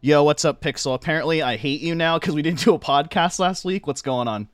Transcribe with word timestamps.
Yo, 0.00 0.22
what's 0.22 0.44
up, 0.44 0.60
Pixel? 0.60 0.94
Apparently, 0.94 1.42
I 1.42 1.56
hate 1.56 1.80
you 1.80 1.94
now 1.94 2.18
because 2.18 2.34
we 2.34 2.42
didn't 2.42 2.60
do 2.60 2.74
a 2.74 2.78
podcast 2.78 3.38
last 3.38 3.64
week. 3.64 3.86
What's 3.86 4.02
going 4.02 4.28
on? 4.28 4.48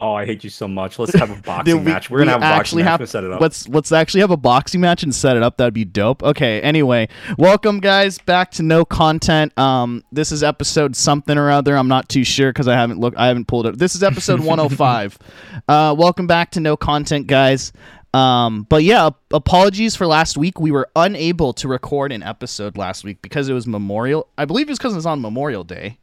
Oh, 0.00 0.12
I 0.14 0.26
hate 0.26 0.44
you 0.44 0.50
so 0.50 0.68
much. 0.68 0.96
Let's 1.00 1.12
have 1.14 1.36
a 1.36 1.42
boxing 1.42 1.78
we- 1.78 1.82
match. 1.90 2.08
We're 2.08 2.18
gonna 2.20 2.30
have 2.30 2.40
a 2.40 2.42
boxing 2.42 2.78
match. 2.78 3.00
have- 3.00 3.08
set 3.08 3.24
it 3.24 3.32
up. 3.32 3.40
Let's 3.40 3.66
let's 3.68 3.90
actually 3.90 4.20
have 4.20 4.30
a 4.30 4.36
boxing 4.36 4.80
match 4.80 5.02
and 5.02 5.12
set 5.12 5.36
it 5.36 5.42
up. 5.42 5.56
That'd 5.56 5.74
be 5.74 5.84
dope. 5.84 6.22
Okay. 6.22 6.60
Anyway, 6.60 7.08
welcome 7.36 7.80
guys 7.80 8.18
back 8.18 8.52
to 8.52 8.62
No 8.62 8.84
Content. 8.84 9.58
Um, 9.58 10.04
this 10.12 10.30
is 10.30 10.44
episode 10.44 10.94
something 10.94 11.36
or 11.36 11.50
other. 11.50 11.76
I'm 11.76 11.88
not 11.88 12.08
too 12.08 12.22
sure 12.22 12.50
because 12.52 12.68
I 12.68 12.74
haven't 12.74 13.00
looked. 13.00 13.18
I 13.18 13.26
haven't 13.26 13.46
pulled 13.48 13.66
it. 13.66 13.76
This 13.80 13.96
is 13.96 14.04
episode 14.04 14.38
105. 14.44 15.18
uh, 15.66 15.96
welcome 15.98 16.28
back 16.28 16.52
to 16.52 16.60
No 16.60 16.76
Content, 16.76 17.26
guys. 17.26 17.72
Um, 18.14 18.62
but 18.68 18.84
yeah, 18.84 19.10
apologies 19.32 19.94
for 19.94 20.06
last 20.06 20.36
week. 20.36 20.58
We 20.60 20.70
were 20.70 20.88
unable 20.96 21.52
to 21.54 21.68
record 21.68 22.10
an 22.12 22.22
episode 22.22 22.76
last 22.76 23.04
week 23.04 23.20
because 23.22 23.48
it 23.48 23.52
was 23.52 23.66
Memorial. 23.66 24.28
I 24.38 24.44
believe 24.44 24.68
it 24.68 24.70
was 24.70 24.78
because 24.78 24.94
it 24.94 24.96
was 24.96 25.06
on 25.06 25.20
Memorial 25.20 25.64
Day. 25.64 25.98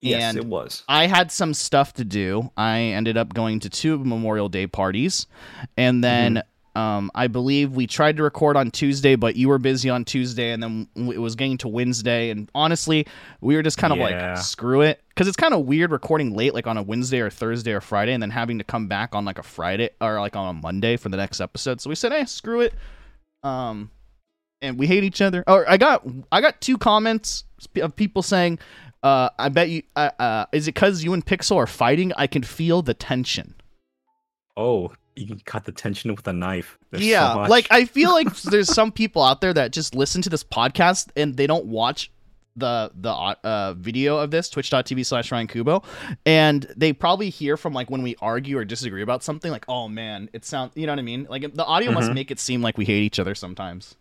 yes, 0.00 0.22
and- 0.22 0.38
it 0.38 0.46
was. 0.46 0.82
I 0.88 1.06
had 1.06 1.30
some 1.32 1.54
stuff 1.54 1.92
to 1.94 2.04
do. 2.04 2.50
I 2.56 2.78
ended 2.80 3.16
up 3.16 3.32
going 3.34 3.60
to 3.60 3.70
two 3.70 3.98
Memorial 3.98 4.48
Day 4.48 4.66
parties, 4.66 5.26
and 5.76 6.02
then 6.02 6.42
um, 6.74 7.10
I 7.14 7.28
believe 7.28 7.72
we 7.72 7.86
tried 7.86 8.16
to 8.16 8.22
record 8.22 8.56
on 8.56 8.70
Tuesday, 8.70 9.14
but 9.16 9.36
you 9.36 9.48
were 9.48 9.58
busy 9.58 9.90
on 9.90 10.04
Tuesday, 10.04 10.50
and 10.50 10.62
then 10.62 10.88
it 10.96 11.18
was 11.18 11.36
getting 11.36 11.56
to 11.58 11.68
Wednesday. 11.68 12.30
And 12.30 12.50
honestly, 12.54 13.06
we 13.40 13.54
were 13.56 13.62
just 13.62 13.78
kind 13.78 13.92
of 13.92 13.98
Yeah. 13.98 14.32
like, 14.34 14.38
screw 14.38 14.80
it, 14.80 15.02
because 15.10 15.28
it's 15.28 15.36
kind 15.36 15.54
of 15.54 15.66
weird 15.66 15.90
recording 15.92 16.34
late, 16.34 16.52
like 16.54 16.66
on 16.66 16.76
a 16.76 16.82
Wednesday 16.82 17.20
or 17.20 17.30
Thursday 17.30 17.72
or 17.72 17.80
Friday, 17.80 18.12
and 18.12 18.22
then 18.22 18.30
having 18.30 18.58
to 18.58 18.64
come 18.64 18.88
back 18.88 19.14
on 19.14 19.24
like 19.24 19.38
a 19.38 19.42
Friday 19.42 19.90
or 20.00 20.18
like 20.20 20.34
on 20.36 20.48
a 20.48 20.52
Monday 20.60 20.96
for 20.96 21.08
the 21.08 21.16
next 21.16 21.40
episode. 21.40 21.80
So 21.80 21.88
we 21.90 21.94
said, 21.96 22.12
hey, 22.12 22.24
screw 22.24 22.60
it. 22.60 22.74
Um, 23.42 23.90
and 24.62 24.78
we 24.78 24.86
hate 24.86 25.04
each 25.04 25.20
other. 25.20 25.44
Or 25.46 25.68
I 25.70 25.76
got 25.76 26.06
I 26.32 26.40
got 26.40 26.60
two 26.60 26.78
comments 26.78 27.44
of 27.76 27.94
people 27.94 28.22
saying, 28.22 28.58
uh, 29.02 29.28
"I 29.38 29.50
bet 29.50 29.68
you 29.68 29.82
uh, 29.94 30.10
uh, 30.18 30.46
is 30.52 30.66
it 30.66 30.72
because 30.74 31.04
you 31.04 31.12
and 31.12 31.24
Pixel 31.24 31.56
are 31.56 31.66
fighting? 31.66 32.12
I 32.16 32.26
can 32.26 32.42
feel 32.42 32.80
the 32.80 32.94
tension." 32.94 33.54
Oh, 34.56 34.92
you 35.16 35.26
can 35.26 35.38
cut 35.40 35.64
the 35.64 35.72
tension 35.72 36.14
with 36.14 36.26
a 36.28 36.32
knife. 36.32 36.78
There's 36.90 37.06
yeah, 37.06 37.34
much. 37.34 37.50
like 37.50 37.66
I 37.70 37.84
feel 37.84 38.10
like 38.12 38.34
there's 38.42 38.72
some 38.72 38.90
people 38.92 39.22
out 39.22 39.40
there 39.40 39.52
that 39.54 39.72
just 39.72 39.94
listen 39.94 40.22
to 40.22 40.30
this 40.30 40.42
podcast 40.44 41.08
and 41.16 41.36
they 41.36 41.46
don't 41.46 41.66
watch 41.66 42.10
the 42.56 42.92
the 42.94 43.10
uh, 43.10 43.74
video 43.74 44.16
of 44.18 44.30
this 44.30 44.48
twitch.tv 44.48 45.04
slash 45.04 45.32
ryan 45.32 45.48
kubo 45.48 45.82
and 46.24 46.72
they 46.76 46.92
probably 46.92 47.28
hear 47.28 47.56
from 47.56 47.72
like 47.72 47.90
when 47.90 48.00
we 48.00 48.14
argue 48.20 48.56
or 48.56 48.64
disagree 48.64 49.02
about 49.02 49.24
something 49.24 49.50
like 49.50 49.64
oh 49.68 49.88
man 49.88 50.30
it 50.32 50.44
sounds 50.44 50.70
you 50.76 50.86
know 50.86 50.92
what 50.92 51.00
i 51.00 51.02
mean 51.02 51.26
like 51.28 51.52
the 51.52 51.64
audio 51.64 51.90
must 51.90 52.10
Mhm. 52.12 52.14
make 52.14 52.30
it 52.30 52.38
seem 52.38 52.62
like 52.62 52.78
we 52.78 52.84
hate 52.84 53.02
each 53.02 53.18
other 53.18 53.34
sometimes 53.34 53.96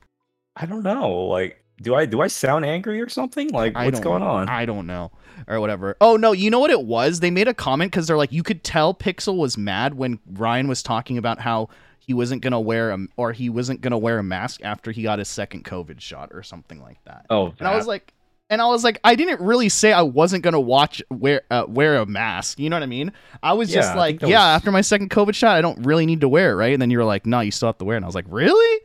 I 0.55 0.67
don't 0.67 0.83
know. 0.83 1.09
Like, 1.25 1.62
do 1.83 1.93
I 1.95 2.05
do 2.05 2.21
I 2.21 2.27
sound 2.27 2.65
angry 2.65 2.99
or 3.01 3.09
something? 3.09 3.49
Like, 3.49 3.75
what's 3.75 3.99
going 3.99 4.23
on? 4.23 4.49
I 4.49 4.65
don't 4.65 4.87
know. 4.87 5.11
Or 5.47 5.59
whatever. 5.59 5.97
Oh 5.99 6.15
no, 6.15 6.31
you 6.31 6.49
know 6.49 6.59
what 6.59 6.71
it 6.71 6.83
was? 6.85 7.19
They 7.19 7.31
made 7.31 7.47
a 7.47 7.53
comment 7.53 7.91
because 7.91 8.07
they're 8.07 8.17
like, 8.17 8.31
you 8.31 8.43
could 8.43 8.63
tell 8.63 8.93
Pixel 8.93 9.37
was 9.37 9.57
mad 9.57 9.93
when 9.95 10.19
Ryan 10.31 10.67
was 10.67 10.81
talking 10.81 11.17
about 11.17 11.39
how 11.39 11.69
he 11.99 12.13
wasn't 12.13 12.41
gonna 12.41 12.59
wear 12.61 12.91
a 12.91 12.99
or 13.17 13.31
he 13.33 13.49
wasn't 13.49 13.81
gonna 13.81 13.97
wear 13.97 14.19
a 14.19 14.23
mask 14.23 14.61
after 14.63 14.91
he 14.91 15.03
got 15.03 15.19
his 15.19 15.27
second 15.27 15.65
COVID 15.65 15.99
shot 16.01 16.29
or 16.33 16.43
something 16.43 16.81
like 16.81 17.03
that. 17.05 17.25
oh, 17.29 17.53
And 17.59 17.67
I 17.67 17.75
was 17.75 17.87
like, 17.87 18.13
and 18.49 18.61
I 18.61 18.65
was 18.67 18.83
like, 18.83 18.99
I 19.03 19.15
didn't 19.15 19.41
really 19.41 19.69
say 19.69 19.91
I 19.91 20.03
wasn't 20.03 20.43
gonna 20.43 20.59
watch 20.61 21.01
wear 21.09 21.41
uh, 21.49 21.65
wear 21.67 21.97
a 21.97 22.05
mask. 22.05 22.59
You 22.59 22.69
know 22.69 22.75
what 22.75 22.83
I 22.83 22.87
mean? 22.87 23.11
I 23.41 23.53
was 23.53 23.69
Yeah, 23.73 23.81
just 23.81 23.95
like, 23.95 24.21
yeah, 24.21 24.27
was- 24.27 24.35
after 24.57 24.71
my 24.71 24.81
second 24.81 25.09
COVID 25.09 25.33
shot, 25.33 25.55
I 25.57 25.61
don't 25.61 25.83
really 25.85 26.05
need 26.05 26.21
to 26.21 26.29
wear 26.29 26.51
it, 26.51 26.55
right? 26.55 26.73
And 26.73 26.81
then 26.81 26.91
you 26.91 26.99
were 26.99 27.05
like, 27.05 27.25
no, 27.25 27.39
you 27.39 27.51
still 27.51 27.69
have 27.69 27.77
to 27.79 27.85
wear 27.85 27.95
it. 27.95 27.97
And 27.99 28.05
I 28.05 28.07
was 28.07 28.15
like, 28.15 28.25
really? 28.29 28.81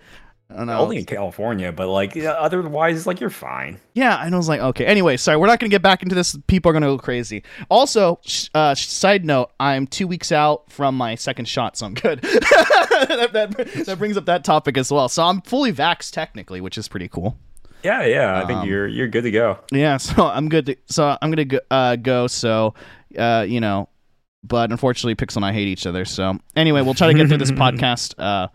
I 0.51 0.65
know. 0.65 0.79
only 0.79 0.97
in 0.97 1.05
California, 1.05 1.73
but 1.73 1.89
like 1.89 2.15
yeah, 2.15 2.31
otherwise, 2.31 3.07
like 3.07 3.21
you're 3.21 3.29
fine. 3.29 3.79
Yeah, 3.93 4.25
and 4.25 4.35
I 4.35 4.39
was 4.39 4.49
like, 4.49 4.61
okay. 4.61 4.87
Anyway, 4.87 5.19
sorry, 5.19 5.37
we're 5.37 5.47
not 5.47 5.61
going 5.61 5.69
to 5.71 5.75
get 5.75 5.83
back 5.83 6.03
into 6.03 6.15
this. 6.15 6.39
People 6.47 6.71
are 6.71 6.73
going 6.73 6.83
to 6.83 6.89
go 6.89 6.97
crazy. 6.99 7.43
Also, 7.69 8.19
sh- 8.25 8.49
uh, 8.55 8.75
side 8.75 9.27
note, 9.27 9.51
I'm 9.61 9.87
two 9.87 10.07
weeks 10.09 10.33
out 10.33 10.71
from 10.73 10.97
my 10.97 11.17
second 11.17 11.47
shot, 11.49 11.77
so 11.77 11.85
I'm 11.87 11.93
good. 11.95 12.21
that, 12.23 13.31
that, 13.33 13.85
that 13.87 13.99
brings 13.99 14.17
up 14.17 14.25
that 14.25 14.43
topic 14.45 14.79
as 14.79 14.91
well. 14.91 15.09
So 15.11 15.23
I'm 15.25 15.43
fully 15.43 15.73
vaxxed 15.73 16.13
technically, 16.13 16.61
which 16.63 16.79
is 16.79 16.89
pretty 16.89 17.09
cool. 17.09 17.37
Yeah, 17.83 18.05
yeah. 18.07 18.43
I 18.43 18.47
think 18.47 18.61
Um, 18.61 18.69
you're 18.69 18.89
you're 18.89 19.07
good 19.09 19.23
to 19.25 19.31
go. 19.31 19.59
Yeah, 19.71 19.97
so 19.99 20.27
I'm 20.27 20.49
good. 20.49 20.67
To, 20.67 20.77
so 20.87 21.17
I'm 21.21 21.31
gonna 21.31 21.45
go, 21.45 21.61
uh, 21.71 21.97
go. 21.97 22.27
So, 22.27 22.75
uh, 23.19 23.45
you 23.47 23.61
know, 23.61 23.89
but 24.43 24.71
unfortunately, 24.71 25.15
Pixel 25.15 25.37
and 25.37 25.45
I 25.45 25.53
hate 25.53 25.69
each 25.69 25.87
other. 25.87 26.05
So 26.05 26.39
anyway, 26.57 26.81
we'll 26.83 26.95
try 26.95 27.09
to 27.09 27.15
get 27.15 27.29
through 27.29 27.37
this 27.39 27.51
podcast. 27.53 28.15
Uh, 28.19 28.49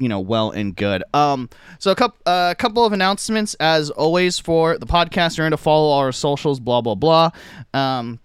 you 0.00 0.08
know, 0.08 0.18
well 0.18 0.50
and 0.50 0.74
good. 0.74 1.04
Um, 1.14 1.48
so 1.78 1.92
a 1.92 1.94
couple, 1.94 2.18
uh, 2.26 2.54
couple 2.54 2.84
of 2.84 2.92
announcements 2.92 3.54
as 3.54 3.90
always 3.90 4.38
for 4.38 4.78
the 4.78 4.86
podcast. 4.86 5.36
You're 5.36 5.44
going 5.44 5.52
to 5.52 5.56
follow 5.56 5.96
our 5.96 6.10
socials. 6.10 6.58
Blah 6.58 6.80
blah 6.80 6.96
blah. 6.96 7.30
Um, 7.72 8.18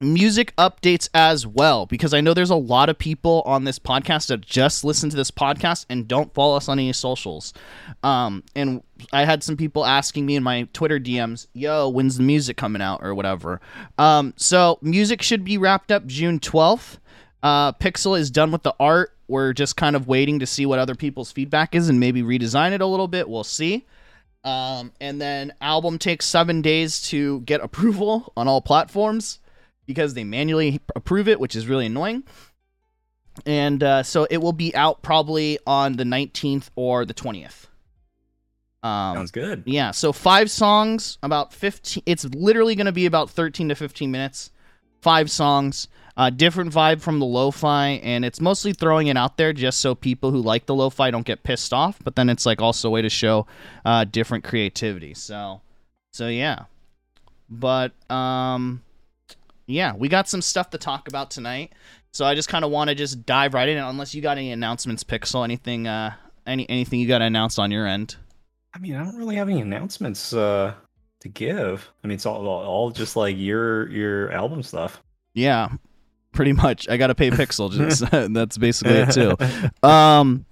music 0.00 0.54
updates 0.56 1.08
as 1.14 1.46
well 1.46 1.86
because 1.86 2.12
I 2.12 2.20
know 2.20 2.34
there's 2.34 2.50
a 2.50 2.56
lot 2.56 2.90
of 2.90 2.98
people 2.98 3.42
on 3.46 3.64
this 3.64 3.78
podcast 3.78 4.26
that 4.26 4.42
just 4.42 4.84
listen 4.84 5.08
to 5.08 5.16
this 5.16 5.30
podcast 5.30 5.86
and 5.88 6.06
don't 6.06 6.34
follow 6.34 6.56
us 6.56 6.68
on 6.68 6.78
any 6.78 6.92
socials. 6.92 7.54
Um, 8.02 8.42
and 8.54 8.82
I 9.12 9.24
had 9.24 9.42
some 9.42 9.56
people 9.56 9.86
asking 9.86 10.26
me 10.26 10.36
in 10.36 10.42
my 10.42 10.68
Twitter 10.74 11.00
DMs, 11.00 11.46
"Yo, 11.54 11.88
when's 11.88 12.18
the 12.18 12.22
music 12.22 12.56
coming 12.56 12.82
out 12.82 13.00
or 13.02 13.14
whatever?" 13.14 13.60
Um, 13.96 14.34
so 14.36 14.78
music 14.82 15.22
should 15.22 15.44
be 15.44 15.56
wrapped 15.56 15.90
up 15.90 16.06
June 16.06 16.40
12th. 16.40 16.98
Uh, 17.42 17.72
Pixel 17.72 18.18
is 18.18 18.30
done 18.30 18.50
with 18.50 18.64
the 18.64 18.74
art. 18.78 19.15
We're 19.28 19.52
just 19.52 19.76
kind 19.76 19.96
of 19.96 20.06
waiting 20.06 20.38
to 20.38 20.46
see 20.46 20.66
what 20.66 20.78
other 20.78 20.94
people's 20.94 21.32
feedback 21.32 21.74
is 21.74 21.88
and 21.88 21.98
maybe 21.98 22.22
redesign 22.22 22.72
it 22.72 22.80
a 22.80 22.86
little 22.86 23.08
bit. 23.08 23.28
We'll 23.28 23.44
see. 23.44 23.84
Um, 24.44 24.92
and 25.00 25.20
then 25.20 25.52
album 25.60 25.98
takes 25.98 26.24
seven 26.24 26.62
days 26.62 27.02
to 27.08 27.40
get 27.40 27.60
approval 27.62 28.32
on 28.36 28.48
all 28.48 28.60
platforms 28.60 29.40
because 29.86 30.14
they 30.14 30.24
manually 30.24 30.80
approve 30.94 31.28
it, 31.28 31.40
which 31.40 31.56
is 31.56 31.66
really 31.66 31.86
annoying. 31.86 32.24
And 33.44 33.82
uh, 33.82 34.02
so 34.02 34.26
it 34.30 34.38
will 34.38 34.52
be 34.52 34.74
out 34.74 35.02
probably 35.02 35.58
on 35.66 35.96
the 35.96 36.04
19th 36.04 36.70
or 36.74 37.04
the 37.04 37.14
20th. 37.14 37.66
Um, 38.82 39.16
Sounds 39.16 39.30
good. 39.30 39.64
yeah, 39.66 39.90
so 39.90 40.12
five 40.12 40.50
songs, 40.50 41.18
about 41.22 41.52
15. 41.52 42.04
It's 42.06 42.24
literally 42.24 42.76
going 42.76 42.86
to 42.86 42.92
be 42.92 43.06
about 43.06 43.30
13 43.30 43.68
to 43.70 43.74
15 43.74 44.10
minutes. 44.10 44.52
Five 45.06 45.30
songs, 45.30 45.86
uh, 46.16 46.30
different 46.30 46.72
vibe 46.72 47.00
from 47.00 47.20
the 47.20 47.26
lo 47.26 47.52
fi, 47.52 48.00
and 48.02 48.24
it's 48.24 48.40
mostly 48.40 48.72
throwing 48.72 49.06
it 49.06 49.16
out 49.16 49.36
there 49.36 49.52
just 49.52 49.78
so 49.78 49.94
people 49.94 50.32
who 50.32 50.40
like 50.40 50.66
the 50.66 50.74
lo 50.74 50.90
fi 50.90 51.12
don't 51.12 51.24
get 51.24 51.44
pissed 51.44 51.72
off. 51.72 51.96
But 52.02 52.16
then 52.16 52.28
it's 52.28 52.44
like 52.44 52.60
also 52.60 52.88
a 52.88 52.90
way 52.90 53.02
to 53.02 53.08
show 53.08 53.46
uh, 53.84 54.02
different 54.02 54.42
creativity. 54.42 55.14
So, 55.14 55.60
so 56.12 56.26
yeah. 56.26 56.64
But, 57.48 57.92
um, 58.10 58.82
yeah, 59.68 59.94
we 59.94 60.08
got 60.08 60.28
some 60.28 60.42
stuff 60.42 60.70
to 60.70 60.78
talk 60.78 61.06
about 61.06 61.30
tonight. 61.30 61.72
So 62.10 62.24
I 62.24 62.34
just 62.34 62.48
kind 62.48 62.64
of 62.64 62.72
want 62.72 62.90
to 62.90 62.96
just 62.96 63.24
dive 63.26 63.54
right 63.54 63.68
in, 63.68 63.78
unless 63.78 64.12
you 64.12 64.22
got 64.22 64.38
any 64.38 64.50
announcements, 64.50 65.04
Pixel, 65.04 65.44
anything, 65.44 65.86
uh, 65.86 66.14
any 66.48 66.68
anything 66.68 66.98
you 66.98 67.06
got 67.06 67.18
to 67.18 67.26
announce 67.26 67.60
on 67.60 67.70
your 67.70 67.86
end. 67.86 68.16
I 68.74 68.80
mean, 68.80 68.96
I 68.96 69.04
don't 69.04 69.16
really 69.16 69.36
have 69.36 69.48
any 69.48 69.60
announcements 69.60 70.32
uh, 70.32 70.74
to 71.26 71.32
give. 71.32 71.90
I 72.02 72.06
mean, 72.06 72.14
it's 72.14 72.26
all, 72.26 72.46
all 72.46 72.90
just 72.90 73.16
like 73.16 73.36
your 73.36 73.88
your 73.90 74.30
album 74.32 74.62
stuff. 74.62 75.02
Yeah, 75.34 75.68
pretty 76.32 76.52
much. 76.52 76.88
I 76.88 76.96
got 76.96 77.08
to 77.08 77.14
pay 77.14 77.30
Pixel. 77.30 77.70
Just 77.72 78.10
that's 78.32 78.56
basically 78.58 78.94
it 78.96 79.12
too. 79.12 79.36
Um, 79.88 80.44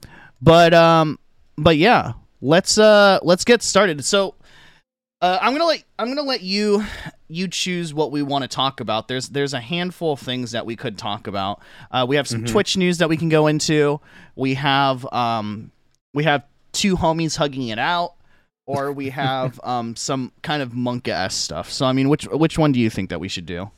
but 0.42 0.74
um, 0.74 1.18
but 1.56 1.76
yeah, 1.76 2.12
let's 2.40 2.76
uh 2.78 3.18
let's 3.22 3.44
get 3.44 3.62
started. 3.62 4.04
So, 4.04 4.34
uh, 5.22 5.38
I'm 5.40 5.52
gonna 5.52 5.64
let 5.64 5.84
I'm 5.98 6.08
gonna 6.08 6.22
let 6.22 6.42
you 6.42 6.84
you 7.28 7.48
choose 7.48 7.94
what 7.94 8.12
we 8.12 8.22
want 8.22 8.42
to 8.42 8.48
talk 8.48 8.80
about. 8.80 9.08
There's 9.08 9.30
there's 9.30 9.54
a 9.54 9.60
handful 9.60 10.12
of 10.12 10.20
things 10.20 10.52
that 10.52 10.66
we 10.66 10.76
could 10.76 10.98
talk 10.98 11.26
about. 11.26 11.60
Uh, 11.90 12.04
we 12.08 12.16
have 12.16 12.28
some 12.28 12.42
Mhm. 12.44 12.50
Twitch 12.50 12.76
news 12.76 12.98
that 12.98 13.08
we 13.08 13.16
can 13.16 13.28
go 13.30 13.46
into. 13.46 14.00
We 14.36 14.54
have 14.54 15.10
um 15.12 15.70
we 16.12 16.24
have 16.24 16.44
two 16.72 16.96
homies 16.96 17.36
hugging 17.36 17.68
it 17.68 17.78
out. 17.78 18.14
Or 18.66 18.92
we 18.92 19.10
have 19.10 19.60
um, 19.64 19.96
some 19.96 20.32
kind 20.42 20.62
of 20.62 20.74
monkaS 20.74 21.34
stuff. 21.34 21.70
So 21.70 21.86
I 21.86 21.92
mean, 21.92 22.08
which 22.08 22.24
which 22.26 22.58
one 22.58 22.72
do 22.72 22.80
you 22.80 22.90
think 22.90 23.10
that 23.10 23.20
we 23.20 23.28
should 23.28 23.46
do? 23.46 23.70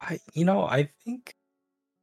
I, 0.00 0.18
you 0.34 0.44
know, 0.44 0.62
I 0.62 0.90
think 1.04 1.34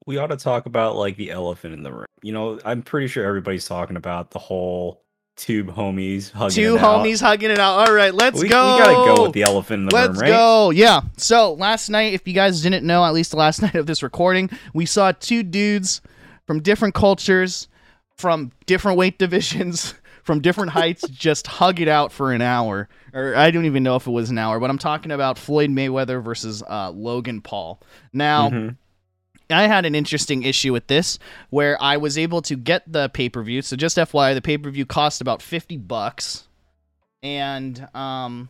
we 0.06 0.18
ought 0.18 0.28
to 0.28 0.38
talk 0.38 0.66
about 0.66 0.96
like 0.96 1.18
the 1.18 1.32
elephant 1.32 1.74
in 1.74 1.84
the 1.84 1.92
room. 1.92 2.06
You 2.22 2.34
know, 2.34 2.60
I'm 2.66 2.82
pretty 2.82 3.08
sure 3.08 3.26
everybody's 3.26 3.66
talking 3.66 3.96
about 3.96 4.32
the 4.32 4.40
whole 4.40 5.06
tube 5.36 5.68
homies 5.68 6.32
hugging. 6.32 6.56
Two 6.56 6.76
it 6.76 6.82
out. 6.82 7.06
homies 7.06 7.22
hugging 7.22 7.52
it 7.52 7.60
out. 7.60 7.88
All 7.88 7.94
right, 7.94 8.14
let's 8.14 8.42
we, 8.42 8.48
go. 8.48 8.76
We 8.76 8.84
gotta 8.84 9.16
go 9.16 9.24
with 9.24 9.34
the 9.34 9.44
elephant 9.44 9.82
in 9.82 9.86
the 9.88 9.96
Let's 9.96 10.10
room, 10.10 10.20
right? 10.20 10.30
go. 10.30 10.70
Yeah. 10.72 11.02
So 11.18 11.54
last 11.54 11.90
night, 11.90 12.14
if 12.14 12.28
you 12.28 12.34
guys 12.34 12.62
didn't 12.62 12.86
know, 12.86 13.04
at 13.04 13.14
least 13.14 13.32
the 13.32 13.38
last 13.38 13.62
night 13.62 13.76
of 13.76 13.86
this 13.86 14.04
recording, 14.04 14.50
we 14.74 14.86
saw 14.86 15.12
two 15.12 15.44
dudes 15.44 16.02
from 16.46 16.62
different 16.62 16.94
cultures, 16.94 17.68
from 18.18 18.52
different 18.66 18.98
weight 18.98 19.18
divisions, 19.18 19.94
from 20.26 20.42
different 20.42 20.72
heights, 20.72 21.08
just 21.10 21.48
hug 21.48 21.80
it 21.80 21.88
out 21.88 22.12
for 22.12 22.34
an 22.34 22.42
hour. 22.42 22.90
Or 23.14 23.34
I 23.36 23.50
don't 23.52 23.64
even 23.66 23.84
know 23.84 23.96
if 23.96 24.06
it 24.08 24.12
was 24.12 24.30
an 24.30 24.38
hour, 24.38 24.60
but 24.60 24.70
I'm 24.70 24.78
talking 24.78 25.12
about 25.14 25.38
Floyd 25.38 25.70
Mayweather 25.70 26.22
versus 26.22 26.62
uh, 26.62 26.92
Logan 26.92 27.40
Paul. 27.42 27.80
Now. 28.12 28.50
Mhm. 28.50 28.76
I 29.48 29.68
had 29.68 29.86
an 29.86 29.94
interesting 29.94 30.42
issue 30.42 30.74
with 30.74 30.88
this 30.88 31.20
where 31.52 31.80
I 31.80 31.98
was 31.98 32.18
able 32.18 32.42
to 32.42 32.56
get 32.56 32.92
the 32.92 33.10
pay 33.10 33.30
per 33.30 33.44
view. 33.44 33.62
So 33.62 33.76
just 33.76 33.96
FYI, 33.96 34.34
the 34.34 34.42
pay 34.42 34.58
per 34.58 34.72
view 34.72 34.88
cost 34.88 35.22
about 35.22 35.40
fifty 35.44 35.78
bucks, 35.78 36.48
and 37.22 37.88
um, 37.94 38.50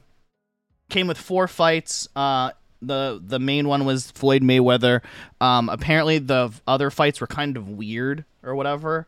came 0.89 1.07
with 1.07 1.17
four 1.17 1.49
fights. 1.49 2.07
Uh, 2.15 2.51
the 2.81 3.21
the 3.21 3.39
main 3.39 3.67
one 3.67 3.83
was 3.83 4.09
Floyd 4.11 4.41
Mayweather. 4.41 5.01
Um, 5.41 5.67
apparently 5.67 6.17
the 6.19 6.53
other 6.65 6.89
fights 6.89 7.19
were 7.19 7.27
kind 7.27 7.57
of 7.57 7.67
weird 7.67 8.23
or 8.41 8.55
whatever. 8.55 9.05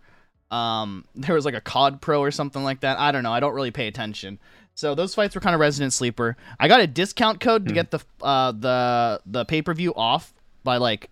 Um, 0.51 1.05
there 1.15 1.35
was 1.35 1.45
like 1.45 1.55
a 1.55 1.61
COD 1.61 2.01
Pro 2.01 2.21
or 2.21 2.31
something 2.31 2.63
like 2.63 2.81
that. 2.81 2.97
I 2.99 3.11
don't 3.11 3.23
know. 3.23 3.33
I 3.33 3.39
don't 3.39 3.53
really 3.53 3.71
pay 3.71 3.87
attention. 3.87 4.39
So 4.75 4.93
those 4.93 5.15
fights 5.15 5.33
were 5.33 5.41
kind 5.41 5.55
of 5.55 5.59
resident 5.59 5.91
sleeper. 5.93 6.37
I 6.59 6.67
got 6.67 6.79
a 6.81 6.87
discount 6.87 7.39
code 7.39 7.65
to 7.65 7.71
Hmm. 7.71 7.75
get 7.75 7.91
the 7.91 7.99
uh 8.21 8.51
the 8.51 9.21
the 9.25 9.45
pay 9.45 9.61
per 9.61 9.73
view 9.73 9.93
off 9.95 10.33
by 10.63 10.77
like 10.77 11.09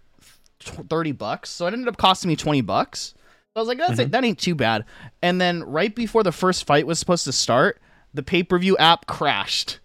thirty 0.59 1.11
bucks. 1.11 1.49
So 1.49 1.65
it 1.67 1.73
ended 1.73 1.87
up 1.87 1.97
costing 1.97 2.27
me 2.29 2.35
twenty 2.35 2.61
bucks. 2.61 3.13
So 3.17 3.57
I 3.57 3.59
was 3.59 3.67
like, 3.67 3.77
that's 3.77 3.99
it. 3.99 4.11
That 4.11 4.23
ain't 4.23 4.37
too 4.39 4.53
bad. 4.53 4.85
And 5.21 5.39
then 5.41 5.63
right 5.63 5.93
before 5.95 6.23
the 6.23 6.31
first 6.31 6.67
fight 6.67 6.85
was 6.85 6.99
supposed 6.99 7.23
to 7.23 7.31
start, 7.31 7.81
the 8.13 8.21
pay 8.21 8.43
per 8.43 8.59
view 8.59 8.77
app 8.77 9.07
crashed. 9.07 9.79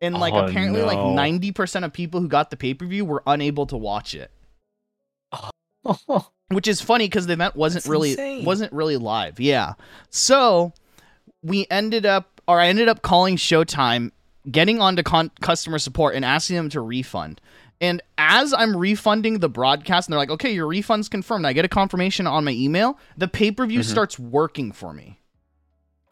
And 0.00 0.16
like 0.18 0.34
Oh, 0.34 0.46
apparently 0.46 0.82
like 0.82 0.98
ninety 0.98 1.52
percent 1.52 1.84
of 1.84 1.92
people 1.92 2.20
who 2.20 2.26
got 2.28 2.50
the 2.50 2.56
pay 2.56 2.74
per 2.74 2.86
view 2.86 3.04
were 3.04 3.22
unable 3.26 3.66
to 3.66 3.76
watch 3.76 4.14
it. 4.16 4.32
Which 6.52 6.68
is 6.68 6.80
funny 6.80 7.06
because 7.06 7.26
the 7.26 7.32
event 7.34 7.56
wasn't 7.56 7.84
That's 7.84 7.90
really 7.90 8.10
insane. 8.12 8.44
wasn't 8.44 8.72
really 8.72 8.96
live. 8.96 9.40
Yeah. 9.40 9.74
So 10.10 10.72
we 11.42 11.66
ended 11.70 12.06
up 12.06 12.40
or 12.48 12.60
I 12.60 12.68
ended 12.68 12.88
up 12.88 13.02
calling 13.02 13.36
Showtime, 13.36 14.10
getting 14.50 14.80
onto 14.80 15.02
con- 15.02 15.30
customer 15.40 15.78
support 15.78 16.14
and 16.14 16.24
asking 16.24 16.56
them 16.56 16.68
to 16.70 16.80
refund. 16.80 17.40
And 17.80 18.00
as 18.18 18.52
I'm 18.52 18.76
refunding 18.76 19.40
the 19.40 19.48
broadcast, 19.48 20.06
and 20.08 20.12
they're 20.12 20.18
like, 20.20 20.30
okay, 20.30 20.52
your 20.52 20.66
refund's 20.68 21.08
confirmed. 21.08 21.46
I 21.46 21.52
get 21.52 21.64
a 21.64 21.68
confirmation 21.68 22.26
on 22.28 22.44
my 22.44 22.52
email. 22.52 22.96
The 23.16 23.26
pay 23.28 23.50
per 23.50 23.66
view 23.66 23.80
Mhm. 23.80 23.84
starts 23.84 24.18
working 24.18 24.70
for 24.72 24.92
me. 24.92 25.18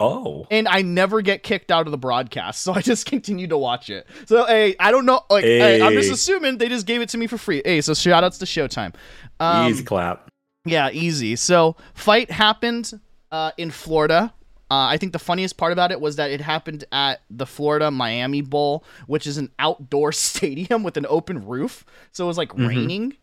oh, 0.03 0.47
And 0.51 0.67
I 0.67 0.81
never 0.81 1.21
get 1.21 1.43
kicked 1.43 1.71
out 1.71 1.87
of 1.87 1.91
the 1.91 1.99
broadcast. 1.99 2.61
So 2.65 2.73
I 2.73 2.81
just 2.81 3.05
continue 3.05 3.47
to 3.49 3.59
watch 3.59 3.91
it. 3.91 4.07
So, 4.27 4.47
hey, 4.47 4.75
I 4.81 4.91
don't 4.93 5.05
know. 5.05 5.21
Like, 5.29 5.45
hey, 5.45 5.83
I'm 5.83 5.93
just 5.93 6.11
assuming 6.11 6.57
they 6.57 6.69
just 6.71 6.87
gave 6.87 7.03
it 7.03 7.11
to 7.11 7.19
me 7.19 7.27
for 7.27 7.37
free. 7.37 7.61
Hey, 7.65 7.83
so 7.83 7.93
shout 7.93 8.25
outs 8.25 8.39
to 8.39 8.47
Showtime. 8.47 8.95
Um, 9.39 9.71
easy 9.71 9.85
clap. 9.85 10.30
Yeah, 10.65 10.91
easy. 10.91 11.37
So 11.37 11.77
fight 11.95 12.31
happened 12.31 13.01
uh, 13.31 13.53
in 13.57 13.71
Florida. 13.71 14.33
Uh, 14.71 14.87
I 14.87 14.99
think 14.99 15.13
the 15.13 15.19
funniest 15.19 15.57
part 15.57 15.73
about 15.73 15.91
it 15.91 16.01
was 16.01 16.17
that 16.17 16.31
it 16.31 16.41
happened 16.41 16.85
at 16.93 17.23
the 17.29 17.47
Florida 17.47 17.91
Miami 17.91 18.41
Bowl, 18.41 18.85
which 19.09 19.27
is 19.27 19.37
an 19.37 19.51
outdoor 19.59 20.13
stadium 20.29 20.83
with 20.83 20.97
an 20.97 21.07
open 21.09 21.45
roof. 21.47 21.85
So 22.13 22.25
it 22.25 22.29
was 22.29 22.39
like 22.39 22.51
Mhm. 22.51 22.69
raining. 22.69 23.17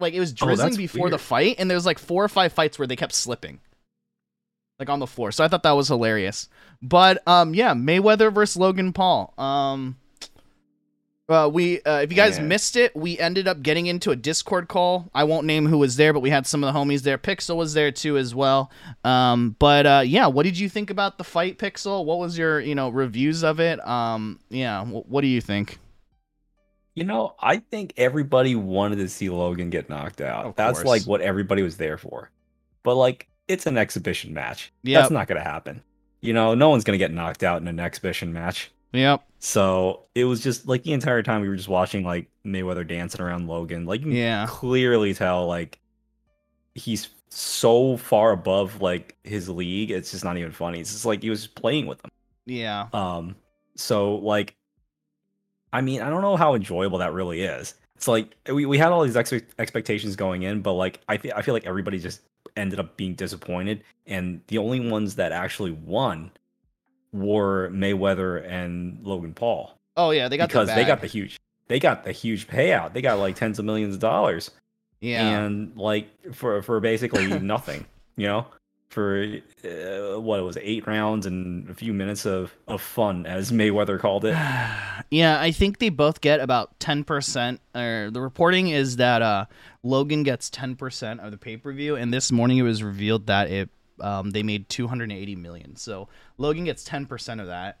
Like 0.00 0.14
it 0.14 0.20
was 0.20 0.32
Oh, 0.32 0.46
drizzling 0.46 0.70
that's 0.70 0.76
before 0.76 1.10
the 1.10 1.18
fight, 1.18 1.56
and 1.58 1.70
there 1.70 1.76
was 1.76 1.86
like 1.86 1.98
four 1.98 2.24
or 2.24 2.28
five 2.28 2.52
fights 2.52 2.78
where 2.78 2.86
they 2.88 2.96
kept 2.96 3.12
slipping. 3.14 3.60
Like 4.78 4.88
on 4.90 4.98
the 4.98 5.06
floor. 5.06 5.30
So 5.32 5.44
I 5.44 5.48
thought 5.48 5.62
that 5.62 5.72
was 5.72 5.88
hilarious. 5.88 6.48
But 6.82 7.26
um 7.28 7.54
yeah, 7.54 7.74
Mayweather 7.74 8.32
versus 8.32 8.56
Logan 8.56 8.92
Paul. 8.92 9.32
Um 9.38 9.96
uh, 11.28 11.48
we 11.52 11.80
uh, 11.82 12.00
if 12.00 12.10
you 12.12 12.16
guys 12.16 12.36
Yeah. 12.38 12.44
missed 12.44 12.76
it, 12.76 12.94
we 12.94 13.18
ended 13.18 13.48
up 13.48 13.62
getting 13.62 13.86
into 13.86 14.10
a 14.10 14.16
Discord 14.16 14.68
call. 14.68 15.10
I 15.14 15.24
won't 15.24 15.46
name 15.46 15.66
who 15.66 15.78
was 15.78 15.96
there, 15.96 16.12
but 16.12 16.20
we 16.20 16.30
had 16.30 16.46
some 16.46 16.62
of 16.62 16.72
the 16.72 16.78
homies 16.78 17.02
there. 17.02 17.16
Pixel 17.18 17.56
was 17.56 17.72
there 17.74 17.90
too 17.90 18.18
as 18.18 18.34
well. 18.34 18.70
Um, 19.04 19.56
but 19.58 19.86
uh, 19.86 20.02
yeah, 20.04 20.26
what 20.26 20.42
did 20.42 20.58
you 20.58 20.68
think 20.68 20.90
about 20.90 21.16
the 21.18 21.24
fight, 21.24 21.58
Pixel? 21.58 22.04
What 22.04 22.18
was 22.18 22.36
your 22.36 22.60
you 22.60 22.74
know 22.74 22.90
reviews 22.90 23.42
of 23.42 23.58
it? 23.60 23.84
Um, 23.86 24.38
yeah, 24.50 24.84
wh- 24.84 25.08
what 25.10 25.22
do 25.22 25.26
you 25.28 25.40
think? 25.40 25.78
You 26.94 27.04
know, 27.04 27.34
I 27.40 27.56
think 27.56 27.92
everybody 27.96 28.54
wanted 28.54 28.96
to 28.96 29.08
see 29.08 29.28
Logan 29.28 29.68
get 29.70 29.88
knocked 29.90 30.20
out. 30.20 30.46
Of 30.46 30.54
That's 30.56 30.78
course. 30.82 30.86
like 30.86 31.02
what 31.08 31.20
everybody 31.22 31.62
was 31.62 31.76
there 31.76 31.98
for. 31.98 32.30
But 32.84 32.94
like, 32.96 33.26
it's 33.48 33.66
an 33.66 33.76
exhibition 33.78 34.32
match. 34.34 34.72
Yeah, 34.82 35.00
That's 35.00 35.10
not 35.10 35.26
gonna 35.26 35.42
happen. 35.42 35.82
You 36.20 36.34
know, 36.34 36.54
no 36.54 36.68
one's 36.68 36.84
gonna 36.84 36.98
get 36.98 37.12
knocked 37.12 37.42
out 37.42 37.60
in 37.62 37.66
an 37.68 37.80
exhibition 37.80 38.32
match. 38.32 38.70
Yep. 38.94 39.22
So 39.40 40.04
it 40.14 40.24
was 40.24 40.40
just 40.42 40.66
like 40.66 40.84
the 40.84 40.92
entire 40.92 41.22
time 41.22 41.42
we 41.42 41.48
were 41.48 41.56
just 41.56 41.68
watching 41.68 42.04
like 42.04 42.28
Mayweather 42.46 42.86
dancing 42.86 43.20
around 43.20 43.46
Logan. 43.48 43.84
Like 43.84 44.00
you 44.00 44.06
can 44.06 44.16
Yeah. 44.16 44.46
clearly 44.48 45.12
tell 45.14 45.46
like 45.46 45.78
he's 46.74 47.08
so 47.28 47.96
far 47.96 48.30
above 48.30 48.80
like 48.80 49.16
his 49.24 49.48
league. 49.48 49.90
It's 49.90 50.12
just 50.12 50.24
not 50.24 50.38
even 50.38 50.52
funny. 50.52 50.80
It's 50.80 50.92
just 50.92 51.04
like 51.04 51.22
he 51.22 51.30
was 51.30 51.46
playing 51.46 51.86
with 51.86 52.00
them. 52.00 52.10
Yeah. 52.46 52.86
Um, 52.92 53.36
so 53.76 54.14
like, 54.16 54.54
I 55.72 55.80
mean, 55.80 56.00
I 56.00 56.08
don't 56.08 56.22
know 56.22 56.36
how 56.36 56.54
enjoyable 56.54 56.98
that 56.98 57.12
really 57.12 57.42
is. 57.42 57.74
It's 57.96 58.06
like 58.08 58.34
we, 58.48 58.64
we 58.64 58.78
had 58.78 58.92
all 58.92 59.02
these 59.02 59.16
ex- 59.16 59.32
expectations 59.58 60.14
going 60.14 60.42
in, 60.42 60.62
but 60.62 60.74
like 60.74 61.00
I 61.08 61.16
feel 61.16 61.32
I 61.34 61.42
feel 61.42 61.54
like 61.54 61.66
everybody 61.66 61.98
just 61.98 62.22
ended 62.56 62.78
up 62.78 62.96
being 62.96 63.14
disappointed, 63.14 63.82
and 64.06 64.40
the 64.48 64.58
only 64.58 64.80
ones 64.88 65.16
that 65.16 65.32
actually 65.32 65.72
won 65.72 66.30
were 67.14 67.70
Mayweather 67.70 68.46
and 68.46 68.98
Logan 69.02 69.32
Paul 69.32 69.78
Oh 69.96 70.10
yeah, 70.10 70.28
they 70.28 70.36
got 70.36 70.48
because 70.48 70.68
the 70.68 70.74
they 70.74 70.84
got 70.84 71.00
the 71.00 71.06
huge 71.06 71.38
they 71.68 71.78
got 71.78 72.04
the 72.04 72.12
huge 72.12 72.46
payout. 72.46 72.92
They 72.92 73.02
got 73.02 73.18
like 73.18 73.36
tens 73.36 73.58
of 73.58 73.64
millions 73.64 73.94
of 73.94 74.00
dollars, 74.00 74.50
yeah. 75.00 75.26
and 75.26 75.76
like 75.76 76.08
for 76.34 76.62
for 76.62 76.80
basically 76.80 77.26
nothing, 77.40 77.86
you 78.16 78.26
know. 78.26 78.46
For 78.88 79.24
uh, 79.64 80.20
what 80.20 80.38
it 80.38 80.44
was, 80.44 80.56
eight 80.60 80.86
rounds 80.86 81.26
and 81.26 81.68
a 81.68 81.74
few 81.74 81.92
minutes 81.92 82.26
of, 82.26 82.54
of 82.68 82.80
fun, 82.80 83.26
as 83.26 83.50
Mayweather 83.50 83.98
called 83.98 84.24
it. 84.24 84.34
yeah, 85.10 85.40
I 85.40 85.50
think 85.50 85.80
they 85.80 85.88
both 85.88 86.20
get 86.20 86.38
about 86.38 86.78
ten 86.78 87.02
percent. 87.02 87.60
Or 87.74 88.10
the 88.12 88.20
reporting 88.20 88.68
is 88.68 88.98
that 88.98 89.20
uh, 89.20 89.46
Logan 89.82 90.22
gets 90.22 90.48
ten 90.48 90.76
percent 90.76 91.18
of 91.20 91.32
the 91.32 91.38
pay 91.38 91.56
per 91.56 91.72
view, 91.72 91.96
and 91.96 92.14
this 92.14 92.30
morning 92.30 92.58
it 92.58 92.62
was 92.62 92.84
revealed 92.84 93.26
that 93.26 93.50
it 93.50 93.68
um, 94.00 94.30
they 94.30 94.42
made 94.42 94.68
two 94.68 94.86
hundred 94.88 95.10
and 95.10 95.18
eighty 95.18 95.36
million. 95.36 95.76
So 95.76 96.08
Logan 96.38 96.64
gets 96.64 96.84
ten 96.84 97.06
percent 97.06 97.40
of 97.40 97.46
that. 97.48 97.78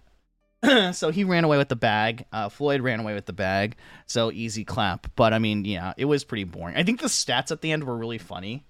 so 0.94 1.10
he 1.10 1.24
ran 1.24 1.44
away 1.44 1.58
with 1.58 1.68
the 1.68 1.76
bag. 1.76 2.24
Uh, 2.32 2.48
Floyd 2.48 2.80
ran 2.80 3.00
away 3.00 3.14
with 3.14 3.26
the 3.26 3.32
bag. 3.32 3.76
So 4.06 4.30
easy 4.32 4.64
clap. 4.64 5.08
But 5.16 5.32
I 5.34 5.38
mean, 5.38 5.64
yeah, 5.64 5.92
it 5.96 6.06
was 6.06 6.24
pretty 6.24 6.44
boring. 6.44 6.76
I 6.76 6.82
think 6.82 7.00
the 7.00 7.08
stats 7.08 7.50
at 7.50 7.60
the 7.60 7.70
end 7.72 7.84
were 7.84 7.96
really 7.96 8.18
funny. 8.18 8.64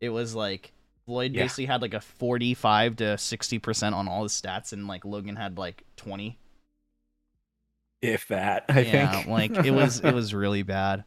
It 0.00 0.08
was 0.10 0.34
like 0.34 0.72
Floyd 1.06 1.32
Yeah. 1.32 1.44
basically 1.44 1.66
had 1.66 1.82
like 1.82 1.94
a 1.94 2.00
forty-five 2.00 2.96
to 2.96 3.16
sixty 3.18 3.58
percent 3.58 3.94
on 3.94 4.08
all 4.08 4.24
his 4.24 4.32
stats, 4.32 4.72
and 4.72 4.86
like 4.88 5.04
Logan 5.04 5.36
had 5.36 5.56
like 5.58 5.84
twenty 5.96 6.38
if 8.02 8.28
that 8.28 8.66
i 8.68 8.80
yeah, 8.80 9.10
think 9.10 9.26
like 9.26 9.50
it 9.64 9.70
was 9.70 10.00
it 10.00 10.14
was 10.14 10.34
really 10.34 10.62
bad. 10.62 11.04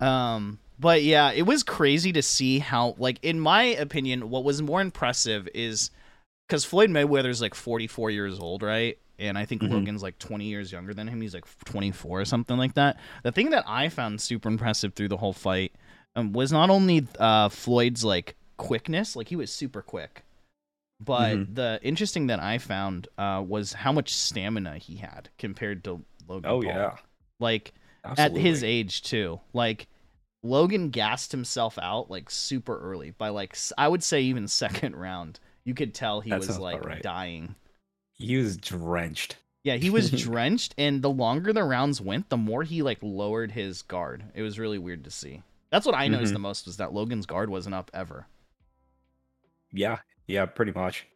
Um 0.00 0.58
but 0.80 1.02
yeah, 1.02 1.30
it 1.32 1.42
was 1.42 1.62
crazy 1.62 2.12
to 2.12 2.22
see 2.22 2.58
how 2.58 2.94
like 2.98 3.18
in 3.22 3.38
my 3.38 3.62
opinion 3.64 4.30
what 4.30 4.44
was 4.44 4.62
more 4.62 4.80
impressive 4.80 5.48
is 5.54 5.90
cuz 6.48 6.64
Floyd 6.64 6.90
Mayweather's 6.90 7.40
like 7.40 7.54
44 7.54 8.10
years 8.10 8.38
old, 8.38 8.62
right? 8.62 8.98
And 9.18 9.36
I 9.36 9.44
think 9.44 9.60
Mhm. 9.62 9.70
Logan's 9.70 10.02
like 10.02 10.18
20 10.18 10.46
years 10.46 10.72
younger 10.72 10.94
than 10.94 11.06
him. 11.06 11.20
He's 11.20 11.34
like 11.34 11.44
24 11.66 12.20
or 12.22 12.24
something 12.24 12.56
like 12.56 12.74
that. 12.74 12.98
The 13.22 13.32
thing 13.32 13.50
that 13.50 13.64
I 13.68 13.90
found 13.90 14.20
super 14.20 14.48
impressive 14.48 14.94
through 14.94 15.08
the 15.08 15.18
whole 15.18 15.34
fight 15.34 15.72
um, 16.16 16.32
was 16.32 16.50
not 16.50 16.70
only 16.70 17.06
uh 17.18 17.48
Floyd's 17.50 18.02
like 18.02 18.34
quickness, 18.56 19.14
like 19.16 19.28
he 19.28 19.36
was 19.36 19.52
super 19.52 19.82
quick. 19.82 20.24
But 21.02 21.36
Mhm. 21.36 21.54
the 21.54 21.80
interesting 21.82 22.26
that 22.28 22.40
I 22.40 22.58
found 22.58 23.08
uh, 23.18 23.42
was 23.46 23.72
how 23.74 23.92
much 23.92 24.12
stamina 24.12 24.78
he 24.78 24.96
had 24.96 25.28
compared 25.38 25.84
to 25.84 26.02
Logan. 26.28 26.50
oh 26.50 26.60
Paul. 26.62 26.64
yeah 26.64 26.96
like 27.38 27.72
absolutely. 28.04 28.40
at 28.40 28.46
his 28.46 28.64
age 28.64 29.02
too. 29.02 29.40
Like 29.52 29.86
Logan 30.42 30.88
gassed 30.90 31.32
himself 31.32 31.78
out 31.78 32.10
like 32.10 32.30
super 32.30 32.78
early 32.80 33.10
by 33.10 33.28
like 33.28 33.56
I 33.76 33.88
would 33.88 34.02
say 34.02 34.22
even 34.22 34.48
second 34.48 34.96
round. 34.96 35.38
You 35.64 35.74
could 35.74 35.94
tell 35.94 36.20
he 36.20 36.30
That 36.30 36.40
was 36.40 36.58
like 36.58 36.84
right. 36.84 37.02
dying. 37.02 37.54
he 38.14 38.36
was 38.38 38.56
drenched 38.56 39.36
Yeah, 39.64 39.76
he 39.76 39.90
was 39.90 40.10
drenched, 40.24 40.74
and 40.78 41.02
the 41.02 41.10
longer 41.10 41.52
the 41.52 41.62
rounds 41.64 42.00
went, 42.00 42.30
the 42.30 42.36
more 42.38 42.62
he 42.62 42.82
like 42.82 42.98
lowered 43.02 43.52
his 43.52 43.82
guard. 43.82 44.24
It 44.34 44.42
was 44.42 44.58
really 44.58 44.78
weird 44.78 45.04
to 45.04 45.10
see. 45.10 45.42
That's 45.70 45.84
what 45.86 45.94
I 45.94 46.08
noticed 46.08 46.30
Mhm. 46.32 46.36
the 46.36 46.40
most 46.40 46.66
was 46.66 46.78
that 46.78 46.92
Logan's 46.94 47.26
guard 47.26 47.50
wasn't 47.50 47.74
up 47.74 47.90
ever. 47.94 48.26
yeah 49.72 49.98
yeah 50.26 50.46
pretty 50.46 50.72
much 50.72 51.06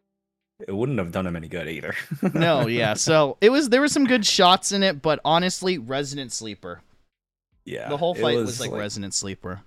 it 0.65 0.71
wouldn't 0.71 0.97
have 0.99 1.11
done 1.11 1.27
him 1.27 1.35
any 1.35 1.47
good 1.49 1.67
either 1.67 1.93
No, 2.33 2.67
yeah. 2.67 2.93
So 3.09 3.37
it 3.41 3.49
was 3.49 3.69
there 3.69 3.81
were 3.81 3.87
some 3.89 4.05
good 4.05 4.25
shots 4.25 4.71
in 4.71 4.83
it, 4.83 5.01
but 5.01 5.19
honestly, 5.25 5.77
Resident 5.77 6.31
Sleeper. 6.31 6.81
Yeah 7.65 7.89
The 7.89 7.97
whole 7.97 8.15
fight 8.15 8.35
was, 8.37 8.59
like, 8.59 8.71
Resident 8.71 9.13
Sleeper. 9.13 9.61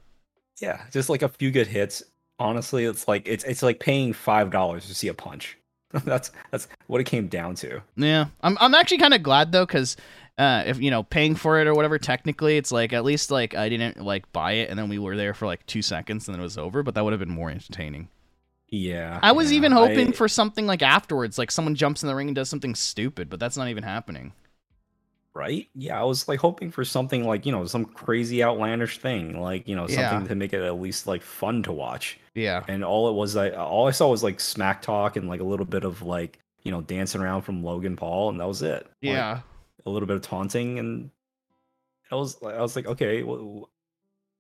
yeah 0.61 0.83
just 0.93 1.09
like 1.09 1.23
a 1.23 1.29
few 1.29 1.51
good 1.51 1.67
hits 1.67 2.03
honestly 2.39 2.85
it's 2.85 3.07
like 3.09 3.27
it's 3.27 3.45
it's 3.45 3.63
like 3.63 3.81
paying 3.81 4.13
five 4.13 4.51
dollars 4.51 4.87
to 4.87 4.95
see 4.95 5.09
a 5.09 5.15
punch 5.15 5.57
that's 6.05 6.31
that's 6.51 6.69
what 6.87 7.01
it 7.01 7.05
came 7.05 7.29
down 7.29 7.55
to 7.57 7.81
Yeah, 7.97 8.27
I'm 8.43 8.57
I'm 8.61 8.75
actually 8.75 8.99
kind 8.99 9.15
of 9.15 9.23
glad 9.23 9.53
though, 9.53 9.65
because 9.65 9.97
uh, 10.37 10.63
if 10.67 10.79
you 10.81 10.91
know 10.91 11.03
paying 11.03 11.35
for 11.35 11.59
it 11.61 11.67
or 11.67 11.75
whatever, 11.75 11.99
technically 11.99 12.57
it's 12.59 12.71
like 12.71 12.93
at 12.93 13.05
least 13.05 13.31
like 13.31 13.55
I 13.55 13.69
didn't 13.71 13.99
like 14.01 14.31
buy 14.33 14.53
it 14.53 14.69
and 14.71 14.79
then 14.79 14.89
we 14.91 14.99
were 14.99 15.17
there 15.17 15.33
for 15.35 15.47
like 15.47 15.65
two 15.67 15.81
seconds 15.83 16.29
and 16.29 16.35
then 16.35 16.41
it 16.41 16.45
was 16.45 16.59
over, 16.59 16.83
but 16.83 16.95
that 16.95 17.03
would 17.05 17.13
have 17.15 17.19
been 17.21 17.31
more 17.31 17.51
entertaining. 17.51 18.09
yeah 18.69 19.19
I 19.23 19.33
was 19.33 19.51
yeah, 19.51 19.57
even 19.57 19.73
hoping 19.73 20.09
I- 20.09 20.13
for 20.13 20.29
something 20.29 20.67
like 20.67 20.83
afterwards, 20.83 21.39
like 21.39 21.51
someone 21.51 21.75
jumps 21.75 22.03
in 22.03 22.07
the 22.07 22.15
ring 22.15 22.29
and 22.29 22.37
does 22.37 22.51
something 22.51 22.75
stupid, 22.75 23.31
but 23.31 23.41
that's 23.41 23.57
not 23.57 23.69
even 23.69 23.83
happening. 23.83 24.35
Right 25.35 25.69
yeah 25.75 26.01
i 26.01 26.05
was 26.05 26.27
like 26.27 26.41
hoping 26.41 26.71
for 26.71 26.85
something 26.85 27.25
like 27.27 27.47
you 27.47 27.53
know 27.53 27.65
some 27.67 27.85
crazy 27.85 28.43
outlandish 28.43 28.99
thing 28.99 29.41
like 29.41 29.69
you 29.69 29.77
know 29.77 29.87
something 29.87 30.23
Yeah. 30.23 30.29
to 30.29 30.35
make 30.35 30.53
it 30.53 30.63
at 30.63 30.81
least 30.81 31.07
like 31.07 31.23
fun 31.23 31.63
to 31.65 31.73
watch 31.73 32.19
Yeah, 32.35 32.65
and 32.69 32.85
all 32.85 33.09
it 33.09 33.13
was 33.15 33.37
I 33.37 33.51
all 33.51 33.87
I 33.87 33.91
saw 33.93 34.09
was 34.09 34.23
like 34.23 34.41
smack 34.41 34.83
talk 34.83 35.17
and 35.17 35.29
like 35.29 35.41
a 35.41 35.45
little 35.45 35.67
bit 35.67 35.85
of 35.85 36.03
like 36.03 36.39
you 36.63 36.73
know 36.73 36.81
dancing 36.81 37.21
around 37.21 37.43
from 37.43 37.63
Logan 37.63 37.95
Paul 37.97 38.31
and 38.31 38.41
that 38.41 38.49
was 38.49 38.63
it. 38.63 38.83
Like, 38.85 38.93
yeah, 39.01 39.41
a 39.87 39.91
little 39.91 40.07
bit 40.07 40.17
of 40.17 40.23
taunting, 40.23 40.79
and 40.79 41.11
I 42.11 42.15
was 42.17 42.37
I 42.43 42.61
was 42.61 42.75
like, 42.77 42.87
okay, 42.87 43.23
well, 43.23 43.71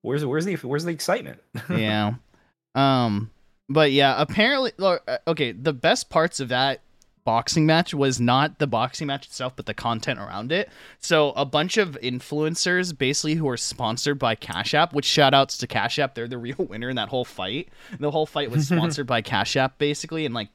where's 0.02 0.24
where's 0.24 0.44
the 0.46 0.56
where's 0.56 0.84
the 0.84 0.90
excitement? 0.92 1.40
yeah. 1.70 2.14
Um. 2.74 3.30
But 3.68 3.92
yeah, 3.92 4.14
apparently, 4.16 4.72
uh, 4.78 4.98
okay. 5.26 5.52
The 5.52 5.72
best 5.72 6.08
parts 6.10 6.40
of 6.40 6.48
that 6.48 6.80
boxing 7.28 7.66
match 7.66 7.92
was 7.92 8.18
not 8.18 8.58
the 8.58 8.66
boxing 8.66 9.06
match 9.06 9.26
itself, 9.26 9.52
but 9.54 9.66
the 9.66 9.74
content 9.74 10.18
around 10.18 10.50
it. 10.50 10.70
So 10.98 11.32
a 11.32 11.44
bunch 11.44 11.76
of 11.76 11.98
influencers, 12.02 12.96
basically 12.96 13.34
who 13.34 13.46
are 13.50 13.58
sponsored 13.58 14.18
by 14.18 14.34
Cash 14.34 14.72
App, 14.72 14.94
which 14.94 15.04
shout 15.04 15.34
outs 15.34 15.58
to 15.58 15.66
Cash 15.66 15.98
App, 15.98 16.14
they're 16.14 16.26
the 16.26 16.38
real 16.48 16.56
winner 16.56 16.88
in 16.88 16.96
that 16.96 17.10
whole 17.10 17.26
fight. 17.26 17.68
The 18.00 18.10
whole 18.10 18.24
fight 18.24 18.50
was 18.50 18.68
sponsored 18.68 19.06
by 19.06 19.20
Cash 19.20 19.56
App, 19.56 19.76
basically, 19.76 20.24
and 20.24 20.34
like 20.34 20.48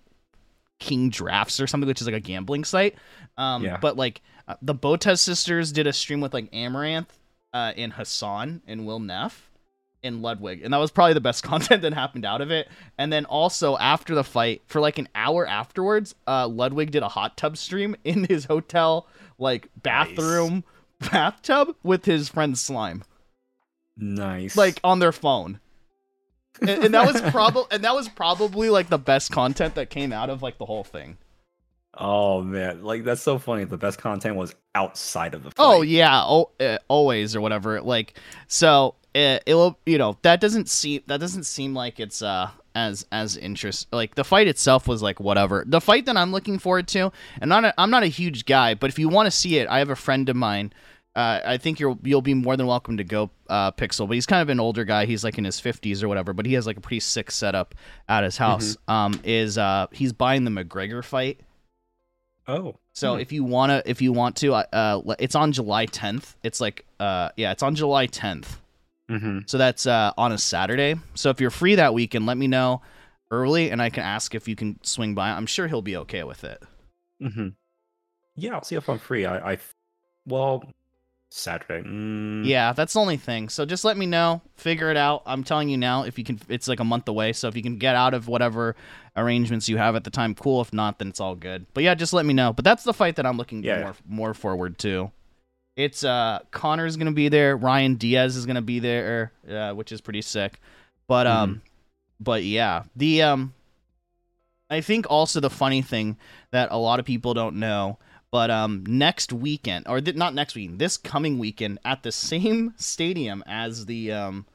King 0.80 1.12
Drafts 1.12 1.60
or 1.60 1.68
something, 1.68 1.88
which 1.88 2.02
is 2.02 2.08
like 2.08 2.16
a 2.16 2.20
gambling 2.20 2.64
site. 2.64 2.96
Um, 3.38 3.64
Yeah. 3.64 3.78
But 3.78 3.96
like 3.96 4.22
uh, 4.48 4.56
the 4.60 4.74
Botez 4.74 5.20
sisters 5.20 5.72
did 5.72 5.86
a 5.86 5.94
stream 5.94 6.22
with 6.22 6.34
like 6.34 6.52
Amouranth 6.54 7.06
uh, 7.54 7.74
and 7.78 7.94
Hasan 7.94 8.64
and 8.66 8.88
Will 8.88 9.00
Neff 9.00 9.52
and 10.04 10.22
Ludwig, 10.22 10.62
and 10.64 10.74
that 10.74 10.78
was 10.78 10.92
probably 10.92 11.14
the 11.14 11.22
best 11.22 11.44
content 11.44 11.82
that 11.82 11.94
happened 11.94 12.26
out 12.26 12.42
of 12.42 12.52
it. 12.52 12.68
And 12.98 13.12
then 13.12 13.26
also 13.26 13.78
after 13.78 14.16
the 14.16 14.24
fight, 14.24 14.62
for 14.68 14.82
like 14.82 14.98
an 14.98 15.08
hour 15.16 15.48
afterwards, 15.48 16.16
uh, 16.28 16.48
Ludwig 16.48 16.92
did 16.92 17.04
a 17.04 17.10
hot 17.10 17.38
tub 17.38 17.58
stream 17.58 17.96
in 18.04 18.26
his 18.26 18.46
hotel 18.46 19.08
like 19.40 19.68
bathroom 19.82 20.64
bathtub 21.12 21.76
with 21.84 22.06
his 22.06 22.30
friend 22.30 22.58
Slime, 22.58 23.04
nice. 23.98 24.56
like 24.56 24.80
on 24.84 25.00
their 25.00 25.12
phone. 25.12 25.60
and, 26.62 26.70
and 26.70 26.94
that 26.94 27.12
was 27.12 27.22
probably 27.32 27.66
and 27.72 27.84
that 27.84 27.96
was 27.96 28.08
probably 28.08 28.70
like 28.70 28.90
the 28.90 29.00
best 29.00 29.32
content 29.32 29.76
that 29.76 29.90
came 29.90 30.14
out 30.14 30.30
of 30.30 30.42
like 30.44 30.58
the 30.60 30.66
whole 30.66 30.84
thing. 30.84 31.18
oh 31.98 32.42
man, 32.44 32.84
like 32.84 33.04
that's 33.04 33.22
so 33.22 33.38
funny. 33.40 33.64
The 33.64 33.78
best 33.78 33.98
content 33.98 34.36
was 34.36 34.56
outside 34.76 35.34
of 35.34 35.44
the. 35.44 35.52
Fight. 35.52 35.64
Oh 35.64 35.82
yeah, 35.82 36.22
oh, 36.24 36.52
uh, 36.60 36.78
always 36.88 37.36
or 37.36 37.42
whatever. 37.42 37.82
Like 37.82 38.20
so, 38.48 38.96
it 39.16 39.54
will 39.56 39.78
you 39.86 39.98
know 39.98 40.18
that 40.24 40.42
doesn't 40.42 40.70
seem 40.70 41.02
that 41.08 41.20
doesn't 41.20 41.44
seem 41.44 41.74
like 41.76 42.00
it's 42.00 42.22
uh 42.22 42.50
as 42.76 43.06
as 43.12 43.38
interest 43.38 43.88
like 43.92 44.16
the 44.16 44.24
fight 44.24 44.48
itself 44.48 44.88
was 44.88 45.02
like 45.02 45.20
whatever. 45.20 45.64
The 45.68 45.80
fight 45.82 46.06
that 46.08 46.18
I'm 46.18 46.32
looking 46.32 46.58
forward 46.60 46.88
to, 46.90 47.12
and 47.40 47.50
not 47.50 47.66
a, 47.66 47.74
I'm 47.80 47.92
not 47.92 48.04
a 48.04 48.08
huge 48.08 48.46
guy, 48.46 48.74
but 48.74 48.90
if 48.90 48.98
you 48.98 49.10
want 49.10 49.28
to 49.28 49.32
see 49.32 49.58
it, 49.58 49.68
I 49.70 49.80
have 49.80 49.90
a 49.92 49.96
friend 49.96 50.28
of 50.30 50.36
mine. 50.36 50.74
Uh, 51.16 51.40
I 51.46 51.58
think 51.58 51.80
you'll 51.80 52.00
you'll 52.04 52.24
be 52.24 52.34
more 52.34 52.58
than 52.58 52.66
welcome 52.66 52.98
to 52.98 53.04
go, 53.04 53.30
uh, 53.48 53.72
Pixel. 53.74 54.08
But 54.08 54.16
he's 54.16 54.26
kind 54.26 54.42
of 54.42 54.50
an 54.50 54.60
older 54.60 54.84
guy. 54.84 55.06
He's 55.06 55.24
like 55.24 55.38
in 55.38 55.44
his 55.44 55.60
fifties 55.60 56.02
or 56.02 56.08
whatever. 56.08 56.34
But 56.34 56.48
he 56.48 56.54
has 56.54 56.66
like 56.66 56.78
a 56.78 56.82
pretty 56.82 57.02
sick 57.02 57.30
setup 57.30 57.76
at 58.10 58.24
his 58.24 58.38
house. 58.38 58.76
Um, 58.88 59.22
is 59.24 59.60
uh 59.60 59.86
he's 59.92 60.12
buying 60.12 60.44
the 60.44 60.50
McGregor 60.50 61.04
fight. 61.04 61.40
Oh. 62.48 62.76
So 62.94 63.14
Hmm. 63.16 63.20
if 63.22 63.32
you 63.32 63.44
wanna, 63.44 63.84
if 63.86 64.02
you 64.02 64.12
want 64.12 64.36
to, 64.38 64.54
uh, 64.56 64.64
uh, 64.74 65.16
it's 65.20 65.36
on 65.36 65.52
July 65.52 65.86
10th. 65.86 66.36
It's 66.44 66.60
like, 66.60 66.86
uh, 67.00 67.30
yeah, 67.38 67.52
it's 67.52 67.64
on 67.64 67.76
July 67.76 68.08
10th. 68.08 68.58
Mm-hmm. 69.10 69.40
So 69.48 69.58
that's 69.58 69.86
uh 69.86 70.12
on 70.18 70.32
a 70.32 70.38
Saturday. 70.38 70.96
So 71.16 71.30
if 71.30 71.42
you're 71.42 71.50
free 71.52 71.76
that 71.76 71.94
weekend, 71.94 72.26
let 72.26 72.38
me 72.38 72.48
know 72.48 72.82
early, 73.32 73.70
and 73.72 73.82
I 73.82 73.90
can 73.90 74.04
ask 74.04 74.34
if 74.36 74.48
you 74.48 74.56
can 74.56 74.80
swing 74.84 75.14
by. 75.16 75.30
I'm 75.32 75.46
sure 75.46 75.68
he'll 75.68 75.82
be 75.82 75.98
okay 75.98 76.24
with 76.24 76.44
it. 76.44 76.62
Mm-hmm. 77.22 77.50
Yeah, 78.36 78.54
I'll 78.56 78.64
see 78.64 78.76
if 78.76 78.88
I'm 78.90 79.00
free. 79.00 79.26
I, 79.26 79.54
I 79.54 79.58
well, 80.26 80.64
Saturday. 81.30 81.88
Mm, 81.88 82.46
Yeah, 82.46 82.74
that's 82.74 82.94
the 82.94 83.00
only 83.00 83.18
thing. 83.18 83.50
So 83.50 83.66
just 83.66 83.84
let 83.84 83.98
me 83.98 84.06
know. 84.06 84.42
Figure 84.56 84.90
it 84.92 84.98
out. 84.98 85.24
I'm 85.26 85.44
telling 85.44 85.68
you 85.70 85.78
now. 85.78 86.04
If 86.04 86.18
you 86.18 86.24
can, 86.24 86.40
it's 86.48 86.68
like 86.68 86.80
a 86.80 86.84
month 86.84 87.08
away. 87.08 87.34
So 87.34 87.48
if 87.48 87.56
you 87.56 87.64
can 87.64 87.78
get 87.78 87.96
out 87.96 88.14
of 88.14 88.28
whatever 88.28 88.76
arrangements 89.18 89.68
you 89.68 89.78
have 89.78 89.96
at 89.96 90.04
the 90.04 90.10
time, 90.12 90.34
cool. 90.36 90.62
If 90.62 90.72
not, 90.74 91.00
then 91.00 91.08
it's 91.10 91.20
all 91.20 91.36
good. 91.36 91.66
But 91.74 91.84
yeah, 91.84 91.94
just 91.96 92.14
let 92.14 92.26
me 92.26 92.34
know. 92.34 92.54
But 92.54 92.66
that's 92.66 92.84
the 92.84 92.94
fight 92.94 93.16
that 93.18 93.26
I'm 93.26 93.38
looking 93.38 93.64
Yeah. 93.64 93.82
more 93.82 93.96
more 94.08 94.34
forward 94.34 94.78
to. 94.80 95.12
It's 95.76 96.04
uh 96.04 96.40
Conor's 96.52 96.98
gonna 96.98 97.12
be 97.12 97.30
there. 97.30 97.58
Ryan 97.58 97.96
Diaz 97.96 98.36
is 98.36 98.46
gonna 98.46 98.62
be 98.62 98.80
there, 98.80 99.32
uh, 99.50 99.74
which 99.74 99.92
is 99.92 100.02
pretty 100.02 100.22
sick. 100.22 100.60
But 101.08 101.28
um, 101.28 101.62
but 102.20 102.44
yeah, 102.44 102.84
the 102.96 103.24
um, 103.24 103.54
I 104.70 104.82
think 104.82 105.06
also 105.10 105.40
the 105.40 105.50
funny 105.50 105.82
thing 105.82 106.18
that 106.52 106.70
a 106.72 106.78
lot 106.78 107.00
of 107.00 107.06
people 107.06 107.34
don't 107.34 107.58
know, 107.58 107.98
but 108.32 108.50
um, 108.52 108.84
next 108.88 109.34
weekend 109.34 109.88
or 109.88 110.00
th- 110.00 110.16
not 110.16 110.34
next 110.34 110.56
weekend, 110.56 110.80
this 110.80 110.98
coming 110.98 111.40
weekend 111.40 111.80
at 111.84 112.04
the 112.04 112.12
same 112.12 112.74
stadium 112.78 113.44
as 113.46 113.86
the 113.86 114.12
um. 114.12 114.46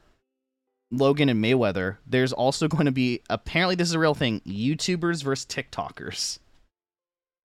Logan 0.90 1.28
and 1.28 1.44
Mayweather, 1.44 1.98
there's 2.06 2.32
also 2.32 2.66
going 2.66 2.86
to 2.86 2.90
be 2.90 3.20
apparently 3.28 3.74
this 3.74 3.88
is 3.88 3.94
a 3.94 3.98
real 3.98 4.14
thing, 4.14 4.40
YouTubers 4.46 5.22
versus 5.22 5.44
TikTokers. 5.44 6.38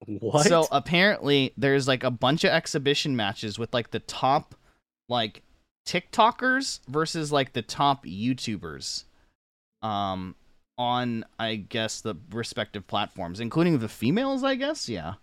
What? 0.06 0.48
So 0.48 0.68
apparently 0.72 1.54
there's 1.58 1.88
like 1.88 2.04
a 2.04 2.12
bunch 2.12 2.44
of 2.44 2.52
exhibition 2.52 3.16
matches 3.16 3.60
with 3.60 3.74
like 3.74 3.92
the 3.92 4.00
top 4.00 4.56
like 5.10 5.44
TikTokers 5.88 6.80
versus 6.88 7.32
like 7.32 7.54
the 7.54 7.62
top 7.62 8.06
YouTubers 8.06 9.04
um 9.82 10.36
on 10.78 11.26
I 11.40 11.56
guess 11.56 12.02
the 12.02 12.16
respective 12.32 12.88
platforms, 12.88 13.40
including 13.40 13.80
the 13.80 13.90
females, 13.90 14.44
I 14.44 14.56
guess. 14.56 14.90
Yeah. 14.90 15.16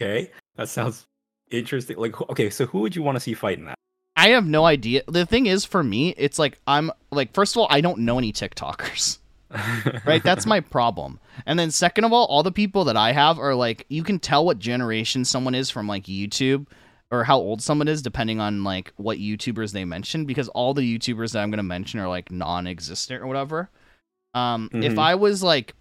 okay, 0.00 0.30
that 0.56 0.68
sounds 0.68 1.06
interesting. 1.50 1.96
Like, 1.96 2.20
okay, 2.30 2.50
so 2.50 2.66
who 2.66 2.80
would 2.80 2.96
you 2.96 3.02
want 3.02 3.16
to 3.16 3.20
see 3.20 3.34
fight 3.34 3.58
in 3.58 3.66
that? 3.66 3.76
I 4.16 4.30
have 4.30 4.46
no 4.46 4.64
idea. 4.64 5.02
The 5.06 5.26
thing 5.26 5.46
is 5.46 5.64
for 5.64 5.82
me, 5.82 6.14
it's 6.16 6.38
like 6.38 6.58
I'm 6.66 6.90
like 7.10 7.32
first 7.32 7.54
of 7.54 7.60
all, 7.60 7.68
I 7.70 7.80
don't 7.80 8.00
know 8.00 8.18
any 8.18 8.32
TikTokers. 8.32 9.18
Right? 10.04 10.22
That's 10.22 10.46
my 10.46 10.60
problem. 10.60 11.18
And 11.46 11.58
then 11.58 11.70
second 11.70 12.04
of 12.04 12.12
all, 12.12 12.26
all 12.26 12.42
the 12.42 12.52
people 12.52 12.84
that 12.84 12.96
I 12.96 13.12
have 13.12 13.38
are 13.38 13.54
like 13.54 13.86
you 13.88 14.02
can 14.02 14.18
tell 14.18 14.44
what 14.44 14.58
generation 14.58 15.24
someone 15.24 15.54
is 15.54 15.70
from 15.70 15.86
like 15.88 16.04
YouTube 16.04 16.66
or 17.10 17.24
how 17.24 17.38
old 17.38 17.62
someone 17.62 17.88
is 17.88 18.02
depending 18.02 18.40
on 18.40 18.64
like 18.64 18.92
what 18.96 19.18
YouTubers 19.18 19.72
they 19.72 19.84
mention 19.84 20.26
because 20.26 20.48
all 20.48 20.74
the 20.74 20.82
YouTubers 20.98 21.32
that 21.32 21.42
I'm 21.42 21.50
going 21.50 21.56
to 21.58 21.62
mention 21.62 22.00
are 22.00 22.08
like 22.08 22.30
non-existent 22.30 23.22
or 23.22 23.26
whatever. 23.26 23.70
Um 24.34 24.68
if 24.74 24.94
Mhm. 24.94 24.98
I 24.98 25.14
was 25.14 25.42
like 25.42 25.74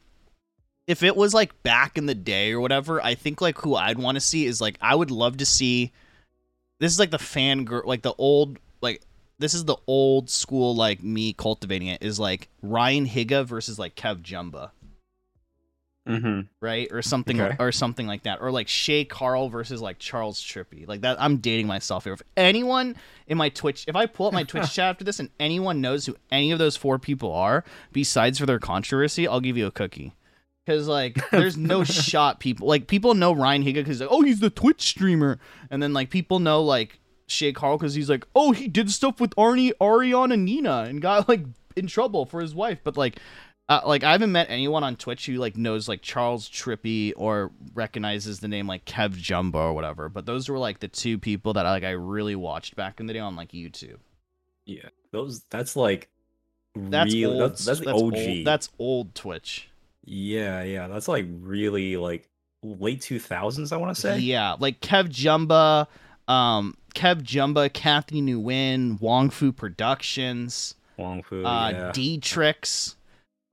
if 0.88 1.04
it 1.04 1.18
was 1.18 1.34
like 1.34 1.62
back 1.64 1.98
in 1.98 2.06
the 2.06 2.16
day 2.16 2.54
or 2.54 2.62
whatever, 2.62 3.04
I 3.04 3.16
think 3.16 3.42
like 3.42 3.58
who 3.58 3.76
I'd 3.76 4.00
want 4.00 4.16
to 4.16 4.22
see 4.22 4.46
is 4.46 4.62
like 4.62 4.78
I 4.80 4.96
would 4.96 5.12
love 5.12 5.38
to 5.38 5.46
see 5.46 5.92
this 6.80 6.94
is 6.94 7.00
like 7.00 7.12
the 7.12 7.20
fan 7.20 7.66
girl 7.66 7.84
like 7.86 8.04
the 8.04 8.14
old 8.18 8.58
this 9.40 9.54
is 9.54 9.66
the 9.66 9.78
old 9.86 10.30
school 10.30 10.76
like 10.76 11.04
me 11.04 11.34
cultivating 11.34 11.88
it 11.88 12.02
is 12.02 12.20
like 12.20 12.50
Ryan 12.62 13.06
Higa 13.08 13.46
versus 13.46 13.78
like 13.78 13.96
Kev 13.96 14.22
Jumba, 14.22 14.72
mm-hmm. 16.08 16.42
right? 16.60 16.88
Or 16.92 17.02
something 17.02 17.40
Okay. 17.40 17.56
or 17.60 17.72
something 17.72 18.08
like 18.08 18.24
that. 18.24 18.40
Or 18.42 18.52
like 18.52 18.68
Shay 18.68 19.06
Carl 19.06 19.50
versus 19.50 19.82
like 19.82 20.00
Charles 20.00 20.42
Trippy. 20.42 20.88
Like 20.88 21.02
that 21.02 21.22
I'm 21.22 21.38
dating 21.38 21.68
myself 21.68 22.06
here. 22.06 22.14
If 22.14 22.24
anyone 22.36 22.96
in 23.28 23.38
my 23.38 23.50
Twitch 23.50 23.86
if 23.88 23.96
I 23.96 24.08
pull 24.08 24.28
up 24.28 24.34
my 24.34 24.44
Twitch 24.46 24.74
chat 24.74 24.90
after 24.90 25.04
this 25.04 25.20
and 25.20 25.30
anyone 25.40 25.82
knows 25.82 26.06
who 26.06 26.16
any 26.32 26.52
of 26.52 26.60
those 26.60 26.76
four 26.76 26.98
people 26.98 27.32
are, 27.32 27.64
besides 27.92 28.40
for 28.40 28.46
their 28.48 28.60
controversy, 28.60 29.28
I'll 29.28 29.42
give 29.42 29.58
you 29.58 29.68
a 29.68 29.72
cookie. 29.72 30.14
Cause 30.66 30.88
like 30.88 31.18
there's 31.32 31.56
no 31.56 31.84
shot 31.84 32.40
people 32.40 32.68
like 32.68 32.88
people 32.88 33.14
know 33.14 33.34
Ryan 33.34 33.64
Higa 33.64 33.76
because 33.76 34.02
like, 34.02 34.10
oh 34.12 34.24
he's 34.24 34.40
the 34.40 34.50
Twitch 34.50 34.82
streamer, 34.82 35.40
and 35.70 35.82
then 35.82 35.94
like 35.94 36.10
people 36.10 36.40
know 36.40 36.62
like 36.64 37.00
Shay 37.28 37.54
Carl 37.54 37.78
because 37.78 37.94
he's 37.94 38.10
like 38.10 38.26
oh 38.36 38.52
he 38.52 38.68
did 38.68 38.92
stuff 38.92 39.20
with 39.20 39.36
Arnie 39.36 39.74
Ariana 39.80 40.40
Nina 40.40 40.86
and 40.88 41.02
got 41.02 41.28
like 41.30 41.42
in 41.76 41.88
trouble 41.88 42.26
for 42.26 42.42
his 42.42 42.56
wife, 42.56 42.80
but 42.84 42.98
like 42.98 43.20
uh, 43.70 43.82
like 43.86 44.04
I 44.04 44.14
haven't 44.14 44.32
met 44.32 44.48
anyone 44.50 44.84
on 44.84 44.96
Twitch 44.96 45.26
who 45.26 45.34
like 45.34 45.58
knows 45.58 45.90
like 45.90 46.02
Charles 46.02 46.50
Trippy 46.50 47.12
or 47.18 47.52
recognizes 47.74 48.40
the 48.40 48.48
name 48.48 48.66
like 48.66 48.86
Kev 48.86 49.10
Jumba 49.10 49.56
or 49.56 49.74
whatever. 49.74 50.08
But 50.08 50.26
those 50.26 50.48
were 50.48 50.58
like 50.58 50.80
the 50.80 50.88
two 50.88 51.18
people 51.18 51.54
that 51.54 51.66
I 51.66 51.72
like 51.72 51.84
I 51.84 51.92
really 51.92 52.36
watched 52.36 52.76
back 52.76 53.00
in 53.00 53.08
the 53.08 53.14
day 53.14 53.20
on 53.20 53.36
like 53.36 53.52
YouTube. 53.52 53.98
Yeah, 54.66 54.90
those. 55.12 55.44
That's 55.50 55.76
like. 55.76 56.10
That's 56.76 57.14
really, 57.14 57.26
old. 57.26 57.52
That's, 57.52 57.66
that's, 57.66 57.80
that's 57.80 57.90
OG. 57.90 58.14
Old, 58.14 58.46
that's 58.46 58.70
old 58.78 59.16
Twitch. 59.16 59.70
yeah, 60.06 60.62
yeah. 60.62 60.88
That's 60.88 61.08
like 61.08 61.26
really 61.42 61.98
like 61.98 62.30
late 62.64 63.02
two 63.02 63.20
thousands. 63.20 63.72
I 63.72 63.78
want 63.78 63.96
to 63.96 64.02
say. 64.02 64.20
Yeah, 64.20 64.56
like 64.60 64.80
Kev 64.80 65.10
Jumba, 65.10 65.88
um, 66.32 66.78
Kev 66.98 67.22
Jumba, 67.22 67.72
Kathy 67.72 68.24
Nguyen, 68.24 69.00
Wong 69.00 69.30
Fu 69.30 69.52
Productions, 69.52 70.74
Wong 70.98 71.22
Fu. 71.22 71.46
uh, 71.46 71.70
yeah. 71.70 71.92
Dtrix, 71.92 72.96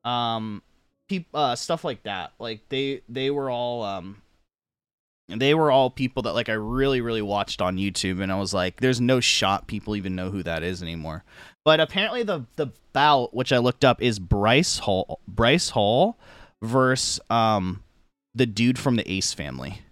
um, 0.02 0.62
peop- 1.10 1.28
uh, 1.34 1.54
stuff 1.54 1.84
like 1.84 2.02
that. 2.04 2.32
Like 2.38 2.66
they 2.70 3.02
they 3.06 3.30
were 3.30 3.50
all 3.50 3.82
um, 3.82 4.22
they 5.28 5.54
were 5.54 5.70
all 5.70 5.90
people 5.90 6.22
that 6.22 6.32
like 6.32 6.48
I 6.48 6.54
really 6.54 7.02
really 7.02 7.20
watched 7.20 7.60
on 7.60 7.76
YouTube, 7.76 8.22
and 8.22 8.32
I 8.32 8.36
was 8.36 8.54
like, 8.54 8.80
there's 8.80 9.00
no 9.00 9.20
shot 9.20 9.66
people 9.66 9.94
even 9.94 10.14
know 10.14 10.30
who 10.30 10.42
that 10.42 10.62
is 10.62 10.82
anymore. 10.82 11.22
But 11.66 11.80
apparently 11.80 12.22
the 12.22 12.46
the 12.56 12.68
bout 12.94 13.34
which 13.34 13.52
I 13.52 13.58
looked 13.58 13.84
up 13.84 14.00
is 14.00 14.18
Bryce 14.18 14.78
Hall 14.78 15.20
Bryce 15.28 15.68
Hall 15.68 16.18
versus 16.62 17.20
um 17.28 17.82
the 18.34 18.46
dude 18.46 18.78
from 18.78 18.96
the 18.96 19.10
Ace 19.10 19.34
family. 19.34 19.82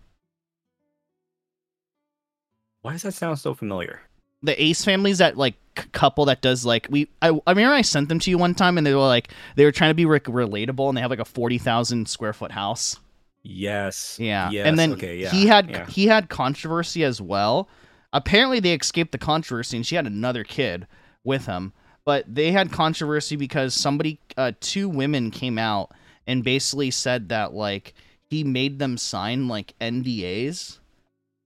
Why 2.82 2.92
does 2.92 3.02
that 3.02 3.14
sound 3.14 3.38
so 3.38 3.54
familiar? 3.54 4.00
the 4.44 4.60
Ace 4.60 4.84
family's 4.84 5.18
that 5.18 5.36
like 5.38 5.54
c- 5.78 5.84
couple 5.92 6.24
that 6.24 6.40
does 6.42 6.64
like 6.66 6.88
we 6.90 7.08
I, 7.22 7.28
I 7.46 7.52
remember 7.52 7.74
I 7.74 7.82
sent 7.82 8.08
them 8.08 8.18
to 8.18 8.28
you 8.30 8.38
one 8.38 8.56
time 8.56 8.76
and 8.76 8.84
they 8.84 8.92
were 8.92 9.00
like 9.00 9.28
they 9.54 9.64
were 9.64 9.70
trying 9.70 9.90
to 9.90 9.94
be 9.94 10.04
like 10.04 10.24
relatable 10.24 10.88
and 10.88 10.96
they 10.96 11.00
have 11.00 11.10
like 11.10 11.20
a 11.20 11.24
forty 11.24 11.58
thousand 11.58 12.08
square 12.08 12.32
foot 12.32 12.50
house. 12.50 12.98
Yes. 13.44 14.16
Yeah, 14.20 14.50
Yes. 14.50 14.66
and 14.66 14.76
then 14.78 14.92
okay. 14.94 15.18
Yeah. 15.18 15.30
he 15.30 15.46
had 15.46 15.70
Yeah. 15.70 15.86
he 15.86 16.06
had 16.08 16.28
controversy 16.28 17.04
as 17.04 17.20
well. 17.20 17.68
Apparently, 18.12 18.58
they 18.60 18.74
escaped 18.74 19.12
the 19.12 19.18
controversy, 19.18 19.76
and 19.76 19.86
she 19.86 19.94
had 19.94 20.06
another 20.06 20.42
kid 20.44 20.86
with 21.24 21.46
him. 21.46 21.72
But 22.04 22.24
they 22.34 22.50
had 22.50 22.72
controversy 22.72 23.36
because 23.36 23.74
somebody, 23.74 24.18
uh, 24.36 24.52
two 24.60 24.88
women 24.88 25.30
came 25.30 25.56
out 25.56 25.92
and 26.26 26.42
basically 26.42 26.90
said 26.90 27.28
that 27.28 27.54
like 27.54 27.94
he 28.28 28.42
made 28.44 28.80
them 28.80 28.98
sign 28.98 29.46
like 29.46 29.72
NDAs 29.80 30.78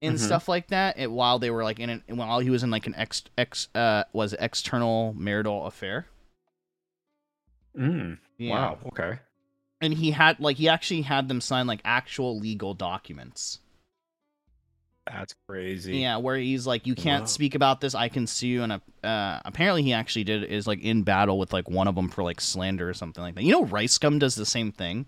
and 0.01 0.15
Mhm. 0.15 0.19
stuff 0.19 0.47
like 0.47 0.67
that 0.67 0.97
it, 0.99 1.11
while 1.11 1.39
they 1.39 1.49
were 1.49 1.63
like 1.63 1.79
in 1.79 1.89
an, 1.89 2.03
while 2.07 2.39
he 2.39 2.49
was 2.49 2.63
in 2.63 2.69
like 2.71 2.85
an 2.87 2.95
ex 2.95 3.23
ex 3.37 3.67
uh 3.75 4.03
was 4.13 4.33
external 4.33 5.13
marital 5.17 5.65
affair. 5.65 6.07
Mm, 7.77 8.17
Yeah. 8.37 8.51
Wow. 8.51 8.77
Okay. 8.87 9.19
And 9.81 9.93
he 9.93 10.11
had 10.11 10.39
like 10.39 10.57
he 10.57 10.67
actually 10.69 11.03
had 11.03 11.27
them 11.27 11.41
sign 11.41 11.67
like 11.67 11.81
actual 11.85 12.37
legal 12.39 12.73
documents. 12.73 13.59
That's 15.05 15.33
crazy. 15.47 15.99
Yeah, 15.99 16.17
where 16.17 16.35
he's 16.35 16.67
like, 16.67 16.85
you 16.85 16.93
can't 16.93 17.21
Wow. 17.23 17.27
speak 17.27 17.55
about 17.55 17.79
this. 17.79 17.95
I 17.95 18.09
can 18.09 18.27
sue, 18.27 18.47
you. 18.47 18.63
and 18.63 18.73
uh, 18.73 18.79
apparently 19.45 19.81
he 19.83 19.93
actually 19.93 20.25
did 20.25 20.43
is 20.43 20.67
like 20.67 20.81
in 20.81 21.03
battle 21.03 21.39
with 21.39 21.53
like 21.53 21.69
one 21.69 21.87
of 21.87 21.95
them 21.95 22.09
for 22.09 22.23
like 22.23 22.41
slander 22.41 22.89
or 22.89 22.93
something 22.93 23.23
like 23.23 23.35
that. 23.35 23.43
You 23.43 23.53
know, 23.53 23.63
Rice 23.65 23.97
Gum 23.99 24.19
does 24.19 24.35
the 24.35 24.45
same 24.45 24.71
thing. 24.73 25.05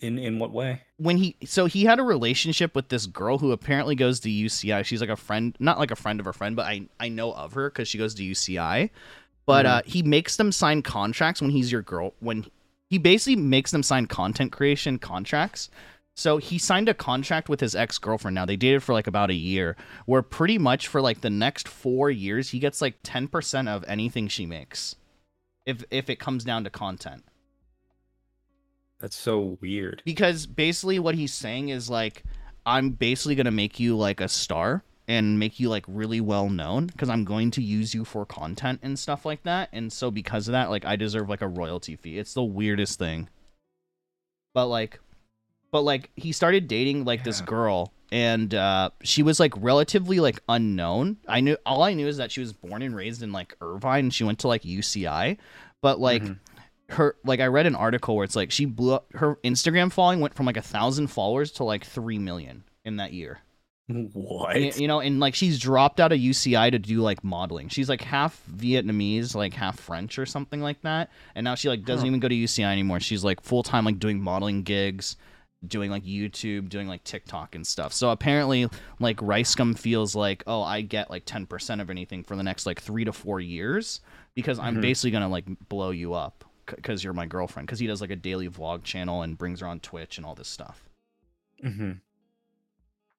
In 0.00 0.18
in 0.18 0.38
what 0.38 0.50
way? 0.50 0.82
When 0.96 1.18
he 1.18 1.36
so 1.44 1.66
he 1.66 1.84
had 1.84 1.98
a 1.98 2.02
relationship 2.02 2.74
with 2.74 2.88
this 2.88 3.06
girl 3.06 3.38
who 3.38 3.52
apparently 3.52 3.94
goes 3.94 4.20
to 4.20 4.30
UCI. 4.30 4.84
She's 4.84 5.00
like 5.00 5.10
a 5.10 5.16
friend, 5.16 5.54
not 5.60 5.78
like 5.78 5.90
a 5.90 5.96
friend 5.96 6.20
of 6.20 6.26
a 6.26 6.32
friend, 6.32 6.56
but 6.56 6.66
I 6.66 6.88
I 6.98 7.08
know 7.08 7.32
of 7.32 7.52
her 7.52 7.68
because 7.70 7.86
she 7.88 7.98
goes 7.98 8.14
to 8.14 8.22
UCI. 8.24 8.90
But 9.46 9.66
Mhm. 9.66 9.68
uh, 9.68 9.82
he 9.84 10.02
makes 10.02 10.36
them 10.36 10.52
sign 10.52 10.82
contracts 10.82 11.40
when 11.42 11.50
he's 11.50 11.70
your 11.70 11.82
girl. 11.82 12.14
When 12.20 12.46
he 12.88 12.98
basically 12.98 13.36
makes 13.36 13.70
them 13.70 13.82
sign 13.82 14.06
content 14.06 14.52
creation 14.52 14.98
contracts. 14.98 15.68
So 16.16 16.38
he 16.38 16.58
signed 16.58 16.88
a 16.88 16.94
contract 16.94 17.48
with 17.48 17.60
his 17.60 17.74
ex 17.74 17.96
girlfriend. 17.98 18.34
Now 18.34 18.44
they 18.44 18.56
dated 18.56 18.82
for 18.82 18.92
like 18.92 19.06
about 19.06 19.30
a 19.30 19.34
year, 19.34 19.76
where 20.06 20.22
pretty 20.22 20.58
much 20.58 20.86
for 20.88 21.00
like 21.00 21.20
the 21.20 21.30
next 21.30 21.68
four 21.68 22.10
years 22.10 22.50
he 22.50 22.58
gets 22.58 22.80
like 22.82 22.96
ten 23.02 23.28
percent 23.28 23.68
of 23.68 23.84
anything 23.86 24.28
she 24.28 24.44
makes, 24.46 24.96
if 25.66 25.84
if 25.90 26.10
it 26.10 26.16
comes 26.16 26.44
down 26.44 26.64
to 26.64 26.70
content. 26.70 27.24
That's 29.00 29.16
so 29.16 29.58
weird. 29.60 30.02
Because 30.04 30.46
basically 30.46 30.98
what 30.98 31.14
he's 31.16 31.32
saying 31.34 31.70
is 31.70 31.90
like, 31.90 32.22
I'm 32.64 32.90
basically 32.90 33.34
gonna 33.34 33.50
make 33.50 33.80
you 33.80 33.96
like 33.96 34.20
a 34.20 34.28
star 34.28 34.84
and 35.08 35.40
make 35.40 35.58
you 35.58 35.68
like 35.68 35.84
really 35.88 36.20
well 36.20 36.48
known 36.48 36.86
because 36.86 37.08
I'm 37.08 37.24
going 37.24 37.50
to 37.52 37.62
use 37.62 37.94
you 37.94 38.04
for 38.04 38.24
content 38.24 38.78
and 38.82 38.96
stuff 38.96 39.24
like 39.26 39.42
that. 39.42 39.68
And 39.72 39.92
so 39.92 40.10
because 40.10 40.46
of 40.46 40.52
that, 40.52 40.70
like 40.70 40.84
I 40.84 40.94
deserve 40.94 41.28
like 41.28 41.42
a 41.42 41.48
royalty 41.48 41.96
fee. 41.96 42.18
It's 42.18 42.34
the 42.34 42.44
weirdest 42.44 42.98
thing. 43.00 43.28
But 44.54 44.66
like 44.66 45.00
but 45.72 45.82
like 45.82 46.10
he 46.14 46.32
started 46.32 46.68
dating 46.68 47.04
like 47.04 47.24
this 47.24 47.40
girl 47.40 47.92
and 48.12 48.54
uh 48.54 48.90
she 49.02 49.22
was 49.22 49.40
like 49.40 49.52
relatively 49.56 50.20
like 50.20 50.40
unknown. 50.48 51.16
I 51.26 51.40
knew 51.40 51.56
all 51.64 51.82
I 51.82 51.94
knew 51.94 52.06
is 52.06 52.18
that 52.18 52.30
she 52.30 52.40
was 52.40 52.52
born 52.52 52.82
and 52.82 52.94
raised 52.94 53.22
in 53.22 53.32
like 53.32 53.56
Irvine 53.60 54.06
and 54.06 54.14
she 54.14 54.24
went 54.24 54.40
to 54.40 54.48
like 54.48 54.62
UCI. 54.62 55.38
But 55.80 55.98
like 55.98 56.22
Mhm. 56.22 56.38
Her 56.92 57.16
like 57.24 57.40
I 57.40 57.46
read 57.46 57.66
an 57.66 57.74
article 57.74 58.16
where 58.16 58.24
it's 58.24 58.36
like 58.36 58.50
she 58.50 58.64
blew 58.64 58.94
up 58.94 59.06
her 59.14 59.36
Instagram 59.44 59.92
following 59.92 60.20
went 60.20 60.34
from 60.34 60.46
like 60.46 60.56
a 60.56 60.62
thousand 60.62 61.08
followers 61.08 61.50
to 61.52 61.64
like 61.64 61.84
three 61.84 62.18
million 62.18 62.64
in 62.84 62.96
that 62.96 63.12
year. 63.12 63.40
What? 63.88 64.54
Y- 64.54 64.72
You, 64.76 64.86
know, 64.86 65.00
and 65.00 65.18
like 65.18 65.34
she's 65.34 65.58
dropped 65.58 65.98
out 65.98 66.12
of 66.12 66.18
UCI 66.18 66.70
to 66.70 66.78
do 66.78 67.00
like 67.00 67.24
modeling. 67.24 67.68
She's 67.68 67.88
like 67.88 68.00
half 68.02 68.40
Vietnamese, 68.48 69.34
like 69.34 69.52
half 69.52 69.80
French 69.80 70.18
or 70.18 70.26
something 70.26 70.60
like 70.60 70.80
that. 70.82 71.10
And 71.34 71.44
now 71.44 71.56
she 71.56 71.68
like 71.68 71.84
doesn't 71.84 72.04
Huh. 72.04 72.08
even 72.08 72.20
go 72.20 72.28
to 72.28 72.34
UCI 72.34 72.70
anymore. 72.70 73.00
She's 73.00 73.24
like 73.24 73.40
full 73.42 73.62
time 73.64 73.84
like 73.84 73.98
doing 73.98 74.20
modeling 74.22 74.62
gigs, 74.62 75.16
doing 75.66 75.90
like 75.90 76.04
YouTube, 76.04 76.68
doing 76.68 76.86
like 76.86 77.02
TikTok 77.02 77.54
and 77.56 77.66
stuff. 77.66 77.92
So 77.92 78.10
apparently 78.10 78.68
like 79.00 79.16
Ricegum 79.16 79.76
feels 79.76 80.14
like, 80.14 80.44
oh, 80.46 80.62
I 80.62 80.82
get 80.82 81.10
like 81.10 81.24
ten 81.26 81.46
percent 81.46 81.80
of 81.80 81.90
anything 81.90 82.22
for 82.22 82.36
the 82.36 82.42
next 82.44 82.66
like 82.66 82.80
three 82.80 83.04
to 83.04 83.12
four 83.12 83.40
years 83.40 84.00
because 84.34 84.58
I'm 84.60 84.76
Mhm. 84.76 84.82
basically 84.82 85.10
gonna 85.10 85.28
like 85.28 85.46
blow 85.68 85.90
you 85.90 86.14
up 86.14 86.44
because 86.76 87.02
you're 87.04 87.12
my 87.12 87.26
girlfriend. 87.26 87.66
Because 87.66 87.78
he 87.78 87.86
does 87.86 88.00
like 88.00 88.10
a 88.10 88.16
daily 88.16 88.48
vlog 88.48 88.82
channel 88.84 89.22
and 89.22 89.36
brings 89.38 89.60
her 89.60 89.66
on 89.66 89.80
Twitch 89.80 90.16
and 90.18 90.26
all 90.26 90.34
this 90.34 90.48
stuff. 90.48 90.88
mm-hmm. 91.64 91.92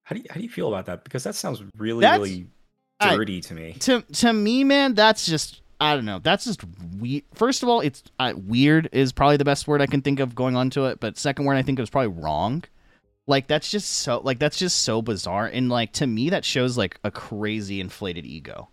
How 0.03 0.15
do 0.15 0.21
you 0.21 0.27
how 0.29 0.35
do 0.35 0.41
you 0.41 0.49
feel 0.49 0.67
about 0.67 0.85
that? 0.87 1.03
Because 1.03 1.23
that 1.23 1.35
sounds 1.35 1.63
really 1.77 2.01
That's- 2.01 2.19
really 2.19 2.47
I- 2.99 3.15
dirty 3.15 3.41
to 3.41 3.53
me. 3.53 3.73
to 3.81 4.01
to 4.01 4.33
me, 4.33 4.63
man, 4.63 4.93
that's 4.93 5.25
just 5.25 5.61
I 5.79 5.95
don't 5.95 6.05
know. 6.05 6.19
That's 6.19 6.45
just 6.45 6.61
weird. 6.99 7.23
First 7.33 7.63
of 7.63 7.69
all, 7.69 7.81
it's 7.81 8.03
uh, 8.19 8.33
weird 8.35 8.89
is 8.91 9.11
probably 9.11 9.37
the 9.37 9.45
best 9.45 9.67
word 9.67 9.81
I 9.81 9.87
can 9.87 10.01
think 10.01 10.19
of 10.19 10.35
going 10.35 10.55
on 10.55 10.69
to 10.71 10.85
it. 10.85 10.99
But 10.99 11.17
second 11.17 11.45
word 11.45 11.55
I 11.55 11.63
think 11.63 11.79
is 11.79 11.89
probably 11.89 12.21
wrong. 12.21 12.63
Like 13.27 13.47
that's 13.47 13.69
just 13.71 13.89
so 13.91 14.19
like 14.23 14.37
that's 14.39 14.57
just 14.57 14.83
so 14.83 15.01
bizarre. 15.01 15.45
And 15.47 15.69
like 15.69 15.93
to 15.93 16.05
me, 16.07 16.29
that 16.31 16.45
shows 16.45 16.77
like 16.77 16.99
a 17.03 17.09
crazy 17.11 17.79
inflated 17.79 18.25
ego. 18.25 18.69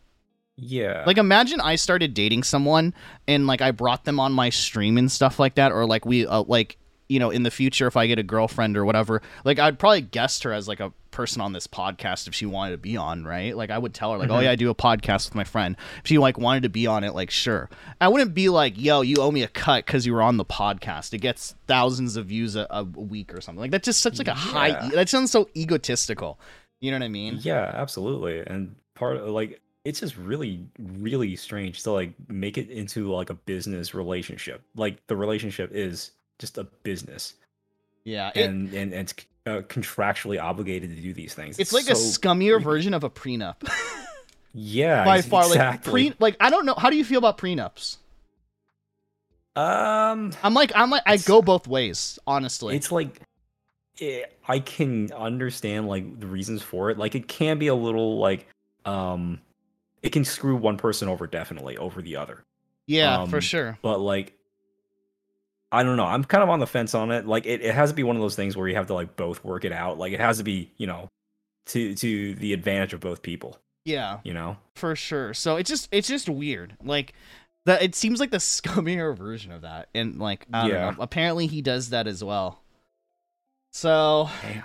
Yeah. 0.60 1.04
Like 1.06 1.18
imagine 1.18 1.60
I 1.60 1.76
started 1.76 2.14
dating 2.14 2.42
someone 2.42 2.92
and 3.28 3.46
like 3.46 3.62
I 3.62 3.70
brought 3.70 4.04
them 4.04 4.18
on 4.18 4.32
my 4.32 4.50
stream 4.50 4.98
and 4.98 5.10
stuff 5.10 5.38
like 5.38 5.54
that, 5.54 5.70
or 5.72 5.86
like 5.86 6.04
we 6.04 6.26
uh, 6.26 6.42
like 6.42 6.76
you 7.08 7.18
know 7.20 7.30
in 7.30 7.42
the 7.44 7.50
future 7.50 7.86
if 7.86 7.96
I 7.96 8.06
get 8.06 8.18
a 8.18 8.22
girlfriend 8.24 8.76
or 8.76 8.84
whatever, 8.84 9.22
like 9.44 9.58
I'd 9.58 9.78
probably 9.78 10.00
guest 10.02 10.42
her 10.42 10.52
as 10.52 10.66
like 10.68 10.80
a 10.80 10.92
person 11.10 11.40
on 11.40 11.52
this 11.52 11.66
podcast 11.66 12.28
if 12.28 12.34
she 12.34 12.44
wanted 12.44 12.72
to 12.72 12.78
be 12.78 12.96
on, 12.96 13.24
right? 13.24 13.56
Like 13.56 13.70
I 13.70 13.78
would 13.78 13.94
tell 13.94 14.12
her 14.12 14.18
like, 14.18 14.30
oh 14.30 14.34
Mhm. 14.34 14.42
yeah, 14.42 14.50
I 14.50 14.56
do 14.56 14.68
a 14.68 14.74
podcast 14.74 15.28
with 15.28 15.34
my 15.36 15.44
friend. 15.44 15.76
If 16.02 16.08
she 16.08 16.18
like 16.18 16.38
wanted 16.38 16.64
to 16.64 16.68
be 16.68 16.86
on 16.88 17.04
it, 17.04 17.14
like 17.14 17.30
sure. 17.30 17.70
I 18.00 18.08
wouldn't 18.08 18.34
be 18.34 18.48
like, 18.48 18.74
yo, 18.76 19.00
you 19.02 19.16
owe 19.20 19.30
me 19.30 19.42
a 19.44 19.48
cut 19.48 19.86
because 19.86 20.06
you 20.06 20.12
were 20.12 20.22
on 20.22 20.36
the 20.38 20.44
podcast. 20.44 21.14
It 21.14 21.18
gets 21.18 21.54
thousands 21.68 22.16
of 22.16 22.26
views 22.26 22.56
a, 22.56 22.66
a 22.70 22.82
week 22.82 23.32
or 23.32 23.40
something. 23.40 23.60
Like 23.60 23.70
that's 23.70 23.86
just 23.86 24.00
such 24.00 24.18
like 24.18 24.28
a 24.28 24.34
high. 24.34 24.68
Yeah. 24.68 24.88
That 24.90 25.08
sounds 25.08 25.30
so 25.30 25.48
egotistical. 25.56 26.38
You 26.80 26.90
know 26.90 26.96
what 26.98 27.04
I 27.04 27.08
mean? 27.08 27.38
Yeah, 27.40 27.70
absolutely. 27.74 28.40
And 28.40 28.76
part 28.94 29.16
of 29.16 29.28
like 29.28 29.60
it's 29.88 30.00
just 30.00 30.16
really, 30.18 30.66
really 30.78 31.34
strange 31.36 31.82
to 31.84 31.90
like 31.92 32.12
make 32.28 32.58
it 32.58 32.68
into 32.70 33.10
like 33.10 33.30
a 33.30 33.34
business 33.34 33.94
relationship. 33.94 34.60
Like 34.76 35.04
the 35.06 35.16
relationship 35.16 35.70
is 35.72 36.10
just 36.38 36.58
a 36.58 36.64
business, 36.82 37.34
Yeah. 38.04 38.30
It- 38.34 38.44
and 38.44 38.68
and, 38.74 38.92
and 38.92 39.08
it's 39.08 39.14
uh, 39.46 39.62
contractually 39.62 40.38
obligated 40.42 40.94
to 40.94 41.00
do 41.00 41.14
these 41.14 41.32
things. 41.32 41.58
it's 41.58 41.72
like 41.72 41.88
a 41.88 41.96
so 41.96 42.20
scummier 42.20 42.52
creepy. 42.56 42.64
version 42.64 42.92
of 42.94 43.02
a 43.02 43.08
prenup. 43.10 43.56
Yeah, 44.52 45.04
by 45.12 45.22
far 45.22 45.48
like 45.48 45.82
pre 45.82 46.12
like 46.18 46.36
I 46.38 46.50
don't 46.50 46.66
know 46.66 46.74
how 46.76 46.90
do 46.90 46.96
you 46.96 47.04
feel 47.04 47.18
about 47.18 47.38
prenups? 47.38 47.96
um, 49.56 50.32
I'm 50.42 50.54
like 50.54 50.70
I'm 50.74 50.90
like 50.90 51.02
I 51.06 51.16
go 51.16 51.42
both 51.42 51.66
ways, 51.66 52.18
honestly. 52.26 52.76
it's 52.76 52.92
like 52.92 53.20
eh, 54.00 54.22
I 54.46 54.58
can 54.60 55.10
understand 55.12 55.88
like 55.88 56.20
the 56.20 56.26
reasons 56.26 56.62
for 56.62 56.90
it. 56.90 56.98
Like 56.98 57.14
it 57.14 57.26
can 57.26 57.58
be 57.58 57.66
a 57.68 57.74
little 57.74 58.18
like 58.18 58.46
um, 58.84 59.40
it 60.02 60.10
can 60.10 60.24
screw 60.24 60.56
one 60.56 60.76
person 60.76 61.08
over 61.08 61.26
definitely 61.26 61.76
over 61.76 62.00
the 62.02 62.16
other. 62.16 62.44
yeah, 62.86 63.24
for 63.26 63.36
um, 63.36 63.40
sure. 63.40 63.78
but 63.82 63.98
like 64.00 64.34
I 65.70 65.82
don't 65.82 65.96
know. 65.96 66.06
I'm 66.06 66.24
kind 66.24 66.42
of 66.42 66.48
on 66.48 66.60
the 66.60 66.66
fence 66.66 66.94
on 66.94 67.10
it. 67.10 67.26
Like 67.26 67.44
it, 67.44 67.60
it 67.60 67.74
has 67.74 67.90
to 67.90 67.94
be 67.96 68.02
one 68.02 68.16
of 68.16 68.22
those 68.22 68.34
things 68.36 68.56
where 68.56 68.66
you 68.68 68.74
have 68.76 68.86
to 68.86 68.94
like 68.94 69.16
both 69.16 69.44
work 69.44 69.64
it 69.66 69.72
out. 69.72 69.98
Like 69.98 70.12
it 70.14 70.20
has 70.20 70.38
to 70.38 70.44
be, 70.44 70.70
you 70.78 70.86
know, 70.86 71.08
to 71.66 71.94
to 71.96 72.34
the 72.36 72.52
advantage 72.54 72.94
of 72.94 73.00
both 73.00 73.20
people, 73.20 73.58
Yeah, 73.84 74.20
you 74.24 74.32
know? 74.32 74.56
for 74.76 74.96
sure. 74.96 75.34
So 75.34 75.56
it's 75.56 75.68
just 75.68 75.88
it's 75.92 76.08
just 76.08 76.28
weird. 76.28 76.74
Like 76.82 77.12
that 77.66 77.82
it 77.82 77.94
seems 77.94 78.18
like 78.18 78.30
the 78.30 78.36
scummier 78.38 79.14
version 79.14 79.52
of 79.52 79.60
that. 79.62 79.88
And 79.94 80.18
like 80.18 80.46
I 80.52 80.62
don't 80.62 80.70
Yeah. 80.70 80.90
know. 80.92 80.96
Apparently 81.00 81.46
he 81.46 81.60
does 81.60 81.90
that 81.90 82.06
as 82.06 82.24
well. 82.24 82.62
So 83.72 84.30
Damn. 84.40 84.62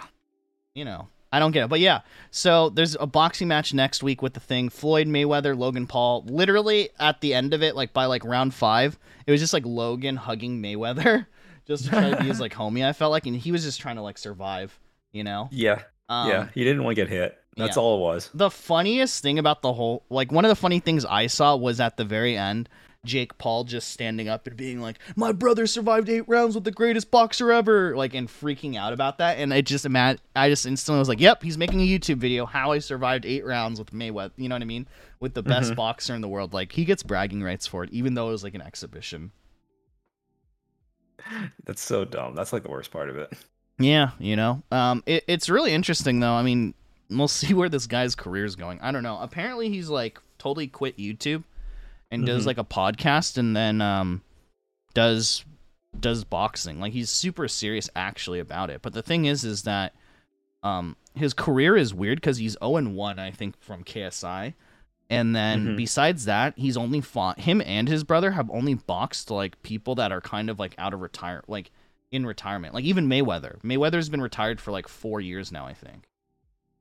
you 0.73 0.85
know, 0.85 1.09
I 1.33 1.39
don't 1.39 1.51
get 1.51 1.63
it. 1.63 1.67
But 1.67 1.79
yeah, 1.79 2.01
so 2.29 2.69
there's 2.69 2.95
a 2.99 3.07
boxing 3.07 3.47
match 3.47 3.73
next 3.73 4.03
week 4.03 4.21
with 4.21 4.35
the 4.35 4.39
thing 4.39 4.69
Floyd 4.69 5.07
Mayweather, 5.07 5.57
Logan 5.57 5.87
Paul. 5.87 6.23
Literally 6.27 6.89
at 6.99 7.21
the 7.21 7.33
end 7.33 7.55
of 7.55 7.63
it, 7.63 7.75
like 7.75 7.91
by 7.91 8.05
like 8.05 8.23
round 8.23 8.53
five, 8.53 8.99
it 9.25 9.31
was 9.31 9.41
just 9.41 9.51
like 9.51 9.65
Logan 9.65 10.15
hugging 10.15 10.61
Mayweather 10.61 11.25
just 11.67 11.85
to 11.85 11.89
try 11.89 12.11
to 12.11 12.17
be 12.17 12.27
his 12.27 12.39
like 12.39 12.53
homie. 12.53 12.85
I 12.85 12.93
felt 12.93 13.11
like, 13.11 13.25
and 13.25 13.35
he 13.35 13.51
was 13.51 13.63
just 13.63 13.81
trying 13.81 13.95
to 13.95 14.03
like 14.03 14.19
survive, 14.19 14.79
you 15.11 15.23
know. 15.23 15.49
Yeah. 15.51 15.81
Um, 16.07 16.29
yeah. 16.29 16.47
He 16.53 16.63
didn't 16.63 16.83
want 16.83 16.95
to 16.95 17.01
get 17.01 17.09
hit. 17.09 17.35
That's 17.57 17.77
yeah. 17.77 17.81
all 17.81 17.97
it 17.97 18.01
was. 18.01 18.29
The 18.35 18.51
funniest 18.51 19.23
thing 19.23 19.39
about 19.39 19.63
the 19.63 19.73
whole, 19.73 20.05
like 20.11 20.31
one 20.31 20.45
of 20.45 20.49
the 20.49 20.55
funny 20.55 20.81
things 20.81 21.03
I 21.03 21.25
saw 21.25 21.55
was 21.55 21.79
at 21.79 21.97
the 21.97 22.05
very 22.05 22.37
end. 22.37 22.69
Jake 23.05 23.37
Paul 23.37 23.65
just 23.65 23.89
standing 23.91 24.29
up 24.29 24.47
and 24.47 24.55
being 24.55 24.79
like, 24.79 24.97
"My 25.17 25.33
brother 25.33 25.67
survived 25.67 26.07
eight 26.07 26.27
rounds 26.27 26.55
with 26.55 26.63
the 26.63 26.71
greatest 26.71 27.11
boxer 27.11 27.51
ever," 27.51 27.97
like 27.97 28.13
and 28.13 28.29
freaking 28.29 28.77
out 28.77 28.93
about 28.93 29.17
that. 29.17 29.37
And 29.39 29.53
I 29.53 29.59
just 29.59 29.85
imagine, 29.85 30.21
I 30.35 30.49
just 30.49 30.65
instantly 30.65 30.99
was 30.99 31.09
like, 31.09 31.19
"Yep, 31.19 31.43
he's 31.43 31.57
making 31.57 31.81
a 31.81 31.87
YouTube 31.87 32.17
video 32.17 32.45
how 32.45 32.71
I 32.71 32.79
survived 32.79 33.25
eight 33.25 33.45
rounds 33.45 33.77
with 33.77 33.91
Mayweather." 33.91 34.31
You 34.37 34.47
know 34.47 34.55
what 34.55 34.61
I 34.61 34.65
mean? 34.65 34.87
With 35.19 35.33
the 35.33 35.43
best 35.43 35.73
Mhm. 35.73 35.75
boxer 35.75 36.15
in 36.15 36.21
the 36.21 36.29
world, 36.29 36.53
like 36.53 36.71
he 36.71 36.85
gets 36.85 37.03
bragging 37.03 37.43
rights 37.43 37.67
for 37.67 37.83
it, 37.83 37.89
even 37.91 38.13
though 38.13 38.29
it 38.29 38.31
was 38.31 38.43
like 38.43 38.55
an 38.55 38.61
exhibition. 38.61 39.31
That's 41.65 41.81
so 41.81 42.05
dumb. 42.05 42.35
That's 42.35 42.53
like 42.53 42.63
the 42.63 42.71
worst 42.71 42.91
part 42.91 43.09
of 43.09 43.17
it. 43.17 43.33
Yeah, 43.79 44.11
you 44.19 44.35
know, 44.37 44.63
um, 44.71 45.03
it, 45.05 45.23
it's 45.27 45.49
really 45.49 45.73
interesting 45.73 46.21
though. 46.21 46.33
I 46.33 46.41
mean, 46.43 46.73
we'll 47.09 47.27
see 47.27 47.53
where 47.53 47.67
this 47.69 47.85
guy's 47.85 48.15
career 48.15 48.45
is 48.45 48.55
going. 48.55 48.79
I 48.79 48.91
don't 48.93 49.03
know. 49.03 49.17
Apparently, 49.19 49.67
he's 49.67 49.89
like 49.89 50.21
totally 50.37 50.67
quit 50.67 50.97
YouTube 50.97 51.43
and 52.13 52.25
does 52.25 52.43
Mhm. 52.43 52.47
like 52.47 52.57
a 52.57 52.63
podcast, 52.63 53.37
and 53.37 53.55
then 53.55 53.81
um, 53.81 54.21
does 54.93 55.43
does 55.99 56.23
boxing. 56.23 56.79
Like 56.79 56.93
he's 56.93 57.09
super 57.09 57.47
serious 57.47 57.89
actually 57.95 58.39
about 58.39 58.69
it. 58.69 58.81
But 58.81 58.93
the 58.93 59.01
thing 59.03 59.25
is, 59.25 59.43
is 59.43 59.63
that 59.63 59.93
um 60.63 60.95
his 61.15 61.33
career 61.33 61.75
is 61.77 61.93
weird 61.93 62.17
because 62.19 62.37
he's 62.37 62.57
0 62.59 62.77
and 62.77 62.95
1, 62.95 63.19
I 63.19 63.29
think, 63.31 63.59
from 63.61 63.83
KSI. 63.83 64.55
And 65.09 65.35
then 65.35 65.67
Mhm. 65.67 65.77
besides 65.77 66.25
that, 66.25 66.57
he's 66.57 66.75
only 66.77 67.01
fought 67.01 67.41
him 67.41 67.61
and 67.61 67.87
his 67.87 68.03
brother 68.03 68.31
have 68.31 68.49
only 68.49 68.73
boxed 68.73 69.29
like 69.29 69.61
people 69.61 69.93
that 69.95 70.11
are 70.11 70.21
kind 70.21 70.49
of 70.49 70.57
like 70.57 70.73
out 70.79 70.93
of 70.93 71.01
retire 71.01 71.43
like 71.47 71.69
in 72.11 72.25
retirement. 72.25 72.73
Like 72.73 72.85
even 72.85 73.07
Mayweather. 73.07 73.61
Mayweather's 73.61 74.09
been 74.09 74.21
retired 74.21 74.59
for 74.59 74.71
like 74.71 74.87
four 74.87 75.21
years 75.21 75.51
now, 75.51 75.67
I 75.67 75.73
think. 75.75 76.07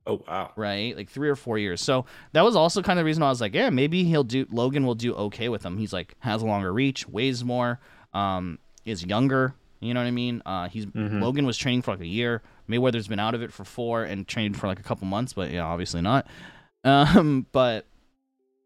Oh 0.05 0.21
wow. 0.27 0.51
Right? 0.55 0.95
Like 0.97 1.09
three 1.09 1.29
or 1.29 1.35
four 1.35 1.57
years. 1.57 1.81
So 1.81 2.05
that 2.33 2.43
was 2.43 2.55
also 2.55 2.81
kind 2.81 2.99
of 2.99 3.03
the 3.03 3.05
reason 3.05 3.21
why 3.21 3.27
I 3.27 3.29
was 3.31 3.41
like, 3.41 3.53
yeah, 3.55 3.69
maybe 3.69 4.03
he'll 4.03 4.23
do 4.23 4.45
Logan 4.51 4.85
will 4.85 4.95
do 4.95 5.13
okay 5.15 5.49
with 5.49 5.63
him. 5.65 5.77
He's 5.77 5.93
like 5.93 6.15
has 6.19 6.41
a 6.41 6.45
longer 6.45 6.73
reach, 6.73 7.07
weighs 7.07 7.43
more, 7.43 7.79
um, 8.13 8.59
is 8.85 9.05
younger. 9.05 9.55
You 9.79 9.93
know 9.93 9.99
what 10.01 10.07
I 10.07 10.11
mean? 10.11 10.41
Uh, 10.45 10.69
he's 10.69 10.85
Mhm. 10.85 11.21
Logan 11.21 11.45
was 11.45 11.57
training 11.57 11.81
for 11.81 11.91
like 11.91 11.99
a 12.01 12.07
year. 12.07 12.41
Mayweather's 12.69 13.07
been 13.07 13.19
out 13.19 13.33
of 13.35 13.41
it 13.41 13.51
for 13.51 13.65
four 13.65 14.03
and 14.03 14.27
trained 14.27 14.57
for 14.57 14.67
like 14.67 14.79
a 14.79 14.83
couple 14.83 15.05
months, 15.07 15.33
but 15.33 15.51
yeah, 15.51 15.63
obviously 15.63 16.01
not. 16.01 16.27
Um, 16.85 17.45
but 17.53 17.85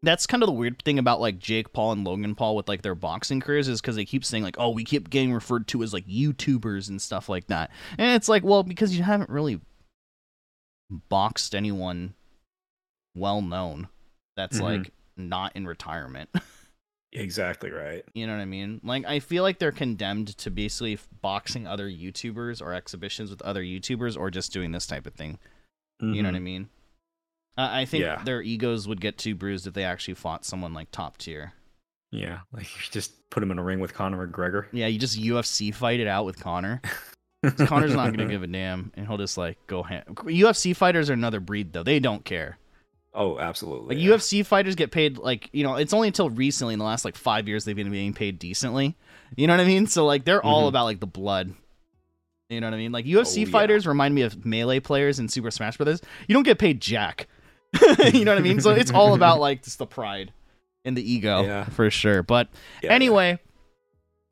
that's 0.02 0.26
kind 0.26 0.42
of 0.42 0.48
the 0.48 0.52
weird 0.52 0.82
thing 0.82 0.98
about 0.98 1.20
like 1.20 1.38
Jake 1.38 1.72
Paul 1.72 1.92
and 1.92 2.04
Logan 2.04 2.34
Paul 2.34 2.56
with 2.56 2.68
like 2.68 2.82
their 2.82 2.96
boxing 2.96 3.40
careers 3.40 3.68
is 3.68 3.80
because 3.80 3.94
they 3.94 4.04
keep 4.04 4.24
saying 4.24 4.42
like, 4.42 4.56
oh, 4.58 4.70
we 4.70 4.82
keep 4.82 5.08
getting 5.08 5.32
referred 5.32 5.68
to 5.68 5.84
as 5.84 5.92
like 5.92 6.04
YouTubers 6.08 6.88
and 6.88 7.00
stuff 7.00 7.28
like 7.28 7.46
that, 7.46 7.70
and 7.96 8.16
it's 8.16 8.28
like, 8.28 8.42
well, 8.42 8.64
because 8.64 8.96
you 8.96 9.04
haven't 9.04 9.30
really 9.30 9.60
boxed 10.90 11.54
anyone 11.54 12.14
well 13.14 13.42
known 13.42 13.88
that's 14.36 14.58
Mhm. 14.58 14.62
like 14.62 14.92
not 15.16 15.54
in 15.56 15.66
retirement. 15.66 16.30
Exactly 17.10 17.70
right. 17.70 18.04
You 18.12 18.26
know 18.26 18.34
what 18.36 18.42
I 18.42 18.44
mean? 18.44 18.82
Like 18.84 19.06
I 19.06 19.20
feel 19.20 19.42
like 19.42 19.58
they're 19.58 19.72
condemned 19.72 20.36
to 20.36 20.50
basically 20.50 20.98
boxing 21.22 21.66
other 21.66 21.88
YouTubers 21.88 22.60
or 22.60 22.74
exhibitions 22.74 23.30
with 23.30 23.40
other 23.40 23.62
YouTubers 23.62 24.14
or 24.14 24.30
just 24.30 24.52
doing 24.52 24.72
this 24.72 24.86
type 24.86 25.06
of 25.06 25.14
thing. 25.14 25.38
You 26.02 26.22
know 26.22 26.28
what 26.28 26.36
I 26.36 26.38
Mhm. 26.38 26.42
mean? 26.42 26.68
Uh, 27.56 27.68
I 27.72 27.86
think 27.86 28.02
Yeah. 28.02 28.22
their 28.24 28.42
egos 28.42 28.86
would 28.86 29.00
get 29.00 29.16
too 29.16 29.34
bruised 29.34 29.66
if 29.66 29.72
they 29.72 29.84
actually 29.84 30.14
fought 30.14 30.44
someone 30.44 30.74
like 30.74 30.90
top 30.90 31.16
tier. 31.16 31.54
Yeah, 32.12 32.40
like 32.52 32.66
you 32.76 32.82
just 32.90 33.30
put 33.30 33.42
him 33.42 33.50
in 33.50 33.58
a 33.58 33.64
ring 33.64 33.80
with 33.80 33.94
Conor 33.94 34.28
McGregor. 34.28 34.66
Yeah, 34.70 34.86
you 34.88 34.98
just 34.98 35.16
UFC 35.18 35.72
fight 35.74 36.00
it 36.00 36.06
out 36.08 36.26
with 36.26 36.38
Conor. 36.38 36.82
Conor's 37.66 37.94
not 37.94 38.10
gonna 38.16 38.28
give 38.28 38.42
a 38.42 38.46
damn, 38.46 38.92
and 38.94 39.06
he'll 39.06 39.18
just 39.18 39.38
like 39.38 39.58
go 39.66 39.82
ham. 39.82 40.02
UFC 40.08 40.74
fighters 40.74 41.08
are 41.10 41.14
another 41.14 41.40
breed 41.40 41.72
though; 41.72 41.82
they 41.82 42.00
don't 42.00 42.24
care. 42.24 42.58
Oh, 43.14 43.38
absolutely. 43.38 43.96
Like 43.96 44.04
yeah. 44.04 44.10
UFC 44.14 44.44
fighters 44.44 44.74
get 44.74 44.90
paid 44.90 45.18
like 45.18 45.48
you 45.52 45.64
know 45.64 45.76
it's 45.76 45.92
only 45.92 46.08
until 46.08 46.30
recently 46.30 46.74
in 46.74 46.78
the 46.78 46.84
last 46.84 47.04
like 47.04 47.16
five 47.16 47.48
years 47.48 47.64
they've 47.64 47.74
been 47.76 47.90
being 47.90 48.12
paid 48.12 48.38
decently. 48.38 48.96
You 49.36 49.46
know 49.46 49.54
what 49.54 49.60
I 49.60 49.66
mean? 49.66 49.86
So 49.86 50.04
like 50.06 50.24
they're 50.24 50.44
all 50.44 50.64
Mhm. 50.64 50.68
about 50.68 50.84
like 50.84 51.00
the 51.00 51.06
blood. 51.06 51.52
You 52.48 52.60
know 52.60 52.66
what 52.66 52.74
I 52.74 52.78
mean? 52.78 52.92
Like 52.92 53.04
UFC 53.06 53.42
Oh, 53.42 53.46
yeah. 53.46 53.50
fighters 53.52 53.86
remind 53.86 54.14
me 54.14 54.22
of 54.22 54.44
melee 54.46 54.80
players 54.80 55.18
in 55.18 55.28
Super 55.28 55.50
Smash 55.50 55.76
Brothers. 55.76 56.00
You 56.28 56.32
don't 56.34 56.44
get 56.44 56.58
paid 56.58 56.80
jack. 56.80 57.28
you 58.12 58.24
know 58.24 58.32
what 58.32 58.38
I 58.38 58.42
mean? 58.42 58.60
So 58.60 58.70
it's 58.70 58.90
all 58.90 59.14
about 59.14 59.38
like 59.40 59.62
just 59.62 59.78
the 59.78 59.86
pride 59.86 60.32
and 60.84 60.96
the 60.96 61.12
ego 61.12 61.42
Yeah. 61.42 61.64
for 61.64 61.90
sure. 61.90 62.22
But 62.22 62.48
Yeah, 62.82 62.92
anyway, 62.92 63.38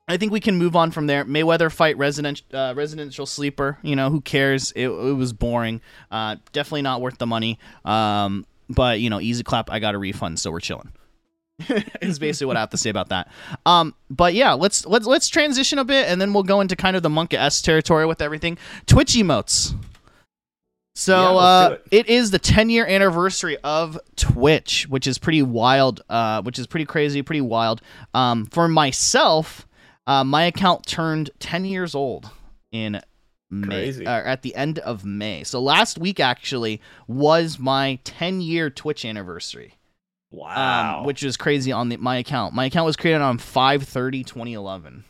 I 0.07 0.17
think 0.17 0.31
we 0.31 0.39
can 0.39 0.57
move 0.57 0.75
on 0.75 0.91
from 0.91 1.07
there. 1.07 1.25
Mayweather 1.25 1.71
fight 1.71 1.97
resident 1.97 2.41
uh, 2.53 2.73
residential 2.75 3.25
sleeper. 3.25 3.77
You 3.81 3.95
know 3.95 4.09
who 4.09 4.21
cares? 4.21 4.71
It, 4.71 4.87
it 4.87 5.13
was 5.13 5.33
boring. 5.33 5.81
Uh, 6.09 6.37
definitely 6.53 6.83
not 6.83 7.01
worth 7.01 7.17
the 7.17 7.27
money. 7.27 7.59
Um, 7.83 8.45
but 8.69 8.99
you 8.99 9.09
know, 9.09 9.19
easy 9.19 9.43
clap. 9.43 9.69
I 9.69 9.79
got 9.79 9.95
a 9.95 9.97
refund, 9.97 10.39
so 10.39 10.51
we're 10.51 10.59
chilling. 10.61 10.91
is 12.01 12.19
basically 12.19 12.45
what 12.47 12.55
I 12.55 12.59
have 12.59 12.69
to 12.69 12.77
say 12.77 12.89
about 12.89 13.09
that. 13.09 13.29
Um, 13.65 13.95
but 14.09 14.33
yeah, 14.33 14.53
let's 14.53 14.85
let's 14.85 15.05
let's 15.05 15.27
transition 15.27 15.79
a 15.79 15.83
bit, 15.85 16.07
and 16.07 16.21
then 16.21 16.31
we'll 16.33 16.43
go 16.43 16.61
into 16.61 16.75
kind 16.75 16.95
of 16.95 17.03
the 17.03 17.09
monkaS 17.09 17.61
territory 17.61 18.05
with 18.05 18.21
everything. 18.21 18.57
Twitch 18.85 19.13
emotes. 19.13 19.73
So 20.95 21.15
Yeah, 21.15 21.37
uh, 21.37 21.77
it. 21.91 22.07
it 22.07 22.09
is 22.09 22.31
the 22.31 22.39
10 22.39 22.71
year 22.71 22.83
anniversary 22.87 23.55
of 23.63 23.99
Twitch, 24.15 24.87
which 24.89 25.05
is 25.05 25.19
pretty 25.19 25.43
wild, 25.43 26.01
uh, 26.09 26.41
which 26.41 26.57
is 26.57 26.65
pretty 26.65 26.85
crazy, 26.85 27.21
pretty 27.21 27.41
wild. 27.41 27.81
Um, 28.15 28.47
for 28.47 28.67
myself, 28.67 29.66
uh, 30.07 30.23
my 30.23 30.43
account 30.45 30.87
turned 30.87 31.29
10 31.39 31.65
years 31.65 31.93
old 31.93 32.31
in 32.71 33.01
May, 33.51 33.67
Crazy. 33.67 34.05
uh, 34.07 34.11
at 34.11 34.41
the 34.41 34.55
end 34.55 34.79
of 34.79 35.05
May. 35.05 35.43
So 35.43 35.61
last 35.61 35.97
week 35.99 36.19
actually 36.19 36.81
was 37.07 37.59
my 37.59 37.99
10 38.03 38.41
year 38.41 38.69
Twitch 38.69 39.05
anniversary, 39.05 39.75
Wow. 40.31 40.99
um, 41.01 41.05
which 41.05 41.23
is 41.23 41.37
crazy 41.37 41.71
on 41.71 41.89
the, 41.89 41.97
my 41.97 42.17
account. 42.17 42.53
My 42.53 42.65
account 42.65 42.85
was 42.85 42.95
created 42.97 43.21
on 43.21 43.37
5:30 43.37 44.25
2011. 44.25 45.03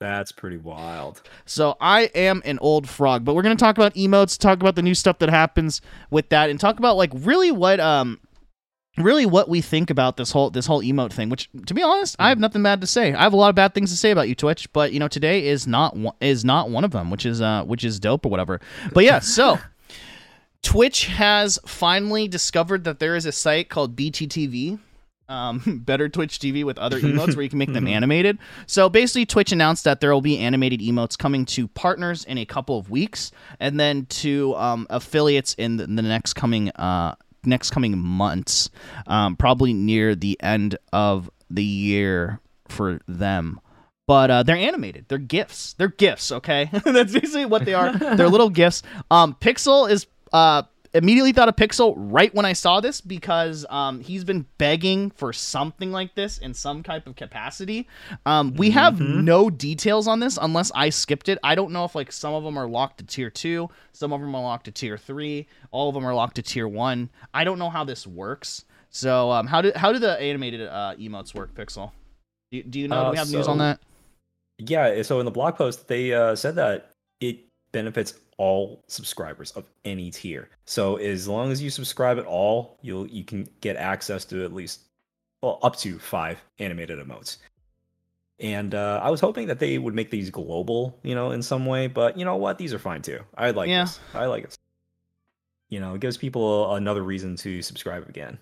That's 0.00 0.32
pretty 0.32 0.56
wild. 0.56 1.22
So 1.44 1.76
I 1.80 2.02
am 2.14 2.42
an 2.44 2.58
old 2.58 2.88
frog, 2.88 3.24
but 3.24 3.34
we're 3.34 3.42
gonna 3.42 3.54
talk 3.54 3.78
about 3.78 3.94
emotes, 3.94 4.36
talk 4.36 4.58
about 4.60 4.74
the 4.74 4.82
new 4.82 4.94
stuff 4.96 5.18
that 5.20 5.30
happens 5.30 5.80
with 6.10 6.28
that, 6.30 6.50
and 6.50 6.58
talk 6.58 6.78
about 6.78 6.96
like 6.96 7.10
really 7.14 7.52
what 7.52 7.78
um 7.78 8.18
really 8.98 9.26
what 9.26 9.48
we 9.48 9.60
think 9.60 9.90
about 9.90 10.16
this 10.16 10.32
whole 10.32 10.50
this 10.50 10.66
whole 10.66 10.82
emote 10.82 11.12
thing. 11.12 11.28
Which, 11.28 11.48
to 11.66 11.74
be 11.74 11.82
honest, 11.82 12.16
I 12.18 12.28
have 12.28 12.38
nothing 12.38 12.62
bad 12.62 12.80
to 12.80 12.86
say. 12.86 13.12
I 13.12 13.22
have 13.22 13.32
a 13.32 13.36
lot 13.36 13.48
of 13.48 13.54
bad 13.54 13.74
things 13.74 13.90
to 13.90 13.96
say 13.96 14.10
about 14.10 14.28
you, 14.28 14.34
Twitch, 14.34 14.72
but 14.72 14.92
you 14.92 15.00
know 15.00 15.08
today 15.08 15.46
is 15.46 15.66
not 15.66 15.96
one, 15.96 16.14
is 16.20 16.44
not 16.44 16.70
one 16.70 16.84
of 16.84 16.90
them, 16.90 17.10
which 17.10 17.26
is 17.26 17.40
uh 17.40 17.64
which 17.64 17.84
is 17.84 17.98
dope 17.98 18.26
or 18.26 18.28
whatever. 18.28 18.60
But 18.92 19.04
yeah, 19.04 19.20
so. 19.20 19.58
Twitch 20.62 21.06
has 21.06 21.58
finally 21.66 22.28
discovered 22.28 22.84
that 22.84 23.00
there 23.00 23.16
is 23.16 23.26
a 23.26 23.32
site 23.32 23.68
called 23.68 23.96
BTTV, 23.96 24.78
um, 25.28 25.60
Better 25.84 26.08
Twitch 26.08 26.38
TV 26.38 26.64
with 26.64 26.78
other 26.78 27.00
emotes 27.00 27.34
where 27.34 27.42
you 27.42 27.48
can 27.48 27.58
make 27.58 27.72
them 27.72 27.88
animated. 27.88 28.38
So 28.66 28.88
basically, 28.88 29.26
Twitch 29.26 29.50
announced 29.50 29.84
that 29.84 30.00
there 30.00 30.12
will 30.12 30.20
be 30.20 30.38
animated 30.38 30.80
emotes 30.80 31.18
coming 31.18 31.44
to 31.46 31.66
partners 31.68 32.24
in 32.24 32.38
a 32.38 32.44
couple 32.44 32.78
of 32.78 32.90
weeks, 32.90 33.32
and 33.58 33.80
then 33.80 34.06
to 34.06 34.54
um, 34.56 34.86
affiliates 34.90 35.54
in 35.54 35.78
the, 35.78 35.86
the 35.86 36.02
next 36.02 36.34
coming 36.34 36.70
uh, 36.70 37.16
next 37.44 37.70
coming 37.70 37.98
months, 37.98 38.70
um, 39.06 39.36
probably 39.36 39.72
near 39.72 40.14
the 40.14 40.36
end 40.42 40.76
of 40.92 41.30
the 41.50 41.64
year 41.64 42.40
for 42.68 43.00
them. 43.06 43.60
But 44.06 44.30
uh, 44.30 44.42
they're 44.42 44.56
animated. 44.56 45.06
They're 45.08 45.18
gifts. 45.18 45.74
They're 45.74 45.88
gifts. 45.88 46.32
Okay, 46.32 46.68
that's 46.84 47.12
basically 47.12 47.46
what 47.46 47.64
they 47.64 47.74
are. 47.74 47.92
They're 48.16 48.28
little 48.28 48.50
gifts. 48.50 48.82
Um, 49.10 49.36
Pixel 49.40 49.88
is 49.88 50.06
uh 50.32 50.62
immediately 50.94 51.32
thought 51.32 51.48
of 51.48 51.56
Pixel 51.56 51.94
right 51.96 52.34
when 52.34 52.44
I 52.44 52.52
saw 52.52 52.80
this 52.80 53.00
because 53.00 53.64
um 53.70 54.00
he's 54.00 54.24
been 54.24 54.46
begging 54.58 55.10
for 55.10 55.32
something 55.32 55.90
like 55.92 56.14
this 56.14 56.38
in 56.38 56.52
some 56.54 56.82
type 56.82 57.06
of 57.06 57.16
capacity. 57.16 57.88
Um, 58.26 58.54
we 58.54 58.70
have 58.70 58.94
Mhm. 58.94 59.24
no 59.24 59.50
details 59.50 60.06
on 60.06 60.20
this 60.20 60.38
unless 60.40 60.70
I 60.74 60.90
skipped 60.90 61.28
it. 61.28 61.38
I 61.42 61.54
don't 61.54 61.72
know 61.72 61.84
if 61.84 61.94
like 61.94 62.12
some 62.12 62.34
of 62.34 62.44
them 62.44 62.58
are 62.58 62.68
locked 62.68 62.98
to 62.98 63.04
tier 63.04 63.30
two, 63.30 63.70
some 63.92 64.12
of 64.12 64.20
them 64.20 64.34
are 64.34 64.42
locked 64.42 64.64
to 64.66 64.70
tier 64.72 64.98
three, 64.98 65.46
all 65.70 65.88
of 65.88 65.94
them 65.94 66.04
are 66.06 66.14
locked 66.14 66.36
to 66.36 66.42
tier 66.42 66.68
one. 66.68 67.10
I 67.32 67.44
don't 67.44 67.58
know 67.58 67.70
how 67.70 67.84
this 67.84 68.06
works. 68.06 68.64
So 68.90 69.30
um, 69.30 69.46
how 69.46 69.62
do 69.62 69.72
how 69.74 69.92
do 69.92 69.98
the 69.98 70.20
animated 70.20 70.60
uh, 70.68 70.94
emotes 70.98 71.34
work, 71.34 71.54
Pixel? 71.54 71.92
Do, 72.50 72.62
do 72.62 72.78
you 72.80 72.88
know? 72.88 73.00
do 73.04 73.06
Uh, 73.08 73.10
we 73.12 73.16
have 73.16 73.30
news 73.30 73.48
on 73.48 73.58
that? 73.58 73.80
Yeah. 74.58 75.00
So 75.02 75.18
in 75.20 75.24
the 75.24 75.30
blog 75.30 75.56
post, 75.56 75.88
they 75.88 76.12
uh, 76.12 76.36
said 76.36 76.56
that 76.56 76.90
it 77.20 77.46
benefits 77.72 78.12
all 78.38 78.82
subscribers 78.88 79.50
of 79.52 79.68
any 79.84 80.10
tier. 80.10 80.48
So 80.64 80.96
as 80.96 81.28
long 81.28 81.52
as 81.52 81.62
you 81.62 81.70
subscribe 81.70 82.18
at 82.18 82.24
all, 82.26 82.78
you'll 82.82 83.06
you 83.06 83.24
can 83.24 83.48
get 83.60 83.76
access 83.76 84.24
to 84.26 84.44
at 84.44 84.52
least 84.52 84.80
well 85.42 85.58
up 85.62 85.76
to 85.76 85.98
five 85.98 86.38
animated 86.58 86.98
emotes. 86.98 87.38
And 88.40 88.74
uh, 88.74 89.00
I 89.02 89.10
was 89.10 89.20
hoping 89.20 89.46
that 89.48 89.58
they 89.60 89.78
would 89.78 89.94
make 89.94 90.10
these 90.10 90.28
global, 90.30 90.98
you 91.02 91.14
know, 91.14 91.30
in 91.30 91.42
some 91.42 91.64
way. 91.66 91.86
But 91.86 92.18
you 92.18 92.24
know 92.24 92.36
what? 92.36 92.58
These 92.58 92.74
are 92.74 92.78
fine 92.78 93.02
too. 93.02 93.20
I 93.36 93.50
like 93.50 93.68
Yeah. 93.68 93.84
this. 93.84 94.00
I 94.14 94.26
like 94.26 94.44
it. 94.44 94.58
You 95.68 95.80
know, 95.80 95.94
it 95.94 96.00
gives 96.00 96.16
people 96.16 96.74
another 96.74 97.02
reason 97.02 97.36
to 97.36 97.62
subscribe 97.62 98.08
again. 98.08 98.38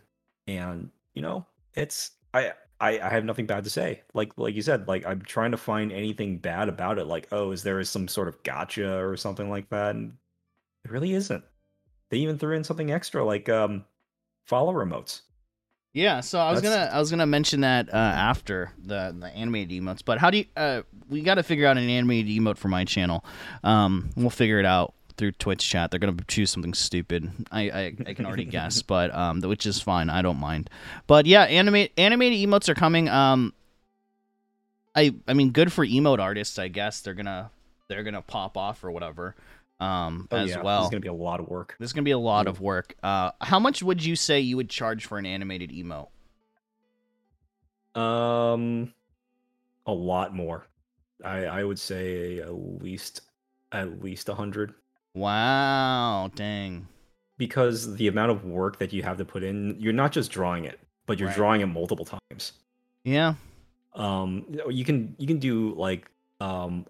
And 0.46 0.90
you 1.14 1.22
know, 1.22 1.44
it's 1.74 2.12
I 2.32 2.52
I, 2.80 2.98
I 3.00 3.10
have 3.10 3.24
nothing 3.24 3.46
bad 3.46 3.64
to 3.64 3.70
say. 3.70 4.02
Like 4.14 4.32
like 4.38 4.54
you 4.54 4.62
said, 4.62 4.88
like 4.88 5.04
I'm 5.06 5.20
trying 5.22 5.50
to 5.50 5.56
find 5.56 5.92
anything 5.92 6.38
bad 6.38 6.68
about 6.68 6.98
it. 6.98 7.06
Like, 7.06 7.28
oh, 7.32 7.50
is 7.52 7.62
there 7.62 7.82
some 7.84 8.08
sort 8.08 8.28
of 8.28 8.42
gotcha 8.42 8.98
or 9.04 9.16
something 9.16 9.50
like 9.50 9.68
that? 9.70 9.94
And 9.94 10.14
it 10.84 10.90
really 10.90 11.12
isn't. 11.12 11.44
They 12.10 12.18
even 12.18 12.38
threw 12.38 12.56
in 12.56 12.64
something 12.64 12.90
extra 12.90 13.24
like 13.24 13.48
um 13.48 13.84
follower 14.46 14.84
emotes. 14.84 15.20
Yeah, 15.92 16.20
so 16.20 16.38
I 16.38 16.52
was 16.52 16.62
That's- 16.62 16.86
gonna 16.88 16.96
I 16.96 16.98
was 17.00 17.10
gonna 17.10 17.26
mention 17.26 17.62
that 17.62 17.92
uh, 17.92 17.96
after 17.96 18.72
the 18.78 19.14
the 19.18 19.26
animated 19.26 19.82
emotes, 19.82 20.04
but 20.04 20.18
how 20.18 20.30
do 20.30 20.38
you? 20.38 20.44
Uh, 20.56 20.82
we 21.08 21.20
got 21.22 21.34
to 21.34 21.42
figure 21.42 21.66
out 21.66 21.76
an 21.76 21.88
animated 21.88 22.30
emote 22.30 22.56
for 22.58 22.68
my 22.68 22.84
channel. 22.84 23.24
Um, 23.64 24.10
we'll 24.16 24.30
figure 24.30 24.60
it 24.60 24.66
out 24.66 24.94
through 25.20 25.32
Twitch 25.32 25.68
chat. 25.68 25.90
They're 25.92 26.00
gonna 26.00 26.16
choose 26.26 26.50
something 26.50 26.74
stupid. 26.74 27.30
I 27.52 27.70
I, 27.70 27.96
I 28.06 28.14
can 28.14 28.26
already 28.26 28.44
guess, 28.46 28.82
but 28.94 29.14
um, 29.14 29.40
which 29.42 29.66
is 29.66 29.80
fine. 29.80 30.10
I 30.10 30.22
don't 30.22 30.40
mind. 30.40 30.68
But 31.06 31.26
yeah, 31.26 31.42
animate 31.44 31.92
animated 31.96 32.38
emotes 32.48 32.68
are 32.68 32.74
coming. 32.74 33.08
Um, 33.08 33.54
I 34.96 35.14
I 35.28 35.34
mean, 35.34 35.50
good 35.50 35.72
for 35.72 35.86
emote 35.86 36.18
artists, 36.18 36.58
I 36.58 36.66
guess. 36.68 37.02
They're 37.02 37.14
gonna 37.14 37.50
they're 37.88 38.02
gonna 38.02 38.22
pop 38.22 38.56
off 38.56 38.82
or 38.82 38.90
whatever. 38.90 39.36
Um, 39.78 40.26
Oh, 40.30 40.36
as 40.38 40.50
yeah, 40.50 40.62
well. 40.62 40.80
It's 40.82 40.90
gonna 40.90 41.00
be 41.00 41.08
a 41.08 41.12
lot 41.12 41.38
of 41.40 41.48
work. 41.48 41.76
This 41.78 41.90
is 41.90 41.92
gonna 41.92 42.04
be 42.04 42.10
a 42.10 42.18
lot 42.18 42.46
Cool. 42.46 42.50
of 42.52 42.60
work. 42.60 42.94
Uh, 43.02 43.30
how 43.40 43.58
much 43.60 43.82
would 43.82 44.04
you 44.04 44.16
say 44.16 44.40
you 44.40 44.56
would 44.56 44.68
charge 44.68 45.06
for 45.06 45.16
an 45.18 45.26
animated 45.26 45.70
emote? 45.70 46.08
Um 47.94 48.92
a 49.86 49.92
lot 49.92 50.34
more. 50.34 50.66
I 51.24 51.44
I 51.46 51.64
would 51.64 51.78
say 51.78 52.38
at 52.40 52.52
least 52.54 53.22
at 53.72 54.02
least 54.02 54.28
a 54.28 54.34
hundred 54.34 54.74
Wow, 55.14 56.30
dang. 56.34 56.86
because 57.38 57.96
the 57.96 58.06
amount 58.06 58.30
of 58.30 58.44
work 58.44 58.78
that 58.78 58.92
you 58.92 59.02
have 59.02 59.16
to 59.16 59.24
put 59.24 59.42
in, 59.42 59.74
you're 59.78 59.92
not 59.94 60.12
just 60.12 60.30
drawing 60.30 60.64
it, 60.66 60.78
but 61.06 61.18
you're 61.18 61.28
Right. 61.28 61.36
drawing 61.36 61.60
it 61.62 61.66
multiple 61.66 62.04
times. 62.04 62.52
Yeah. 63.02 63.34
Um, 63.94 64.44
you 64.68 64.84
can 64.84 65.14
you 65.18 65.26
can 65.26 65.38
do 65.38 65.74
like 65.74 66.08
um 66.40 66.84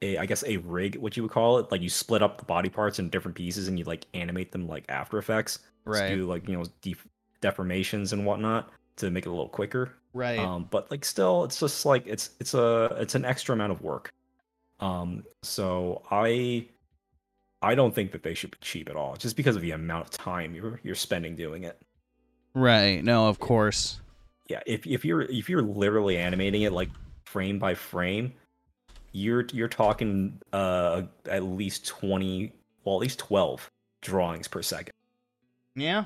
a 0.00 0.16
I 0.18 0.24
guess 0.26 0.44
a 0.46 0.58
rig, 0.58 0.96
what 0.96 1.16
you 1.16 1.24
would 1.24 1.32
call 1.32 1.58
it, 1.58 1.70
like 1.72 1.82
you 1.82 1.88
split 1.90 2.22
up 2.22 2.38
the 2.38 2.44
body 2.44 2.68
parts 2.68 2.98
in 3.00 3.10
different 3.10 3.34
pieces 3.36 3.66
and 3.68 3.76
you 3.78 3.84
like 3.84 4.06
animate 4.14 4.52
them 4.52 4.68
like 4.68 4.84
After 4.88 5.18
Effects. 5.18 5.58
Right. 5.84 6.10
do 6.10 6.26
like 6.26 6.46
you 6.48 6.56
know 6.56 6.64
def- 6.80 7.08
deformations 7.42 8.12
and 8.12 8.24
whatnot 8.24 8.70
to 8.96 9.10
make 9.10 9.26
it 9.26 9.28
a 9.28 9.32
little 9.32 9.48
quicker. 9.48 9.94
Right. 10.14 10.38
um 10.38 10.68
but 10.70 10.90
like 10.90 11.04
still 11.04 11.42
it's 11.44 11.58
just 11.60 11.84
like 11.84 12.06
it's 12.06 12.30
it's 12.40 12.54
a 12.54 12.96
it's 13.00 13.14
an 13.14 13.24
extra 13.24 13.52
amount 13.52 13.72
of 13.72 13.82
work 13.82 14.12
um 14.80 15.22
so 15.42 16.02
i 16.10 16.66
i 17.62 17.74
don't 17.74 17.94
think 17.94 18.12
that 18.12 18.22
they 18.22 18.34
should 18.34 18.50
be 18.50 18.58
cheap 18.60 18.88
at 18.88 18.96
all 18.96 19.16
just 19.16 19.36
because 19.36 19.56
of 19.56 19.62
the 19.62 19.70
amount 19.72 20.04
of 20.04 20.10
time 20.10 20.54
you're 20.54 20.80
you're 20.82 20.94
spending 20.94 21.34
doing 21.36 21.64
it 21.64 21.80
right. 22.54 23.02
No, 23.04 23.28
of 23.28 23.38
course. 23.38 24.00
yeah 24.48 24.60
if 24.66 24.86
if 24.86 25.04
you're 25.04 25.22
if 25.22 25.48
you're 25.48 25.62
literally 25.62 26.16
animating 26.16 26.62
it 26.62 26.72
like 26.72 26.88
frame 27.24 27.58
by 27.58 27.74
frame 27.74 28.32
you're 29.12 29.44
you're 29.52 29.68
talking 29.68 30.38
uh 30.52 31.02
at 31.30 31.42
least 31.42 31.86
20 31.86 32.52
well 32.84 32.96
at 32.96 33.00
least 33.00 33.18
12 33.18 33.70
drawings 34.00 34.48
per 34.48 34.62
second 34.62 34.92
Yeah. 35.74 36.04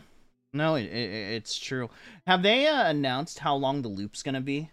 No, 0.54 0.74
it, 0.74 0.84
it, 0.84 1.32
it's 1.36 1.58
true. 1.58 1.88
Have 2.26 2.42
they 2.42 2.66
uh, 2.66 2.90
announced 2.90 3.38
how 3.38 3.54
long 3.54 3.80
the 3.80 3.88
loop's 3.88 4.22
gonna 4.22 4.40
be? 4.42 4.70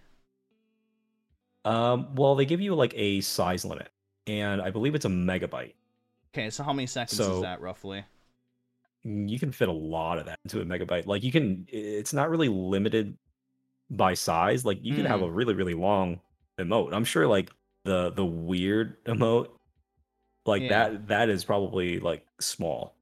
um 1.65 2.13
well 2.15 2.35
they 2.35 2.45
give 2.45 2.61
you 2.61 2.73
like 2.75 2.93
a 2.95 3.19
size 3.21 3.65
limit 3.65 3.89
and 4.27 4.61
i 4.61 4.69
believe 4.69 4.95
it's 4.95 5.05
a 5.05 5.09
megabyte 5.09 5.73
Okay, 6.33 6.49
so 6.49 6.63
how 6.63 6.73
many 6.73 6.85
seconds 6.87 7.17
So- 7.17 7.35
is 7.37 7.41
that 7.41 7.61
roughly? 7.61 8.03
you 9.03 9.39
can 9.39 9.49
fit 9.49 9.69
a 9.69 9.71
lot 9.71 10.17
of 10.19 10.25
that 10.25 10.37
into 10.43 10.59
a 10.59 10.65
megabyte. 10.65 11.05
Like 11.05 11.23
you 11.23 11.31
can, 11.31 11.65
it's 11.69 12.11
not 12.13 12.29
really 12.29 12.49
limited 12.49 13.17
by 13.89 14.13
size. 14.13 14.65
Like 14.65 14.77
you 14.81 14.93
can 14.93 15.05
have 15.05 15.21
Mm. 15.21 15.27
a 15.27 15.31
really, 15.31 15.53
really 15.53 15.73
long 15.73 16.19
emote. 16.59 16.93
I'm 16.93 17.05
sure 17.05 17.25
like 17.25 17.49
the 17.85 18.09
the 18.11 18.25
weird 18.25 19.01
emote, 19.05 19.51
like 20.45 20.63
Yeah. 20.63 20.89
that 20.89 21.07
that 21.07 21.29
is 21.29 21.45
probably 21.45 21.99
like 22.01 22.25
small 22.41 22.93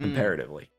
Mm, 0.00 0.04
comparatively. 0.06 0.70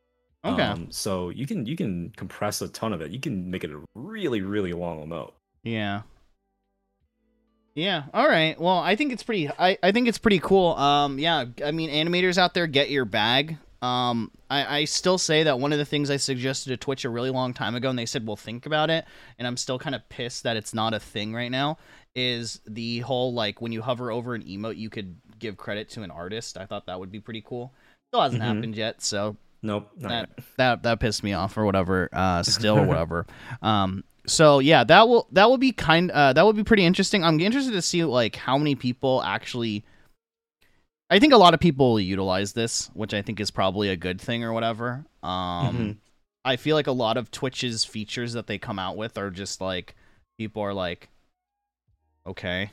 Okay. 0.43 0.63
Um, 0.63 0.91
so 0.91 1.29
you 1.29 1.45
can 1.45 1.67
you 1.67 1.75
can 1.75 2.09
compress 2.17 2.59
a 2.63 2.69
ton 2.69 2.91
of 2.91 3.01
it. 3.01 3.11
You 3.11 3.19
can 3.19 3.51
make 3.51 3.63
it 3.63 3.69
a 3.71 3.79
really, 3.93 4.41
really 4.41 4.73
long 4.73 5.05
emote. 5.07 5.33
Yeah. 5.63 6.01
Yeah. 7.79 8.03
All 8.13 8.27
right. 8.27 8.59
Well, 8.59 8.77
I 8.79 8.95
think 8.95 9.11
it's 9.13 9.23
pretty. 9.23 9.49
I, 9.49 9.77
I 9.81 9.91
think 9.91 10.07
it's 10.07 10.17
pretty 10.17 10.39
cool. 10.39 10.75
Um. 10.75 11.17
Yeah. 11.19 11.45
I 11.63 11.71
mean, 11.71 11.89
animators 11.89 12.37
out 12.37 12.53
there, 12.53 12.67
get 12.67 12.89
your 12.89 13.05
bag. 13.05 13.57
Um. 13.81 14.31
I, 14.51 14.79
I 14.79 14.85
still 14.85 15.17
say 15.19 15.43
that 15.43 15.59
one 15.59 15.71
of 15.73 15.77
the 15.79 15.85
things 15.85 16.09
I 16.09 16.17
suggested 16.17 16.71
to 16.71 16.77
Twitch 16.77 17.05
a 17.05 17.09
really 17.09 17.29
long 17.29 17.53
time 17.53 17.75
ago, 17.75 17.89
and 17.89 17.97
they 17.99 18.05
said, 18.07 18.25
"Well, 18.25 18.35
think 18.35 18.65
about 18.65 18.89
it," 18.89 19.05
and 19.37 19.47
I'm 19.47 19.57
still 19.57 19.77
kind 19.79 19.93
of 19.95 20.07
pissed 20.09 20.43
that 20.43 20.57
it's 20.57 20.73
not 20.73 20.93
a 20.93 20.99
thing 20.99 21.33
right 21.33 21.51
now. 21.51 21.77
Is 22.15 22.59
the 22.67 22.99
whole 23.01 23.33
like 23.33 23.61
when 23.61 23.71
you 23.71 23.81
hover 23.83 24.11
over 24.11 24.33
an 24.33 24.43
emote, 24.43 24.77
you 24.77 24.89
could 24.89 25.15
give 25.37 25.55
credit 25.55 25.89
to 25.91 26.01
an 26.01 26.09
artist. 26.11 26.57
I 26.57 26.65
thought 26.65 26.87
that 26.87 26.99
would 26.99 27.11
be 27.11 27.19
pretty 27.19 27.43
cool. 27.45 27.71
Still 28.11 28.21
hasn't 28.23 28.41
Mhm. 28.41 28.45
happened 28.45 28.75
yet, 28.75 29.01
so 29.03 29.37
Nope, 29.61 29.89
That- 29.97 30.09
yet. 30.37 30.45
that 30.57 30.83
that 30.83 30.99
pissed 30.99 31.21
me 31.23 31.33
off 31.33 31.55
or 31.57 31.65
whatever 31.65 32.09
uh 32.11 32.41
still 32.43 32.79
or 32.79 32.85
whatever 32.87 33.27
um 33.61 34.03
so 34.25 34.59
yeah 34.59 34.83
that 34.83 35.07
will 35.07 35.27
that 35.31 35.49
will 35.49 35.57
be 35.57 35.71
kind 35.71 36.11
uh 36.11 36.33
that 36.33 36.45
would 36.45 36.55
be 36.55 36.63
pretty 36.63 36.85
interesting. 36.85 37.23
I'm 37.23 37.39
interested 37.39 37.71
to 37.73 37.81
see 37.81 38.03
like 38.03 38.35
how 38.35 38.57
many 38.57 38.75
people 38.75 39.21
actually 39.23 39.83
i 41.09 41.17
think 41.19 41.33
a 41.33 41.37
lot 41.37 41.53
of 41.53 41.59
people 41.59 41.99
utilize 41.99 42.53
this 42.53 42.89
which 42.93 43.13
i 43.13 43.21
think 43.21 43.39
is 43.39 43.49
probably 43.51 43.89
a 43.89 43.95
good 43.95 44.21
thing 44.21 44.43
or 44.43 44.53
whatever. 44.53 45.05
Um 45.23 45.29
Mhm. 45.31 45.95
i 46.45 46.55
feel 46.55 46.75
like 46.75 46.87
a 46.87 46.91
lot 46.91 47.17
of 47.17 47.31
twitch's 47.31 47.83
features 47.85 48.33
that 48.33 48.47
they 48.47 48.57
come 48.57 48.77
out 48.79 48.95
with 48.97 49.17
are 49.17 49.29
just 49.31 49.59
like 49.61 49.95
people 50.37 50.61
are 50.61 50.73
like 50.73 51.09
okay. 52.27 52.71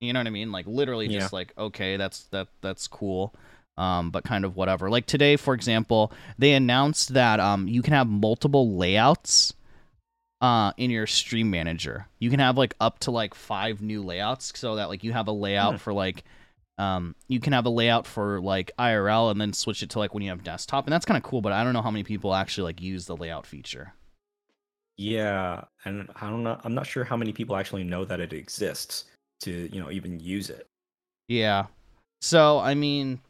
You 0.00 0.12
know 0.12 0.20
what 0.20 0.26
i 0.26 0.30
mean? 0.30 0.52
Like 0.52 0.66
literally 0.66 1.08
just 1.20 1.32
like 1.32 1.52
okay 1.56 1.96
that's 1.96 2.24
that 2.24 2.48
that's 2.60 2.86
cool. 2.88 3.34
Um, 3.76 4.10
but 4.10 4.22
kind 4.22 4.44
of 4.44 4.54
whatever. 4.54 4.88
Like 4.88 5.06
today, 5.06 5.34
for 5.36 5.52
example, 5.52 6.12
they 6.38 6.52
announced 6.52 7.14
that 7.14 7.40
um, 7.40 7.66
you 7.66 7.82
can 7.82 7.92
have 7.92 8.06
multiple 8.06 8.76
layouts 8.76 9.52
uh, 10.44 10.72
in 10.76 10.90
your 10.90 11.06
stream 11.06 11.48
manager. 11.50 12.06
You 12.18 12.28
can 12.28 12.38
have 12.40 12.58
like 12.58 12.74
up 12.78 12.98
to 13.00 13.10
like 13.10 13.34
five 13.34 13.80
new 13.80 14.02
layouts, 14.02 14.52
so 14.54 14.76
that 14.76 14.90
like 14.90 15.02
you 15.02 15.12
have 15.12 15.28
a 15.28 15.32
layout 15.32 15.74
Hmm. 15.74 15.78
for 15.78 15.92
like 15.94 16.24
um, 16.76 17.14
you 17.28 17.40
can 17.40 17.52
have 17.54 17.64
a 17.66 17.70
layout 17.70 18.06
for 18.06 18.40
like 18.40 18.70
IRL 18.78 19.30
and 19.30 19.40
then 19.40 19.52
switch 19.52 19.82
it 19.82 19.90
to 19.90 19.98
like 19.98 20.12
when 20.12 20.22
you 20.22 20.28
have 20.30 20.44
desktop, 20.44 20.84
and 20.86 20.92
that's 20.92 21.06
kind 21.06 21.16
of 21.16 21.22
cool. 21.22 21.40
But 21.40 21.52
I 21.52 21.64
don't 21.64 21.72
know 21.72 21.82
how 21.82 21.90
many 21.90 22.04
people 22.04 22.34
actually 22.34 22.64
like 22.64 22.82
use 22.82 23.06
the 23.06 23.16
layout 23.16 23.46
feature. 23.46 23.94
Yeah, 24.96 25.64
and 25.84 26.08
I 26.20 26.28
don't 26.30 26.42
know. 26.44 26.60
I'm 26.62 26.74
not 26.74 26.86
sure 26.86 27.04
how 27.04 27.16
many 27.16 27.32
people 27.32 27.56
actually 27.56 27.84
know 27.84 28.04
that 28.04 28.20
it 28.20 28.32
exists 28.32 29.04
to 29.40 29.68
you 29.72 29.80
know 29.80 29.90
even 29.90 30.20
use 30.20 30.50
it. 30.50 30.66
Yeah. 31.28 31.66
So 32.20 32.58
I 32.58 32.74
mean, 32.74 33.20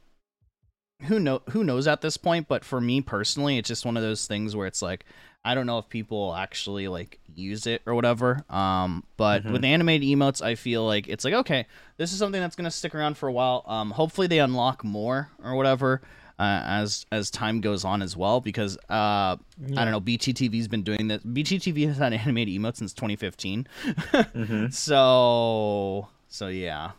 who 1.03 1.21
know 1.21 1.43
who 1.51 1.65
knows 1.65 1.87
at 1.87 2.01
this 2.01 2.17
point? 2.17 2.49
But 2.49 2.65
for 2.65 2.81
me 2.81 3.01
personally, 3.01 3.59
it's 3.59 3.69
just 3.69 3.87
one 3.87 3.97
of 3.97 4.03
those 4.03 4.27
things 4.27 4.57
where 4.57 4.67
it's 4.67 4.83
like 4.83 5.05
I 5.45 5.55
don't 5.55 5.67
know 5.67 5.79
if 5.79 5.89
people 5.89 6.35
actually 6.35 6.89
like 6.89 7.19
use 7.35 7.67
it 7.67 7.83
or 7.87 7.95
whatever. 7.95 8.45
Um, 8.49 9.05
but 9.17 9.45
Mhm. 9.45 9.53
with 9.53 9.65
animated 9.65 10.09
emotes, 10.09 10.41
I 10.41 10.55
feel 10.55 10.85
like 10.87 11.07
it's 11.09 11.25
like 11.25 11.35
okay, 11.35 11.67
this 11.99 12.13
is 12.13 12.19
something 12.19 12.41
that's 12.41 12.57
gonna 12.57 12.71
stick 12.71 12.95
around 12.95 13.17
for 13.19 13.29
a 13.29 13.33
while. 13.33 13.65
Um, 13.67 13.91
hopefully 13.91 14.27
they 14.27 14.39
unlock 14.39 14.83
more 14.85 15.31
or 15.43 15.55
whatever. 15.55 16.01
Uh, 16.37 16.63
as 16.65 17.07
as 17.13 17.31
time 17.31 17.61
goes 17.61 17.85
on 17.85 18.03
as 18.03 18.17
well, 18.17 18.41
because 18.41 18.77
uh, 18.91 19.37
I 19.37 19.37
don't 19.77 19.93
know, 19.93 20.01
BTTV's 20.01 20.67
been 20.67 20.83
doing 20.83 21.07
this. 21.07 21.23
BTTV 21.23 21.87
has 21.87 21.99
had 21.99 22.13
animated 22.23 22.61
emotes 22.61 22.79
since 22.79 22.93
2015. 22.93 23.69
Mhm. 24.35 24.73
So 24.75 26.09
so 26.29 26.49
yeah, 26.49 26.91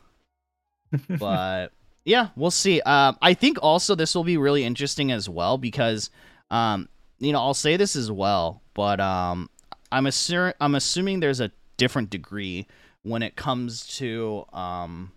but 1.19 1.71
yeah, 2.05 2.29
we'll 2.35 2.51
see. 2.51 2.79
Um, 2.81 3.17
I 3.21 3.33
think 3.33 3.57
also 3.61 3.95
this 3.95 4.15
will 4.15 4.23
be 4.23 4.37
really 4.37 4.63
interesting 4.63 5.11
as 5.11 5.27
well 5.27 5.57
because, 5.57 6.09
um, 6.51 6.87
you 7.19 7.31
know, 7.33 7.39
I'll 7.39 7.53
say 7.53 7.77
this 7.77 7.95
as 7.95 8.11
well, 8.11 8.61
but 8.73 8.99
um, 8.99 9.49
I'm 9.91 10.05
assuming 10.05 10.53
I'm 10.59 10.75
assuming 10.75 11.19
there's 11.19 11.39
a 11.39 11.51
different 11.77 12.09
degree 12.09 12.67
when 13.03 13.21
it 13.21 13.35
comes 13.35 13.85
to 13.97 14.45
um, 14.53 15.11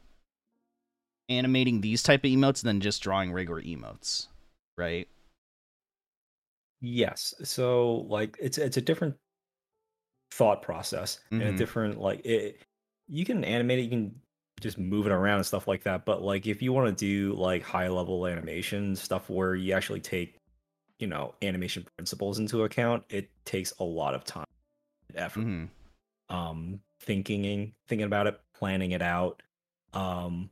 animating 1.28 1.80
these 1.80 2.02
type 2.02 2.24
of 2.24 2.30
emotes 2.30 2.62
than 2.62 2.80
just 2.80 3.02
drawing 3.02 3.32
regular 3.32 3.62
emotes, 3.62 4.28
right? 4.76 5.08
Yes. 6.80 7.34
So 7.42 8.06
like 8.08 8.37
it's 8.40 8.58
it's 8.58 8.76
a 8.76 8.80
different 8.80 9.16
thought 10.30 10.62
process 10.62 11.20
and 11.38 11.42
Mhm. 11.42 11.48
a 11.48 11.52
different 11.52 12.00
like 12.00 12.24
it 12.24 12.62
you 13.08 13.24
can 13.24 13.44
animate 13.44 13.78
it, 13.80 13.82
you 13.82 13.88
can 13.88 14.20
just 14.61 14.78
move 14.78 15.06
it 15.06 15.12
around 15.12 15.38
and 15.38 15.46
stuff 15.46 15.66
like 15.66 15.82
that. 15.84 16.04
But 16.04 16.22
like 16.22 16.46
if 16.46 16.62
you 16.62 16.72
want 16.72 16.88
to 16.88 17.04
do 17.04 17.34
like 17.34 17.62
high 17.62 17.88
level 17.88 18.26
animation 18.26 18.94
stuff 18.96 19.30
where 19.30 19.54
you 19.54 19.72
actually 19.72 20.00
take, 20.00 20.38
you 20.98 21.06
know, 21.06 21.34
animation 21.42 21.87
principles 21.96 22.38
into 22.38 22.64
account, 22.64 23.04
it 23.08 23.30
takes 23.44 23.72
a 23.78 23.84
lot 23.84 24.14
of 24.14 24.24
time 24.24 24.46
and 25.08 25.18
effort. 25.18 25.40
hmm 25.42 25.64
Um 26.28 26.80
thinking 27.00 27.72
thinking 27.87 28.06
about 28.06 28.26
it, 28.26 28.40
planning 28.54 28.92
it 28.92 29.02
out, 29.02 29.42
um 29.94 30.50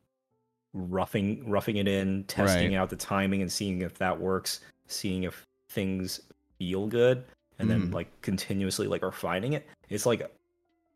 roughing 0.72 1.48
roughing 1.48 1.76
it 1.76 1.88
in, 1.88 2.24
testing 2.24 2.72
Right. 2.72 2.76
out 2.78 2.90
the 2.90 2.96
timing 2.96 3.42
and 3.42 3.50
seeing 3.50 3.82
if 3.82 3.98
that 3.98 4.18
works, 4.18 4.61
seeing 4.87 5.24
if 5.24 5.42
things 5.70 6.20
feel 6.59 6.87
good, 6.87 7.24
and 7.59 7.68
then 7.70 7.88
Mhm. 7.88 7.94
like 7.94 8.20
continuously 8.22 8.87
like 8.87 9.02
refining 9.02 9.54
it. 9.54 9.66
It's 9.88 10.06
like 10.06 10.20
a 10.20 10.30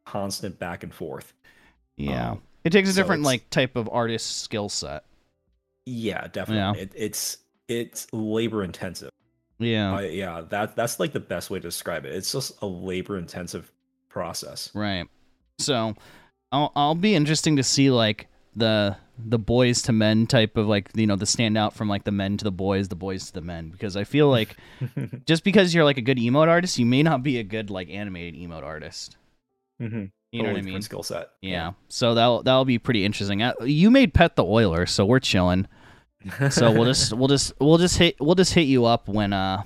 constant 0.06 0.58
back 0.58 0.82
and 0.82 0.92
forth. 0.94 1.32
Yeah, 1.96 2.30
Um, 2.32 2.42
it 2.64 2.70
takes 2.70 2.88
a 2.88 2.92
so 2.92 3.02
different 3.02 3.22
like 3.24 3.48
type 3.50 3.76
of 3.76 3.88
artist 3.90 4.42
skill 4.42 4.68
set. 4.68 5.04
Yeah, 5.86 6.26
definitely. 6.28 6.80
It, 6.82 6.92
it's 6.94 7.38
it's 7.68 8.06
labor 8.12 8.64
intensive. 8.64 9.09
Yeah, 9.60 10.00
yeah, 10.00 10.42
that 10.48 10.74
that's 10.74 10.98
like 10.98 11.12
the 11.12 11.20
best 11.20 11.50
way 11.50 11.58
to 11.58 11.68
describe 11.68 12.06
it. 12.06 12.14
It's 12.14 12.32
just 12.32 12.60
a 12.62 12.66
labor 12.66 13.18
intensive 13.18 13.70
process. 14.08 14.70
Right. 14.74 15.06
So, 15.58 15.94
I'll 16.50 16.72
I'll 16.74 16.94
be 16.94 17.14
interesting 17.14 17.56
to 17.56 17.62
see 17.62 17.90
like 17.90 18.26
the 18.56 18.96
the 19.22 19.38
boys 19.38 19.82
to 19.82 19.92
men 19.92 20.26
type 20.26 20.56
of 20.56 20.66
like 20.66 20.90
you 20.94 21.06
know 21.06 21.16
the 21.16 21.26
standout 21.26 21.74
from 21.74 21.88
like 21.88 22.04
the 22.04 22.10
men 22.10 22.38
to 22.38 22.44
the 22.44 22.50
boys, 22.50 22.88
the 22.88 22.96
boys 22.96 23.26
to 23.26 23.34
the 23.34 23.42
men 23.42 23.68
because 23.68 23.96
I 23.96 24.04
feel 24.04 24.28
like 24.28 24.56
just 25.26 25.44
because 25.44 25.74
you're 25.74 25.84
like 25.84 25.98
a 25.98 26.02
good 26.02 26.18
emote 26.18 26.48
artist, 26.48 26.78
you 26.78 26.86
may 26.86 27.02
not 27.02 27.22
be 27.22 27.38
a 27.38 27.44
good 27.44 27.70
like 27.70 27.90
animated 27.90 28.40
emote 28.40 28.64
artist. 28.64 29.16
mm-hmm. 29.80 30.06
You 30.32 30.44
know 30.44 30.50
what 30.50 30.58
I 30.58 30.62
mean? 30.62 30.80
Skill 30.80 31.02
set. 31.02 31.30
Yeah. 31.42 31.72
So 31.88 32.14
that'll 32.14 32.42
that'll 32.44 32.64
be 32.64 32.78
pretty 32.78 33.04
interesting. 33.04 33.42
You 33.62 33.90
made 33.90 34.14
Pet 34.14 34.36
the 34.36 34.44
Oiler, 34.44 34.86
so 34.86 35.04
we're 35.04 35.18
chilling. 35.18 35.66
So 36.50 36.70
we'll 36.72 36.84
just 36.84 37.12
we'll 37.12 37.28
just 37.28 37.52
we'll 37.60 37.78
just 37.78 37.96
hit 37.96 38.16
we'll 38.20 38.34
just 38.34 38.52
hit 38.52 38.62
you 38.66 38.84
up 38.84 39.08
when 39.08 39.32
uh 39.32 39.62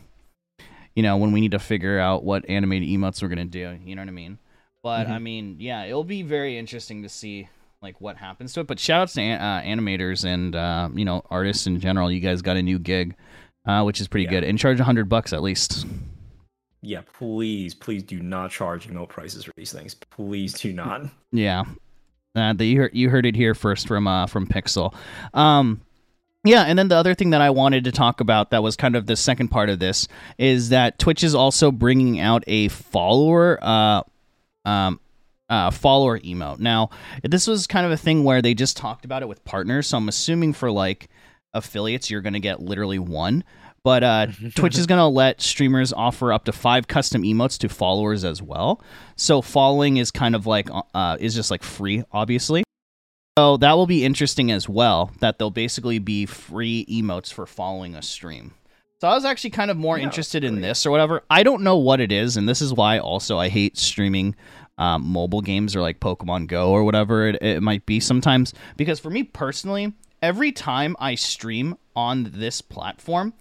you 0.94 1.02
know 1.02 1.16
when 1.16 1.32
we 1.32 1.40
need 1.40 1.50
to 1.52 1.58
figure 1.58 1.98
out 1.98 2.22
what 2.24 2.48
animated 2.48 2.88
emotes 2.88 3.22
we're 3.22 3.28
gonna 3.28 3.44
do. 3.44 3.76
You 3.84 3.96
know 3.96 4.02
what 4.02 4.08
I 4.08 4.12
mean? 4.12 4.38
But 4.82 5.06
I 5.08 5.16
Mhm. 5.18 5.22
mean, 5.22 5.56
yeah, 5.60 5.84
it'll 5.84 6.04
be 6.04 6.22
very 6.22 6.56
interesting 6.58 7.02
to 7.02 7.08
see 7.08 7.48
like 7.82 8.00
what 8.00 8.16
happens 8.16 8.52
to 8.54 8.60
it. 8.60 8.66
But 8.66 8.78
shout 8.78 9.02
outs 9.02 9.14
to 9.14 9.22
uh, 9.22 9.62
animators 9.62 10.24
and 10.24 10.54
uh, 10.54 10.88
you 10.94 11.04
know 11.04 11.22
artists 11.30 11.66
in 11.66 11.80
general. 11.80 12.10
You 12.10 12.20
guys 12.20 12.40
got 12.42 12.56
a 12.56 12.62
new 12.62 12.78
gig, 12.78 13.16
uh, 13.66 13.82
which 13.82 14.00
is 14.00 14.06
pretty 14.08 14.24
Yeah. 14.24 14.30
good. 14.30 14.44
And 14.44 14.58
charge 14.58 14.78
a 14.78 14.84
hundred 14.84 15.08
bucks 15.08 15.32
at 15.32 15.42
least. 15.42 15.86
Yeah, 16.82 17.00
please, 17.18 17.74
please 17.74 18.02
do 18.02 18.20
not 18.20 18.50
charge 18.50 18.88
no 18.90 19.06
prices 19.06 19.42
for 19.44 19.52
these 19.56 19.72
things. 19.72 19.94
Please 19.94 20.52
do 20.52 20.72
not. 20.72 21.02
Yeah, 21.32 21.64
uh, 22.36 22.52
that 22.52 22.64
you 22.64 22.78
heard 22.82 22.94
you 22.94 23.10
heard 23.10 23.26
it 23.26 23.34
here 23.34 23.54
first 23.54 23.88
from 23.88 24.06
uh, 24.06 24.26
from 24.26 24.46
Pixel. 24.46 24.94
Um, 25.32 25.80
yeah, 26.44 26.64
and 26.64 26.78
then 26.78 26.88
the 26.88 26.96
other 26.96 27.14
thing 27.14 27.30
that 27.30 27.40
I 27.40 27.50
wanted 27.50 27.84
to 27.84 27.92
talk 27.92 28.20
about 28.20 28.50
that 28.50 28.62
was 28.62 28.76
kind 28.76 28.96
of 28.96 29.06
the 29.06 29.16
second 29.16 29.48
part 29.48 29.70
of 29.70 29.78
this 29.78 30.06
is 30.38 30.68
that 30.68 30.98
Twitch 30.98 31.24
is 31.24 31.34
also 31.34 31.72
bringing 31.72 32.20
out 32.20 32.44
a 32.46 32.68
follower 32.68 33.58
uh, 33.62 34.02
um, 34.66 35.00
uh, 35.48 35.70
follower 35.70 36.18
emote. 36.20 36.58
Now, 36.58 36.90
this 37.22 37.46
was 37.46 37.66
kind 37.66 37.86
of 37.86 37.92
a 37.92 37.96
thing 37.96 38.24
where 38.24 38.42
they 38.42 38.54
just 38.54 38.76
talked 38.76 39.04
about 39.04 39.22
it 39.22 39.28
with 39.28 39.44
partners, 39.44 39.86
so 39.86 39.96
I'm 39.96 40.08
assuming 40.08 40.52
for 40.52 40.70
like 40.70 41.08
affiliates, 41.54 42.10
you're 42.10 42.20
going 42.20 42.34
to 42.34 42.40
get 42.40 42.60
literally 42.60 42.98
one. 42.98 43.44
But 43.82 44.02
uh, 44.02 44.26
Twitch 44.54 44.76
is 44.76 44.86
going 44.86 44.98
to 44.98 45.06
let 45.06 45.40
streamers 45.40 45.92
offer 45.92 46.32
up 46.32 46.44
to 46.46 46.52
five 46.52 46.88
custom 46.88 47.22
emotes 47.22 47.58
to 47.58 47.68
followers 47.68 48.24
as 48.24 48.42
well. 48.42 48.82
So 49.16 49.40
following 49.40 49.98
is 49.98 50.10
kind 50.10 50.34
of 50.34 50.46
like 50.46 50.68
uh, 50.94 51.16
is 51.20 51.34
just 51.34 51.50
like 51.50 51.62
free, 51.62 52.02
obviously. 52.12 52.63
So 53.36 53.56
that 53.56 53.72
will 53.72 53.86
be 53.86 54.04
interesting 54.04 54.52
as 54.52 54.68
well. 54.68 55.10
That 55.18 55.38
they'll 55.38 55.50
basically 55.50 55.98
be 55.98 56.24
free 56.26 56.86
emotes 56.86 57.32
for 57.32 57.46
following 57.46 57.96
a 57.96 58.02
stream. 58.02 58.54
So 59.00 59.08
I 59.08 59.14
was 59.14 59.24
actually 59.24 59.50
kind 59.50 59.70
of 59.70 59.76
more 59.76 59.98
interested 59.98 60.44
in 60.44 60.60
this 60.60 60.86
or 60.86 60.90
whatever. 60.90 61.22
I 61.28 61.42
don't 61.42 61.62
know 61.62 61.76
what 61.76 62.00
it 62.00 62.12
is, 62.12 62.36
and 62.36 62.48
this 62.48 62.62
is 62.62 62.72
why 62.72 62.98
also 62.98 63.38
I 63.38 63.48
hate 63.48 63.76
streaming 63.76 64.36
um, 64.78 65.04
mobile 65.04 65.40
games 65.40 65.74
or 65.74 65.80
like 65.80 66.00
Pokemon 66.00 66.46
Go 66.46 66.70
or 66.70 66.84
whatever 66.84 67.26
it, 67.28 67.42
it 67.42 67.62
might 67.62 67.84
be 67.86 67.98
sometimes. 68.00 68.54
Because 68.76 69.00
for 69.00 69.10
me 69.10 69.24
personally, 69.24 69.92
every 70.22 70.52
time 70.52 70.96
I 71.00 71.16
stream 71.16 71.76
on 71.96 72.30
this 72.34 72.62
platform, 72.62 73.34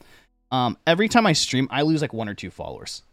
um, 0.52 0.78
every 0.88 1.08
time 1.08 1.28
I 1.28 1.34
stream, 1.34 1.68
I 1.72 1.84
lose 1.84 2.02
like 2.02 2.14
one 2.14 2.28
or 2.28 2.34
two 2.34 2.50
followers. 2.50 3.04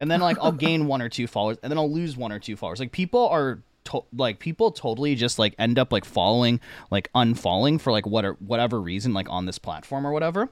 And 0.00 0.10
then 0.10 0.20
like 0.20 0.38
I'll 0.40 0.52
gain 0.68 0.86
one 0.86 1.02
or 1.02 1.08
two 1.08 1.26
followers, 1.26 1.58
and 1.62 1.70
then 1.70 1.76
I'll 1.76 1.92
lose 1.92 2.16
one 2.16 2.30
or 2.30 2.38
two 2.38 2.54
followers. 2.56 2.78
Like 2.78 2.92
people 2.92 3.28
are 3.28 3.58
to- 3.84 4.04
like 4.16 4.38
people 4.38 4.70
totally 4.72 5.14
just 5.14 5.38
like 5.38 5.54
end 5.58 5.78
up 5.78 5.92
like 5.92 6.04
following, 6.04 6.60
like 6.90 7.10
unfollowing 7.14 7.80
for 7.80 7.90
like 7.92 8.06
what 8.06 8.40
whatever 8.42 8.80
reason, 8.80 9.12
like 9.14 9.28
on 9.30 9.46
this 9.46 9.58
platform 9.58 10.06
or 10.06 10.12
whatever. 10.12 10.48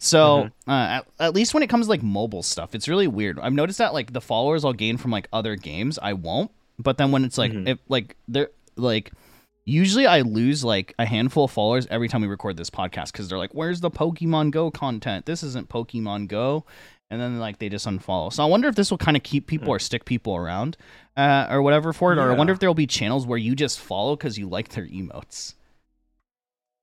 So 0.00 0.48
uh, 0.68 0.70
at, 0.70 1.06
at 1.18 1.34
least 1.34 1.54
when 1.54 1.62
it 1.62 1.68
comes 1.68 1.86
to 1.86 1.90
like 1.90 2.02
mobile 2.02 2.42
stuff, 2.42 2.74
it's 2.74 2.88
really 2.88 3.08
weird. 3.08 3.38
I've 3.40 3.52
noticed 3.52 3.78
that 3.78 3.92
like 3.94 4.12
the 4.12 4.20
followers 4.20 4.64
I'll 4.64 4.72
gain 4.72 4.96
from 4.96 5.10
like 5.10 5.28
other 5.32 5.56
games, 5.56 5.98
I 6.00 6.12
won't. 6.12 6.50
But 6.78 6.98
then 6.98 7.10
when 7.10 7.24
it's 7.24 7.38
like 7.38 7.52
Mhm. 7.52 7.66
if 7.68 7.78
like 7.88 8.16
they're 8.28 8.50
like 8.76 9.12
usually 9.64 10.06
I 10.06 10.20
lose 10.20 10.62
like 10.64 10.94
a 10.98 11.04
handful 11.04 11.44
of 11.44 11.50
followers 11.50 11.86
every 11.90 12.08
time 12.08 12.20
we 12.22 12.28
record 12.28 12.56
this 12.56 12.70
podcast 12.70 13.12
because 13.12 13.28
they're 13.28 13.38
like, 13.38 13.52
"Where's 13.52 13.80
the 13.80 13.90
Pokemon 13.90 14.52
Go 14.52 14.70
content? 14.70 15.26
This 15.26 15.42
isn't 15.42 15.68
Pokemon 15.68 16.28
Go." 16.28 16.64
And 17.10 17.20
then 17.20 17.38
like 17.38 17.58
they 17.58 17.68
just 17.70 17.86
unfollow. 17.86 18.30
So 18.32 18.42
I 18.42 18.46
wonder 18.46 18.68
if 18.68 18.74
this 18.74 18.90
will 18.90 18.98
kind 18.98 19.16
of 19.16 19.22
keep 19.22 19.46
people 19.46 19.70
or 19.70 19.78
stick 19.78 20.04
people 20.04 20.36
around, 20.36 20.76
uh, 21.16 21.46
or 21.48 21.62
whatever 21.62 21.92
for 21.94 22.12
it. 22.12 22.18
Or 22.18 22.30
I 22.30 22.34
wonder 22.34 22.52
if 22.52 22.58
there 22.58 22.68
will 22.68 22.74
be 22.74 22.86
channels 22.86 23.26
where 23.26 23.38
you 23.38 23.54
just 23.56 23.80
follow 23.80 24.14
because 24.14 24.36
you 24.38 24.46
like 24.48 24.68
their 24.70 24.86
emotes. 24.86 25.54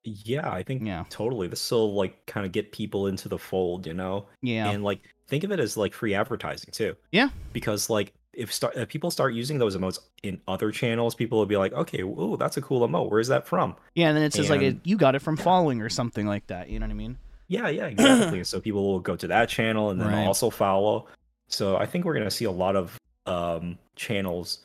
Yeah, 0.03 0.49
I 0.51 0.61
think 0.63 0.83
Yeah. 0.83 1.05
totally. 1.09 1.47
This 1.47 1.71
will 1.71 1.93
like 1.95 2.25
kind 2.27 2.45
of 2.45 2.51
get 2.51 2.71
people 2.71 3.07
into 3.07 3.27
the 3.27 3.39
fold, 3.39 3.87
you 3.87 3.93
know, 3.93 4.27
Yeah, 4.41 4.69
and 4.69 4.83
like 4.83 5.01
think 5.27 5.43
of 5.43 5.51
it 5.51 5.59
as 5.59 5.77
like 5.77 5.93
free 5.93 6.13
advertising 6.13 6.71
too. 6.71 6.95
Yeah. 7.11 7.29
because 7.53 7.89
like 7.89 8.13
if 8.33 8.51
start 8.53 8.75
if 8.75 8.89
people 8.89 9.09
start 9.11 9.33
using 9.33 9.57
those 9.59 9.77
emotes 9.77 9.97
in 10.21 10.41
other 10.47 10.69
channels, 10.71 11.15
people 11.15 11.37
will 11.39 11.45
be 11.45 11.55
like, 11.57 11.71
okay, 11.73 12.03
oh, 12.03 12.35
that's 12.35 12.57
a 12.57 12.61
cool 12.61 12.85
emote. 12.87 13.09
Where's 13.09 13.29
that 13.29 13.47
from? 13.47 13.75
yeah. 13.95 14.07
And 14.09 14.17
then 14.17 14.23
it 14.23 14.33
says 14.33 14.49
like 14.49 14.61
and- 14.61 14.81
you 14.83 14.97
got 14.97 15.15
it 15.15 15.19
from 15.19 15.37
following 15.37 15.81
or 15.81 15.89
something 15.89 16.27
like 16.27 16.47
that. 16.47 16.69
You 16.69 16.79
know 16.79 16.85
what 16.87 16.91
I 16.91 16.95
mean? 16.95 17.17
Yeah, 17.47 17.67
yeah, 17.69 17.85
exactly. 17.87 18.43
so 18.45 18.59
people 18.59 18.83
will 18.85 18.99
go 18.99 19.15
to 19.15 19.27
that 19.27 19.49
channel 19.49 19.89
and 19.91 19.99
then 20.01 20.07
Right. 20.09 20.25
also 20.25 20.49
follow. 20.49 21.07
So 21.47 21.77
I 21.77 21.85
think 21.85 22.05
we're 22.05 22.15
gonna 22.15 22.31
see 22.31 22.45
a 22.45 22.51
lot 22.51 22.75
of 22.75 22.97
um 23.27 23.77
channels 23.95 24.59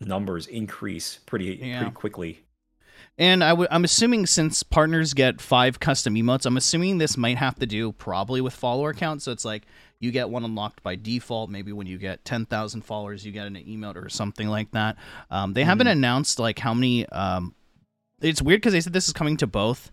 numbers 0.00 0.46
increase 0.46 1.18
pretty 1.26 1.58
Yeah. 1.62 1.78
pretty 1.78 1.92
quickly. 1.92 2.40
And 3.16 3.44
I 3.44 3.50
w- 3.50 3.68
I'm 3.70 3.84
assuming 3.84 4.26
since 4.26 4.62
partners 4.64 5.14
get 5.14 5.40
five 5.40 5.78
custom 5.78 6.14
emotes, 6.14 6.46
I'm 6.46 6.56
assuming 6.56 6.98
this 6.98 7.16
might 7.16 7.36
have 7.38 7.56
to 7.60 7.66
do 7.66 7.92
probably 7.92 8.40
with 8.40 8.52
follower 8.54 8.92
count. 8.92 9.22
So 9.22 9.30
it's 9.30 9.44
like 9.44 9.62
you 10.00 10.10
get 10.10 10.28
one 10.30 10.44
unlocked 10.44 10.82
by 10.82 10.96
default. 10.96 11.48
Maybe 11.48 11.72
when 11.72 11.86
you 11.86 11.96
get 11.96 12.24
10,000 12.24 12.82
followers, 12.82 13.24
you 13.24 13.30
get 13.30 13.46
an 13.46 13.54
emote 13.54 13.94
or 13.96 14.08
something 14.08 14.48
like 14.48 14.72
that. 14.72 14.96
Um, 15.30 15.52
they 15.52 15.62
haven't 15.62 15.86
Mhm. 15.86 15.92
announced 15.92 16.38
like 16.40 16.58
how 16.58 16.74
many. 16.74 17.06
Um, 17.06 17.54
it's 18.20 18.42
weird 18.42 18.60
because 18.60 18.72
they 18.72 18.80
said 18.80 18.92
this 18.92 19.06
is 19.06 19.12
coming 19.12 19.36
to 19.38 19.46
both 19.46 19.92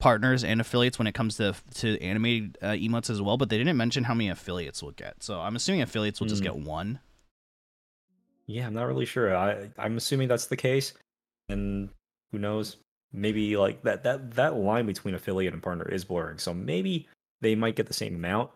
partners 0.00 0.42
and 0.42 0.60
affiliates 0.60 0.98
when 0.98 1.06
it 1.06 1.12
comes 1.14 1.36
to 1.36 1.54
to 1.74 2.00
animated 2.02 2.58
uh, 2.60 2.68
emotes 2.70 3.08
as 3.10 3.22
well, 3.22 3.36
but 3.36 3.48
they 3.50 3.58
didn't 3.58 3.76
mention 3.76 4.04
how 4.04 4.14
many 4.14 4.28
affiliates 4.28 4.82
will 4.82 4.90
get. 4.92 5.22
So 5.22 5.40
I'm 5.40 5.54
assuming 5.54 5.82
affiliates 5.82 6.18
will 6.20 6.26
just 6.26 6.42
Mm. 6.42 6.46
get 6.46 6.56
one. 6.56 6.98
Yeah, 8.46 8.66
I'm 8.66 8.74
not 8.74 8.84
really 8.88 9.06
sure. 9.06 9.36
I 9.36 9.70
I'm 9.78 9.96
assuming 9.96 10.26
that's 10.28 10.46
the 10.46 10.56
case, 10.56 10.94
and 11.48 11.88
who 12.32 12.38
knows? 12.38 12.76
Maybe 13.12 13.56
like 13.56 13.82
that 13.82 14.02
that 14.04 14.32
that 14.32 14.56
line 14.56 14.86
between 14.86 15.14
affiliate 15.14 15.52
and 15.54 15.62
partner 15.62 15.88
is 15.88 16.04
blurring. 16.04 16.38
So 16.38 16.52
maybe 16.52 17.06
they 17.40 17.54
might 17.54 17.76
get 17.76 17.86
the 17.86 17.94
same 17.94 18.14
amount, 18.14 18.50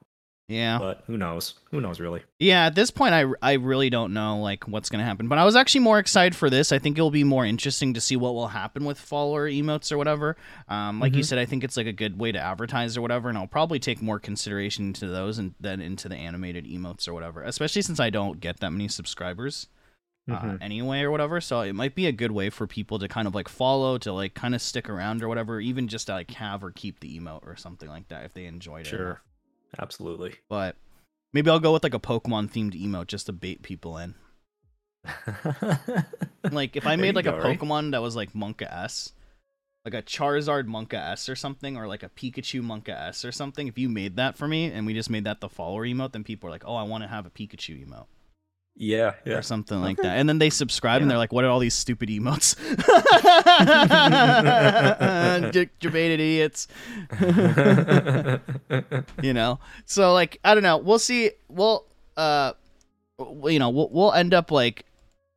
Yeah. 0.46 0.78
but 0.78 1.04
who 1.07 1.16
knows? 1.16 1.54
Who 1.70 1.80
knows 1.80 2.00
really? 2.00 2.22
Yeah, 2.38 2.66
at 2.66 2.74
this 2.74 2.90
point, 2.90 3.14
I, 3.14 3.24
I 3.40 3.54
really 3.54 3.88
don't 3.88 4.12
know 4.12 4.38
like 4.40 4.68
what's 4.68 4.90
gonna 4.90 5.04
happen. 5.04 5.26
But 5.26 5.38
I 5.38 5.44
was 5.44 5.57
actually 5.57 5.80
more 5.80 5.98
excited 5.98 6.37
for 6.37 6.50
this. 6.50 6.70
I 6.70 6.78
think 6.78 6.98
it'll 6.98 7.11
be 7.11 7.24
more 7.24 7.46
interesting 7.46 7.94
to 7.94 8.00
see 8.00 8.14
what 8.16 8.35
will 8.35 8.48
happen 8.48 8.85
with 8.85 8.98
follower 8.98 9.48
emotes 9.50 9.90
or 9.90 9.96
whatever. 9.96 10.37
Um, 10.68 11.00
like 11.00 11.14
you 11.14 11.22
Mhm. 11.22 11.26
said, 11.26 11.38
I 11.38 11.46
think 11.46 11.64
it's 11.64 11.78
like 11.78 11.87
a 11.87 11.92
good 11.92 12.18
way 12.18 12.30
to 12.30 12.38
advertise 12.38 12.96
or 12.96 13.00
whatever, 13.02 13.30
and 13.30 13.38
I'll 13.38 13.46
probably 13.46 13.78
take 13.78 14.02
more 14.02 14.18
consideration 14.18 14.88
into 14.88 15.07
those 15.09 15.38
and 15.38 15.54
then 15.61 15.80
into 15.80 16.11
the 16.11 16.16
animated 16.16 16.66
emotes 16.66 17.09
or 17.09 17.14
whatever. 17.14 17.42
Especially 17.42 17.80
since 17.80 17.98
I 17.98 18.11
don't 18.11 18.38
get 18.40 18.61
that 18.61 18.70
many 18.70 18.88
subscribers 18.88 19.68
uh, 20.30 20.38
Mhm. 20.40 20.59
anyway 20.62 21.00
or 21.02 21.11
whatever. 21.11 21.40
So 21.40 21.61
it 21.62 21.74
might 21.74 21.94
be 21.94 22.07
a 22.07 22.12
good 22.12 22.33
way 22.33 22.50
for 22.50 22.66
people 22.66 22.98
to 22.98 23.09
kind 23.09 23.26
of 23.28 23.35
like 23.35 23.48
follow 23.48 23.96
to 23.98 24.12
like 24.12 24.35
kind 24.35 24.54
of 24.54 24.61
stick 24.61 24.88
around 24.90 25.22
or 25.22 25.28
whatever, 25.28 25.59
even 25.61 25.88
just 25.88 26.07
to 26.09 26.12
like 26.14 26.30
have 26.33 26.62
or 26.64 26.70
keep 26.70 27.00
the 27.00 27.18
emote 27.18 27.46
or 27.46 27.57
something 27.57 27.88
like 27.88 28.09
that 28.09 28.24
if 28.26 28.35
they 28.35 28.44
enjoyed 28.46 28.87
it. 28.87 28.90
Sure, 28.90 29.20
absolutely. 29.79 30.37
But 30.49 30.77
maybe 31.33 31.51
I'll 31.51 31.61
go 31.61 31.73
with 31.73 31.83
like 31.83 31.95
a 31.95 32.01
Pokemon 32.01 32.51
themed 32.51 32.81
emote 32.81 33.07
just 33.07 33.27
to 33.27 33.33
bait 33.33 33.63
people 33.63 33.99
in. 33.99 34.15
Like 36.51 36.77
if 36.77 36.87
I 36.87 36.97
made 36.97 37.15
like 37.15 37.27
a 37.27 37.33
go, 37.33 37.39
right? 37.39 37.59
Pokemon 37.59 37.93
that 37.93 38.03
was 38.03 38.17
like 38.17 38.35
monkaS, 38.35 39.13
like 39.85 39.95
a 39.95 40.03
Charizard 40.03 40.67
monkaS 40.67 41.29
or 41.29 41.37
something, 41.37 41.77
or 41.77 41.87
like 41.87 42.03
a 42.03 42.11
Pikachu 42.11 42.63
monkaS 42.63 43.25
or 43.25 43.33
something. 43.33 43.67
If 43.67 43.79
you 43.79 43.89
made 43.89 44.17
that 44.17 44.37
for 44.37 44.47
me 44.47 44.71
and 44.71 44.87
we 44.87 44.93
just 44.93 45.09
made 45.11 45.25
that 45.25 45.41
the 45.41 45.49
follower 45.49 45.87
emote, 45.87 46.13
then 46.13 46.23
people 46.23 46.49
are 46.49 46.53
like, 46.53 46.65
"Oh, 46.67 46.75
I 46.75 46.83
want 46.83 47.03
to 47.03 47.09
have 47.09 47.25
a 47.27 47.31
Pikachu 47.31 47.87
emote." 47.87 48.07
Yeah, 48.77 49.15
yeah. 49.25 49.35
or 49.35 49.43
something 49.43 49.81
like 49.81 49.99
that. 49.99 50.19
And 50.19 50.29
then 50.29 50.39
they 50.39 50.51
subscribe 50.51 51.01
and 51.01 51.11
they're 51.11 51.19
like, 51.19 51.33
"What 51.33 51.45
are 51.45 51.49
all 51.49 51.61
these 51.61 51.75
stupid 51.75 52.09
emotes?" 52.09 52.57
J- 55.53 55.71
Debated 55.79 56.21
idiots. 56.21 56.67
you 59.23 59.33
know. 59.33 59.61
So 59.87 60.13
like, 60.13 60.41
I 60.45 60.55
don't 60.55 60.65
know. 60.65 60.79
We'll 60.79 60.99
see. 60.99 61.31
We'll 61.49 61.87
uh, 62.17 62.53
you 63.45 63.59
know, 63.59 63.71
we'll 63.71 63.89
we'll 63.91 64.13
end 64.13 64.35
up 64.35 64.51
like. 64.51 64.85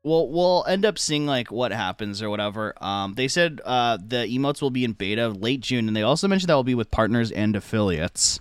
We'll, 0.03 0.29
we'll 0.29 0.63
end 0.69 0.85
up 0.85 0.97
seeing 0.97 1.25
like 1.25 1.51
what 1.51 1.73
happens 1.73 2.21
or 2.21 2.29
whatever. 2.29 2.73
Um, 2.81 3.15
they 3.15 3.27
said 3.27 3.59
uh, 3.65 3.97
the 3.97 4.25
emotes 4.25 4.61
will 4.61 4.69
be 4.69 4.85
in 4.85 4.93
beta 4.93 5.27
late 5.27 5.59
June, 5.59 5.87
and 5.87 5.97
they 5.97 6.03
also 6.03 6.29
mentioned 6.29 6.47
that 6.47 6.55
will 6.55 6.63
be 6.63 6.75
with 6.75 6.89
partners 6.91 7.29
and 7.29 7.57
affiliates. 7.57 8.39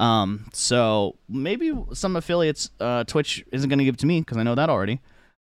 Um, 0.00 0.46
so 0.54 1.16
maybe 1.28 1.72
some 1.92 2.16
affiliates, 2.16 2.70
uh, 2.80 3.04
Twitch 3.04 3.44
isn't 3.52 3.68
going 3.68 3.78
to 3.78 3.84
give 3.84 3.98
to 3.98 4.06
me 4.06 4.20
because 4.20 4.38
I 4.38 4.42
know 4.42 4.54
that 4.54 4.70
already. 4.70 5.00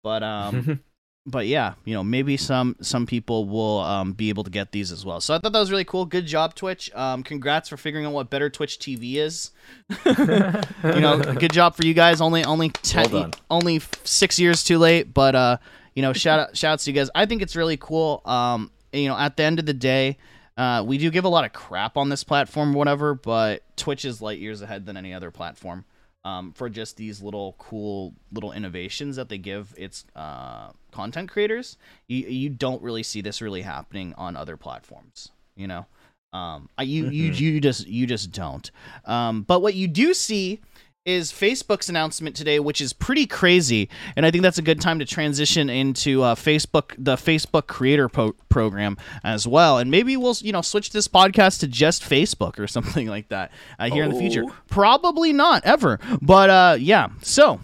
But 0.02 0.24
um, 0.24 0.80
but 1.26 1.46
yeah, 1.46 1.74
you 1.84 1.94
know, 1.94 2.02
maybe 2.02 2.36
some 2.36 2.74
some 2.80 3.06
people 3.06 3.46
will 3.46 3.78
um 3.78 4.12
be 4.12 4.28
able 4.28 4.42
to 4.42 4.50
get 4.50 4.72
these 4.72 4.90
as 4.90 5.04
well. 5.04 5.20
So 5.20 5.34
I 5.34 5.38
thought 5.38 5.52
that 5.52 5.58
was 5.60 5.70
really 5.70 5.84
cool. 5.84 6.04
Good 6.04 6.26
job, 6.26 6.56
Twitch. 6.56 6.92
Um, 6.94 7.22
congrats 7.22 7.68
for 7.68 7.76
figuring 7.76 8.06
out 8.06 8.12
what 8.12 8.28
better 8.28 8.50
Twitch 8.50 8.78
TV 8.80 9.16
is. 9.16 9.52
you 10.04 11.00
know, 11.00 11.22
good 11.34 11.52
job 11.52 11.76
for 11.76 11.86
you 11.86 11.94
guys. 11.94 12.20
Only 12.20 12.44
only 12.44 12.70
ten, 12.70 13.10
Well 13.12 13.30
only 13.50 13.80
six 14.02 14.40
years 14.40 14.64
too 14.64 14.78
late, 14.78 15.14
but 15.14 15.36
uh, 15.36 15.56
you 15.94 16.02
know, 16.02 16.12
shout 16.12 16.40
out 16.40 16.56
shouts 16.56 16.84
to 16.84 16.90
you 16.90 16.94
guys. 16.96 17.08
I 17.14 17.26
think 17.26 17.40
it's 17.40 17.54
really 17.54 17.76
cool. 17.76 18.22
Um, 18.24 18.72
you 18.92 19.08
know, 19.08 19.16
at 19.16 19.36
the 19.36 19.44
end 19.44 19.60
of 19.60 19.66
the 19.66 19.74
day, 19.74 20.16
uh, 20.60 20.82
we 20.82 20.98
do 20.98 21.10
give 21.10 21.24
a 21.24 21.28
lot 21.28 21.44
of 21.44 21.52
crap 21.52 21.96
on 21.96 22.08
this 22.10 22.22
platform, 22.22 22.74
or 22.74 22.78
whatever, 22.78 23.14
but 23.14 23.62
Twitch 23.76 24.04
is 24.04 24.20
light 24.20 24.38
years 24.38 24.60
ahead 24.60 24.84
than 24.84 24.96
any 24.96 25.14
other 25.14 25.30
platform. 25.30 25.84
Um, 26.22 26.52
for 26.52 26.68
just 26.68 26.98
these 26.98 27.22
little 27.22 27.54
cool 27.58 28.12
little 28.30 28.52
innovations 28.52 29.16
that 29.16 29.30
they 29.30 29.38
give 29.38 29.72
its 29.78 30.04
uh, 30.14 30.68
content 30.92 31.30
creators, 31.30 31.78
you 32.08 32.26
you 32.26 32.50
don't 32.50 32.82
really 32.82 33.02
see 33.02 33.22
this 33.22 33.40
really 33.40 33.62
happening 33.62 34.12
on 34.18 34.36
other 34.36 34.58
platforms. 34.58 35.30
You 35.56 35.66
know, 35.68 35.86
um, 36.34 36.68
you 36.78 37.06
you 37.08 37.30
Mhm. 37.30 37.40
you 37.40 37.60
just 37.62 37.86
you 37.86 38.06
just 38.06 38.32
don't. 38.32 38.70
Um, 39.06 39.42
but 39.42 39.62
what 39.62 39.72
you 39.74 39.88
do 39.88 40.12
see 40.12 40.60
is 41.06 41.32
Facebook's 41.32 41.88
announcement 41.88 42.36
today, 42.36 42.60
which 42.60 42.80
is 42.80 42.92
pretty 42.92 43.26
crazy, 43.26 43.88
and 44.16 44.26
I 44.26 44.30
think 44.30 44.42
that's 44.42 44.58
a 44.58 44.62
good 44.62 44.80
time 44.80 44.98
to 44.98 45.06
transition 45.06 45.70
into 45.70 46.22
uh, 46.22 46.34
Facebook, 46.34 46.94
the 46.98 47.16
Facebook 47.16 47.66
Creator 47.66 48.10
po- 48.10 48.34
Program 48.48 48.98
as 49.24 49.46
well, 49.46 49.78
and 49.78 49.90
maybe 49.90 50.16
we'll 50.16 50.36
you 50.40 50.52
know 50.52 50.60
switch 50.60 50.90
this 50.90 51.08
podcast 51.08 51.60
to 51.60 51.66
just 51.66 52.02
Facebook 52.02 52.58
or 52.58 52.66
something 52.66 53.06
like 53.06 53.28
that 53.28 53.50
uh, 53.78 53.88
here 53.90 54.04
in 54.04 54.12
the 54.12 54.18
future. 54.18 54.44
Oh. 54.46 54.54
Probably 54.68 55.32
not 55.32 55.64
ever, 55.64 55.98
but 56.20 56.50
uh, 56.50 56.76
yeah. 56.78 57.08
So 57.22 57.60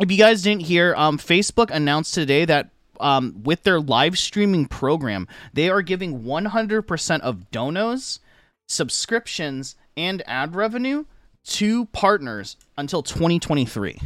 if 0.00 0.10
you 0.10 0.16
guys 0.16 0.42
didn't 0.42 0.62
hear, 0.62 0.94
um, 0.96 1.18
Facebook 1.18 1.70
announced 1.70 2.14
today 2.14 2.44
that 2.46 2.70
um, 3.00 3.42
with 3.44 3.62
their 3.64 3.78
live 3.78 4.18
streaming 4.18 4.66
program, 4.66 5.28
they 5.52 5.68
are 5.68 5.82
giving 5.82 6.22
100% 6.22 7.20
of 7.20 7.50
donos, 7.50 8.18
subscriptions, 8.68 9.76
and 9.96 10.22
ad 10.26 10.54
revenue 10.54 11.04
to 11.48 11.86
partners 11.86 12.56
until 12.76 13.02
2023. 13.02 13.98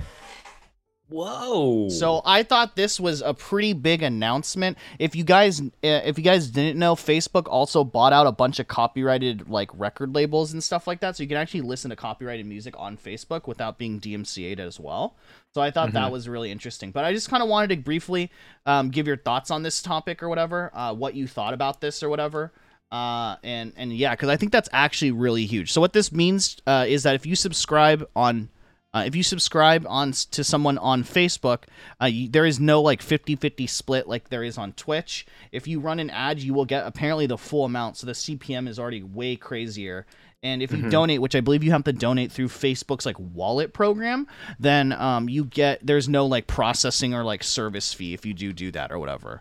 Whoa. 1.12 1.90
So 1.90 2.22
I 2.24 2.43
thought 2.43 2.74
this 2.74 2.99
was 2.99 3.20
a 3.20 3.34
pretty 3.34 3.74
big 3.74 4.03
announcement. 4.03 4.78
If 4.99 5.14
you 5.14 5.24
guys, 5.24 5.61
uh, 5.61 5.66
if 5.82 6.16
you 6.16 6.24
guys 6.24 6.49
didn't 6.49 6.78
know, 6.78 6.95
Facebook 6.95 7.49
also 7.49 7.84
bought 7.84 8.14
out 8.14 8.26
a 8.26 8.32
bunch 8.32 8.59
of 8.59 8.66
copyrighted 8.66 9.49
like 9.51 9.70
record 9.74 10.14
labels 10.14 10.55
and 10.55 10.64
stuff 10.64 10.86
like 10.86 11.01
that, 11.01 11.16
so 11.16 11.22
you 11.22 11.28
can 11.28 11.36
actually 11.36 11.61
listen 11.61 11.90
to 11.90 11.97
copyrighted 11.97 12.47
music 12.47 12.74
on 12.78 12.97
Facebook 12.97 13.47
without 13.47 13.76
being 13.76 14.01
DMCA'd 14.01 14.59
as 14.59 14.80
well. 14.80 15.16
So 15.55 15.61
I 15.61 15.70
thought 15.70 15.93
that 15.93 16.11
was 16.11 16.30
really 16.30 16.51
interesting. 16.51 16.93
But 16.93 17.05
I 17.05 17.12
just 17.12 17.28
kind 17.28 17.43
of 17.43 17.49
wanted 17.49 17.76
to 17.76 17.82
briefly 17.82 18.30
um, 18.64 18.88
give 18.88 19.07
your 19.07 19.18
thoughts 19.18 19.51
on 19.51 19.62
this 19.62 19.82
topic 19.82 20.22
or 20.22 20.30
whatever, 20.30 20.70
uh, 20.72 20.95
what 20.95 21.14
you 21.14 21.26
thought 21.26 21.53
about 21.53 21.82
this 21.82 22.03
or 22.03 22.09
whatever. 22.09 22.53
Uh, 22.93 23.36
and 23.43 23.72
and 23.76 23.90
yeah, 23.90 24.11
because 24.11 24.28
I 24.28 24.36
think 24.36 24.53
that's 24.53 24.68
actually 24.70 25.12
really 25.12 25.47
huge. 25.47 25.72
So 25.72 25.80
what 25.80 25.95
this 25.95 26.12
means 26.12 26.59
uh, 26.66 26.84
is 26.86 27.05
that 27.05 27.14
if 27.14 27.24
you 27.24 27.34
subscribe 27.34 28.07
on 28.14 28.51
uh, 28.93 29.05
if 29.07 29.16
you 29.16 29.22
subscribe 29.22 29.86
on 29.88 30.12
to 30.12 30.45
someone 30.45 30.76
on 30.76 31.03
Facebook, 31.03 31.62
uh, 32.03 32.05
you, 32.05 32.28
there 32.28 32.45
is 32.45 32.61
no 32.61 32.82
like 32.82 33.01
50-50 33.01 33.66
split 33.66 34.07
like 34.07 34.28
there 34.28 34.43
is 34.45 34.59
on 34.59 34.74
Twitch. 34.74 35.24
If 35.51 35.66
you 35.66 35.80
run 35.80 35.99
an 35.99 36.11
ad, 36.11 36.40
you 36.40 36.53
will 36.53 36.66
get 36.66 36.86
apparently 36.86 37.26
the 37.26 37.38
full 37.38 37.64
amount. 37.64 37.97
So 37.97 38.07
the 38.07 38.12
CPM 38.12 38.68
is 38.68 38.78
already 38.78 39.03
way 39.03 39.36
crazier. 39.36 40.05
And 40.43 40.61
if 40.61 40.72
you 40.72 40.90
donate, 40.90 41.22
which 41.22 41.36
I 41.36 41.40
believe 41.40 41.64
you 41.64 41.70
have 41.70 41.84
to 41.84 41.93
donate 41.93 42.32
through 42.32 42.49
Facebook's 42.49 43.07
like 43.07 43.16
wallet 43.18 43.72
program, 43.72 44.26
then 44.59 44.93
um, 44.93 45.28
you 45.28 45.45
get 45.45 45.78
there's 45.86 46.09
no 46.09 46.26
like 46.26 46.47
processing 46.47 47.14
or 47.14 47.24
like 47.24 47.43
service 47.45 47.95
fee 47.95 48.12
if 48.12 48.26
you 48.26 48.34
do 48.34 48.53
do 48.53 48.70
that 48.72 48.93
or 48.93 48.99
whatever. 48.99 49.40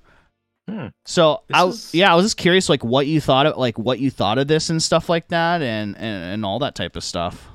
Hmm. 0.70 0.88
So 1.06 1.42
This 1.48 1.58
I 1.58 1.64
was 1.64 1.76
is- 1.86 1.94
yeah 1.96 2.12
I 2.12 2.16
was 2.16 2.26
just 2.26 2.38
curious 2.38 2.70
like 2.70 2.84
what 2.84 3.08
you 3.08 3.20
thought 3.20 3.46
of 3.48 3.58
like 3.58 3.78
what 3.78 4.00
you 4.00 4.12
thought 4.12 4.38
of 4.38 4.48
this 4.48 4.70
and 4.70 4.82
stuff 4.82 5.10
like 5.10 5.28
that 5.30 5.62
and 5.62 5.96
and, 5.98 6.24
and 6.34 6.46
all 6.46 6.60
that 6.60 6.76
type 6.76 6.96
of 6.96 7.04
stuff. 7.04 7.48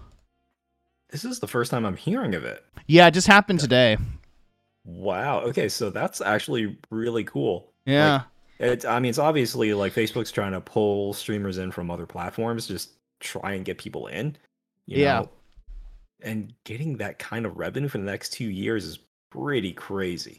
this 1.10 1.24
is 1.24 1.38
the 1.40 1.46
first 1.48 1.70
time 1.70 1.84
I'm 1.86 1.96
hearing 1.96 2.34
of 2.34 2.44
it. 2.44 2.64
Yeah, 2.86 3.06
it 3.06 3.12
just 3.14 3.26
happened 3.26 3.60
today. 3.60 3.96
Wow. 4.84 5.40
Okay, 5.40 5.68
so 5.68 5.90
that's 5.90 6.20
actually 6.20 6.76
really 6.90 7.24
cool. 7.24 7.72
Yeah. 7.86 8.22
It's 8.58 8.84
I 8.84 8.98
mean 9.00 9.10
it's 9.10 9.18
obviously 9.18 9.72
like 9.74 9.92
Facebook's 9.94 10.32
trying 10.32 10.52
to 10.52 10.60
pull 10.60 11.12
streamers 11.12 11.58
in 11.58 11.70
from 11.70 11.90
other 11.90 12.06
platforms, 12.06 12.66
just 12.66 12.90
try 13.20 13.52
and 13.52 13.64
get 13.64 13.78
people 13.78 14.06
in. 14.08 14.36
You 14.86 15.02
Yeah. 15.02 15.20
Know? 15.20 15.30
And 16.22 16.52
getting 16.64 16.96
that 16.96 17.18
kind 17.18 17.44
of 17.46 17.56
revenue 17.58 17.88
for 17.88 17.98
the 17.98 18.04
next 18.04 18.32
two 18.32 18.48
years 18.48 18.84
is 18.84 18.98
pretty 19.30 19.72
crazy. 19.72 20.38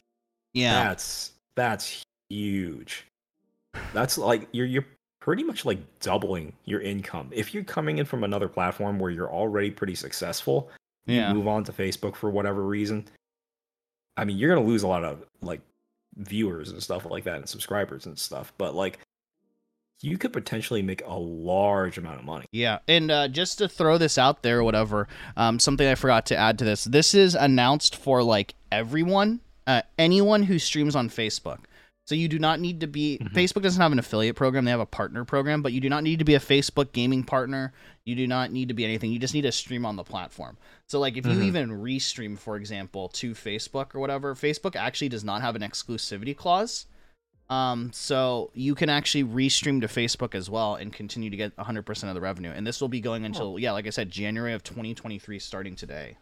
yeah. 0.54 0.84
That's 0.86 1.32
that's 1.56 2.04
huge. 2.30 3.06
That's 3.94 4.18
like 4.18 4.48
you're 4.52 4.66
you're 4.66 4.86
pretty 5.22 5.44
much 5.44 5.66
like 5.66 5.80
doubling 6.00 6.54
your 6.66 6.82
income. 6.82 7.30
If 7.32 7.54
you're 7.54 7.64
coming 7.64 7.98
in 7.98 8.06
from 8.06 8.24
another 8.24 8.48
platform 8.48 8.98
where 9.00 9.12
you're 9.12 9.32
already 9.32 9.72
pretty 9.72 9.96
successful, 9.96 10.70
you 11.06 11.16
Yeah. 11.18 11.34
move 11.34 11.48
on 11.48 11.64
to 11.66 11.72
Facebook 11.74 12.16
for 12.16 12.30
whatever 12.30 12.64
reason. 12.64 13.06
I 14.16 14.26
mean, 14.26 14.38
you're 14.38 14.54
gonna 14.56 14.66
lose 14.68 14.84
a 14.84 14.88
lot 14.88 15.04
of 15.04 15.24
like 15.42 15.62
viewers 16.16 16.72
and 16.72 16.82
stuff 16.82 17.06
like 17.06 17.26
that 17.26 17.36
and 17.38 17.48
subscribers 17.50 18.06
and 18.06 18.18
stuff, 18.18 18.52
but 18.58 18.74
like 18.74 19.00
you 20.02 20.18
could 20.18 20.32
potentially 20.32 20.82
make 20.84 21.02
a 21.06 21.14
large 21.18 21.98
amount 21.98 22.20
of 22.20 22.26
money. 22.26 22.46
Yeah, 22.52 22.80
and 22.88 23.10
uh, 23.10 23.28
just 23.28 23.58
to 23.58 23.68
throw 23.68 23.98
this 23.98 24.18
out 24.20 24.44
there 24.44 24.64
whatever, 24.64 25.08
um, 25.36 25.60
something 25.60 25.88
I 25.88 25.96
forgot 25.96 26.26
to 26.28 26.38
add 26.38 26.60
to 26.60 26.66
this. 26.66 26.84
This 26.84 27.14
is 27.16 27.34
announced 27.36 27.96
for 27.96 28.22
like 28.22 28.54
everyone, 28.72 29.40
uh, 29.66 29.82
anyone 29.98 30.44
who 30.44 30.60
streams 30.60 30.96
on 30.96 31.10
Facebook. 31.10 31.60
So 32.08 32.16
you 32.16 32.30
do 32.30 32.40
not 32.40 32.62
need 32.62 32.80
to 32.80 32.88
be. 32.88 33.18
Mhm. 33.22 33.34
Facebook 33.34 33.64
doesn't 33.64 33.82
have 33.82 33.92
an 33.92 34.00
affiliate 34.00 34.38
program; 34.38 34.64
they 34.64 34.72
have 34.72 34.80
a 34.80 34.86
partner 34.86 35.26
program. 35.26 35.62
But 35.62 35.74
you 35.74 35.82
do 35.82 35.90
not 35.90 36.04
need 36.04 36.20
to 36.20 36.26
be 36.26 36.36
a 36.36 36.40
Facebook 36.40 36.94
gaming 36.94 37.24
partner. 37.24 37.74
You 38.06 38.16
do 38.16 38.26
not 38.28 38.50
need 38.52 38.70
to 38.70 38.74
be 38.74 38.86
anything. 38.86 39.12
You 39.12 39.20
just 39.20 39.34
need 39.34 39.42
to 39.42 39.52
stream 39.52 39.86
on 39.86 39.98
the 39.98 40.04
platform. 40.06 40.58
So 40.88 41.00
like 41.02 41.18
if 41.18 41.26
you 41.26 41.34
Mhm. 41.34 41.44
even 41.44 41.70
restream, 41.70 42.38
for 42.40 42.56
example, 42.56 43.10
to 43.10 43.32
Facebook 43.32 43.94
or 43.94 44.00
whatever, 44.00 44.36
Facebook 44.36 44.78
actually 44.78 45.10
does 45.10 45.26
not 45.26 45.42
have 45.42 45.56
an 45.58 45.62
exclusivity 45.62 46.36
clause. 46.36 46.86
Um, 47.50 47.92
so 47.94 48.52
you 48.54 48.74
can 48.76 48.90
actually 48.90 49.24
restream 49.24 49.80
to 49.82 49.88
Facebook 49.88 50.34
as 50.36 50.50
well 50.50 50.76
and 50.76 50.92
continue 50.92 51.30
to 51.30 51.38
get 51.38 51.54
100% 51.58 52.10
of 52.10 52.16
the 52.16 52.22
revenue. 52.22 52.52
And 52.52 52.66
this 52.68 52.80
will 52.82 52.90
be 52.90 53.00
going 53.00 53.24
until, 53.26 53.58
yeah, 53.60 53.72
like 53.72 53.88
I 53.88 53.90
said, 53.90 54.10
January 54.12 54.54
of 54.54 54.64
2023, 54.64 55.40
starting 55.40 55.76
today. 55.76 56.18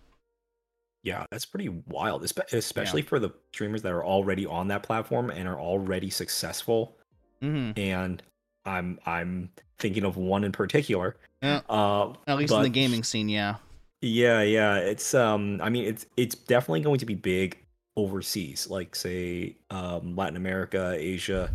Yeah, 1.05 1.23
that's 1.29 1.45
pretty 1.45 1.69
wild, 1.69 2.23
espe- 2.23 2.51
especially 2.51 3.03
for 3.03 3.19
the 3.19 3.29
streamers 3.53 3.83
that 3.83 3.91
are 3.91 4.03
already 4.03 4.47
on 4.47 4.67
that 4.69 4.81
platform 4.81 5.29
and 5.29 5.47
are 5.47 5.59
already 5.59 6.09
successful. 6.09 6.97
Mm-hmm. 7.43 7.79
And 7.79 8.23
I'm 8.65 8.99
I'm 9.05 9.51
thinking 9.77 10.03
of 10.03 10.17
one 10.17 10.43
in 10.43 10.51
particular. 10.51 11.17
Yeah. 11.43 11.61
Uh, 11.69 12.13
At 12.25 12.37
least 12.37 12.51
in 12.53 12.63
the 12.63 12.69
gaming 12.69 13.03
scene, 13.03 13.29
yeah. 13.29 13.57
Yeah, 14.01 14.41
yeah. 14.41 14.77
It's 14.77 15.13
um 15.13 15.61
I 15.61 15.69
mean 15.69 15.85
it's 15.85 16.07
it's 16.17 16.33
definitely 16.33 16.81
going 16.81 16.97
to 16.97 17.05
be 17.05 17.13
big 17.13 17.59
overseas, 17.95 18.67
like 18.67 18.95
say 18.95 19.55
um 19.69 20.15
Latin 20.15 20.37
America, 20.37 20.95
Asia. 20.97 21.51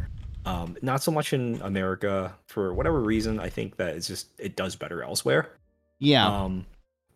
Um 0.47 0.77
not 0.81 1.03
so 1.03 1.11
much 1.11 1.33
in 1.33 1.61
America 1.63 2.33
for 2.47 2.73
whatever 2.73 3.01
reason. 3.01 3.41
I 3.41 3.49
think 3.49 3.77
that 3.79 3.97
it's 3.97 4.07
just 4.07 4.29
it 4.39 4.55
does 4.55 4.77
better 4.77 5.03
elsewhere. 5.03 5.57
Yeah. 5.99 6.27
Um 6.27 6.67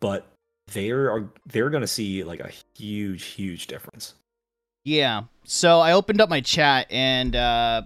but 0.01 0.27
they're 0.71 1.11
are 1.11 1.29
they're 1.45 1.69
going 1.69 1.81
to 1.81 1.87
see 1.87 2.23
like 2.23 2.39
a 2.39 2.51
huge 2.75 3.23
huge 3.23 3.67
difference. 3.67 4.15
Yeah. 4.83 5.23
So 5.43 5.79
I 5.79 5.93
opened 5.93 6.21
up 6.21 6.29
my 6.29 6.41
chat 6.41 6.87
and 6.91 7.35
uh 7.35 7.83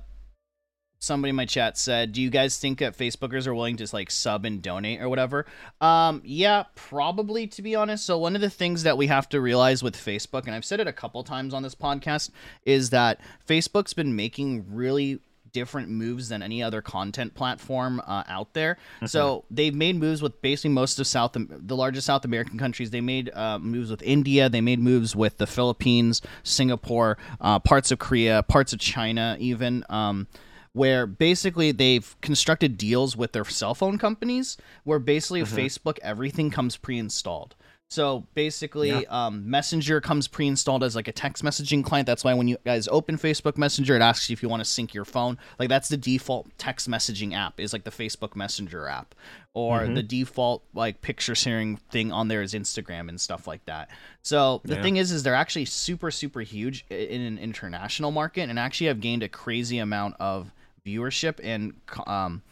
somebody 1.01 1.30
in 1.30 1.36
my 1.36 1.45
chat 1.45 1.77
said, 1.77 2.11
"Do 2.11 2.21
you 2.21 2.30
guys 2.30 2.57
think 2.57 2.80
that 2.80 2.97
Facebookers 2.97 3.47
are 3.47 3.55
willing 3.55 3.77
to 3.77 3.88
like 3.93 4.11
sub 4.11 4.45
and 4.45 4.61
donate 4.61 5.01
or 5.01 5.09
whatever?" 5.09 5.45
Um 5.82 6.21
yeah, 6.23 6.63
probably 6.75 7.47
to 7.47 7.61
be 7.61 7.75
honest. 7.75 8.05
So 8.05 8.17
one 8.17 8.36
of 8.36 8.41
the 8.41 8.49
things 8.49 8.84
that 8.84 8.97
we 8.97 9.07
have 9.07 9.27
to 9.30 9.41
realize 9.41 9.84
with 9.84 9.95
Facebook 9.95 10.45
and 10.45 10.55
I've 10.55 10.65
said 10.65 10.80
it 10.80 10.88
a 10.88 10.93
couple 10.93 11.23
times 11.23 11.53
on 11.53 11.63
this 11.63 11.75
podcast 11.75 12.32
is 12.65 12.89
that 12.91 13.19
Facebook's 13.47 13.93
been 13.93 14.15
making 14.15 14.65
really 14.69 15.19
different 15.52 15.89
moves 15.89 16.30
than 16.30 16.41
any 16.41 16.62
other 16.64 16.82
content 16.82 17.34
platform 17.34 18.02
uh, 18.06 18.24
out 18.28 18.54
there. 18.54 18.78
So 19.08 19.45
they've 19.52 19.74
made 19.74 19.95
moves 19.95 20.22
with 20.22 20.41
basically 20.41 20.72
most 20.72 21.00
of 21.00 21.08
South, 21.08 21.36
the 21.36 21.76
largest 21.76 22.08
South 22.08 22.26
American 22.26 22.58
countries. 22.58 22.91
They 22.91 23.02
made 23.02 23.30
uh, 23.34 23.60
moves 23.60 23.89
with 23.89 24.02
India. 24.02 24.50
They 24.50 24.62
made 24.62 24.80
moves 24.80 25.16
with 25.16 25.38
the 25.38 25.47
Philippines, 25.47 26.22
Singapore, 26.43 27.18
uh, 27.41 27.60
parts 27.60 27.91
of 27.91 28.00
Korea, 28.00 28.43
parts 28.43 28.74
of 28.74 28.80
China, 28.80 29.38
even. 29.39 29.84
Um, 29.89 30.28
where 30.74 31.08
basically 31.08 31.72
they've 31.72 32.16
constructed 32.22 32.78
deals 32.78 33.18
with 33.18 33.32
their 33.32 33.43
cell 33.43 33.74
phone 33.74 33.97
companies, 33.97 34.56
where 34.84 35.00
basically 35.00 35.41
Facebook 35.41 35.97
everything 36.04 36.52
comes 36.52 36.78
pre-installed. 36.78 37.56
So 37.91 38.27
basically, 38.35 38.91
Yeah. 39.01 39.25
um, 39.25 39.49
Messenger 39.49 39.99
comes 39.99 40.27
pre-installed 40.27 40.83
as 40.83 40.95
like 40.95 41.07
a 41.07 41.11
text 41.11 41.43
messaging 41.43 41.83
client. 41.83 42.05
That's 42.05 42.23
why 42.23 42.35
when 42.35 42.47
you 42.47 42.57
guys 42.63 42.87
open 42.87 43.17
Facebook 43.17 43.57
Messenger, 43.57 43.95
it 43.95 44.01
asks 44.03 44.29
you 44.29 44.33
if 44.33 44.43
you 44.43 44.49
want 44.49 44.61
to 44.61 44.65
sync 44.65 44.93
your 44.93 45.05
phone. 45.05 45.39
Like 45.57 45.69
that's 45.69 45.89
the 45.89 45.97
default 45.97 46.47
text 46.59 46.87
messaging 46.87 47.33
app 47.33 47.59
is 47.59 47.73
like 47.73 47.85
the 47.85 47.89
Facebook 47.91 48.35
Messenger 48.35 48.87
app, 48.87 49.15
or 49.55 49.81
Mhm. 49.87 49.95
the 49.95 50.03
default 50.03 50.63
like 50.75 51.01
picture 51.01 51.33
sharing 51.33 51.77
thing 51.77 52.11
on 52.11 52.27
there 52.27 52.43
is 52.43 52.53
Instagram 52.53 53.09
and 53.09 53.19
stuff 53.19 53.47
like 53.47 53.65
that. 53.65 53.89
So 54.21 54.61
the 54.65 54.75
Yeah. 54.75 54.83
thing 54.83 54.97
is, 54.97 55.11
is 55.11 55.23
they're 55.23 55.33
actually 55.33 55.65
super 55.65 56.11
super 56.11 56.41
huge 56.41 56.85
in 56.91 57.21
an 57.21 57.39
international 57.39 58.11
market 58.11 58.49
and 58.51 58.59
actually 58.59 58.87
have 58.87 59.01
gained 59.01 59.23
a 59.23 59.29
crazy 59.29 59.79
amount 59.79 60.15
of 60.19 60.51
viewership 60.85 61.39
and 61.43 61.73
um, 62.05 62.43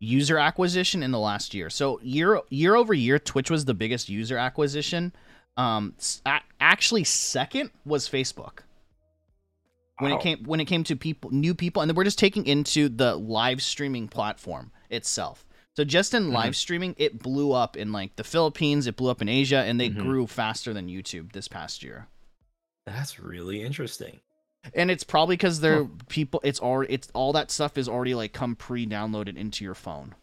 user 0.00 0.38
acquisition 0.38 1.02
in 1.02 1.10
the 1.10 1.18
last 1.18 1.54
year. 1.54 1.70
So 1.70 2.00
year 2.02 2.40
year 2.50 2.74
over 2.76 2.94
year, 2.94 3.18
Twitch 3.18 3.50
was 3.50 3.64
the 3.64 3.74
biggest 3.74 4.08
user 4.08 4.36
acquisition. 4.38 5.12
Um, 5.56 5.94
actually, 6.60 7.04
second 7.04 7.70
was 7.84 8.08
Facebook 8.08 8.60
when 9.98 10.12
Wow. 10.12 10.18
it 10.18 10.22
came 10.22 10.44
when 10.44 10.60
it 10.60 10.66
came 10.66 10.84
to 10.84 10.96
people 10.96 11.30
new 11.30 11.54
people, 11.54 11.82
and 11.82 11.88
then 11.90 11.96
we're 11.96 12.04
just 12.04 12.18
taking 12.18 12.46
into 12.46 12.88
the 12.88 13.16
live 13.16 13.60
streaming 13.62 14.06
platform 14.08 14.70
itself. 14.90 15.44
So 15.76 15.84
just 15.84 16.12
in 16.14 16.32
live 16.32 16.56
streaming, 16.56 16.94
it 16.98 17.20
blew 17.22 17.52
up 17.52 17.76
in 17.76 17.92
like 17.92 18.16
the 18.16 18.24
Philippines, 18.24 18.86
it 18.86 18.96
blew 18.96 19.10
up 19.10 19.22
in 19.22 19.28
Asia, 19.28 19.58
and 19.58 19.80
they 19.80 19.90
Mhm. 19.90 19.98
grew 19.98 20.26
faster 20.26 20.72
than 20.74 20.88
YouTube 20.88 21.32
this 21.32 21.46
past 21.48 21.82
year. 21.84 22.08
That's 22.86 23.18
really 23.20 23.62
interesting. 23.62 24.20
And 24.74 24.90
it's 24.90 25.04
probably 25.04 25.36
because 25.36 25.60
they're 25.60 25.84
Huh. 25.84 25.90
people. 26.08 26.40
It's 26.44 26.60
already 26.60 26.92
it's 26.92 27.08
all 27.14 27.32
that 27.32 27.50
stuff 27.50 27.78
is 27.78 27.88
already 27.88 28.14
like 28.14 28.32
come 28.32 28.54
pre-downloaded 28.56 29.36
into 29.36 29.64
your 29.64 29.74
phone. 29.74 30.14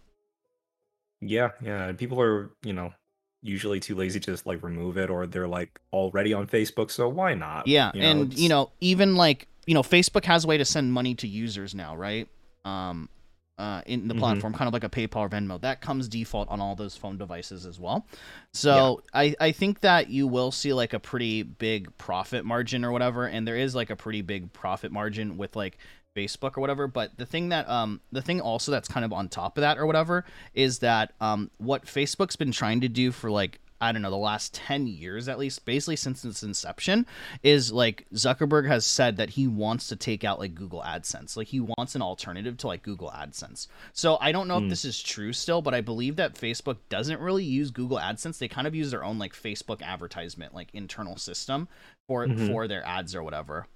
Yeah, 1.22 1.52
yeah. 1.62 1.92
People 1.94 2.22
are, 2.22 2.52
you 2.64 2.74
know, 2.74 2.94
usually 3.42 3.80
too 3.80 3.96
lazy 3.96 4.20
to 4.20 4.32
just 4.32 4.46
like 4.46 4.62
remove 4.64 4.98
it, 4.98 5.10
or 5.10 5.26
they're 5.26 5.48
like 5.48 5.80
already 5.94 6.34
on 6.34 6.48
Facebook, 6.48 6.92
so 6.92 7.08
why 7.10 7.34
not? 7.34 7.68
Yeah, 7.68 7.92
You 7.94 8.02
know, 8.02 8.08
and 8.10 8.22
it's- 8.28 8.40
you 8.40 8.50
know, 8.50 8.72
even 8.82 9.16
like 9.16 9.48
you 9.68 9.74
know, 9.74 9.82
Facebook 9.82 10.26
has 10.26 10.44
a 10.44 10.48
way 10.48 10.60
to 10.60 10.66
send 10.66 10.94
money 10.94 11.16
to 11.16 11.28
users 11.28 11.74
now, 11.74 11.96
right? 11.96 12.28
Um, 12.66 13.10
uh, 13.58 13.82
in 13.86 14.08
the 14.08 14.14
Mhm. 14.14 14.20
platform, 14.20 14.54
kind 14.54 14.68
of 14.68 14.74
like 14.74 14.84
a 14.84 14.90
PayPal 14.90 15.22
or 15.22 15.30
Venmo, 15.30 15.60
that 15.62 15.80
comes 15.82 16.08
default 16.08 16.50
on 16.50 16.60
all 16.60 16.76
those 16.76 16.98
phone 16.98 17.18
devices 17.18 17.66
as 17.66 17.80
well. 17.80 18.06
So 18.52 19.02
I 19.14 19.36
I 19.40 19.52
think 19.52 19.80
that 19.82 20.10
you 20.10 20.28
will 20.28 20.52
see 20.52 20.74
like 20.74 20.94
a 20.94 21.00
pretty 21.00 21.44
big 21.44 21.98
profit 21.98 22.44
margin 22.46 22.84
or 22.84 22.92
whatever, 22.92 23.26
and 23.26 23.48
there 23.48 23.58
is 23.58 23.74
like 23.76 23.90
a 23.90 23.96
pretty 23.96 24.22
big 24.22 24.52
profit 24.54 24.92
margin 24.92 25.38
with 25.38 25.56
like 25.56 25.78
Facebook 26.16 26.58
or 26.58 26.62
whatever. 26.62 26.88
But 26.88 27.18
the 27.18 27.26
thing 27.26 27.50
that 27.50 27.70
um 27.70 28.02
the 28.12 28.22
thing 28.22 28.42
also 28.42 28.72
that's 28.72 28.88
kind 28.88 29.06
of 29.06 29.14
on 29.14 29.30
top 29.30 29.58
of 29.58 29.62
that 29.62 29.78
or 29.78 29.86
whatever 29.86 30.26
is 30.54 30.80
that 30.80 31.14
um 31.22 31.50
what 31.58 31.86
Facebook's 31.86 32.36
been 32.36 32.52
trying 32.52 32.82
to 32.82 32.90
do 32.90 33.12
for 33.12 33.32
like 33.32 33.60
I 33.82 33.92
don't 33.92 34.02
know 34.02 34.10
the 34.10 34.16
last 34.18 34.54
10 34.54 34.88
years 34.88 35.28
at 35.28 35.38
least 35.38 35.66
basically 35.66 35.98
since 35.98 36.24
its 36.24 36.44
inception 36.44 37.06
is 37.44 37.72
like 37.74 38.06
Zuckerberg 38.14 38.68
has 38.68 38.86
said 38.86 39.18
that 39.18 39.32
he 39.32 39.48
wants 39.48 39.88
to 39.90 39.96
take 39.96 40.24
out 40.24 40.40
like 40.40 40.56
Google 40.56 40.82
AdSense 40.82 41.36
like 41.36 41.48
he 41.48 41.60
wants 41.60 41.94
an 41.94 42.02
alternative 42.02 42.56
to 42.58 42.68
like 42.68 42.84
Google 42.84 43.10
AdSense 43.12 43.68
so 43.94 44.18
I 44.22 44.32
don't 44.32 44.48
know 44.48 44.58
if 44.58 44.64
Hmm. 44.64 44.70
this 44.70 44.86
is 44.86 45.02
true 45.04 45.34
still 45.34 45.62
but 45.62 45.74
I 45.74 45.82
believe 45.82 46.16
that 46.16 46.36
Facebook 46.36 46.78
doesn't 46.90 47.20
really 47.20 47.44
use 47.44 47.70
Google 47.72 47.98
AdSense 47.98 48.38
they 48.38 48.48
kind 48.48 48.66
of 48.66 48.74
use 48.74 48.92
their 48.92 49.04
own 49.04 49.20
like 49.20 49.34
Facebook 49.34 49.82
advertisement 49.82 50.54
like 50.56 50.70
internal 50.74 51.18
system 51.18 51.68
for 52.08 52.26
Mhm. 52.28 52.48
for 52.48 52.68
their 52.68 52.86
ads 52.88 53.14
or 53.14 53.24
whatever 53.24 53.68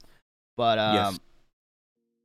but 0.56 0.80
um 0.80 0.96
Yes. 0.96 1.20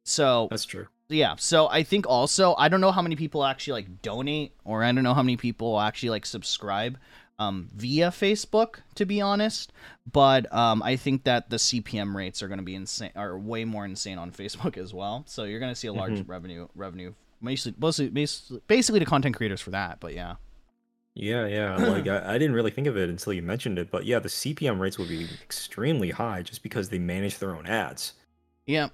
so 0.05 0.49
that's 0.51 0.64
true. 0.64 0.87
yeah 1.09 1.35
so 1.37 1.68
i 1.68 1.83
think 1.83 2.07
also 2.07 2.55
i 2.59 2.68
don't 2.68 2.81
know 2.81 2.93
how 2.93 3.03
many 3.03 3.16
people 3.16 3.45
actually 3.45 3.72
like 3.83 4.03
donate 4.03 4.53
or 4.64 4.83
i 4.85 4.93
don't 4.93 5.05
know 5.05 5.14
how 5.14 5.22
many 5.22 5.37
people 5.37 5.81
actually 5.81 6.11
like 6.11 6.27
subscribe 6.27 6.99
um, 7.39 7.68
via 7.74 8.11
facebook 8.11 8.76
to 8.95 9.05
be 9.05 9.20
honest 9.20 9.72
but 10.11 10.53
um, 10.55 10.82
i 10.82 10.95
think 10.97 11.24
that 11.24 11.51
the 11.51 11.57
cpm 11.57 12.14
rates 12.14 12.43
are 12.43 12.49
going 12.49 12.59
to 12.59 12.64
be 12.64 12.74
insane 12.74 13.11
are 13.16 13.39
way 13.39 13.64
more 13.64 13.85
insane 13.85 14.18
on 14.18 14.30
facebook 14.30 14.76
as 14.76 14.95
well 14.95 15.24
so 15.26 15.45
you're 15.45 15.59
going 15.61 15.72
to 15.72 15.76
see 15.78 15.89
a 15.89 15.93
large 15.93 16.12
Mhm. 16.12 16.28
revenue 16.28 16.68
revenue 16.74 17.12
mostly, 17.41 17.74
mostly 17.78 18.09
basically 18.09 18.61
basically 18.68 19.01
to 19.01 19.07
content 19.07 19.35
creators 19.37 19.61
for 19.61 19.70
that 19.70 19.99
but 20.01 20.14
yeah 20.14 20.37
Yeah, 21.14 21.47
yeah. 21.47 21.76
Like 21.95 22.07
I, 22.09 22.35
I 22.35 22.39
didn't 22.39 22.55
really 22.57 22.70
think 22.72 22.87
of 22.89 22.97
it 22.97 23.09
until 23.09 23.32
you 23.32 23.41
mentioned 23.43 23.78
it, 23.78 23.89
but 23.91 24.05
yeah, 24.05 24.18
the 24.18 24.28
CPM 24.28 24.80
rates 24.80 24.99
would 24.99 25.09
be 25.09 25.28
extremely 25.43 26.11
high 26.11 26.43
just 26.43 26.62
because 26.64 26.89
they 26.89 26.99
manage 26.99 27.39
their 27.39 27.55
own 27.55 27.66
ads. 27.66 28.14
yeah 28.66 28.89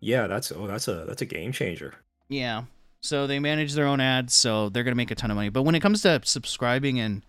Yeah, 0.00 0.26
that's 0.26 0.52
oh, 0.52 0.66
that's 0.66 0.88
a 0.88 1.04
that's 1.06 1.22
a 1.22 1.26
game 1.26 1.52
changer. 1.52 1.94
Yeah. 2.28 2.64
So 3.02 3.26
they 3.26 3.40
manage 3.40 3.74
their 3.74 3.86
own 3.86 4.00
ads, 4.00 4.32
so 4.32 4.68
they're 4.68 4.84
gonna 4.84 4.94
make 4.96 5.10
a 5.10 5.14
ton 5.16 5.30
of 5.30 5.34
money. 5.34 5.48
But 5.48 5.64
when 5.64 5.74
it 5.74 5.80
comes 5.80 6.02
to 6.02 6.20
subscribing 6.24 7.00
and 7.00 7.22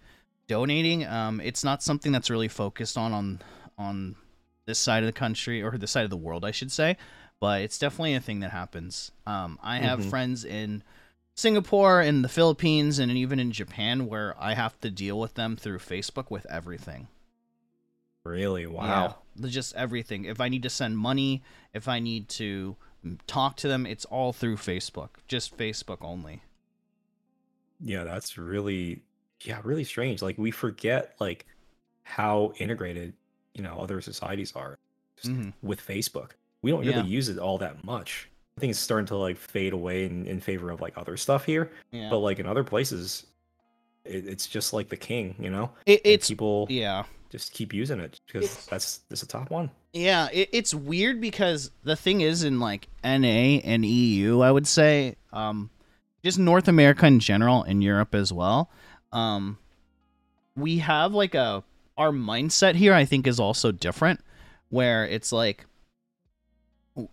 donating, 0.48 1.06
um, 1.06 1.42
it's 1.42 1.64
not 1.64 1.82
something 1.82 2.12
that's 2.12 2.30
really 2.30 2.48
focused 2.48 2.98
on 2.98 3.12
on 3.12 3.42
on 3.78 4.16
this 4.66 4.78
side 4.80 5.04
of 5.04 5.08
the 5.08 5.12
country 5.20 5.62
or 5.62 5.78
this 5.78 5.92
side 5.92 6.04
of 6.04 6.10
the 6.12 6.16
world, 6.18 6.46
I 6.46 6.52
should 6.52 6.72
say. 6.72 6.96
But 7.40 7.62
it's 7.62 7.78
definitely 7.80 8.14
a 8.14 8.22
thing 8.22 8.40
that 8.42 8.52
happens. 8.52 9.12
Um, 9.26 9.60
I 9.62 9.80
have 9.80 10.00
Mhm. 10.00 10.10
friends 10.10 10.46
in 10.46 10.84
Singapore, 11.36 12.02
in 12.02 12.22
the 12.22 12.30
Philippines, 12.30 13.00
and 13.00 13.12
even 13.12 13.40
in 13.40 13.52
Japan 13.52 14.06
where 14.06 14.36
I 14.40 14.54
have 14.54 14.80
to 14.82 14.92
deal 14.92 15.20
with 15.20 15.34
them 15.34 15.58
through 15.58 15.80
Facebook 15.80 16.30
with 16.30 16.46
everything. 16.50 17.08
Really? 18.24 18.68
Wow. 18.68 19.18
Yeah, 19.36 19.48
just 19.50 19.76
everything. 19.76 20.26
If 20.26 20.40
I 20.40 20.48
need 20.48 20.64
to 20.64 20.70
send 20.70 20.98
money, 20.98 21.42
if 21.74 21.88
I 21.88 22.00
need 22.00 22.30
to 22.30 22.78
talk 23.28 23.58
to 23.58 23.68
them, 23.68 23.86
it's 23.86 24.06
all 24.06 24.34
through 24.34 24.58
Facebook. 24.58 25.10
Just 25.28 25.58
Facebook 25.58 25.98
only. 26.02 26.42
Yeah, 27.82 28.04
that's 28.04 28.38
really 28.38 29.02
yeah, 29.42 29.60
really 29.64 29.84
strange. 29.84 30.22
Like 30.22 30.38
we 30.38 30.52
forget 30.52 31.16
like 31.20 31.46
how 32.04 32.54
integrated, 32.58 33.14
you 33.54 33.62
know, 33.64 33.78
other 33.78 34.00
societies 34.00 34.54
are 34.56 34.78
just 35.18 35.34
Mhm. 35.34 35.54
with 35.62 35.86
Facebook. 35.86 36.32
We 36.62 36.72
don't 36.72 36.80
really 36.82 36.94
Yeah. 36.94 37.04
use 37.04 37.28
it 37.28 37.38
all 37.40 37.58
that 37.58 37.84
much. 37.84 38.30
I 38.58 38.62
think 38.62 38.72
it's 38.72 38.80
starting 38.80 39.08
to 39.08 39.18
like 39.18 39.36
fade 39.38 39.74
away 39.74 40.06
in, 40.06 40.26
in 40.28 40.40
favor 40.40 40.70
of 40.72 40.80
like 40.80 40.98
other 40.98 41.18
stuff 41.18 41.44
here. 41.44 41.72
Yeah. 41.92 42.10
But 42.10 42.20
like 42.20 42.40
in 42.40 42.46
other 42.46 42.64
places, 42.64 43.26
it, 44.06 44.28
it's 44.28 44.48
just 44.48 44.72
like 44.72 44.88
the 44.88 44.96
king, 44.98 45.36
you 45.40 45.50
know? 45.50 45.72
It, 45.86 46.02
And 46.06 46.14
it's 46.14 46.30
people 46.30 46.68
yeah. 46.70 47.04
just 47.30 47.52
keep 47.52 47.74
using 47.74 48.00
it 48.00 48.22
because 48.28 48.44
It's- 48.46 48.66
that's 48.68 48.98
that's 49.10 49.22
the 49.22 49.28
top 49.28 49.50
one. 49.50 49.70
Yeah, 49.94 50.28
it, 50.34 50.50
it's 50.52 50.74
weird 50.74 51.22
because 51.22 51.70
the 51.84 51.96
thing 51.96 52.22
is 52.22 52.44
in 52.44 52.60
like 52.60 52.88
NA 53.04 53.62
and 53.64 53.86
EU, 53.86 54.42
I 54.42 54.52
would 54.52 54.68
say, 54.68 55.16
um, 55.32 55.70
just 56.24 56.40
North 56.40 56.68
America 56.68 57.06
in 57.06 57.20
general 57.20 57.64
and 57.64 57.84
Europe 57.84 58.16
as 58.16 58.34
well. 58.34 58.72
Um, 59.12 59.60
we 60.56 60.80
have 60.80 61.14
like 61.14 61.36
a 61.36 61.64
our 61.96 62.12
mindset 62.12 62.74
here. 62.76 62.94
I 62.94 63.06
think 63.06 63.28
is 63.28 63.40
also 63.40 63.72
different, 63.72 64.22
where 64.70 65.06
it's 65.06 65.32
like 65.32 65.66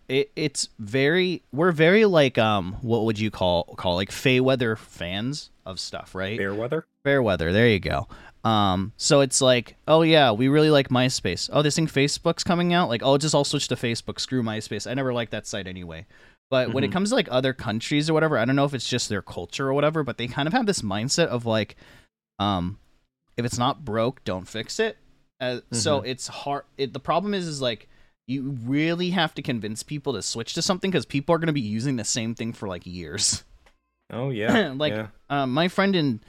it, 0.07 0.31
it's 0.35 0.69
very 0.79 1.43
we're 1.51 1.71
very 1.71 2.05
like 2.05 2.37
um 2.37 2.73
what 2.81 3.05
would 3.05 3.19
you 3.19 3.29
call 3.29 3.63
call 3.77 3.95
like 3.95 4.09
Feyweather 4.09 4.77
fans 4.77 5.51
of 5.65 5.79
stuff, 5.79 6.15
right? 6.15 6.37
Fair 6.37 6.53
weather? 6.53 6.85
Fair 7.03 7.21
weather. 7.21 7.51
There 7.51 7.67
you 7.67 7.79
go. 7.79 8.07
Um, 8.43 8.93
so 8.97 9.21
it's 9.21 9.39
like, 9.41 9.75
oh 9.87 10.01
yeah, 10.01 10.31
we 10.31 10.47
really 10.47 10.71
like 10.71 10.89
MySpace. 10.89 11.49
Oh, 11.53 11.61
this 11.61 11.75
thing 11.75 11.87
Facebook's 11.87 12.43
coming 12.43 12.73
out. 12.73 12.89
Like, 12.89 13.01
oh, 13.03 13.17
just 13.17 13.35
I'll 13.35 13.43
switch 13.43 13.67
to 13.67 13.75
Facebook. 13.75 14.19
Screw 14.19 14.41
MySpace. 14.41 14.89
I 14.89 14.93
never 14.95 15.13
liked 15.13 15.31
that 15.31 15.45
site 15.47 15.67
anyway. 15.67 16.05
But 16.49 16.73
when 16.73 16.83
it 16.83 16.89
Mhm. 16.89 16.93
comes 16.93 17.09
to 17.09 17.15
like 17.15 17.27
other 17.31 17.53
countries 17.53 18.09
or 18.09 18.13
whatever, 18.13 18.37
I 18.37 18.45
don't 18.45 18.55
know 18.55 18.65
if 18.65 18.73
it's 18.73 18.87
just 18.89 19.09
their 19.09 19.21
culture 19.21 19.67
or 19.69 19.73
whatever, 19.73 20.03
but 20.03 20.17
they 20.17 20.27
kind 20.27 20.47
of 20.47 20.53
have 20.53 20.65
this 20.65 20.81
mindset 20.81 21.27
of 21.27 21.45
like, 21.45 21.75
um, 22.39 22.77
if 23.37 23.45
it's 23.45 23.57
not 23.57 23.85
broke, 23.85 24.23
don't 24.25 24.47
fix 24.47 24.79
it. 24.79 24.97
Uh, 25.39 25.59
So 25.71 26.01
it's 26.01 26.27
hard. 26.27 26.63
It, 26.77 26.93
the 26.93 26.99
problem 26.99 27.33
is, 27.33 27.47
is 27.47 27.61
like 27.61 27.87
you 28.27 28.51
really 28.65 29.11
have 29.11 29.33
to 29.35 29.41
convince 29.41 29.81
people 29.83 30.13
to 30.13 30.21
switch 30.21 30.53
to 30.55 30.61
something 30.61 30.89
because 30.91 31.05
people 31.05 31.33
are 31.35 31.37
going 31.39 31.47
to 31.47 31.53
be 31.53 31.61
using 31.61 31.95
the 31.95 32.03
same 32.03 32.35
thing 32.35 32.53
for 32.53 32.67
like 32.67 32.85
years. 32.85 33.43
Oh 34.11 34.29
yeah. 34.29 34.73
Like, 34.77 34.93
yeah. 34.93 35.07
um, 35.29 35.53
my 35.53 35.67
friend 35.69 35.95
in 35.95 36.21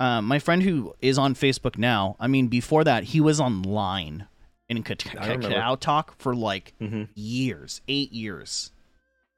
uh, 0.00 0.20
my 0.22 0.38
friend 0.40 0.62
who 0.62 0.94
is 1.00 1.18
on 1.18 1.34
Facebook 1.34 1.78
now. 1.78 2.16
I 2.18 2.26
mean, 2.26 2.48
before 2.48 2.82
that, 2.84 3.04
he 3.04 3.20
was 3.20 3.40
online 3.40 4.26
in. 4.68 4.82
Kakao 4.82 5.78
Talk 5.78 6.14
for 6.18 6.34
like 6.34 6.72
hmm 6.78 7.04
years, 7.14 7.80
eight 7.86 8.10
years. 8.12 8.72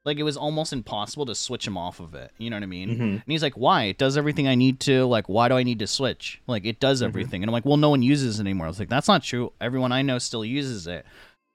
Like 0.04 0.18
it 0.18 0.24
was 0.24 0.36
almost 0.36 0.72
impossible 0.72 1.26
to 1.26 1.34
switch 1.34 1.64
him 1.66 1.76
off 1.76 2.00
of 2.00 2.14
it. 2.14 2.32
You 2.38 2.50
know 2.50 2.56
what 2.56 2.62
I 2.64 2.66
mean? 2.66 2.88
hmm 2.96 3.02
And 3.02 3.22
he's 3.26 3.42
like, 3.42 3.54
"Why? 3.54 3.84
It 3.84 3.98
does 3.98 4.16
everything 4.16 4.48
I 4.48 4.56
need 4.56 4.80
to. 4.80 5.04
Like, 5.04 5.28
why 5.28 5.48
do 5.48 5.54
I 5.56 5.62
need 5.62 5.78
to 5.80 5.86
switch? 5.86 6.40
Like, 6.48 6.64
it 6.64 6.80
does 6.80 7.02
Mhm. 7.02 7.06
everything." 7.06 7.42
And 7.42 7.48
I'm 7.50 7.52
like, 7.52 7.64
"Well, 7.64 7.76
no 7.76 7.90
one 7.90 8.02
uses 8.02 8.38
it 8.38 8.42
anymore." 8.42 8.66
I 8.66 8.70
was 8.70 8.78
like, 8.80 8.88
"That's 8.88 9.06
not 9.08 9.22
true. 9.22 9.52
Everyone 9.60 9.92
I 9.92 10.02
know 10.02 10.18
still 10.18 10.44
uses 10.44 10.86
it." 10.88 11.06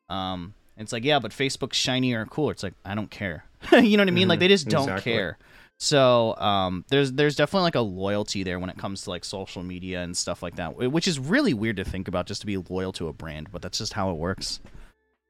Um, 0.09 0.53
it's 0.77 0.93
like, 0.93 1.03
"Yeah, 1.03 1.19
but 1.19 1.31
Facebook's 1.31 1.75
shinier 1.77 2.21
and 2.21 2.29
cooler." 2.29 2.53
It's 2.53 2.63
like, 2.63 2.73
I 2.85 2.95
don't 2.95 3.11
care. 3.11 3.43
you 3.73 3.97
know 3.97 4.03
what 4.03 4.07
I 4.07 4.11
mean? 4.11 4.27
Like, 4.29 4.37
Mhm. 4.37 4.41
they 4.41 4.47
just 4.47 4.69
don't 4.69 4.83
Exactly. 4.83 5.11
care. 5.11 5.37
So, 5.79 6.35
um, 6.37 6.85
there's 6.89 7.11
there's 7.13 7.35
definitely 7.35 7.63
like 7.65 7.75
a 7.75 7.81
loyalty 7.81 8.43
there 8.43 8.59
when 8.59 8.69
it 8.69 8.77
comes 8.77 9.03
to 9.03 9.11
like 9.11 9.23
social 9.23 9.61
media 9.61 10.01
and 10.01 10.17
stuff 10.17 10.41
like 10.41 10.55
that, 10.55 10.75
which 10.75 11.07
is 11.07 11.19
really 11.19 11.53
weird 11.53 11.77
to 11.77 11.83
think 11.83 12.07
about, 12.07 12.25
just 12.25 12.41
to 12.41 12.47
be 12.47 12.57
loyal 12.57 12.91
to 12.93 13.07
a 13.07 13.13
brand. 13.13 13.49
But 13.51 13.61
that's 13.61 13.77
just 13.77 13.93
how 13.93 14.09
it 14.11 14.15
works. 14.17 14.59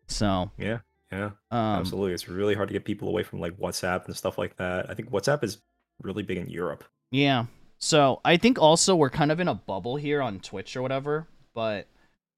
So, 0.08 0.52
Yeah. 0.58 0.80
Yeah. 1.12 1.32
um, 1.52 1.80
Absolutely. 1.80 2.14
It's 2.14 2.28
really 2.28 2.56
hard 2.56 2.70
to 2.70 2.74
get 2.74 2.86
people 2.86 3.08
away 3.10 3.24
from 3.24 3.40
like 3.40 3.58
WhatsApp 3.58 4.06
and 4.06 4.16
stuff 4.16 4.38
like 4.38 4.56
that. 4.58 4.90
I 4.90 4.94
think 4.94 5.10
WhatsApp 5.10 5.44
is 5.44 5.58
really 6.02 6.24
big 6.24 6.38
in 6.38 6.50
Europe. 6.50 6.84
Yeah. 7.12 7.46
So 7.78 8.22
I 8.26 8.38
think 8.38 8.60
also 8.60 8.96
we're 8.96 9.10
kind 9.10 9.32
of 9.32 9.40
in 9.40 9.48
a 9.48 9.54
bubble 9.54 9.96
here 9.96 10.22
on 10.22 10.40
Twitch 10.40 10.76
or 10.76 10.82
whatever, 10.82 11.28
but 11.54 11.88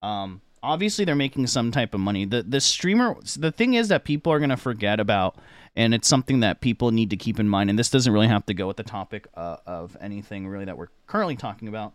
um 0.01 0.41
obviously 0.61 1.05
they're 1.05 1.15
making 1.15 1.47
some 1.47 1.71
type 1.71 1.93
of 1.93 1.99
money. 1.99 2.25
The 2.25 2.43
the 2.43 2.59
streamer 2.61 3.15
the 3.37 3.51
thing 3.51 3.73
is 3.75 3.87
that 3.87 4.03
people 4.03 4.31
are 4.33 4.39
going 4.39 4.49
to 4.49 4.57
forget 4.57 4.99
about 4.99 5.37
and 5.79 5.93
it's 5.93 6.09
something 6.09 6.41
that 6.41 6.59
people 6.59 6.91
need 6.91 7.09
to 7.09 7.15
keep 7.15 7.39
in 7.39 7.47
mind 7.47 7.69
and 7.69 7.79
this 7.79 7.89
doesn't 7.89 8.11
really 8.11 8.27
have 8.27 8.45
to 8.45 8.53
go 8.53 8.67
with 8.67 8.75
the 8.75 8.83
topic 8.83 9.27
uh, 9.35 9.55
of 9.65 9.95
anything 10.01 10.45
really 10.45 10.65
that 10.65 10.77
we're 10.77 10.89
currently 11.07 11.37
talking 11.37 11.69
about. 11.69 11.93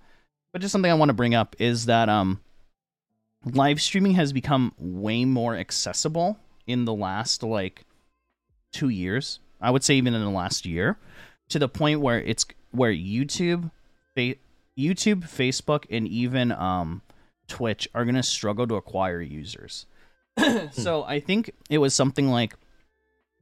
But 0.54 0.62
just 0.62 0.72
something 0.72 0.90
I 0.90 0.94
want 0.94 1.10
to 1.10 1.14
bring 1.14 1.34
up 1.34 1.54
is 1.58 1.84
that 1.84 2.08
um 2.08 2.40
live 3.44 3.82
streaming 3.82 4.14
has 4.14 4.32
become 4.32 4.72
way 4.78 5.26
more 5.26 5.54
accessible 5.54 6.38
in 6.66 6.86
the 6.86 6.94
last 6.94 7.42
like 7.42 7.84
2 8.72 8.88
years. 8.88 9.38
I 9.60 9.70
would 9.70 9.84
say 9.84 9.96
even 9.96 10.14
in 10.14 10.22
the 10.22 10.30
last 10.30 10.64
year 10.64 10.96
to 11.50 11.58
the 11.58 11.68
point 11.68 12.00
where 12.00 12.22
it's 12.22 12.46
where 12.70 12.92
YouTube, 12.92 13.70
fa- 14.14 14.36
YouTube, 14.78 15.28
Facebook, 15.28 15.84
and 15.90 16.08
even 16.08 16.52
um, 16.52 17.02
Twitch 17.48 17.86
are 17.94 18.06
gonna 18.06 18.22
struggle 18.22 18.66
to 18.66 18.76
acquire 18.76 19.20
users. 19.20 19.84
so 20.72 21.04
I 21.04 21.20
think 21.20 21.50
it 21.68 21.78
was 21.78 21.94
something 21.94 22.30
like 22.30 22.54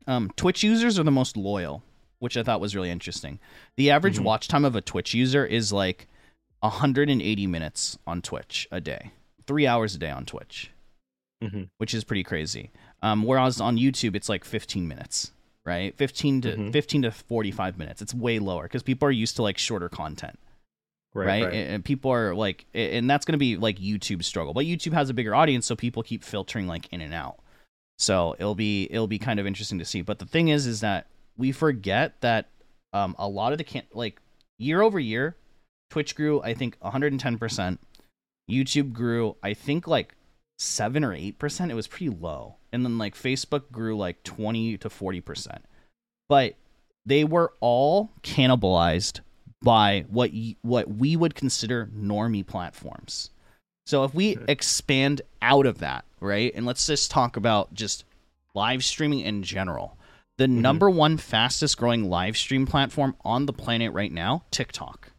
um, 0.06 0.30
Twitch 0.36 0.62
users 0.62 0.98
are 0.98 1.02
the 1.04 1.10
most 1.10 1.36
loyal, 1.36 1.82
which 2.18 2.36
I 2.36 2.42
thought 2.42 2.60
was 2.60 2.74
really 2.76 2.90
interesting. 2.90 3.38
The 3.76 3.90
average 3.90 4.18
Mhm. 4.18 4.24
watch 4.24 4.48
time 4.48 4.64
of 4.64 4.74
a 4.76 4.80
Twitch 4.80 5.14
user 5.14 5.44
is 5.46 5.72
like 5.72 6.06
180 6.62 7.46
minutes 7.46 7.98
on 8.06 8.22
Twitch 8.22 8.68
a 8.70 8.80
day, 8.80 9.10
three 9.46 9.66
hours 9.66 9.94
a 9.94 9.98
day 9.98 10.10
on 10.10 10.24
Twitch, 10.24 10.70
Mhm. 11.42 11.68
which 11.78 11.92
is 11.94 12.04
pretty 12.04 12.22
crazy. 12.22 12.70
Um, 13.02 13.24
whereas 13.24 13.60
on 13.60 13.76
YouTube, 13.76 14.14
it's 14.14 14.28
like 14.28 14.44
15 14.44 14.86
minutes 14.88 15.32
right? 15.64 15.96
15 15.96 16.40
to 16.40 16.56
Mhm. 16.56 16.72
15 16.72 17.02
to 17.02 17.12
45 17.12 17.78
minutes. 17.78 18.02
It's 18.02 18.12
way 18.12 18.40
lower 18.40 18.66
cuz 18.66 18.82
people 18.82 19.06
are 19.06 19.12
used 19.12 19.36
to 19.36 19.42
like 19.42 19.58
shorter 19.58 19.88
content. 19.88 20.36
right, 21.14 21.26
Right, 21.26 21.44
right. 21.44 21.54
And, 21.54 21.74
and 21.74 21.84
people 21.84 22.10
are 22.10 22.34
like 22.34 22.64
and 22.74 23.08
that's 23.08 23.24
going 23.24 23.34
to 23.34 23.38
be 23.38 23.56
like 23.56 23.78
YouTube's 23.78 24.26
struggle 24.26 24.54
but 24.54 24.64
YouTube 24.66 24.92
has 24.92 25.08
a 25.08 25.14
bigger 25.14 25.34
audience 25.36 25.64
so 25.66 25.76
people 25.76 26.02
keep 26.02 26.24
filtering 26.24 26.66
like 26.66 26.88
in 26.92 27.00
and 27.00 27.14
out 27.14 27.38
so 28.02 28.34
it'll 28.36 28.56
be 28.56 28.88
it'll 28.90 29.06
be 29.06 29.18
kind 29.20 29.38
of 29.38 29.46
interesting 29.46 29.78
to 29.78 29.84
see. 29.84 30.02
But 30.02 30.18
the 30.18 30.26
thing 30.26 30.48
is 30.48 30.66
is 30.66 30.80
that 30.80 31.06
we 31.36 31.52
forget 31.52 32.20
that 32.20 32.48
um 32.92 33.14
a 33.16 33.28
lot 33.28 33.52
of 33.52 33.58
the 33.58 33.64
can 33.64 33.84
like 33.92 34.20
year 34.58 34.82
over 34.82 34.98
year 34.98 35.36
Twitch 35.88 36.16
grew 36.16 36.42
I 36.42 36.52
think 36.52 36.78
110% 36.80 37.78
YouTube 38.50 38.92
grew 38.92 39.36
I 39.40 39.54
think 39.54 39.86
like 39.86 40.16
7 40.58 41.04
or 41.04 41.12
8% 41.12 41.70
it 41.70 41.74
was 41.74 41.86
pretty 41.86 42.10
low. 42.10 42.56
And 42.72 42.84
then 42.84 42.98
like 42.98 43.14
Facebook 43.14 43.70
grew 43.70 43.96
like 43.96 44.22
20 44.24 44.78
to 44.78 44.88
40% 44.88 45.58
but 46.28 46.54
they 47.06 47.22
were 47.22 47.52
all 47.60 48.10
cannibalized 48.22 49.20
by 49.62 50.04
what 50.08 50.32
y- 50.32 50.56
what 50.62 50.88
we 50.88 51.14
would 51.14 51.36
consider 51.36 51.88
normie 51.96 52.44
platforms. 52.44 53.30
So 53.86 54.02
if 54.02 54.12
we 54.12 54.38
expand 54.48 55.22
out 55.40 55.66
of 55.66 55.78
that, 55.78 56.04
right? 56.22 56.52
And 56.54 56.64
let's 56.66 56.86
just 56.86 57.10
talk 57.10 57.36
about 57.36 57.74
just 57.74 58.04
live 58.54 58.84
streaming 58.84 59.20
in 59.20 59.42
general. 59.42 59.96
The 60.38 60.46
Mhm. 60.46 60.60
number 60.60 60.88
one 60.90 61.18
fastest 61.18 61.76
growing 61.78 62.08
live 62.08 62.36
stream 62.36 62.66
platform 62.66 63.16
on 63.24 63.46
the 63.46 63.52
planet 63.52 63.92
right 63.92 64.12
now, 64.12 64.44
TikTok. 64.50 65.12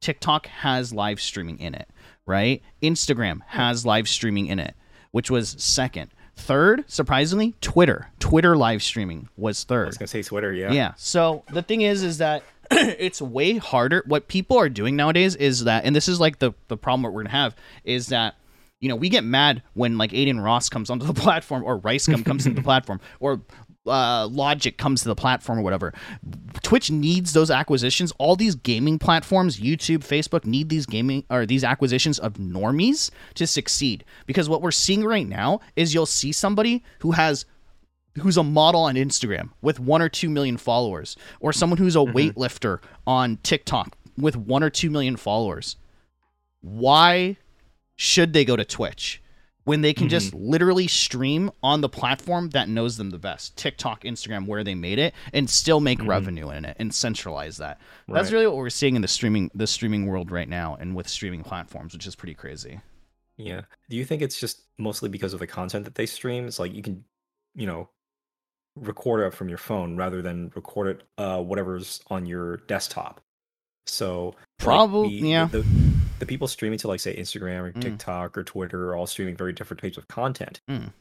TikTok 0.00 0.46
has 0.46 0.92
live 0.94 1.20
streaming 1.20 1.58
in 1.58 1.74
it, 1.74 1.88
right? 2.26 2.62
Instagram 2.82 3.40
has 3.48 3.84
live 3.84 4.08
streaming 4.08 4.46
in 4.46 4.58
it, 4.58 4.74
which 5.10 5.30
was 5.30 5.56
second. 5.58 6.10
Third, 6.36 6.84
surprisingly, 6.86 7.54
Twitter. 7.60 8.08
Twitter 8.18 8.56
live 8.56 8.82
streaming 8.82 9.28
was 9.36 9.62
third. 9.64 9.84
I 9.84 9.88
was 9.88 9.98
gonna 9.98 10.06
say 10.08 10.22
Twitter. 10.22 10.54
Yeah. 10.54 10.72
Yeah. 10.72 10.92
So 10.96 11.44
the 11.52 11.60
thing 11.62 11.82
is, 11.82 12.02
is 12.02 12.18
that 12.18 12.42
it's 12.70 13.20
way 13.20 13.58
harder. 13.58 14.02
What 14.06 14.26
people 14.28 14.56
are 14.56 14.70
doing 14.70 14.96
nowadays 14.96 15.34
is 15.36 15.64
that, 15.64 15.84
and 15.84 15.94
this 15.94 16.08
is 16.08 16.18
like 16.18 16.38
the 16.38 16.52
the 16.68 16.78
problem 16.78 17.02
that 17.02 17.10
we're 17.10 17.24
gonna 17.24 17.30
have 17.36 17.54
is 17.84 18.06
that 18.06 18.36
you 18.80 18.88
know 18.88 18.96
we 18.96 19.08
get 19.08 19.24
mad 19.24 19.62
when 19.74 19.98
like 19.98 20.12
Adin 20.12 20.40
Ross 20.40 20.68
comes 20.68 20.90
onto 20.90 21.06
the 21.06 21.14
platform 21.20 21.62
or 21.64 21.78
Ricegum 21.78 22.24
comes 22.24 22.46
into 22.46 22.60
the 22.60 22.64
platform 22.64 23.00
or 23.20 23.42
uh, 23.86 24.26
Logic 24.28 24.76
comes 24.76 25.02
to 25.02 25.08
the 25.08 25.14
platform 25.14 25.58
or 25.58 25.62
whatever. 25.62 25.94
Twitch 26.62 26.90
needs 26.90 27.32
those 27.32 27.50
acquisitions. 27.50 28.12
All 28.18 28.36
these 28.36 28.54
gaming 28.54 28.98
platforms, 28.98 29.58
YouTube, 29.58 29.98
Facebook, 29.98 30.44
need 30.44 30.68
these 30.68 30.86
gaming 30.86 31.24
or 31.30 31.46
these 31.46 31.64
acquisitions 31.64 32.18
of 32.18 32.34
normies 32.34 33.10
to 33.34 33.46
succeed. 33.46 34.04
Because 34.26 34.48
what 34.48 34.62
we're 34.62 34.70
seeing 34.70 35.04
right 35.04 35.26
now 35.26 35.60
is 35.76 35.94
you'll 35.94 36.06
see 36.06 36.32
somebody 36.32 36.84
who 37.00 37.12
has 37.12 37.46
who's 38.20 38.36
a 38.36 38.42
model 38.42 38.82
on 38.82 38.96
Instagram 38.96 39.50
with 39.62 39.78
one 39.78 40.02
or 40.02 40.08
two 40.08 40.28
million 40.28 40.56
followers, 40.56 41.16
or 41.38 41.52
someone 41.52 41.78
who's 41.78 41.96
a 41.96 42.00
weightlifter 42.00 42.80
on 43.06 43.38
TikTok 43.44 43.96
with 44.18 44.36
one 44.36 44.62
or 44.62 44.70
two 44.70 44.90
million 44.90 45.16
followers. 45.16 45.76
Why 46.60 47.36
should 48.00 48.32
they 48.32 48.46
go 48.46 48.56
to 48.56 48.64
Twitch 48.64 49.22
when 49.64 49.82
they 49.82 49.92
can 49.92 50.08
just 50.08 50.32
literally 50.32 50.88
stream 50.88 51.50
on 51.62 51.82
the 51.82 51.88
platform 51.88 52.48
that 52.48 52.66
knows 52.66 52.96
them 52.96 53.10
the 53.10 53.18
best? 53.18 53.58
TikTok, 53.58 54.04
Instagram, 54.04 54.46
where 54.46 54.64
they 54.64 54.74
made 54.74 54.98
it, 54.98 55.12
and 55.34 55.50
still 55.50 55.80
make 55.80 56.02
revenue 56.02 56.48
in 56.48 56.64
it 56.64 56.78
and 56.80 56.94
centralize 56.94 57.58
that. 57.58 57.78
That's 58.08 58.32
really 58.32 58.46
what 58.46 58.56
we're 58.56 58.70
seeing 58.70 58.96
in 58.96 59.02
the 59.02 59.08
streaming 59.08 59.50
the 59.54 59.66
streaming 59.66 60.06
world 60.06 60.30
right 60.30 60.48
now, 60.48 60.78
and 60.80 60.96
with 60.96 61.08
streaming 61.08 61.42
platforms, 61.42 61.92
which 61.92 62.06
is 62.06 62.16
pretty 62.16 62.32
crazy. 62.32 62.80
Yeah. 63.36 63.62
Do 63.90 63.96
you 63.96 64.06
think 64.06 64.22
it's 64.22 64.40
just 64.40 64.62
mostly 64.78 65.10
because 65.10 65.34
of 65.34 65.40
the 65.40 65.46
content 65.46 65.84
that 65.84 65.94
they 65.94 66.06
stream? 66.06 66.46
It's 66.46 66.58
like 66.58 66.72
you 66.72 66.82
can, 66.82 67.04
you 67.54 67.66
know, 67.66 67.90
record 68.76 69.26
it 69.26 69.34
from 69.34 69.50
your 69.50 69.58
phone 69.58 69.98
rather 69.98 70.22
than 70.22 70.50
record 70.54 70.86
it 70.88 71.02
uh 71.18 71.42
whatever's 71.42 72.00
on 72.08 72.24
your 72.24 72.56
desktop. 72.56 73.20
So 73.86 74.28
like, 74.28 74.36
Probably, 74.58 75.20
the, 75.20 75.28
yeah. 75.28 75.44
The, 75.46 75.58
the 75.58 75.99
people 76.26 76.48
streaming 76.48 76.78
to 76.80 76.88
like 76.88 77.00
say 77.00 77.16
Instagram 77.16 77.60
or 77.62 77.72
Mm. 77.72 77.80
TikTok 77.80 78.36
or 78.38 78.44
Twitter 78.44 78.90
are 78.90 78.96
all 78.96 79.06
streaming 79.06 79.36
very 79.36 79.52
different 79.52 79.80
types 79.80 79.96
of 79.96 80.08
content. 80.08 80.60
Mm. 80.68 80.92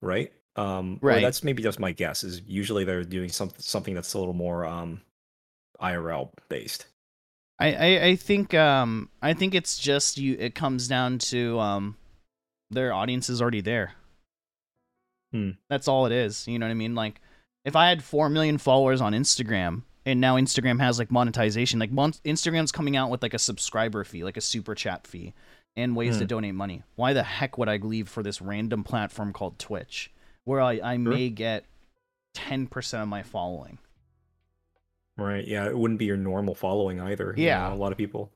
Right? 0.00 0.32
Um 0.56 0.98
Right. 1.00 1.22
that's 1.22 1.42
maybe 1.44 1.62
just 1.62 1.78
my 1.80 1.92
guess 1.92 2.24
is 2.24 2.42
usually 2.46 2.84
they're 2.84 3.04
doing 3.04 3.28
something 3.30 3.60
something 3.60 3.94
that's 3.94 4.12
a 4.14 4.18
little 4.18 4.34
more 4.34 4.64
um 4.66 5.00
IRL 5.80 6.30
based. 6.48 6.86
I, 7.58 7.72
I, 7.74 8.04
I 8.06 8.16
think 8.16 8.54
um 8.54 9.08
I 9.20 9.34
think 9.34 9.54
it's 9.54 9.78
just 9.78 10.18
you 10.18 10.36
it 10.38 10.54
comes 10.54 10.88
down 10.88 11.18
to 11.18 11.58
um 11.60 11.96
their 12.70 12.92
audience 12.92 13.28
is 13.30 13.40
already 13.42 13.60
there. 13.60 13.92
Hmm. 15.32 15.50
That's 15.70 15.88
all 15.88 16.06
it 16.06 16.12
is. 16.12 16.46
You 16.46 16.58
know 16.58 16.66
what 16.66 16.70
I 16.72 16.74
mean? 16.74 16.94
Like 16.94 17.20
if 17.64 17.76
I 17.76 17.88
had 17.88 18.02
four 18.02 18.28
million 18.28 18.58
followers 18.58 19.00
on 19.00 19.12
Instagram 19.12 19.82
and 20.06 20.20
now 20.20 20.36
Instagram 20.36 20.80
has 20.80 20.98
like 20.98 21.10
monetization, 21.10 21.78
like 21.78 21.90
mon- 21.92 22.12
Instagram's 22.24 22.72
coming 22.72 22.96
out 22.96 23.10
with 23.10 23.22
like 23.22 23.34
a 23.34 23.38
subscriber 23.38 24.04
fee, 24.04 24.24
like 24.24 24.36
a 24.36 24.40
super 24.40 24.74
chat 24.74 25.06
fee, 25.06 25.32
and 25.76 25.94
ways 25.96 26.16
to 26.18 26.24
Hmm. 26.24 26.28
donate 26.28 26.54
money. 26.54 26.82
Why 26.96 27.12
the 27.12 27.22
heck 27.22 27.56
would 27.58 27.68
I 27.68 27.76
leave 27.76 28.08
for 28.08 28.22
this 28.22 28.40
random 28.42 28.84
platform 28.84 29.32
called 29.32 29.58
Twitch, 29.58 30.10
where 30.44 30.60
I, 30.60 30.80
I 30.82 30.96
may 30.98 31.28
get 31.30 31.64
ten 32.34 32.66
percent 32.66 33.02
of 33.02 33.08
my 33.08 33.22
following? 33.22 33.78
Right. 35.16 35.46
Yeah, 35.46 35.66
it 35.66 35.76
wouldn't 35.76 35.98
be 35.98 36.06
your 36.06 36.16
normal 36.16 36.54
following 36.54 37.00
either. 37.00 37.34
you 37.36 37.44
Yeah. 37.46 37.68
know, 37.68 37.74
a 37.74 37.76
lot 37.76 37.92
of 37.92 37.98
people 37.98 38.30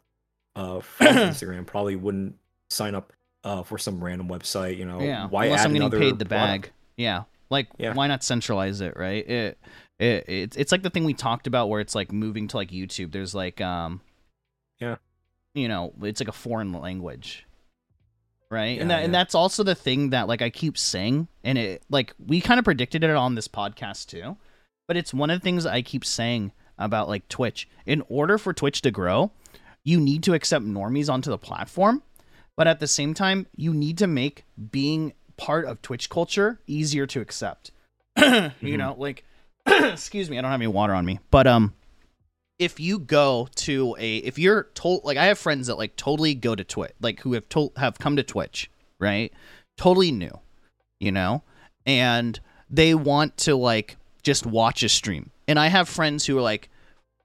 uh 0.55 0.81
from 0.81 1.07
Instagram 1.09 1.67
probably 1.67 1.97
wouldn't 1.97 2.37
sign 2.71 2.95
up 2.95 3.13
uh 3.45 3.63
for 3.63 3.79
some 3.79 4.03
random 4.03 4.29
website, 4.29 4.77
you 4.77 4.85
know. 4.85 5.01
yeah, 5.01 5.27
Why 5.27 5.47
unless 5.47 5.61
add 5.61 5.67
I'm 5.67 5.73
getting 5.73 5.83
another 5.87 5.99
paid 5.99 6.19
the 6.19 6.27
product? 6.27 6.63
bag. 6.65 6.73
Yeah, 6.97 7.23
like 7.51 7.69
Yeah. 7.79 7.95
why 7.95 8.07
not 8.07 8.23
centralize 8.25 8.81
it, 8.81 8.97
right? 8.97 9.27
It, 9.29 9.59
it 9.99 10.25
it's 10.29 10.57
it's 10.57 10.73
like 10.73 10.83
the 10.83 10.91
thing 10.91 11.05
we 11.05 11.15
talked 11.15 11.47
about 11.47 11.69
where 11.69 11.81
it's 11.81 11.95
like 11.95 12.13
moving 12.13 12.49
to 12.49 12.57
like 12.57 12.71
YouTube. 12.71 13.13
There's 13.13 13.35
like 13.35 13.61
um, 13.61 14.01
Yeah. 14.81 14.97
you 15.55 15.69
know, 15.69 15.93
it's 16.03 16.21
like 16.21 16.29
a 16.29 16.33
foreign 16.33 16.73
language, 16.73 17.47
right? 18.51 18.79
and 18.81 18.91
Yeah, 18.91 18.97
that 18.99 19.05
and 19.05 19.15
that's 19.15 19.35
also 19.35 19.63
the 19.63 19.75
thing 19.75 20.11
that 20.11 20.29
like 20.29 20.43
I 20.43 20.51
keep 20.51 20.77
saying, 20.79 21.29
and 21.45 21.57
it 21.59 21.83
like 21.89 22.15
we 22.19 22.41
kind 22.41 22.59
of 22.59 22.65
predicted 22.65 23.05
it 23.05 23.11
on 23.11 23.35
this 23.35 23.49
podcast 23.49 24.07
too, 24.09 24.37
but 24.89 24.97
it's 24.97 25.15
one 25.15 25.31
of 25.31 25.41
the 25.41 25.45
things 25.45 25.67
I 25.67 25.83
keep 25.83 26.05
saying 26.05 26.53
about 26.79 27.09
like 27.09 27.29
Twitch. 27.29 27.69
In 27.87 28.03
order 28.09 28.39
for 28.39 28.53
Twitch 28.53 28.83
to 28.83 28.91
grow, 28.91 29.31
you 29.85 30.01
need 30.01 30.23
to 30.25 30.35
accept 30.35 30.65
normies 30.65 31.11
onto 31.11 31.31
the 31.31 31.39
platform, 31.39 32.03
but 32.57 32.67
at 32.67 32.81
the 32.81 32.87
same 32.87 33.15
time, 33.15 33.47
you 33.57 33.73
need 33.73 33.97
to 33.99 34.07
make 34.07 34.45
being 34.71 35.13
part 35.37 35.65
of 35.65 35.83
Twitch 35.83 36.09
culture 36.11 36.61
easier 36.67 37.07
to 37.07 37.21
accept. 37.21 37.71
You 38.61 38.77
know, 38.77 38.95
like 38.99 39.25
excuse 39.67 40.31
me, 40.31 40.39
I 40.39 40.43
don't 40.43 40.51
have 40.51 40.61
any 40.61 40.69
water 40.69 40.95
on 40.95 41.05
me, 41.05 41.21
but 41.31 41.47
um 41.47 41.75
if 42.59 42.81
you 42.81 42.99
go 42.99 43.49
to 43.57 43.95
a 43.99 44.17
if 44.19 44.39
you're 44.39 44.69
told 44.75 45.05
like 45.05 45.19
I 45.19 45.27
have 45.27 45.39
friends 45.39 45.67
that 45.67 45.77
like 45.77 45.97
totally 45.97 46.35
go 46.35 46.55
to 46.55 46.65
Twitch, 46.65 46.93
like 47.01 47.21
who 47.21 47.35
have 47.35 47.49
told 47.49 47.73
have 47.77 47.99
come 47.99 48.17
to 48.17 48.23
Twitch, 48.23 48.71
right? 48.99 49.33
Totally 49.77 50.11
new, 50.11 50.39
you 51.01 51.13
know? 51.13 51.43
And 51.85 52.41
they 52.71 52.95
want 52.95 53.37
to 53.39 53.57
like 53.57 53.97
just 54.23 54.47
watch 54.47 54.83
a 54.83 54.89
stream. 54.89 55.31
And 55.47 55.59
I 55.59 55.69
have 55.69 55.89
friends 55.89 56.25
who 56.25 56.39
are 56.39 56.43
like 56.43 56.71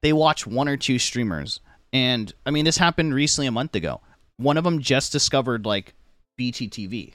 they 0.02 0.12
watch 0.12 0.46
one 0.46 0.68
or 0.68 0.76
two 0.76 0.98
streamers. 0.98 1.60
And 1.92 2.32
I 2.44 2.50
mean 2.50 2.64
this 2.64 2.78
happened 2.78 3.14
recently 3.14 3.46
a 3.46 3.52
month 3.52 3.74
ago. 3.74 4.00
One 4.36 4.56
of 4.56 4.64
them 4.64 4.80
just 4.80 5.12
discovered 5.12 5.64
like 5.64 5.94
BTTV 6.38 7.14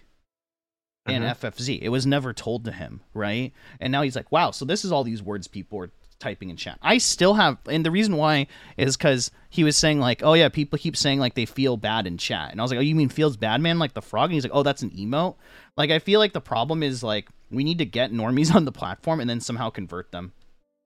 and 1.07 1.23
Mhm. 1.23 1.29
FFZ. 1.29 1.79
It 1.81 1.89
was 1.89 2.05
never 2.05 2.33
told 2.33 2.65
to 2.65 2.71
him, 2.71 3.01
right? 3.13 3.53
And 3.79 3.91
now 3.91 4.01
he's 4.01 4.15
like, 4.15 4.31
wow, 4.31 4.51
so 4.51 4.65
this 4.65 4.83
is 4.85 4.91
all 4.91 5.03
these 5.03 5.21
words 5.21 5.47
people 5.47 5.79
are 5.79 5.91
typing 6.19 6.49
in 6.49 6.57
chat. 6.57 6.79
I 6.81 6.97
still 6.97 7.35
have, 7.35 7.57
and 7.69 7.85
the 7.85 7.91
reason 7.91 8.15
why 8.17 8.47
is 8.75 8.97
because 8.97 9.29
he 9.49 9.63
was 9.63 9.77
saying, 9.77 9.99
like, 9.99 10.23
oh 10.23 10.33
yeah, 10.33 10.49
people 10.49 10.79
keep 10.79 10.97
saying, 10.97 11.19
like, 11.19 11.35
they 11.35 11.45
feel 11.45 11.77
bad 11.77 12.07
in 12.07 12.17
chat. 12.17 12.51
And 12.51 12.59
I 12.59 12.63
was 12.63 12.71
like, 12.71 12.79
oh, 12.79 12.81
you 12.83 12.95
mean 12.95 13.09
feels 13.09 13.37
bad, 13.37 13.61
man? 13.61 13.77
Like 13.79 13.93
the 13.93 14.01
frog? 14.01 14.25
And 14.29 14.33
he's 14.33 14.43
like, 14.43 14.51
oh, 14.55 14.63
that's 14.63 14.81
an 14.81 14.89
emote. 14.91 15.35
Like, 15.75 15.91
I 15.91 15.99
feel 15.99 16.19
like 16.19 16.33
the 16.33 16.41
problem 16.41 16.81
is, 16.81 17.03
like, 17.03 17.29
we 17.51 17.63
need 17.63 17.77
to 17.77 17.85
get 17.85 18.11
normies 18.11 18.53
on 18.55 18.65
the 18.65 18.71
platform 18.71 19.19
and 19.19 19.29
then 19.29 19.39
somehow 19.39 19.69
convert 19.69 20.11
them, 20.11 20.33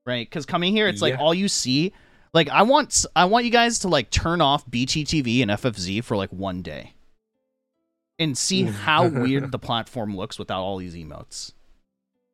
right? 0.05 0.29
Because 0.29 0.45
coming 0.45 0.73
here, 0.73 0.87
it's 0.87 1.01
like 1.01 1.13
all 1.19 1.33
you 1.33 1.47
see. 1.47 1.93
Like 2.33 2.47
I 2.49 2.61
want, 2.63 3.05
I 3.15 3.25
want 3.25 3.43
you 3.45 3.51
guys 3.51 3.79
to 3.79 3.87
like 3.89 4.09
turn 4.09 4.39
off 4.41 4.65
BTTV 4.69 5.41
and 5.41 5.51
FFZ 5.51 6.01
for 6.03 6.15
like 6.15 6.29
one 6.29 6.61
day, 6.61 6.93
and 8.19 8.37
see 8.37 8.63
how 8.63 9.07
weird 9.07 9.51
the 9.51 9.59
platform 9.59 10.15
looks 10.15 10.37
without 10.39 10.61
all 10.61 10.77
these 10.77 10.95
emotes. 10.95 11.53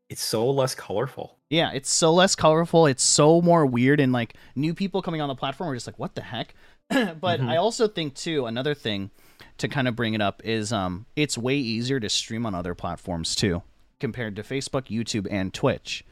It's 0.09 0.23
so 0.23 0.49
less 0.49 0.73
colorful. 0.73 1.37
Yeah, 1.49 1.71
it's 1.73 1.89
so 1.89 2.13
less 2.13 2.35
colorful. 2.35 2.85
It's 2.85 3.03
so 3.03 3.41
more 3.41 3.65
weird, 3.65 3.99
and 3.99 4.13
like 4.13 4.35
new 4.55 4.73
people 4.73 5.01
coming 5.01 5.19
on 5.21 5.27
the 5.27 5.35
platform 5.35 5.69
are 5.69 5.75
just 5.75 5.87
like, 5.87 5.99
"What 5.99 6.15
the 6.15 6.21
heck?" 6.21 6.53
but 6.89 7.39
Mhm. 7.41 7.49
I 7.49 7.57
also 7.57 7.87
think 7.87 8.15
too 8.15 8.45
another 8.45 8.73
thing 8.73 9.11
to 9.57 9.67
kind 9.67 9.87
of 9.87 9.95
bring 9.95 10.13
it 10.13 10.21
up 10.21 10.41
is 10.45 10.71
um, 10.71 11.05
it's 11.15 11.37
way 11.37 11.55
easier 11.57 11.99
to 11.99 12.07
stream 12.09 12.45
on 12.45 12.55
other 12.55 12.73
platforms 12.75 13.35
too 13.35 13.63
compared 13.99 14.35
to 14.37 14.43
Facebook, 14.43 14.87
YouTube, 14.87 15.27
and 15.29 15.53
Twitch. 15.53 16.05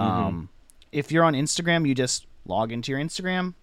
Mhm. 0.00 0.04
Um, 0.04 0.48
if 0.90 1.12
you're 1.12 1.24
on 1.24 1.34
Instagram, 1.34 1.86
you 1.86 1.94
just 1.94 2.26
log 2.44 2.72
into 2.72 2.90
your 2.90 3.00
Instagram, 3.00 3.54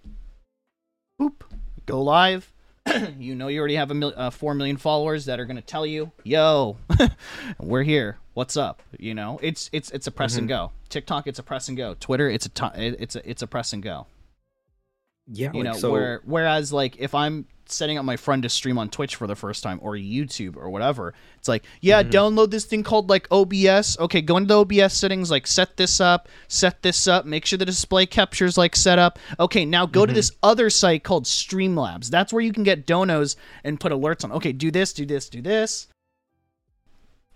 boop, 1.19 1.41
go 1.85 2.01
live. 2.01 2.53
you 3.19 3.35
know 3.35 3.47
you 3.47 3.59
already 3.59 3.75
have 3.75 3.91
a 3.91 3.93
mil- 3.93 4.13
uh, 4.15 4.29
four 4.29 4.53
million 4.53 4.77
followers 4.77 5.25
that 5.25 5.39
are 5.39 5.45
gonna 5.45 5.61
tell 5.61 5.85
you, 5.85 6.11
"Yo, 6.23 6.77
we're 7.59 7.83
here. 7.83 8.17
What's 8.33 8.55
up?" 8.57 8.83
You 8.99 9.13
know, 9.13 9.39
it's 9.41 9.69
it's 9.73 9.91
it's 9.91 10.07
a 10.07 10.11
press 10.11 10.37
and 10.37 10.47
go. 10.47 10.71
TikTok, 10.89 11.27
it's 11.27 11.39
a 11.39 11.43
press 11.43 11.67
and 11.67 11.75
go. 11.77 11.95
Twitter, 11.99 12.29
it's 12.29 12.45
a 12.47 12.71
it's 12.75 13.15
a 13.15 13.29
it's 13.29 13.41
a 13.41 13.47
press 13.47 13.73
and 13.73 13.81
go. 13.81 14.07
Yeah, 15.27 15.51
you 15.53 15.63
like, 15.63 15.73
know 15.73 15.79
so 15.79 15.91
where 15.91 16.21
whereas 16.25 16.71
like 16.71 16.97
if 16.99 17.15
i'm 17.15 17.47
setting 17.67 17.97
up 17.97 18.05
my 18.05 18.15
friend 18.15 18.43
to 18.43 18.49
stream 18.49 18.77
on 18.77 18.89
twitch 18.89 19.15
for 19.15 19.25
the 19.25 19.35
first 19.35 19.63
time 19.63 19.79
or 19.81 19.93
youtube 19.93 20.55
or 20.55 20.69
whatever 20.69 21.15
it's 21.39 21.47
like 21.47 21.63
yeah 21.81 22.03
Mhm. 22.03 22.11
download 22.11 22.51
this 22.51 22.65
thing 22.65 22.83
called 22.83 23.09
like 23.09 23.27
obs 23.31 23.97
okay 23.97 24.21
go 24.21 24.37
into 24.37 24.49
the 24.49 24.59
obs 24.59 24.93
settings 24.93 25.31
like 25.31 25.47
set 25.47 25.75
this 25.77 25.99
up 25.99 26.29
set 26.47 26.83
this 26.83 27.07
up 27.07 27.25
make 27.25 27.43
sure 27.43 27.57
the 27.57 27.65
display 27.65 28.05
captures 28.05 28.55
like 28.55 28.75
set 28.75 28.99
up. 28.99 29.17
Okay 29.39 29.65
now 29.65 29.87
go 29.87 30.05
to 30.05 30.11
Mhm. 30.11 30.15
this 30.15 30.31
other 30.43 30.69
site 30.69 31.03
called 31.03 31.25
streamlabs. 31.25 32.09
That's 32.11 32.31
where 32.31 32.43
you 32.43 32.53
can 32.53 32.63
get 32.63 32.85
donos 32.85 33.35
and 33.63 33.79
put 33.79 33.91
alerts 33.91 34.23
on. 34.23 34.31
Okay 34.33 34.51
do 34.51 34.69
this 34.69 34.93
do 34.93 35.03
this 35.07 35.27
do 35.27 35.41
this 35.41 35.87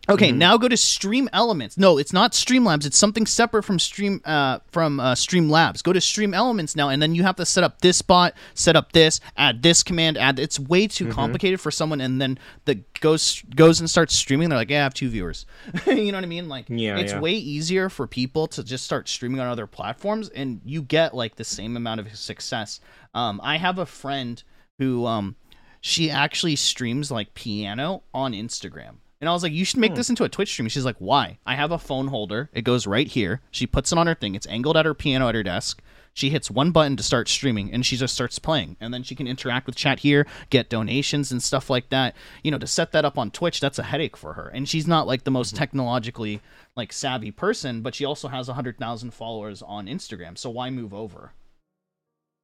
Okay, 0.10 0.32
Mhm. 0.32 0.38
now 0.38 0.58
go 0.58 0.68
to 0.68 0.76
Stream 0.76 1.30
Elements. 1.34 1.78
No, 1.78 1.98
it's 1.98 2.12
not 2.12 2.32
Streamlabs. 2.34 2.86
It's 2.86 2.98
something 2.98 3.26
separate 3.26 3.64
from 3.64 3.78
Stream 3.78 4.22
uh, 4.26 4.60
from 4.72 5.00
uh, 5.00 5.14
Streamlabs. 5.14 5.84
Go 5.84 5.94
to 5.94 6.02
Stream 6.02 6.34
Elements 6.34 6.76
now, 6.76 6.90
and 6.90 7.02
then 7.02 7.14
you 7.16 7.24
have 7.24 7.36
to 7.36 7.46
set 7.46 7.64
up 7.64 7.82
this 7.82 8.02
bot, 8.02 8.34
set 8.56 8.76
up 8.76 8.92
this, 8.94 9.20
add 9.38 9.62
this 9.62 9.84
command, 9.84 10.18
add. 10.18 10.40
It's 10.40 10.60
way 10.60 10.88
too 10.88 11.06
Mhm. 11.06 11.12
complicated 11.12 11.62
for 11.62 11.70
someone, 11.72 12.02
and 12.02 12.20
then 12.20 12.40
the 12.66 12.82
goes 13.02 13.44
goes 13.56 13.80
and 13.80 13.90
starts 13.90 14.16
streaming. 14.16 14.50
They're 14.50 14.58
like, 14.58 14.70
yeah, 14.72 14.80
I 14.80 14.84
have 14.84 14.94
two 14.94 15.10
viewers. 15.10 15.46
you 15.86 16.12
know 16.12 16.18
what 16.18 16.24
I 16.24 16.28
mean? 16.28 16.50
Like, 16.50 16.66
Yeah, 16.70 16.98
it's 16.98 17.14
yeah. 17.14 17.20
way 17.20 17.34
easier 17.34 17.90
for 17.90 18.08
people 18.08 18.48
to 18.48 18.64
just 18.64 18.84
start 18.86 19.08
streaming 19.08 19.40
on 19.40 19.48
other 19.48 19.68
platforms, 19.68 20.30
and 20.30 20.60
you 20.66 20.82
get 20.82 21.14
like 21.14 21.36
the 21.36 21.44
same 21.46 21.78
amount 21.78 22.00
of 22.00 22.16
success. 22.16 22.80
Um, 23.14 23.40
I 23.44 23.58
have 23.58 23.78
a 23.78 23.86
friend 23.86 24.42
who 24.80 25.06
um, 25.06 25.36
she 25.82 26.10
actually 26.10 26.56
streams 26.56 27.12
like 27.12 27.34
piano 27.36 28.02
on 28.14 28.34
Instagram. 28.34 28.96
And 29.22 29.30
I 29.30 29.34
was 29.34 29.44
like, 29.44 29.52
you 29.52 29.66
should 29.66 29.80
make 29.80 29.92
Hmm. 29.92 29.96
this 29.98 30.10
into 30.10 30.24
a 30.24 30.30
Twitch 30.30 30.52
stream. 30.52 30.70
She's 30.70 30.86
like, 30.86 30.96
why? 31.00 31.40
I 31.46 31.56
have 31.56 31.72
a 31.72 31.78
phone 31.78 32.08
holder. 32.08 32.50
It 32.54 32.62
goes 32.64 32.88
right 32.88 33.08
here. 33.08 33.42
She 33.52 33.68
puts 33.68 33.92
it 33.92 33.98
on 33.98 34.08
her 34.08 34.16
thing. 34.16 34.34
It's 34.36 34.48
angled 34.48 34.78
at 34.78 34.86
her 34.86 34.94
piano 34.94 35.28
at 35.28 35.36
her 35.36 35.44
desk. 35.44 35.82
She 36.14 36.30
hits 36.32 36.50
one 36.50 36.72
button 36.72 36.96
to 36.98 37.04
start 37.04 37.28
streaming 37.30 37.72
and 37.72 37.86
she 37.86 37.96
just 37.96 38.14
starts 38.16 38.40
playing. 38.40 38.78
And 38.80 38.94
then 38.94 39.04
she 39.04 39.16
can 39.16 39.28
interact 39.28 39.68
with 39.68 39.76
chat 39.76 40.00
here, 40.00 40.26
get 40.50 40.70
donations 40.70 41.32
and 41.32 41.42
stuff 41.44 41.70
like 41.70 41.90
that. 41.90 42.16
You 42.44 42.52
know, 42.52 42.58
to 42.58 42.68
set 42.68 42.92
that 42.94 43.06
up 43.06 43.18
on 43.18 43.30
Twitch, 43.30 43.60
that's 43.60 43.78
a 43.80 43.84
headache 43.84 44.18
for 44.18 44.34
her. 44.34 44.48
And 44.48 44.68
she's 44.68 44.88
not 44.88 45.06
like 45.06 45.24
the 45.26 45.32
most 45.32 45.56
technologically 45.56 46.42
like 46.76 46.92
savvy 46.94 47.32
person, 47.32 47.82
but 47.82 47.96
she 47.96 48.06
also 48.06 48.28
has 48.30 48.48
100,000 48.48 49.12
followers 49.14 49.62
on 49.62 49.86
Instagram. 49.88 50.38
So 50.38 50.50
why 50.50 50.70
move 50.70 50.94
over? 50.94 51.34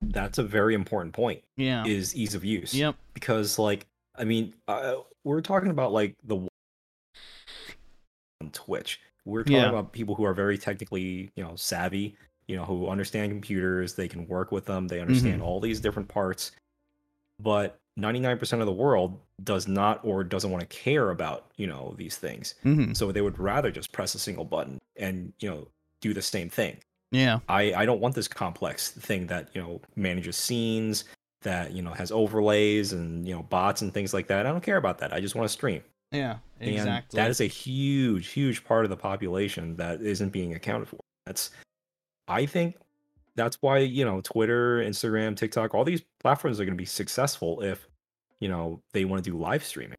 that's 0.01 0.37
a 0.37 0.43
very 0.43 0.75
important 0.75 1.13
point. 1.15 1.41
Yeah. 1.57 1.85
Is 1.85 2.15
ease 2.15 2.35
of 2.35 2.43
use. 2.45 2.73
Yep. 2.73 2.95
because 3.13 3.57
like 3.57 3.87
i 4.17 4.23
mean 4.23 4.53
uh, 4.67 4.95
we're 5.23 5.41
talking 5.41 5.69
about 5.71 5.91
like 5.93 6.15
the 6.23 6.47
on 8.41 8.49
twitch 8.51 8.99
we're 9.25 9.43
talking 9.43 9.57
Yeah. 9.57 9.69
about 9.69 9.91
people 9.91 10.15
who 10.15 10.23
are 10.25 10.33
very 10.33 10.57
technically 10.57 11.31
you 11.35 11.43
know 11.43 11.55
savvy 11.55 12.15
you 12.47 12.55
know 12.55 12.65
who 12.65 12.87
understand 12.87 13.31
computers 13.31 13.95
they 13.95 14.07
can 14.07 14.27
work 14.27 14.51
with 14.51 14.65
them 14.65 14.87
they 14.87 14.99
understand 14.99 15.35
Mm-hmm. 15.35 15.43
all 15.43 15.59
these 15.59 15.79
different 15.79 16.07
parts 16.09 16.51
but 17.39 17.77
99% 17.99 18.59
of 18.59 18.65
the 18.65 18.71
world 18.73 19.19
does 19.43 19.67
not 19.67 20.01
or 20.03 20.23
doesn't 20.23 20.51
want 20.51 20.61
to 20.61 20.67
care 20.67 21.11
about 21.11 21.45
you 21.55 21.67
know 21.67 21.93
these 21.97 22.17
things 22.17 22.55
hmm 22.63 22.93
so 22.93 23.11
they 23.11 23.21
would 23.21 23.39
rather 23.39 23.71
just 23.71 23.91
press 23.91 24.15
a 24.15 24.19
single 24.19 24.45
button 24.45 24.79
and 24.97 25.31
you 25.39 25.49
know 25.49 25.67
do 26.01 26.13
the 26.13 26.21
same 26.21 26.49
thing 26.49 26.77
Yeah. 27.11 27.39
I 27.47 27.73
I 27.73 27.85
don't 27.85 28.01
want 28.01 28.15
this 28.15 28.27
complex 28.27 28.91
thing 28.91 29.27
that 29.27 29.49
you 29.53 29.61
know 29.61 29.81
manages 29.95 30.35
scenes 30.35 31.05
that 31.41 31.71
you 31.71 31.81
know 31.81 31.91
has 31.91 32.11
overlays 32.11 32.91
and 32.93 33.25
you 33.27 33.33
know 33.33 33.43
bots 33.43 33.81
and 33.81 33.93
things 33.93 34.13
like 34.13 34.27
that. 34.27 34.45
I 34.45 34.51
don't 34.51 34.63
care 34.63 34.77
about 34.77 34.97
that. 34.99 35.13
I 35.13 35.19
just 35.21 35.35
want 35.35 35.47
to 35.47 35.53
stream. 35.53 35.81
Yeah. 36.11 36.37
And 36.59 36.71
Exactly. 36.71 37.17
that 37.17 37.29
is 37.29 37.41
a 37.41 37.47
huge, 37.47 38.29
huge 38.29 38.63
part 38.63 38.85
of 38.85 38.89
the 38.89 38.97
population 38.97 39.75
that 39.77 40.01
isn't 40.01 40.29
being 40.29 40.53
accounted 40.53 40.87
for. 40.87 40.99
That's 41.25 41.51
I 42.27 42.45
think 42.45 42.77
that's 43.35 43.61
why 43.61 43.79
you 43.79 44.05
know 44.05 44.21
Twitter, 44.21 44.79
Instagram, 44.79 45.35
TikTok, 45.35 45.73
all 45.73 45.83
these 45.83 46.03
platforms 46.19 46.59
are 46.59 46.65
going 46.65 46.77
to 46.77 46.81
be 46.81 46.85
successful 46.85 47.61
if 47.61 47.87
you 48.39 48.47
know 48.47 48.81
they 48.93 49.05
want 49.05 49.23
to 49.23 49.29
do 49.31 49.37
live 49.37 49.63
streaming 49.63 49.97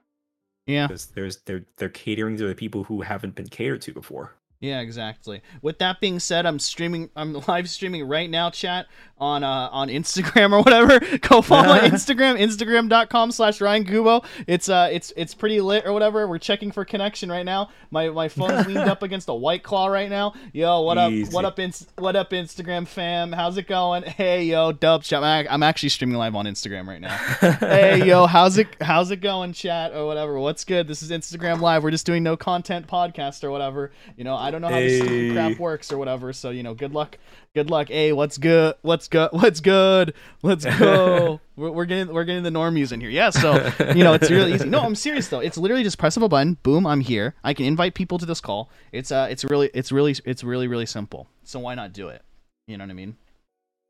yeah. 0.67 0.87
because 0.87 1.07
there's 1.07 1.39
they're 1.39 1.65
they're 1.77 1.89
catering 1.89 2.37
to 2.37 2.47
the 2.47 2.55
people 2.55 2.85
who 2.85 3.01
haven't 3.03 3.35
been 3.35 3.49
catered 3.49 3.83
to 3.83 3.93
before. 3.93 4.35
Yeah, 4.61 4.81
exactly. 4.81 5.43
With 5.61 5.79
that 5.81 6.01
being 6.01 6.19
said, 6.19 6.47
I'm 6.47 6.59
streaming. 6.59 7.11
I'm 7.15 7.35
live 7.49 7.69
streaming 7.69 8.09
right 8.09 8.29
now, 8.31 8.51
chat 8.51 8.87
on 9.19 9.43
uh, 9.45 9.69
on 9.71 9.89
Instagram 9.89 10.53
or 10.53 10.63
whatever. 10.63 10.99
Go 11.29 11.43
follow 11.43 11.69
my 11.69 11.81
Instagram, 11.91 12.39
Instagram.com 12.41 13.33
slash 13.33 13.61
Ryan 13.61 13.85
Gubo. 13.85 14.25
It's 14.47 14.69
uh, 14.69 14.89
it's 14.91 15.13
it's 15.17 15.35
pretty 15.35 15.61
lit 15.61 15.87
or 15.87 15.93
whatever. 15.93 16.27
We're 16.27 16.39
checking 16.39 16.73
for 16.73 16.85
connection 16.85 17.31
right 17.31 17.45
now. 17.45 17.71
My 17.91 18.09
my 18.09 18.29
phone's 18.29 18.67
leaned 18.67 18.89
up 18.89 19.03
against 19.03 19.29
a 19.29 19.35
white 19.35 19.63
claw 19.63 19.87
right 19.89 20.09
now. 20.09 20.33
Yo, 20.53 20.81
what 20.83 20.97
up? 20.99 21.13
Easy. 21.13 21.33
What 21.35 21.45
up? 21.45 21.59
Inst- 21.59 21.93
what 21.99 22.17
up, 22.17 22.31
Instagram 22.31 22.87
fam? 22.87 23.33
How's 23.33 23.59
it 23.59 23.69
going? 23.69 24.05
Hey, 24.05 24.45
yo, 24.45 24.73
dub 24.73 25.03
chat. 25.03 25.23
I'm 25.23 25.47
I'm 25.51 25.63
actually 25.63 25.91
streaming 25.91 26.17
live 26.17 26.35
on 26.35 26.47
Instagram 26.47 26.87
right 26.87 27.01
now. 27.01 27.17
hey 27.61 28.07
yo 28.07 28.27
how's 28.27 28.59
it 28.59 28.69
how's 28.81 29.11
it 29.11 29.21
going 29.21 29.53
chat 29.53 29.93
or 29.93 30.07
whatever 30.07 30.39
what's 30.39 30.65
good 30.65 30.87
this 30.89 31.03
is 31.03 31.11
instagram 31.11 31.61
live 31.61 31.83
we're 31.83 31.91
just 31.91 32.07
doing 32.07 32.23
no 32.23 32.37
content 32.37 32.87
podcast 32.87 33.43
or 33.45 33.51
whatever 33.51 33.91
you 34.17 34.25
know 34.25 34.37
i 34.47 34.51
don't 34.51 34.61
know 34.63 34.69
how 34.69 34.75
this 34.81 35.33
crap 35.33 35.59
works 35.59 35.91
or 35.93 35.99
whatever 35.99 36.33
so 36.33 36.51
you 36.51 36.63
know 36.63 36.75
good 36.75 36.93
luck. 36.93 37.19
Good 37.55 37.71
luck. 37.71 37.89
Hey 37.89 38.13
what's 38.13 38.37
good 38.39 38.75
what's 38.83 39.09
good 39.09 39.31
what's 39.33 39.61
good? 39.61 40.13
Let's 40.43 40.65
go. 40.79 41.41
We're, 41.57 41.71
we're 41.71 41.85
getting 41.87 42.13
we're 42.15 42.25
getting 42.25 42.43
the 42.43 42.51
normies 42.51 42.93
in 42.93 43.01
here. 43.01 43.09
Yeah 43.11 43.31
so 43.31 43.73
you 43.95 44.05
know 44.05 44.13
it's 44.13 44.31
really 44.31 44.53
easy. 44.55 44.69
No 44.69 44.81
i'm 44.83 44.95
serious 44.95 45.29
though. 45.29 45.41
It's 45.41 45.57
literally 45.57 45.83
just 45.83 45.99
press 45.99 46.17
of 46.17 46.23
a 46.23 46.29
button. 46.29 46.59
Boom 46.63 46.87
i'm 46.87 47.01
here. 47.01 47.35
I 47.43 47.55
can 47.55 47.65
invite 47.67 47.95
people 47.95 48.19
to 48.19 48.27
this 48.27 48.41
call. 48.41 48.71
It's 48.93 49.11
uh 49.11 49.29
it's 49.31 49.45
really 49.45 49.71
it's 49.75 49.91
really 49.91 50.15
it's 50.25 50.45
really 50.45 50.69
really 50.69 50.87
simple. 50.87 51.29
So 51.45 51.59
why 51.61 51.75
not 51.75 51.93
do 51.93 52.09
it? 52.09 52.23
You 52.67 52.77
know 52.77 52.85
what 52.85 52.91
i 52.91 52.95
mean? 52.95 53.17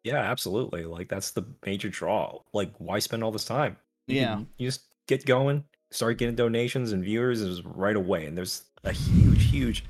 Yeah, 0.04 0.18
absolutely. 0.20 0.84
Like 0.84 1.08
that's 1.08 1.32
the 1.32 1.44
major 1.64 1.88
draw. 1.88 2.38
Like, 2.52 2.70
why 2.78 3.00
spend 3.00 3.24
all 3.24 3.32
this 3.32 3.44
time? 3.44 3.76
You 4.06 4.20
Yeah. 4.20 4.34
can- 4.36 4.48
you 4.58 4.68
just 4.68 4.82
get 5.08 5.24
going, 5.26 5.64
start 5.90 6.18
getting 6.18 6.36
donations 6.36 6.92
and 6.92 7.02
viewers 7.02 7.40
is 7.40 7.64
right 7.64 7.96
away. 7.96 8.26
And 8.26 8.36
there's 8.36 8.62
a 8.84 8.92
huge, 8.92 9.50
huge 9.50 9.84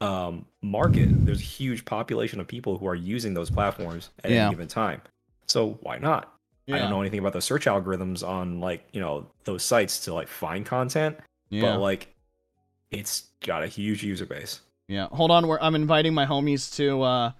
um 0.00 0.46
market. 0.62 1.08
There's 1.26 1.40
a 1.40 1.44
huge 1.44 1.84
population 1.84 2.40
of 2.40 2.46
people 2.46 2.78
who 2.78 2.86
are 2.86 2.94
using 2.94 3.34
those 3.34 3.50
platforms 3.50 4.10
at 4.24 4.30
Yeah. 4.30 4.46
any 4.46 4.50
given 4.54 4.68
time. 4.68 5.02
So 5.46 5.78
why 5.82 5.98
not? 5.98 6.32
I 6.68 6.78
don't 6.78 6.90
know 6.90 7.00
anything 7.00 7.18
about 7.18 7.32
the 7.32 7.40
search 7.40 7.64
algorithms 7.64 8.24
on 8.26 8.60
like, 8.60 8.86
you 8.92 9.00
know, 9.00 9.26
those 9.42 9.64
sites 9.64 10.04
to 10.04 10.14
like 10.14 10.28
find 10.28 10.64
content, 10.64 11.18
yeah 11.48 11.62
but 11.62 11.80
like 11.80 12.14
it's 12.92 13.24
got 13.44 13.62
a 13.64 13.66
huge 13.66 14.04
user 14.04 14.24
base. 14.26 14.60
Yeah, 14.88 15.06
hold 15.08 15.30
on. 15.32 15.48
Where 15.48 15.62
I'm 15.62 15.74
inviting 15.74 16.14
my 16.14 16.26
homies 16.26 16.74
to. 16.76 17.02
uh 17.02 17.32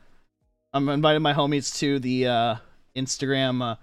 I'm 0.73 0.89
inviting 0.89 1.23
my 1.23 1.33
homies 1.33 1.77
to 1.79 1.99
the 2.01 2.27
uh 2.27 2.55
Instagram. 2.97 3.63
Uh, 3.63 3.77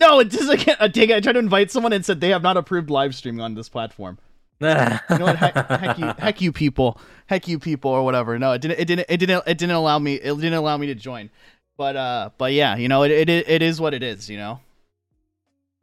no, 0.00 0.20
it 0.20 0.30
doesn't. 0.30 0.64
Get, 0.64 0.78
dang 0.92 1.10
it, 1.10 1.16
I 1.16 1.20
tried 1.20 1.32
to 1.34 1.38
invite 1.40 1.70
someone 1.70 1.92
and 1.92 2.04
said 2.04 2.20
they 2.20 2.30
have 2.30 2.42
not 2.42 2.56
approved 2.56 2.90
live 2.90 3.14
streaming 3.14 3.40
on 3.40 3.54
this 3.54 3.68
platform. 3.68 4.18
You 4.60 4.68
know 4.68 5.24
what? 5.26 5.36
Heck, 5.36 5.54
heck 5.68 5.98
you, 5.98 6.06
heck 6.18 6.40
you 6.40 6.52
people, 6.52 7.00
heck 7.26 7.48
you 7.48 7.58
people, 7.58 7.90
or 7.90 8.04
whatever. 8.04 8.38
No, 8.38 8.52
it 8.52 8.60
didn't. 8.62 8.78
It 8.78 8.84
didn't. 8.86 9.06
It 9.08 9.16
didn't. 9.18 9.42
It 9.46 9.58
didn't 9.58 9.74
allow 9.76 9.98
me. 9.98 10.14
It 10.14 10.34
didn't 10.36 10.54
allow 10.54 10.76
me 10.76 10.86
to 10.86 10.94
join. 10.94 11.30
But 11.76 11.96
uh, 11.96 12.30
but 12.38 12.52
yeah, 12.52 12.76
you 12.76 12.88
know, 12.88 13.02
it 13.02 13.10
it 13.10 13.28
it 13.28 13.62
is 13.62 13.80
what 13.80 13.94
it 13.94 14.02
is. 14.02 14.30
You 14.30 14.36
know, 14.38 14.60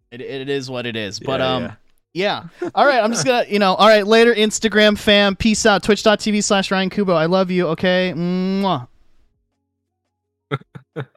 it 0.10 0.22
it 0.22 0.50
is 0.50 0.70
what 0.70 0.86
it 0.86 0.96
is. 0.96 1.20
But 1.20 1.40
Yeah, 1.42 1.56
um. 1.56 1.64
yeah. 1.64 1.76
Yeah. 2.14 2.48
All 2.76 2.86
right. 2.86 3.02
I'm 3.02 3.12
just 3.12 3.26
gonna, 3.26 3.46
you 3.48 3.58
know. 3.60 3.74
All 3.76 3.88
right. 3.88 4.06
Later, 4.06 4.34
Instagram 4.36 4.98
fam. 4.98 5.36
Peace 5.36 5.66
out. 5.66 5.82
Twitch.tv 5.84 6.44
slash 6.44 6.70
Ryan 6.70 6.90
Kubo. 6.90 7.14
I 7.14 7.26
love 7.28 7.50
you. 7.52 7.68
Okay. 7.70 8.14
Mwah. 8.16 8.88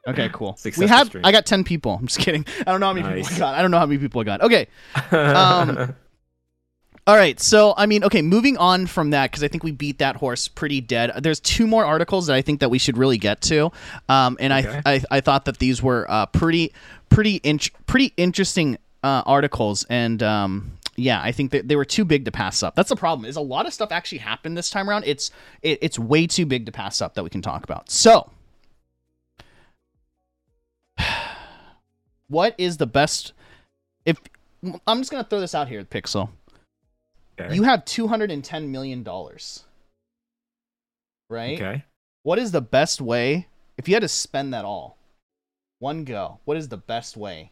Okay. 0.07 0.29
Cool. 0.31 0.51
we 0.53 0.57
Successful 0.57 0.87
have. 0.87 1.07
stream. 1.07 1.25
I 1.25 1.31
got 1.33 1.45
ten 1.45 1.63
people. 1.65 1.95
I'm 1.99 2.07
just 2.07 2.19
kidding. 2.19 2.45
I 2.61 2.71
don't 2.71 2.79
know 2.79 2.85
how 2.87 2.93
many 2.93 3.21
people 3.21 3.35
I 3.35 3.39
got. 3.39 3.55
I 3.55 3.61
don't 3.61 3.71
know 3.71 3.79
how 3.79 3.85
many 3.85 3.97
people 3.99 4.21
I 4.21 4.23
got. 4.23 4.41
Okay. 4.41 4.67
Um, 5.11 5.95
All 7.07 7.15
right. 7.15 7.39
So 7.39 7.73
I 7.77 7.85
mean, 7.85 8.03
okay. 8.03 8.21
Moving 8.23 8.57
on 8.57 8.87
from 8.87 9.11
that 9.11 9.29
because 9.29 9.43
I 9.43 9.47
think 9.47 9.63
we 9.63 9.71
beat 9.71 9.99
that 9.99 10.15
horse 10.15 10.47
pretty 10.47 10.81
dead. 10.81 11.11
There's 11.21 11.39
two 11.39 11.67
more 11.67 11.85
articles 11.85 12.27
that 12.27 12.35
I 12.35 12.41
think 12.41 12.61
that 12.61 12.69
we 12.69 12.79
should 12.79 12.97
really 12.97 13.19
get 13.19 13.41
to, 13.43 13.71
um, 14.09 14.37
and 14.39 14.51
Okay. 14.51 14.81
I, 14.85 14.93
I 14.95 15.01
I 15.11 15.21
thought 15.21 15.45
that 15.45 15.59
these 15.59 15.83
were 15.83 16.05
uh, 16.09 16.25
pretty 16.25 16.73
pretty 17.09 17.39
int- 17.43 17.69
pretty 17.85 18.13
interesting 18.17 18.77
uh, 19.03 19.23
articles 19.25 19.85
and. 19.89 20.21
Um, 20.23 20.71
yeah, 20.97 21.21
I 21.21 21.33
think 21.33 21.51
that 21.51 21.67
they 21.67 21.75
were 21.75 21.83
too 21.83 22.05
big 22.05 22.23
to 22.23 22.31
pass 22.31 22.63
up. 22.63 22.73
That's 22.75 22.87
the 22.87 22.95
problem. 22.95 23.25
Is 23.29 23.35
a 23.35 23.41
lot 23.41 23.65
of 23.67 23.73
stuff 23.73 23.91
actually 23.91 24.19
happened 24.19 24.55
this 24.57 24.69
time 24.69 24.89
around. 24.89 25.03
It's 25.05 25.29
it, 25.61 25.77
it's 25.81 25.99
way 25.99 26.25
too 26.25 26.45
big 26.45 26.65
to 26.67 26.71
pass 26.71 27.01
up 27.01 27.15
that 27.15 27.23
we 27.23 27.29
can 27.29 27.41
talk 27.41 27.65
about. 27.65 27.91
So, 27.91 28.31
what 32.29 32.55
is 32.57 32.77
the 32.77 32.87
best? 32.87 33.33
If 34.05 34.21
I'm 34.87 34.99
just 34.99 35.11
gonna 35.11 35.25
throw 35.25 35.41
this 35.41 35.53
out 35.53 35.67
here, 35.67 35.83
Pixel. 35.83 36.29
Okay. 37.39 37.55
You 37.55 37.63
have 37.63 37.85
two 37.85 38.07
hundred 38.07 38.31
and 38.31 38.43
ten 38.43 38.71
million 38.71 39.03
dollars, 39.03 39.63
right? 41.29 41.55
okay. 41.55 41.83
What 42.23 42.39
is 42.39 42.51
the 42.51 42.61
best 42.61 43.01
way 43.01 43.47
if 43.77 43.87
you 43.87 43.95
had 43.95 44.01
to 44.01 44.07
spend 44.07 44.53
that 44.53 44.65
all, 44.65 44.97
one 45.79 46.03
go? 46.03 46.39
What 46.45 46.57
is 46.57 46.69
the 46.69 46.77
best 46.77 47.17
way 47.17 47.51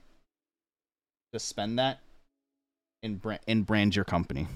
to 1.32 1.40
spend 1.40 1.80
that 1.80 2.00
and 3.02 3.22
brand 3.22 3.42
and 3.48 3.66
brand 3.66 3.96
your 3.96 4.06
company? 4.06 4.48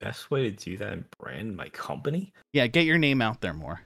Best 0.00 0.30
way 0.30 0.50
to 0.50 0.50
do 0.50 0.76
that 0.76 0.92
and 0.92 1.04
brand 1.18 1.56
my 1.56 1.68
company? 1.70 2.32
Yeah, 2.52 2.68
get 2.68 2.84
your 2.84 2.98
name 2.98 3.20
out 3.20 3.40
there 3.40 3.54
more. 3.54 3.80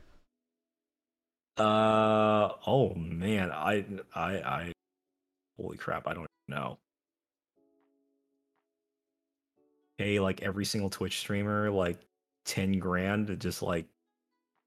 Uh 1.57 2.51
oh 2.67 2.95
man, 2.95 3.51
I 3.51 3.85
I 4.15 4.33
I 4.37 4.73
holy 5.59 5.77
crap, 5.77 6.07
I 6.07 6.15
don't 6.15 6.27
know. 6.49 6.79
Pay 9.99 10.21
like 10.21 10.43
every 10.43 10.65
single 10.65 10.91
Twitch 10.91 11.19
streamer 11.19 11.71
like 11.71 11.99
10 12.47 12.79
grand 12.79 13.29
to 13.29 13.37
just 13.37 13.63
like 13.63 13.87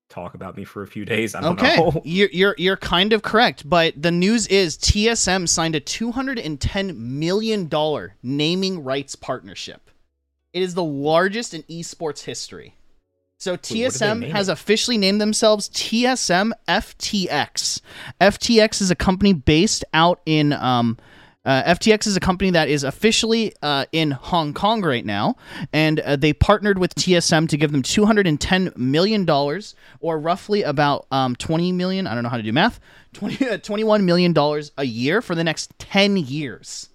talk 0.10 0.36
about 0.36 0.56
me 0.56 0.64
for 0.64 0.84
a 0.84 0.88
few 0.88 1.06
days. 1.06 1.36
I 1.36 1.42
don't 1.42 1.60
okay, 1.60 1.78
know. 1.78 2.02
you're 2.06 2.30
you're 2.32 2.56
you're 2.58 2.78
kind 2.78 3.14
of 3.14 3.22
correct, 3.22 3.68
but 3.68 4.00
the 4.02 4.12
news 4.12 4.48
is 4.48 4.78
TSM 4.78 5.48
signed 5.48 5.76
a 5.76 5.80
210 5.80 7.20
million 7.20 7.68
dollar 7.68 8.16
naming 8.22 8.84
rights 8.84 9.16
partnership. 9.16 9.90
It 10.54 10.62
is 10.62 10.74
the 10.74 10.84
largest 10.84 11.54
in 11.54 11.64
esports 11.64 12.24
history. 12.24 12.76
So 13.38 13.58
TSM 13.58 14.32
has 14.32 14.48
officially 14.48 14.98
named 14.98 15.20
themselves 15.20 15.68
TSM 15.70 16.54
FTX. 16.70 17.82
FTX 18.22 18.82
is 18.82 18.90
a 18.90 18.96
company 18.96 19.34
based 19.34 19.84
out 19.94 20.22
in 20.26 20.54
um, 20.54 20.98
uh, 21.46 21.64
FTX 21.76 22.08
is 22.08 22.16
a 22.18 22.20
company 22.20 22.50
that 22.52 22.68
is 22.70 22.84
officially 22.84 23.54
uh, 23.62 23.86
in 23.91 24.12
Hong 24.12 24.54
Kong 24.54 24.82
right 24.82 25.06
now, 25.06 25.36
and 25.72 26.00
uh, 26.00 26.16
they 26.16 26.34
partnered 26.34 26.78
with 26.80 26.96
TSM 26.96 27.48
to 27.50 27.58
give 27.58 27.72
them 27.72 27.82
210 27.82 28.74
million 28.76 29.26
dollars, 29.26 29.76
or 30.00 30.18
roughly 30.20 30.64
about 30.64 31.06
um, 31.12 31.36
20 31.36 31.72
million. 31.72 32.08
I 32.08 32.14
don't 32.14 32.24
know 32.24 32.30
how 32.30 32.38
to 32.38 32.43
do 32.43 32.52
math. 32.54 32.80
20, 33.14 33.48
uh, 33.50 33.58
21 33.60 34.06
million 34.06 34.34
dollars 34.34 34.72
a 34.78 34.84
year 34.86 35.22
for 35.22 35.36
the 35.36 35.43
next 35.43 35.72
10 35.80 36.18
years 36.18 36.89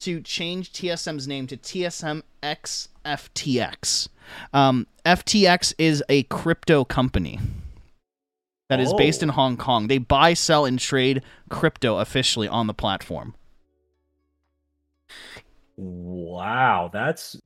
to 0.00 0.20
change 0.22 0.72
TSM's 0.72 1.28
name 1.28 1.46
to 1.46 1.56
TSM 1.56 2.22
X 2.42 2.88
FTX. 3.04 4.08
Um, 4.52 4.86
FTX 5.04 5.74
is 5.78 6.02
a 6.08 6.22
crypto 6.24 6.84
company 6.84 7.38
that 8.68 8.80
is 8.80 8.94
based 8.94 9.22
Oh. 9.22 9.24
in 9.24 9.28
Hong 9.30 9.56
Kong. 9.56 9.88
They 9.88 9.98
buy, 9.98 10.34
sell, 10.34 10.64
and 10.64 10.78
trade 10.78 11.22
crypto 11.48 11.98
officially 11.98 12.48
on 12.48 12.66
the 12.66 12.74
platform. 12.74 13.34
Wow, 15.80 16.90
that's 16.92 17.40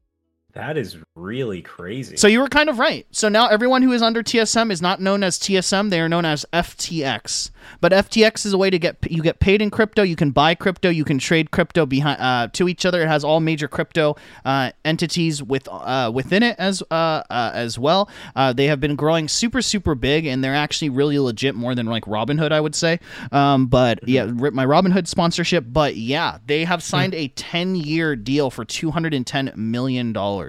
that 0.55 0.77
is 0.77 0.97
really 1.17 1.63
crazy. 1.63 2.17
So 2.17 2.29
you 2.29 2.41
were 2.41 2.49
kind 2.49 2.69
of 2.69 2.79
right. 2.79 3.07
So 3.11 3.29
now 3.29 3.49
everyone 3.49 3.83
who 3.83 3.91
is 3.91 4.03
under 4.03 4.23
TSM 4.23 4.71
is 4.71 4.81
not 4.81 5.01
known 5.01 5.25
as 5.25 5.37
TSM; 5.39 5.91
they 5.91 6.01
are 6.01 6.09
known 6.09 6.25
as 6.25 6.47
FTX. 6.53 7.51
But 7.81 7.93
FTX 7.93 8.47
is 8.47 8.53
a 8.53 8.59
way 8.59 8.71
to 8.71 8.79
get 8.79 8.97
you 9.11 9.21
get 9.21 9.41
paid 9.41 9.61
in 9.61 9.71
crypto. 9.71 10.03
You 10.03 10.15
can 10.15 10.31
buy 10.31 10.55
crypto. 10.55 10.91
You 10.91 11.05
can 11.05 11.19
trade 11.19 11.51
crypto 11.51 11.87
behind 11.87 12.21
uh, 12.21 12.49
to 12.53 12.69
each 12.69 12.87
other. 12.87 13.03
It 13.03 13.09
has 13.09 13.25
all 13.25 13.41
major 13.41 13.67
crypto 13.67 14.15
uh, 14.45 14.71
entities 14.85 15.43
with 15.43 15.69
uh, 15.69 16.13
within 16.15 16.45
it 16.45 16.57
as 16.59 16.83
uh, 16.91 17.23
uh, 17.29 17.51
as 17.53 17.77
well. 17.77 18.09
Uh, 18.37 18.53
they 18.53 18.67
have 18.67 18.79
been 18.79 18.95
growing 18.95 19.27
super 19.27 19.61
super 19.61 19.97
big, 19.97 20.25
and 20.25 20.45
they're 20.45 20.55
actually 20.55 20.91
really 20.91 21.19
legit 21.19 21.57
more 21.57 21.75
than 21.75 21.87
like 21.87 22.05
Robinhood, 22.05 22.53
I 22.53 22.61
would 22.61 22.77
say. 22.77 23.01
Um, 23.33 23.67
but 23.67 24.07
yeah, 24.09 24.31
ri- 24.33 24.51
my 24.51 24.67
Robinhood 24.67 25.09
sponsorship. 25.09 25.65
But 25.67 25.97
yeah, 25.97 26.39
they 26.47 26.65
have 26.65 26.83
signed 26.83 27.15
a 27.15 27.29
ten 27.29 27.75
year 27.75 28.15
deal 28.15 28.51
for 28.51 28.65
two 28.65 28.93
hundred 28.93 29.15
and 29.15 29.27
ten 29.27 29.53
million 29.57 30.13
dollars. 30.13 30.44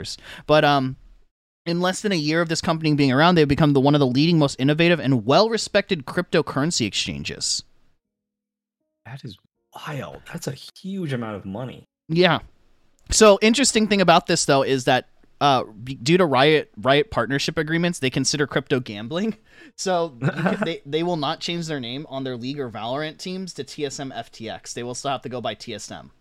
But 0.48 0.66
um 0.66 0.96
in 1.66 1.82
less 1.82 2.02
than 2.02 2.12
a 2.12 2.16
year 2.16 2.42
of 2.42 2.50
this 2.50 2.62
company 2.62 2.94
being 2.94 3.12
around, 3.12 3.36
they've 3.36 3.48
become 3.48 3.74
the 3.74 3.80
one 3.80 3.96
of 3.96 4.00
the 4.00 4.06
leading, 4.06 4.38
most 4.38 4.60
innovative, 4.60 5.00
and 5.00 5.26
well-respected 5.26 6.06
cryptocurrency 6.06 6.86
exchanges. 6.86 7.64
that 9.06 9.24
is 9.24 9.38
wild. 9.88 10.22
That's 10.32 10.48
a 10.48 10.54
huge 10.54 11.12
amount 11.14 11.36
of 11.38 11.46
money. 11.46 11.86
Yeah. 12.08 12.40
So 13.12 13.38
interesting 13.42 13.88
thing 13.88 14.02
about 14.02 14.28
this 14.28 14.46
though 14.46 14.64
is 14.64 14.86
that 14.86 15.10
uh, 15.42 15.64
due 15.84 16.18
to 16.18 16.26
Riot 16.26 16.72
Riot 16.78 17.12
partnership 17.12 17.58
agreements, 17.58 18.00
they 18.00 18.10
consider 18.10 18.48
crypto 18.48 18.80
gambling. 18.80 19.38
So 19.78 20.10
can- 20.22 20.60
they 20.66 20.82
they 20.86 21.02
will 21.04 21.18
not 21.18 21.40
change 21.40 21.66
their 21.68 21.80
name 21.80 22.06
on 22.08 22.24
their 22.24 22.38
League 22.38 22.60
or 22.60 22.70
Valorant 22.70 23.18
teams 23.18 23.54
to 23.56 23.64
TSM 23.64 24.14
FTX. 24.14 24.74
They 24.74 24.84
will 24.84 24.94
still 24.96 25.12
have 25.12 25.22
to 25.24 25.30
go 25.30 25.42
by 25.42 25.56
TSM. 25.56 26.12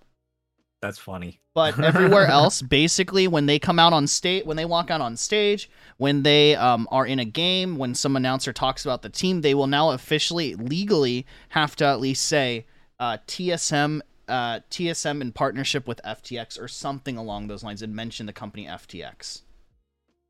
That's 0.84 0.98
funny. 0.98 1.40
But 1.54 1.80
everywhere 1.82 2.26
else, 2.26 2.60
basically, 2.60 3.26
when 3.26 3.46
they 3.46 3.58
come 3.58 3.78
out 3.78 3.94
on 3.94 4.06
stage, 4.06 4.44
when 4.44 4.58
they 4.58 4.66
walk 4.66 4.90
out 4.90 5.00
on 5.00 5.16
stage, 5.16 5.70
when 5.96 6.24
they 6.24 6.54
um, 6.56 6.86
are 6.90 7.06
in 7.06 7.18
a 7.18 7.24
game, 7.24 7.78
when 7.78 7.94
some 7.94 8.16
announcer 8.16 8.52
talks 8.52 8.84
about 8.84 9.00
the 9.00 9.08
team, 9.08 9.40
they 9.40 9.54
will 9.54 9.66
now 9.66 9.92
officially, 9.92 10.54
legally, 10.56 11.24
have 11.48 11.74
to 11.76 11.86
at 11.86 12.00
least 12.00 12.26
say 12.26 12.66
uh, 13.00 13.16
TSM, 13.26 14.02
uh, 14.28 14.60
TSM 14.70 15.22
in 15.22 15.32
partnership 15.32 15.88
with 15.88 16.02
FTX 16.04 16.60
or 16.60 16.68
something 16.68 17.16
along 17.16 17.46
those 17.46 17.64
lines, 17.64 17.80
and 17.80 17.96
mention 17.96 18.26
the 18.26 18.34
company 18.34 18.66
FTX, 18.66 19.40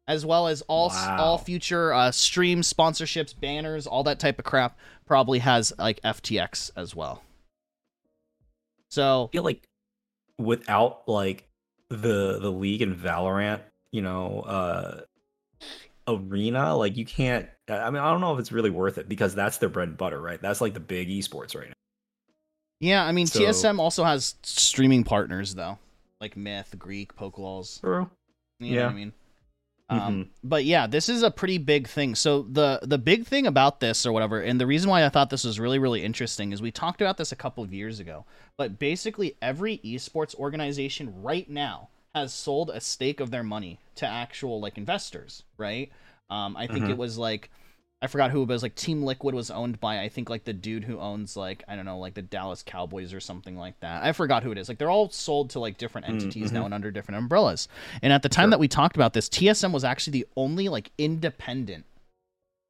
as 0.07 0.25
well 0.25 0.47
as 0.47 0.63
all 0.69 0.91
Wow. 0.91 1.17
all 1.19 1.39
future 1.39 1.93
uh, 1.93 2.13
streams, 2.13 2.73
sponsorships, 2.73 3.35
banners, 3.37 3.89
all 3.89 4.05
that 4.05 4.21
type 4.21 4.39
of 4.39 4.45
crap. 4.45 4.79
Probably 5.05 5.41
has 5.41 5.73
like 5.81 6.01
FTX 6.03 6.71
as 6.77 6.95
well. 6.95 7.25
So 8.89 9.31
I 9.31 9.33
feel 9.33 9.43
like 9.43 9.67
without 10.39 11.09
like 11.09 11.49
the 11.89 12.39
the 12.41 12.51
league 12.51 12.83
and 12.83 12.97
Valorant, 12.97 13.61
you 13.93 14.03
know, 14.03 14.41
uh 14.41 15.01
arena, 16.07 16.77
like 16.77 16.97
you 16.97 17.05
can't 17.05 17.49
I 17.69 17.91
mean, 17.91 18.03
I 18.03 18.11
don't 18.11 18.21
know 18.21 18.35
if 18.35 18.41
it's 18.41 18.53
really 18.53 18.71
worth 18.71 18.99
it 18.99 19.09
because 19.09 19.35
that's 19.35 19.59
their 19.59 19.69
bread 19.71 19.89
and 19.89 19.97
butter, 19.97 20.21
right? 20.21 20.41
That's 20.41 20.61
like 20.61 20.75
the 20.75 20.81
big 20.81 21.09
esports 21.09 21.57
right 21.57 21.69
now. 21.69 21.75
Yeah, 22.81 23.05
I 23.05 23.13
mean 23.13 23.27
So- 23.27 23.41
TSM 23.41 23.79
also 23.79 24.05
has 24.05 24.35
streaming 24.43 25.05
partners 25.05 25.55
though, 25.55 25.79
like 26.21 26.37
Myth, 26.37 26.75
Greek, 26.79 27.17
Pokeballs. 27.17 27.81
True. 27.81 28.11
You 28.61 28.77
know 28.77 28.85
what 28.85 28.91
I 28.93 28.95
mean? 28.95 29.13
Um, 29.91 30.31
but 30.43 30.65
yeah, 30.65 30.87
this 30.87 31.09
is 31.09 31.23
a 31.23 31.31
pretty 31.31 31.59
big 31.59 31.87
thing. 31.89 32.15
So 32.15 32.43
the 32.43 32.81
the 32.83 32.99
big 32.99 33.27
thing 33.27 33.47
about 33.47 33.81
this 33.81 34.07
or 34.07 34.13
whatever, 34.13 34.41
and 34.41 34.61
the 34.61 34.67
reason 34.67 34.89
why 34.89 35.05
I 35.05 35.09
thought 35.11 35.31
this 35.31 35.45
was 35.45 35.61
really 35.61 35.79
really 35.79 36.03
interesting 36.03 36.53
is 36.53 36.63
we 36.63 36.71
talked 36.71 37.01
about 37.01 37.17
this 37.19 37.33
a 37.33 37.37
couple 37.37 37.63
of 37.63 37.73
years 37.73 38.01
ago. 38.01 38.25
But 38.57 38.79
basically, 38.79 39.37
every 39.43 39.79
esports 39.79 40.35
organization 40.37 41.23
right 41.23 41.49
now 41.51 41.89
has 42.15 42.33
sold 42.33 42.71
a 42.71 42.81
stake 42.81 43.21
of 43.21 43.31
their 43.31 43.43
money 43.43 43.79
to 43.97 44.07
actual 44.07 44.61
like 44.61 44.79
investors, 44.79 45.43
right? 45.59 45.91
Um, 46.31 46.57
I 46.57 46.67
think 46.67 46.87
Mhm. 46.87 46.91
it 46.91 46.99
was 46.99 47.19
like 47.19 47.51
I 48.03 48.07
forgot 48.07 48.31
who, 48.33 48.45
but 48.45 48.53
it 48.53 48.57
was 48.57 48.63
like 48.63 48.75
Team 48.75 49.03
Liquid 49.03 49.35
was 49.35 49.51
owned 49.51 49.81
by 49.81 50.01
I 50.01 50.11
think 50.11 50.29
like 50.29 50.45
the 50.45 50.53
dude 50.53 50.85
who 50.85 50.99
owns 51.01 51.37
like 51.39 51.65
I 51.67 51.75
don't 51.75 51.87
know 51.87 51.99
like 51.99 52.13
the 52.15 52.21
Dallas 52.23 52.63
Cowboys 52.63 53.15
or 53.15 53.21
something 53.21 53.57
like 53.57 53.81
that. 53.81 54.03
I 54.05 54.13
forgot 54.13 54.43
who 54.43 54.53
it 54.53 54.59
is. 54.59 54.69
Like 54.69 54.77
they're 54.79 54.91
all 54.91 55.09
sold 55.09 55.51
to 55.51 55.59
like 55.61 55.79
different 55.79 56.07
Mm, 56.07 56.11
entities 56.11 56.53
now 56.53 56.63
mhm. 56.63 56.65
and 56.67 56.75
under 56.75 56.91
different 56.91 57.19
umbrellas. 57.19 57.67
And 58.03 58.13
at 58.13 58.23
the 58.23 58.29
time 58.29 58.45
Sure. 58.47 58.51
that 58.51 58.61
we 58.61 58.69
talked 58.69 58.97
about 58.97 59.15
this, 59.15 59.29
TSM 59.31 59.73
was 59.73 59.85
actually 59.85 60.13
the 60.21 60.27
only 60.37 60.69
like 60.69 60.91
independent 60.99 61.87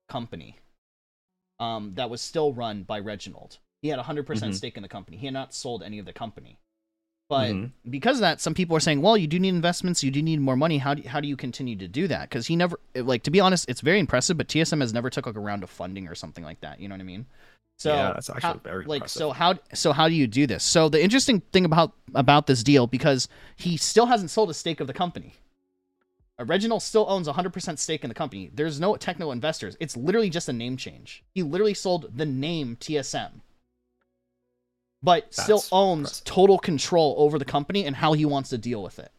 company 0.08 0.58
um, 1.58 1.94
that 1.94 2.10
was 2.10 2.20
still 2.20 2.52
run 2.52 2.82
by 2.84 2.98
Reginald. 3.00 3.58
He 3.82 3.88
had 3.88 3.98
a 3.98 4.02
100% 4.02 4.24
Mhm. 4.26 4.54
stake 4.54 4.76
in 4.76 4.82
the 4.82 4.88
company. 4.88 5.16
He 5.16 5.26
had 5.26 5.34
not 5.34 5.52
sold 5.54 5.82
any 5.82 5.98
of 5.98 6.06
the 6.06 6.12
company. 6.12 6.58
But 7.28 7.52
Mhm. 7.52 7.70
because 7.88 8.18
of 8.18 8.20
that, 8.20 8.40
some 8.40 8.52
people 8.54 8.76
are 8.76 8.80
saying, 8.80 9.00
well, 9.00 9.16
you 9.16 9.26
do 9.26 9.38
need 9.38 9.48
investments, 9.54 10.02
you 10.04 10.10
do 10.10 10.22
need 10.22 10.40
more 10.40 10.56
money. 10.56 10.78
How 10.78 10.92
do 10.94 11.02
you, 11.02 11.08
how 11.08 11.20
do 11.20 11.28
you 11.28 11.36
continue 11.36 11.74
to 11.76 11.88
do 11.88 12.06
that? 12.08 12.28
Because 12.28 12.46
he 12.48 12.54
never, 12.56 12.78
like, 12.94 13.22
to 13.22 13.30
be 13.30 13.40
honest, 13.40 13.68
it's 13.68 13.80
very 13.80 13.98
impressive, 13.98 14.36
but 14.36 14.46
TSM 14.48 14.80
has 14.82 14.92
never 14.92 15.08
took 15.08 15.26
like 15.26 15.34
a 15.36 15.40
round 15.40 15.62
of 15.62 15.70
funding 15.70 16.06
or 16.06 16.14
something 16.14 16.44
like 16.44 16.60
that. 16.60 16.80
You 16.80 16.88
know 16.88 16.94
what 16.94 17.00
I 17.00 17.04
mean? 17.04 17.24
So 17.78 17.92
Yeah, 17.94 18.12
that's 18.12 18.28
actually 18.30 18.42
how- 18.42 18.54
very 18.62 18.84
like 18.84 18.98
impressive. 18.98 19.18
so 19.18 19.30
how 19.32 19.58
so 19.72 19.92
how 19.92 20.08
do 20.08 20.14
you 20.14 20.26
do 20.28 20.46
this? 20.46 20.62
So 20.62 20.88
the 20.88 21.02
interesting 21.02 21.40
thing 21.52 21.64
about 21.64 21.92
about 22.14 22.46
this 22.46 22.62
deal 22.62 22.86
because 22.86 23.26
he 23.56 23.76
still 23.78 24.06
hasn't 24.06 24.30
sold 24.30 24.48
a 24.50 24.54
stake 24.54 24.78
of 24.80 24.86
the 24.86 24.92
company. 24.92 25.32
Reginald 26.38 26.82
still 26.82 27.06
owns 27.08 27.26
100% 27.28 27.78
stake 27.78 28.02
in 28.04 28.08
the 28.08 28.14
company. 28.14 28.50
There's 28.52 28.78
no 28.80 28.96
technical 28.96 29.32
investors. 29.32 29.76
It's 29.80 29.96
literally 29.96 30.30
just 30.30 30.48
a 30.48 30.52
name 30.52 30.76
change. 30.76 31.22
He 31.34 31.42
literally 31.42 31.74
sold 31.74 32.16
the 32.16 32.26
name 32.26 32.76
TSM. 32.76 33.40
But 35.04 35.34
still 35.34 35.62
owns 35.70 35.98
impressive. 36.08 36.24
total 36.24 36.58
control 36.58 37.14
over 37.18 37.38
the 37.38 37.44
company 37.44 37.84
and 37.84 37.94
how 37.96 38.14
he 38.14 38.24
wants 38.24 38.48
to 38.50 38.58
deal 38.58 38.82
with 38.82 38.98
it. 38.98 39.12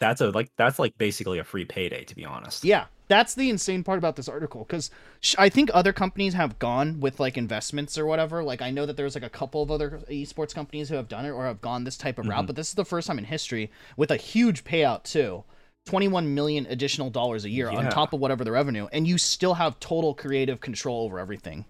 That's 0.00 0.20
a 0.20 0.30
like 0.30 0.50
that's 0.56 0.78
like 0.78 0.96
basically 0.98 1.38
a 1.38 1.44
free 1.44 1.64
payday 1.66 2.04
to 2.04 2.14
be 2.14 2.24
honest. 2.24 2.64
Yeah, 2.64 2.86
that's 3.08 3.34
the 3.34 3.50
insane 3.50 3.84
part 3.84 3.98
about 3.98 4.16
this 4.16 4.28
article 4.30 4.64
because 4.64 4.90
sh- 5.20 5.34
I 5.38 5.50
think 5.50 5.70
other 5.74 5.92
companies 5.92 6.32
have 6.34 6.58
gone 6.58 7.00
with 7.00 7.20
like 7.20 7.36
investments 7.36 7.98
or 7.98 8.06
whatever. 8.06 8.42
Like 8.42 8.62
I 8.62 8.70
know 8.70 8.86
that 8.86 8.96
there's 8.96 9.14
like 9.14 9.24
a 9.24 9.28
couple 9.30 9.62
of 9.62 9.70
other 9.70 10.00
esports 10.10 10.54
companies 10.54 10.88
who 10.88 10.94
have 10.96 11.08
done 11.08 11.26
it 11.26 11.30
or 11.30 11.44
have 11.44 11.60
gone 11.60 11.84
this 11.84 11.98
type 11.98 12.18
of 12.18 12.26
route, 12.26 12.44
Mhm. 12.44 12.46
but 12.46 12.56
this 12.56 12.68
is 12.70 12.74
the 12.74 12.84
first 12.84 13.06
time 13.08 13.18
in 13.18 13.24
history 13.26 13.70
with 13.96 14.10
a 14.10 14.16
huge 14.16 14.64
payout 14.64 15.02
too. 15.04 15.44
21 15.86 16.34
million 16.34 16.66
additional 16.66 17.10
dollars 17.10 17.44
a 17.44 17.50
year 17.50 17.68
on 17.68 17.90
top 17.90 18.12
of 18.12 18.20
whatever 18.20 18.44
the 18.44 18.52
revenue 18.52 18.86
and 18.92 19.06
you 19.06 19.16
still 19.18 19.54
have 19.54 19.78
total 19.80 20.14
creative 20.14 20.60
control 20.60 21.04
over 21.04 21.18
everything. 21.18 21.64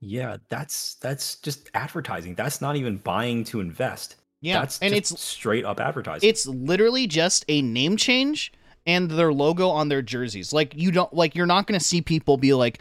Yeah, 0.00 0.36
that's 0.48 0.94
that's 0.96 1.36
just 1.36 1.70
advertising. 1.74 2.34
That's 2.34 2.60
not 2.60 2.76
even 2.76 2.98
buying 2.98 3.44
to 3.44 3.60
invest. 3.60 4.16
Yeah, 4.42 4.60
that's 4.60 4.78
and 4.80 4.94
just 4.94 5.12
it's 5.12 5.20
straight 5.22 5.64
up 5.64 5.80
advertising. 5.80 6.28
it's 6.28 6.46
literally 6.46 7.06
just 7.06 7.44
a 7.48 7.62
name 7.62 7.96
change 7.96 8.52
and 8.86 9.10
their 9.10 9.32
logo 9.32 9.68
on 9.70 9.88
their 9.88 10.02
jerseys. 10.02 10.52
Like 10.52 10.74
you 10.76 10.92
don't 10.92 11.12
like 11.14 11.34
you're 11.34 11.46
not 11.46 11.66
going 11.66 11.78
to 11.78 11.84
see 11.84 12.02
people 12.02 12.36
be 12.36 12.52
like 12.54 12.78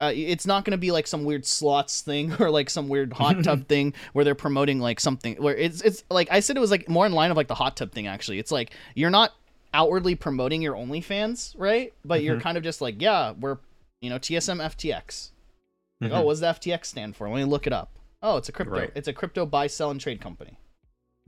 uh, 0.00 0.12
it's 0.14 0.46
not 0.46 0.64
going 0.64 0.72
to 0.72 0.78
be 0.78 0.90
like 0.90 1.06
some 1.06 1.24
weird 1.24 1.46
slots 1.46 2.00
thing 2.00 2.32
or 2.40 2.50
like 2.50 2.68
some 2.70 2.88
weird 2.88 3.12
hot 3.12 3.44
tub 3.44 3.66
thing 3.68 3.92
where 4.14 4.24
they're 4.24 4.34
promoting 4.34 4.80
like 4.80 4.98
something 4.98 5.36
where 5.36 5.54
it's 5.54 5.82
it's 5.82 6.02
like 6.10 6.28
I 6.30 6.40
said 6.40 6.56
it 6.56 6.60
was 6.60 6.70
like 6.70 6.88
more 6.88 7.04
in 7.06 7.12
line 7.12 7.30
of 7.30 7.36
like 7.36 7.48
the 7.48 7.54
hot 7.54 7.76
tub 7.76 7.92
thing 7.92 8.06
actually. 8.06 8.38
It's 8.38 8.50
like 8.50 8.72
you're 8.94 9.10
not 9.10 9.32
outwardly 9.74 10.14
promoting 10.14 10.62
your 10.62 10.74
OnlyFans, 10.74 11.54
right? 11.58 11.92
But 12.04 12.22
you're 12.22 12.36
Mhm. 12.36 12.40
kind 12.42 12.56
of 12.56 12.64
just 12.64 12.80
like, 12.80 13.00
yeah, 13.02 13.32
we're 13.38 13.58
you 14.00 14.08
know, 14.10 14.18
TSM 14.18 14.58
FTX. 14.60 15.30
Like, 16.00 16.12
Mhm. 16.12 16.16
oh, 16.16 16.22
what's 16.22 16.40
the 16.40 16.46
FTX 16.48 16.88
stand 16.88 17.16
for? 17.16 17.28
Let 17.28 17.36
me 17.36 17.44
look 17.44 17.66
it 17.66 17.72
up. 17.72 17.98
Oh, 18.22 18.36
it's 18.36 18.48
a 18.48 18.52
crypto. 18.52 18.74
Right. 18.80 18.92
It's 18.94 19.08
a 19.08 19.12
crypto 19.12 19.46
buy, 19.46 19.66
sell, 19.66 19.90
and 19.90 20.00
trade 20.00 20.20
company. 20.20 20.58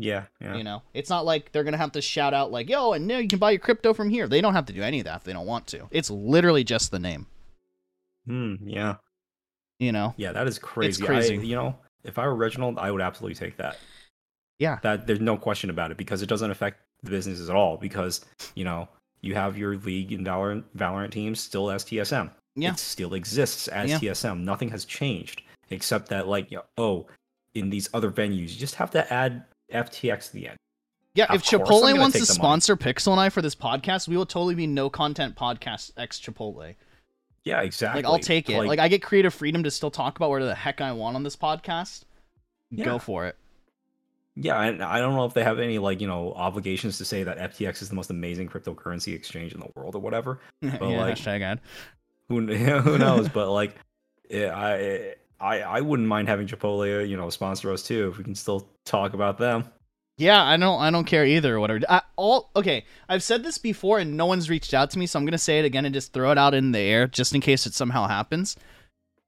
yeah, 0.01 0.27
yeah. 0.41 0.55
You 0.57 0.63
know, 0.63 0.83
it's 0.95 1.11
not 1.11 1.25
like 1.25 1.51
they're 1.51 1.65
gonna 1.65 1.77
have 1.77 1.91
to 1.93 2.01
shout 2.01 2.33
out 2.33 2.53
like, 2.53 2.69
"Yo, 2.69 2.93
and 2.93 3.07
now 3.09 3.19
you 3.19 3.27
can 3.29 3.41
buy 3.41 3.51
your 3.51 3.59
crypto 3.61 3.93
from 3.93 4.11
here." 4.11 4.29
They 4.29 4.41
don't 4.41 4.55
have 4.55 4.67
to 4.67 4.73
do 4.73 4.81
any 4.83 5.01
of 5.01 5.05
that 5.07 5.17
if 5.17 5.25
they 5.25 5.33
don't 5.33 5.47
want 5.47 5.67
to. 5.69 5.89
It's 5.91 6.09
literally 6.09 6.63
just 6.63 6.91
the 6.93 7.01
name. 7.01 7.27
Hmm, 8.27 8.55
yeah. 8.69 8.97
You 9.79 9.93
know. 9.93 10.15
Yeah, 10.17 10.33
that 10.33 10.47
is 10.47 10.59
crazy. 10.59 10.89
It's 11.03 11.07
crazy. 11.07 11.39
I, 11.39 11.43
you 11.43 11.57
know, 11.57 11.77
if 12.05 12.19
I 12.19 12.27
were 12.27 12.35
Reginald, 12.35 12.79
I 12.79 12.91
would 12.91 13.01
absolutely 13.01 13.35
take 13.35 13.57
that. 13.57 13.77
Yeah. 14.59 14.79
That 14.83 15.07
there's 15.07 15.21
no 15.21 15.37
question 15.37 15.71
about 15.71 15.91
it 15.91 15.97
because 15.97 16.23
it 16.23 16.29
doesn't 16.29 16.51
affect 16.51 16.81
the 17.03 17.11
businesses 17.11 17.49
at 17.49 17.57
all 17.57 17.77
because, 17.77 18.25
you 18.55 18.65
know, 18.65 18.89
you 19.21 19.35
have 19.35 19.57
your 19.59 19.77
league 19.79 20.13
and 20.13 20.27
Valorant 20.27 20.65
Valorant 20.77 21.11
teams 21.11 21.41
still 21.41 21.71
as 21.71 21.85
TSM. 21.85 22.31
Yeah. 22.61 22.73
It 22.73 22.79
still 22.79 23.15
exists 23.15 23.69
as 23.69 23.91
Yeah. 23.91 23.99
TSM. 23.99 24.41
Nothing 24.45 24.69
has 24.71 24.85
changed 24.85 25.43
except 25.71 26.09
that 26.09 26.27
like, 26.29 26.51
you 26.51 26.59
know, 26.59 26.65
oh, 26.77 27.07
in 27.55 27.71
these 27.71 27.89
other 27.95 28.11
venues, 28.11 28.51
you 28.51 28.59
just 28.59 28.77
have 28.77 28.91
to 28.93 29.13
add 29.13 29.45
FTX 29.73 30.29
to 30.29 30.33
the 30.35 30.49
end. 30.49 30.57
Yeah, 31.15 31.25
Of 31.31 31.37
if 31.37 31.43
Chipotle 31.45 31.99
wants 31.99 32.17
to 32.19 32.25
the 32.25 32.31
money. 32.31 32.39
sponsor 32.39 32.77
Pixel 32.77 33.13
and 33.13 33.21
I 33.21 33.29
for 33.29 33.43
this 33.43 33.55
podcast, 33.55 34.07
we 34.07 34.17
will 34.17 34.27
totally 34.27 34.55
be 34.55 34.67
no 34.67 34.89
content 34.89 35.35
podcast 35.35 35.93
ex 35.97 36.21
Chipotle. 36.21 36.75
Yeah, 37.45 37.63
exactly. 37.63 38.03
Like 38.03 38.11
I'll 38.11 38.19
take 38.19 38.51
it. 38.51 38.63
Like, 38.63 38.79
I 38.79 38.89
get 38.89 39.03
creative 39.03 39.33
freedom 39.35 39.63
to 39.63 39.71
still 39.71 39.91
talk 39.91 40.17
about 40.17 40.31
whatever 40.31 40.47
the 40.49 40.55
heck 40.55 40.81
I 40.81 40.93
want 40.93 41.17
on 41.17 41.23
this 41.23 41.35
podcast. 41.37 42.03
Yeah. 42.71 42.85
Go 42.85 42.99
for 42.99 43.27
it. 43.27 43.37
Yeah, 44.37 44.61
and 44.61 44.83
I 44.83 45.01
don't 45.01 45.17
know 45.17 45.25
if 45.25 45.35
they 45.35 45.43
have 45.43 45.59
any 45.59 45.79
like 45.79 46.01
you 46.01 46.07
know 46.07 46.33
obligations 46.35 46.99
to 46.99 47.05
say 47.05 47.25
that 47.25 47.39
FTX 47.39 47.83
is 47.83 47.89
the 47.89 47.97
most 47.97 48.11
amazing 48.11 48.49
cryptocurrency 48.49 49.13
exchange 49.15 49.53
in 49.53 49.59
the 49.61 49.67
world 49.75 49.97
or 49.97 49.99
whatever. 50.01 50.39
yeah, 50.61 50.77
like- 50.79 51.17
hashtag 51.17 51.43
ad. 51.43 51.61
Who 52.29 52.47
who 52.47 52.99
knows? 52.99 53.29
but 53.29 53.51
like, 53.51 53.75
yeah, 54.31 54.55
I 54.57 55.15
I 55.41 55.61
I 55.61 55.81
wouldn't 55.81 56.09
mind 56.09 56.29
having 56.29 56.47
Chipotle 56.47 57.09
you 57.09 57.17
know 57.17 57.31
sponsor 57.31 57.73
us 57.73 57.83
too 57.83 58.09
if 58.11 58.19
we 58.19 58.25
can 58.25 58.35
still 58.35 58.69
talk 58.85 59.15
about 59.15 59.39
them. 59.39 59.65
Yeah, 60.19 60.43
I 60.43 60.57
don't 60.57 60.81
I 60.81 60.91
don't 60.91 61.05
care 61.05 61.25
either 61.25 61.55
or 61.57 61.61
whatever. 61.61 61.81
I, 61.89 62.03
all 62.17 62.51
okay, 62.57 62.85
I've 63.09 63.23
said 63.23 63.45
this 63.45 63.57
before 63.57 64.01
and 64.01 64.17
no 64.17 64.27
one's 64.27 64.51
reached 64.51 64.75
out 64.75 64.91
to 64.91 64.99
me, 64.99 65.07
so 65.07 65.19
I'm 65.19 65.25
gonna 65.25 65.39
say 65.39 65.61
it 65.61 65.65
again 65.65 65.85
and 65.85 65.95
just 65.95 66.13
throw 66.13 66.33
it 66.33 66.39
out 66.39 66.55
in 66.55 66.73
the 66.73 66.81
air 66.81 67.07
just 67.07 67.35
in 67.35 67.41
case 67.41 67.67
it 67.67 67.75
somehow 67.75 68.09
happens. 68.09 68.57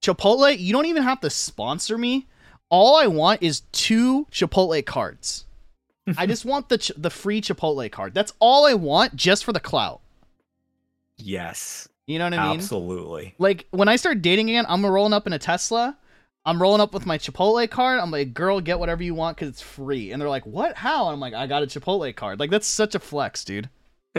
Chipotle, 0.02 0.58
you 0.58 0.72
don't 0.72 0.86
even 0.86 1.02
have 1.02 1.20
to 1.20 1.30
sponsor 1.30 1.96
me. 1.96 2.26
All 2.70 2.96
I 2.96 3.06
want 3.06 3.42
is 3.42 3.60
two 3.72 4.26
Chipotle 4.32 4.84
cards. 4.84 5.44
I 6.16 6.26
just 6.26 6.44
want 6.44 6.68
the 6.68 6.78
ch- 6.78 6.92
the 6.96 7.10
free 7.10 7.40
Chipotle 7.40 7.90
card. 7.92 8.14
That's 8.14 8.32
all 8.40 8.66
I 8.66 8.74
want, 8.74 9.14
just 9.14 9.44
for 9.44 9.52
the 9.52 9.60
clout. 9.60 10.00
Yes, 11.22 11.86
You 12.06 12.18
know 12.18 12.24
what 12.24 12.34
I 12.34 12.48
mean? 12.48 12.56
absolutely. 12.58 13.34
Like 13.38 13.66
when 13.70 13.88
I 13.88 13.96
start 13.96 14.22
dating 14.22 14.50
again, 14.50 14.66
I'm 14.68 14.84
rolling 14.84 15.12
up 15.12 15.26
in 15.26 15.32
a 15.32 15.38
Tesla. 15.38 15.96
I'm 16.44 16.60
rolling 16.60 16.80
up 16.80 16.94
with 16.94 17.06
my 17.06 17.18
Chipotle 17.18 17.68
card. 17.70 18.00
I'm 18.00 18.10
like, 18.10 18.32
girl, 18.32 18.60
get 18.60 18.78
whatever 18.78 19.02
you 19.02 19.14
want 19.14 19.36
because 19.36 19.50
it's 19.50 19.60
free. 19.60 20.10
And 20.10 20.20
they're 20.20 20.28
like, 20.28 20.46
what? 20.46 20.76
How? 20.76 21.08
I'm 21.08 21.20
like, 21.20 21.34
I 21.34 21.46
got 21.46 21.62
a 21.62 21.66
Chipotle 21.66 22.14
card. 22.16 22.40
Like 22.40 22.50
that's 22.50 22.66
such 22.66 22.94
a 22.94 22.98
flex, 22.98 23.44
dude. 23.44 23.68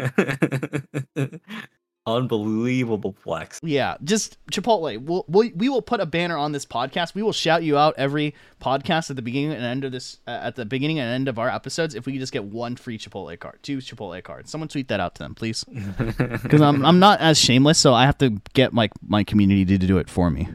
Unbelievable 2.16 3.16
flex. 3.24 3.60
Yeah, 3.64 3.98
just 4.04 4.38
Chipotle. 4.52 4.98
We'll, 5.00 5.26
we'll 5.28 5.50
we 5.56 5.70
will 5.70 5.82
put 5.82 6.00
a 6.00 6.06
banner 6.06 6.38
on 6.38 6.52
this 6.52 6.66
podcast. 6.66 7.16
We 7.16 7.24
will 7.24 7.34
shout 7.34 7.64
you 7.64 7.78
out 7.78 7.96
every 7.98 8.36
podcast 8.62 9.10
at 9.10 9.16
the 9.16 9.22
beginning 9.22 9.52
and 9.52 9.64
end 9.64 9.84
of 9.84 9.92
this 9.92 10.20
uh, 10.28 10.32
at 10.32 10.56
the 10.56 10.66
beginning 10.66 11.00
and 11.00 11.10
end 11.10 11.28
of 11.28 11.40
our 11.40 11.50
episodes 11.50 11.96
if 11.96 12.06
we 12.06 12.14
could 12.14 12.20
just 12.20 12.34
get 12.34 12.44
one 12.44 12.76
free 12.76 12.98
Chipotle 12.98 13.38
card, 13.40 13.60
two 13.64 13.78
Chipotle 13.78 14.22
cards. 14.24 14.52
Someone 14.52 14.68
tweet 14.68 14.88
that 14.90 15.00
out 15.00 15.16
to 15.16 15.24
them, 15.24 15.36
please, 15.36 15.64
because 16.44 16.62
I'm 16.62 16.86
I'm 16.86 17.00
not 17.00 17.20
as 17.20 17.40
shameless, 17.40 17.78
so 17.78 17.94
I 17.94 18.06
have 18.06 18.18
to 18.20 18.42
get 18.54 18.74
my 18.74 18.90
my 19.06 19.24
community 19.24 19.66
to 19.66 19.78
do 19.78 19.98
it 19.98 20.10
for 20.10 20.30
me. 20.30 20.50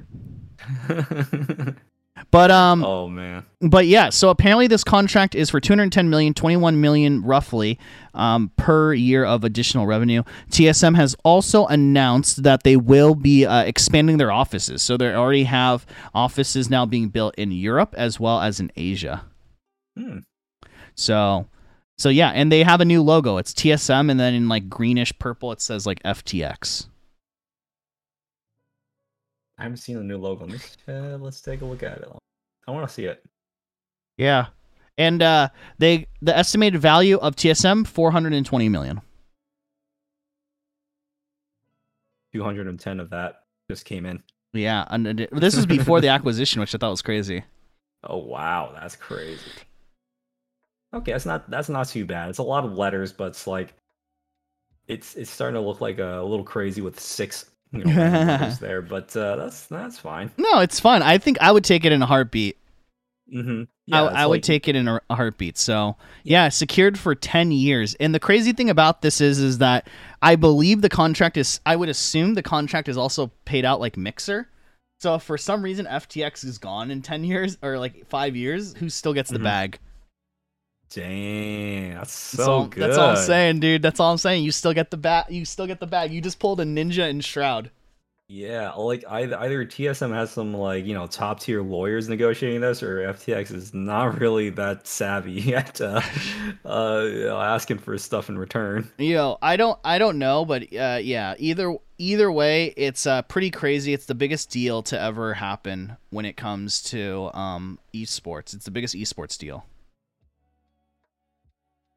But 2.31 2.51
um, 2.51 2.85
oh 2.85 3.09
man. 3.09 3.45
but 3.61 3.87
yeah, 3.87 4.11
so 4.11 4.31
apparently 4.31 4.67
this 4.67 4.83
contract 4.83 5.35
is 5.35 5.51
for 5.51 5.61
210 5.61 6.09
million, 6.09 6.33
21 6.33 6.81
million 6.81 7.23
roughly 7.23 7.79
um, 8.15 8.51
per 8.57 8.95
year 8.95 9.25
of 9.25 9.45
additional 9.45 9.87
revenue. 9.87 10.23
TSM 10.51 10.97
has 10.97 11.15
also 11.25 11.67
announced 11.67 12.43
that 12.43 12.63
they 12.63 12.77
will 12.77 13.15
be 13.15 13.45
uh, 13.45 13.63
expanding 13.65 14.17
their 14.17 14.33
offices. 14.33 14.83
So 14.83 14.97
they 14.97 15.15
already 15.15 15.45
have 15.45 15.87
offices 16.15 16.71
now 16.71 16.87
being 16.87 17.09
built 17.09 17.35
in 17.37 17.53
Europe 17.53 17.95
as 17.99 18.19
well 18.19 18.41
as 18.41 18.61
in 18.61 18.73
Asia. 18.77 19.25
Hmm. 19.97 20.21
So 20.95 21.47
so 21.99 22.09
yeah, 22.09 22.31
and 22.31 22.51
they 22.51 22.63
have 22.63 22.81
a 22.81 22.87
new 22.87 23.03
logo. 23.03 23.37
It's 23.37 23.53
TSM 23.53 24.11
and 24.11 24.19
then 24.19 24.35
in 24.35 24.49
like 24.49 24.69
greenish 24.69 25.19
purple 25.19 25.53
it 25.53 25.61
says 25.61 25.87
like 25.87 26.03
FTX. 26.03 26.87
I 29.59 29.63
haven't 29.63 29.79
seen 29.79 29.97
the 29.97 30.03
new 30.03 30.19
logo. 30.19 30.47
Let's, 30.47 30.77
uh, 30.89 31.19
let's 31.21 31.41
take 31.41 31.63
a 31.63 31.65
look 31.65 31.83
at 31.83 31.99
it. 31.99 32.09
I 32.67 32.71
want 32.71 32.87
to 32.87 32.93
see 32.93 33.05
it. 33.05 33.25
Yeah. 34.19 34.47
And 34.99 35.23
uh 35.23 35.51
they 35.79 36.07
the 36.23 36.37
estimated 36.37 36.81
value 36.81 37.19
of 37.19 37.37
TSM 37.37 37.87
420 37.87 38.69
million. 38.69 39.03
210 42.33 43.01
of 43.01 43.11
that 43.11 43.43
just 43.71 43.85
came 43.85 44.07
in. 44.07 44.23
Yeah, 44.53 44.85
and 44.89 45.29
this 45.33 45.57
is 45.57 45.67
before 45.67 46.01
the 46.01 46.09
acquisition, 46.09 46.61
which 46.61 46.75
I 46.75 46.79
thought 46.79 46.91
was 46.91 47.03
crazy. 47.03 47.45
Oh 48.09 48.19
wow, 48.19 48.73
that's 48.79 48.95
crazy. 48.95 49.41
Okay, 50.95 51.11
that's 51.11 51.27
not 51.27 51.51
that's 51.51 51.69
not 51.69 51.89
too 51.89 52.05
bad. 52.05 52.29
It's 52.29 52.39
a 52.39 52.43
lot 52.43 52.65
of 52.65 52.75
letters, 52.75 53.13
but 53.13 53.29
it's 53.29 53.49
like 53.49 53.75
it's 54.87 55.17
it's 55.17 55.31
starting 55.31 55.61
to 55.61 55.67
look 55.67 55.81
like 55.81 55.99
a, 55.99 56.23
little 56.23 56.45
crazy 56.45 56.83
with 56.83 57.01
six 57.01 57.51
you 57.73 57.85
know, 57.85 58.51
there, 58.61 58.83
but 58.83 59.17
uh, 59.17 59.37
that's 59.37 59.67
that's 59.67 59.99
fine. 59.99 60.31
No, 60.39 60.61
it's 60.61 60.81
fun. 60.81 61.03
I 61.03 61.19
think 61.19 61.39
I 61.41 61.53
would 61.53 61.65
take 61.65 61.85
it 61.85 61.93
in 61.93 62.03
a 62.03 62.07
heartbeat. 62.07 62.57
hmm 63.33 63.65
I, 63.93 64.01
I 64.01 64.27
would 64.27 64.43
take 64.43 64.67
it 64.67 64.75
in 64.75 64.89
a, 64.89 65.01
heartbeat. 65.11 65.57
So 65.59 65.97
yeah, 66.25 66.49
secured 66.49 66.99
for 66.99 67.15
ten 67.15 67.53
years. 67.53 67.95
And 68.01 68.15
the 68.15 68.19
crazy 68.21 68.53
thing 68.53 68.69
about 68.71 69.01
this 69.03 69.21
is, 69.21 69.39
is 69.39 69.59
that 69.59 69.89
I 70.23 70.35
believe 70.37 70.81
the 70.83 70.89
contract 70.89 71.37
is. 71.37 71.61
I 71.65 71.77
would 71.77 71.89
assume 71.89 72.35
the 72.35 72.43
contract 72.43 72.89
is 72.89 72.97
also 72.97 73.31
paid 73.45 73.65
out 73.65 73.79
like 73.81 73.97
Mixer. 73.97 74.49
So 74.99 75.15
if 75.17 75.23
for 75.23 75.37
some 75.39 75.63
reason 75.63 75.87
FTX 75.87 76.45
is 76.45 76.59
gone 76.59 76.91
in 76.91 77.01
ten 77.03 77.23
years 77.23 77.59
or 77.63 77.79
like 77.79 78.07
five 78.09 78.35
years, 78.35 78.75
who 78.75 78.89
still 78.89 79.13
gets 79.13 79.31
the 79.31 79.39
Mhm. 79.39 79.45
bag? 79.45 79.79
Dang, 80.91 81.95
that's 81.95 82.13
so 82.13 82.37
that's, 82.37 82.49
all, 82.49 82.67
good. 82.67 82.83
that's 82.83 82.99
all 82.99 83.11
I'm 83.11 83.17
saying, 83.17 83.61
dude. 83.61 83.83
That's 83.83 83.99
all 84.01 84.13
I'm 84.13 84.19
saying. 84.19 84.45
You 84.45 84.53
still 84.53 84.73
get 84.73 84.91
the 84.91 84.97
bat. 84.97 85.31
You 85.31 85.45
still 85.45 85.67
get 85.67 85.81
the 85.81 85.87
bag. 85.87 86.13
You 86.13 86.21
just 86.21 86.39
pulled 86.39 86.61
a 86.61 86.65
ninja 86.65 87.09
in 87.11 87.21
Shroud. 87.21 87.71
Yeah, 88.29 88.73
like 88.73 89.05
either, 89.09 89.39
either 89.39 89.65
TSM 89.65 90.13
has 90.13 90.33
some 90.33 90.53
like 90.53 90.85
you 90.85 90.95
know 90.95 91.07
top 91.07 91.39
tier 91.39 91.63
lawyers 91.63 92.09
negotiating 92.09 92.61
this, 92.61 92.83
or 92.83 92.99
FTX 93.13 93.53
is 93.53 93.73
not 93.73 94.19
really 94.21 94.51
that 94.51 94.87
savvy 94.89 95.55
at 95.55 95.81
uh, 95.81 96.01
uh, 96.65 97.03
you 97.05 97.25
know, 97.27 97.41
asking 97.41 97.79
for 97.79 97.97
stuff 97.99 98.29
in 98.29 98.37
return. 98.37 98.91
You 98.99 99.15
know, 99.15 99.39
I 99.41 99.57
don't 99.57 99.79
I 99.85 99.99
don't 99.99 100.19
know, 100.19 100.45
but 100.45 100.63
uh, 100.75 100.99
yeah, 101.01 101.35
either 101.39 101.77
either 101.99 102.33
way, 102.33 102.75
it's 102.77 103.07
uh, 103.07 103.23
pretty 103.23 103.53
crazy. 103.53 103.93
It's 103.93 104.07
the 104.07 104.15
biggest 104.17 104.51
deal 104.51 104.83
to 104.85 105.01
ever 105.01 105.35
happen 105.35 105.97
when 106.11 106.25
it 106.25 106.37
comes 106.37 106.83
to 106.85 107.31
um, 107.33 107.79
esports. 107.95 108.55
It's 108.55 108.65
the 108.65 108.73
biggest 108.73 108.97
esports 108.97 109.39
deal. 109.39 109.65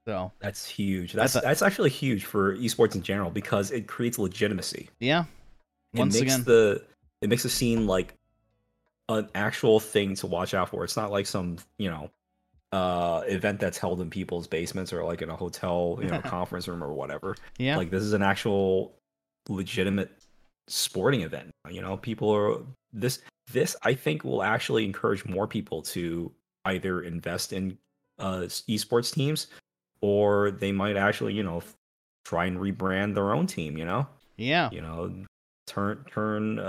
So 0.08 0.32
That's 0.40 0.68
huge. 0.68 1.14
That's 1.14 1.34
That's 1.34 1.46
that's, 1.46 1.62
actually 1.62 1.90
huge 1.90 2.26
for 2.26 2.56
esports 2.58 2.96
in 2.96 3.02
general 3.02 3.30
because 3.30 3.72
it 3.72 3.88
creates 3.88 4.18
legitimacy. 4.18 4.90
yeah, 5.00 5.26
It 5.94 6.00
once 6.00 6.14
makes 6.16 6.34
again, 6.34 6.44
the 6.46 6.84
it 7.22 7.30
makes 7.30 7.44
the 7.44 7.50
scene 7.50 7.86
like 7.86 8.16
an 9.10 9.28
actual 9.36 9.80
thing 9.80 10.16
to 10.16 10.28
watch 10.28 10.54
out 10.54 10.70
for. 10.70 10.84
It's 10.84 10.98
not 10.98 11.12
like 11.12 11.28
some 11.28 11.58
you 11.78 11.90
know 11.90 12.10
uh 12.72 13.24
event 13.28 13.60
that's 13.60 13.78
held 13.78 14.00
in 14.00 14.10
people's 14.10 14.48
basements 14.48 14.94
or 14.94 15.04
like 15.04 15.24
in 15.24 15.30
a 15.30 15.36
hotel 15.36 15.98
you 16.02 16.08
know 16.08 16.22
conference 16.24 16.68
room 16.68 16.84
or 16.84 16.94
whatever. 16.94 17.36
yeah, 17.58 17.78
Like 17.78 17.90
this 17.90 18.04
is 18.04 18.14
an 18.14 18.24
actual 18.24 18.96
legitimate 19.48 20.12
sporting 20.68 21.22
event. 21.22 21.52
You 21.70 21.82
know, 21.82 21.98
people 21.98 22.30
are 22.32 22.58
this 22.94 23.22
this 23.52 23.76
I 23.84 23.94
think 23.94 24.24
will 24.24 24.44
actually 24.44 24.86
encourage 24.86 25.26
more 25.26 25.48
people 25.48 25.82
to 25.84 26.32
either 26.66 27.02
invest 27.02 27.54
in 27.54 27.78
uh 28.20 28.42
esports 28.68 29.14
teams 29.14 29.48
or 30.02 30.52
they 30.52 30.72
might 30.72 30.98
actually, 30.98 31.34
you 31.34 31.44
know, 31.44 31.62
try 32.26 32.46
and 32.46 32.58
rebrand 32.58 33.16
their 33.16 33.34
own 33.34 33.48
team, 33.48 33.78
you 33.78 33.86
know? 33.86 34.08
yeah. 34.38 34.70
You 34.72 34.82
know, 34.82 35.26
turn 35.70 36.04
turn 36.12 36.60
uh, 36.60 36.64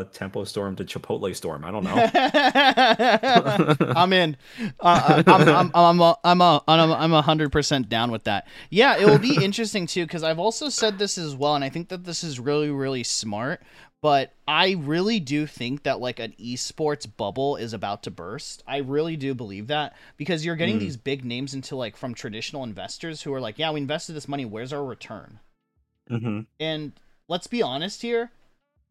a 0.00 0.08
Tempo 0.12 0.44
Storm 0.44 0.74
to 0.76 0.84
Chipotle 0.84 1.34
Storm. 1.34 1.64
I 1.64 1.70
don't 1.70 1.84
know. 1.84 1.94
I'm 3.96 4.12
in. 4.12 4.36
Uh, 4.80 5.22
I'm 5.26 5.48
I'm 5.48 5.70
I'm 5.74 6.00
a, 6.00 6.18
I'm 6.24 6.40
a, 6.40 6.62
I'm 6.66 6.90
a, 6.90 6.94
I'm 6.94 7.12
a 7.12 7.22
hundred 7.22 7.52
percent 7.52 7.88
down 7.88 8.10
with 8.10 8.24
that. 8.24 8.48
Yeah, 8.70 8.96
it 8.96 9.06
will 9.06 9.18
be 9.18 9.36
interesting 9.44 9.86
too 9.86 10.04
because 10.04 10.22
I've 10.22 10.38
also 10.40 10.68
said 10.68 10.98
this 10.98 11.16
as 11.16 11.34
well, 11.36 11.54
and 11.54 11.64
I 11.64 11.68
think 11.68 11.88
that 11.88 12.04
this 12.04 12.24
is 12.24 12.40
really 12.40 12.70
really 12.70 13.04
smart. 13.04 13.62
But 14.04 14.34
I 14.46 14.72
really 14.72 15.18
do 15.18 15.46
think 15.46 15.84
that 15.84 15.98
like 15.98 16.18
an 16.18 16.34
esports 16.38 17.06
bubble 17.16 17.56
is 17.56 17.72
about 17.72 18.02
to 18.02 18.10
burst. 18.10 18.62
I 18.66 18.76
really 18.76 19.16
do 19.16 19.34
believe 19.34 19.68
that 19.68 19.96
because 20.18 20.44
you're 20.44 20.56
getting 20.56 20.76
Mm. 20.76 20.80
these 20.80 20.98
big 20.98 21.24
names 21.24 21.54
into 21.54 21.74
like 21.74 21.96
from 21.96 22.12
traditional 22.12 22.64
investors 22.64 23.22
who 23.22 23.32
are 23.32 23.40
like, 23.40 23.58
yeah, 23.58 23.70
we 23.70 23.80
invested 23.80 24.12
this 24.12 24.28
money. 24.28 24.44
Where's 24.44 24.74
our 24.74 24.84
return? 24.84 25.40
hmm 26.06 26.40
And 26.60 26.92
let's 27.28 27.46
be 27.46 27.62
honest 27.62 28.02
here. 28.02 28.30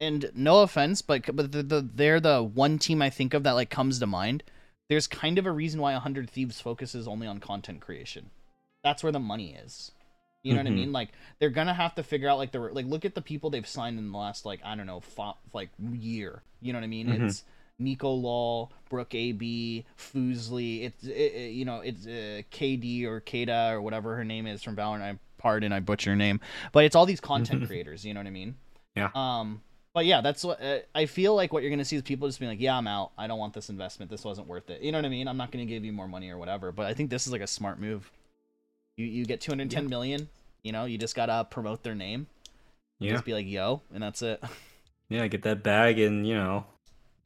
and 0.02 0.32
no 0.34 0.64
offense, 0.64 1.04
but 1.04 1.24
but 1.36 1.52
the, 1.52 1.62
the, 1.62 1.82
they're 1.94 2.20
the 2.20 2.42
one 2.42 2.80
team 2.80 3.00
I 3.04 3.12
think 3.12 3.36
of 3.36 3.44
that 3.44 3.52
like 3.52 3.70
comes 3.70 4.00
to 4.00 4.08
mind. 4.08 4.42
There's 4.90 5.06
kind 5.06 5.38
of 5.38 5.46
a 5.46 5.52
reason 5.52 5.80
why 5.80 5.94
100 5.94 6.28
Thieves 6.28 6.60
focuses 6.60 7.08
only 7.08 7.28
on 7.28 7.38
content 7.40 7.82
creation. 7.82 8.32
That's 8.84 9.04
where 9.04 9.12
the 9.12 9.20
money 9.20 9.54
is. 9.54 9.92
You 10.44 10.54
know 10.54 10.60
mm-hmm. 10.60 10.66
what 10.66 10.72
I 10.72 10.76
mean? 10.76 10.92
Like 10.92 11.10
they're 11.40 11.50
gonna 11.50 11.74
have 11.74 11.96
to 11.96 12.04
figure 12.04 12.28
out 12.28 12.38
like 12.38 12.52
the 12.52 12.60
like 12.60 12.86
look 12.86 13.06
at 13.06 13.16
the 13.16 13.22
people 13.22 13.50
they've 13.50 13.68
signed 13.68 13.98
in 13.98 14.12
the 14.12 14.18
last 14.18 14.46
like 14.46 14.60
I 14.64 14.76
don't 14.76 14.86
know 14.86 15.00
fo- 15.00 15.38
like 15.54 15.70
year. 15.80 16.44
You 16.62 16.74
know 16.74 16.80
what 16.80 16.84
I 16.84 16.88
mean? 16.88 17.08
Mm-hmm. 17.08 17.26
It's 17.28 17.44
Neekolul, 17.82 18.70
Brooke 18.90 19.16
AB, 19.16 19.86
Fuslie. 19.98 20.84
It's 20.84 21.04
it, 21.06 21.12
it, 21.12 21.52
you 21.54 21.64
know 21.64 21.80
it's 21.80 22.06
uh, 22.06 22.42
KD 22.52 23.06
or 23.06 23.22
Kada 23.22 23.72
or 23.72 23.82
whatever 23.82 24.18
her 24.18 24.26
name 24.26 24.46
is 24.46 24.62
from 24.62 24.76
Valorant. 24.76 25.02
I 25.02 25.18
pardon 25.38 25.72
I 25.72 25.80
butcher 25.80 26.12
her 26.12 26.16
name, 26.16 26.42
but 26.74 26.84
it's 26.84 26.96
all 26.96 27.06
these 27.06 27.22
content 27.22 27.66
creators. 27.68 28.06
You 28.06 28.14
know 28.14 28.20
what 28.20 28.28
I 28.28 28.32
mean? 28.32 28.56
Yeah. 28.96 29.10
Um. 29.16 29.62
But 29.94 30.08
yeah, 30.08 30.22
that's 30.22 30.44
what 30.44 30.62
uh, 30.62 30.80
I 30.94 31.06
feel 31.06 31.36
like. 31.36 31.54
What 31.54 31.64
you're 31.64 31.70
gonna 31.70 31.86
see 31.86 31.96
is 31.96 32.02
people 32.02 32.28
just 32.28 32.40
being 32.40 32.52
like, 32.52 32.60
"Yeah, 32.60 32.78
I'm 32.78 32.88
out. 32.88 33.12
I 33.18 33.28
don't 33.28 33.40
want 33.40 33.54
this 33.54 33.70
investment. 33.70 34.12
This 34.12 34.26
wasn't 34.26 34.48
worth 34.48 34.70
it." 34.70 34.82
You 34.82 34.92
know 34.92 34.98
what 34.98 35.06
I 35.06 35.10
mean? 35.10 35.28
I'm 35.28 35.38
not 35.38 35.52
gonna 35.52 35.66
give 35.66 35.86
you 35.86 35.94
more 35.94 36.08
money 36.08 36.32
or 36.32 36.38
whatever. 36.38 36.72
But 36.72 36.88
I 36.88 36.94
think 36.94 37.10
this 37.10 37.28
is 37.28 37.32
like 37.32 37.42
a 37.42 37.48
smart 37.48 37.80
move. 37.80 38.12
You 38.98 39.06
you 39.06 39.26
get 39.26 39.42
210 39.42 39.84
yeah. 39.84 39.90
million. 39.90 40.30
You 40.64 40.72
know, 40.72 40.86
you 40.86 40.98
just 40.98 41.16
gotta 41.16 41.46
promote 41.50 41.84
their 41.84 41.96
name. 41.96 42.28
You 43.00 43.08
Yeah. 43.08 43.14
Just 43.14 43.26
be 43.26 43.34
like, 43.34 43.48
yo, 43.48 43.82
and 43.94 44.02
that's 44.02 44.22
it. 44.22 44.44
Yeah, 45.10 45.28
get 45.28 45.44
that 45.44 45.64
bag 45.64 46.00
and 46.00 46.28
you 46.28 46.36
know. 46.36 46.66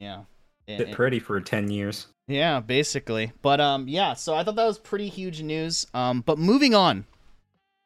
Yeah. 0.00 0.22
Bit 0.66 0.92
pretty 0.92 1.18
for 1.18 1.40
ten 1.40 1.70
years. 1.70 2.06
Yeah, 2.28 2.60
basically. 2.60 3.32
But 3.42 3.60
um, 3.60 3.88
yeah. 3.88 4.14
So 4.14 4.34
I 4.34 4.44
thought 4.44 4.54
that 4.54 4.66
was 4.66 4.78
pretty 4.78 5.08
huge 5.08 5.42
news. 5.42 5.86
Um, 5.92 6.20
but 6.20 6.38
moving 6.38 6.74
on, 6.74 7.04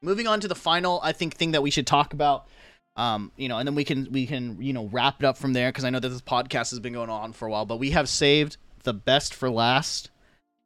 moving 0.02 0.26
on 0.26 0.40
to 0.40 0.48
the 0.48 0.54
final, 0.54 1.00
I 1.02 1.12
think 1.12 1.34
thing 1.34 1.52
that 1.52 1.62
we 1.62 1.70
should 1.70 1.86
talk 1.86 2.12
about. 2.12 2.48
Um, 2.96 3.32
you 3.36 3.48
know, 3.48 3.56
and 3.56 3.66
then 3.66 3.74
we 3.74 3.84
can 3.84 4.08
we 4.10 4.26
can 4.26 4.60
you 4.60 4.72
know 4.72 4.86
wrap 4.92 5.22
it 5.22 5.24
up 5.24 5.38
from 5.38 5.54
there 5.54 5.70
because 5.70 5.84
I 5.84 5.90
know 5.90 6.00
that 6.00 6.08
this 6.08 6.20
podcast 6.20 6.70
has 6.70 6.80
been 6.80 6.92
going 6.92 7.08
on 7.08 7.32
for 7.32 7.46
a 7.46 7.50
while, 7.50 7.64
but 7.64 7.78
we 7.78 7.90
have 7.92 8.08
saved 8.08 8.58
the 8.82 8.92
best 8.92 9.32
for 9.32 9.48
last. 9.48 10.10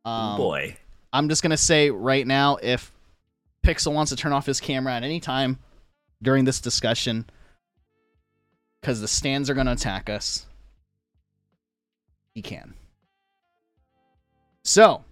Um, 0.05 0.37
boy, 0.37 0.77
I'm 1.13 1.29
just 1.29 1.43
gonna 1.43 1.57
say 1.57 1.91
right 1.91 2.27
now, 2.27 2.57
if 2.57 2.91
Pixel 3.67 3.93
wants 3.93 4.11
to 4.11 4.17
turn 4.17 4.33
off 4.33 4.47
his 4.47 4.61
camera 4.61 4.95
at 4.95 5.03
any 5.03 5.19
time 5.19 5.59
during 6.23 6.45
this 6.45 6.61
discussion 6.61 7.27
because 8.81 9.01
the 9.01 9.09
stands 9.09 9.51
are 9.51 9.55
going 9.55 9.67
to 9.67 9.73
attack 9.73 10.09
us, 10.09 10.47
he 12.33 12.43
can. 12.43 12.75
So, 14.63 15.05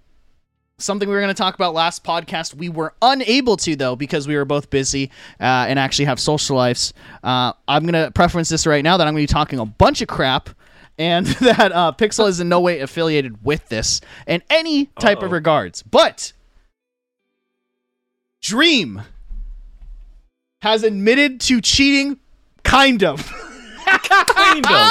something 0.78 1.08
we 1.08 1.14
were 1.14 1.20
going 1.20 1.34
to 1.34 1.40
talk 1.40 1.56
about 1.56 1.74
last 1.74 2.04
podcast. 2.04 2.54
We 2.54 2.68
were 2.68 2.94
unable 3.02 3.56
to, 3.58 3.74
though, 3.74 3.96
because 3.96 4.28
we 4.28 4.36
were 4.36 4.44
both 4.44 4.70
busy 4.70 5.10
uh, 5.40 5.66
and 5.68 5.76
actually 5.76 6.04
have 6.04 6.20
social 6.20 6.56
lives. 6.56 6.94
Uh, 7.24 7.54
I'm 7.66 7.84
going 7.86 8.04
to 8.04 8.12
preference 8.12 8.48
this 8.48 8.66
right 8.68 8.84
now 8.84 8.96
that 8.96 9.06
I'm 9.08 9.14
going 9.14 9.26
to 9.26 9.32
be 9.32 9.34
talking 9.34 9.58
a 9.58 9.66
bunch 9.66 10.00
of 10.00 10.06
crap 10.06 10.50
and 10.96 11.26
that 11.40 11.72
uh, 11.72 11.92
Pixel 11.98 12.28
is 12.28 12.38
in 12.38 12.48
no 12.48 12.60
way 12.60 12.78
affiliated 12.78 13.44
with 13.44 13.68
this 13.68 14.00
in 14.28 14.44
any 14.48 14.86
type 15.00 15.18
Uh-oh. 15.18 15.26
of 15.26 15.32
regards. 15.32 15.82
But 15.82 16.32
Dream 18.44 19.00
has 20.60 20.82
admitted 20.82 21.40
to 21.40 21.62
cheating, 21.62 22.18
kind 22.62 23.02
of. 23.02 23.26
kind 23.86 24.66
of. 24.66 24.90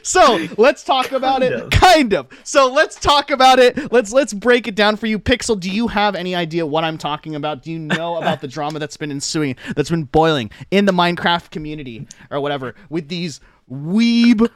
so 0.02 0.48
let's 0.58 0.82
talk 0.82 1.12
about 1.12 1.42
kind 1.42 1.44
it. 1.44 1.52
Of. 1.52 1.70
Kind 1.70 2.14
of. 2.14 2.26
So 2.42 2.72
let's 2.72 2.96
talk 2.96 3.30
about 3.30 3.60
it. 3.60 3.92
Let's 3.92 4.12
let's 4.12 4.32
break 4.32 4.66
it 4.66 4.74
down 4.74 4.96
for 4.96 5.06
you. 5.06 5.20
Pixel, 5.20 5.58
do 5.58 5.70
you 5.70 5.86
have 5.86 6.16
any 6.16 6.34
idea 6.34 6.66
what 6.66 6.82
I'm 6.82 6.98
talking 6.98 7.36
about? 7.36 7.62
Do 7.62 7.70
you 7.70 7.78
know 7.78 8.16
about 8.16 8.40
the 8.40 8.48
drama 8.48 8.80
that's 8.80 8.96
been 8.96 9.12
ensuing, 9.12 9.54
that's 9.76 9.90
been 9.90 10.02
boiling 10.02 10.50
in 10.72 10.84
the 10.84 10.92
Minecraft 10.92 11.52
community 11.52 12.08
or 12.32 12.40
whatever 12.40 12.74
with 12.90 13.06
these 13.06 13.38
weeb 13.70 14.50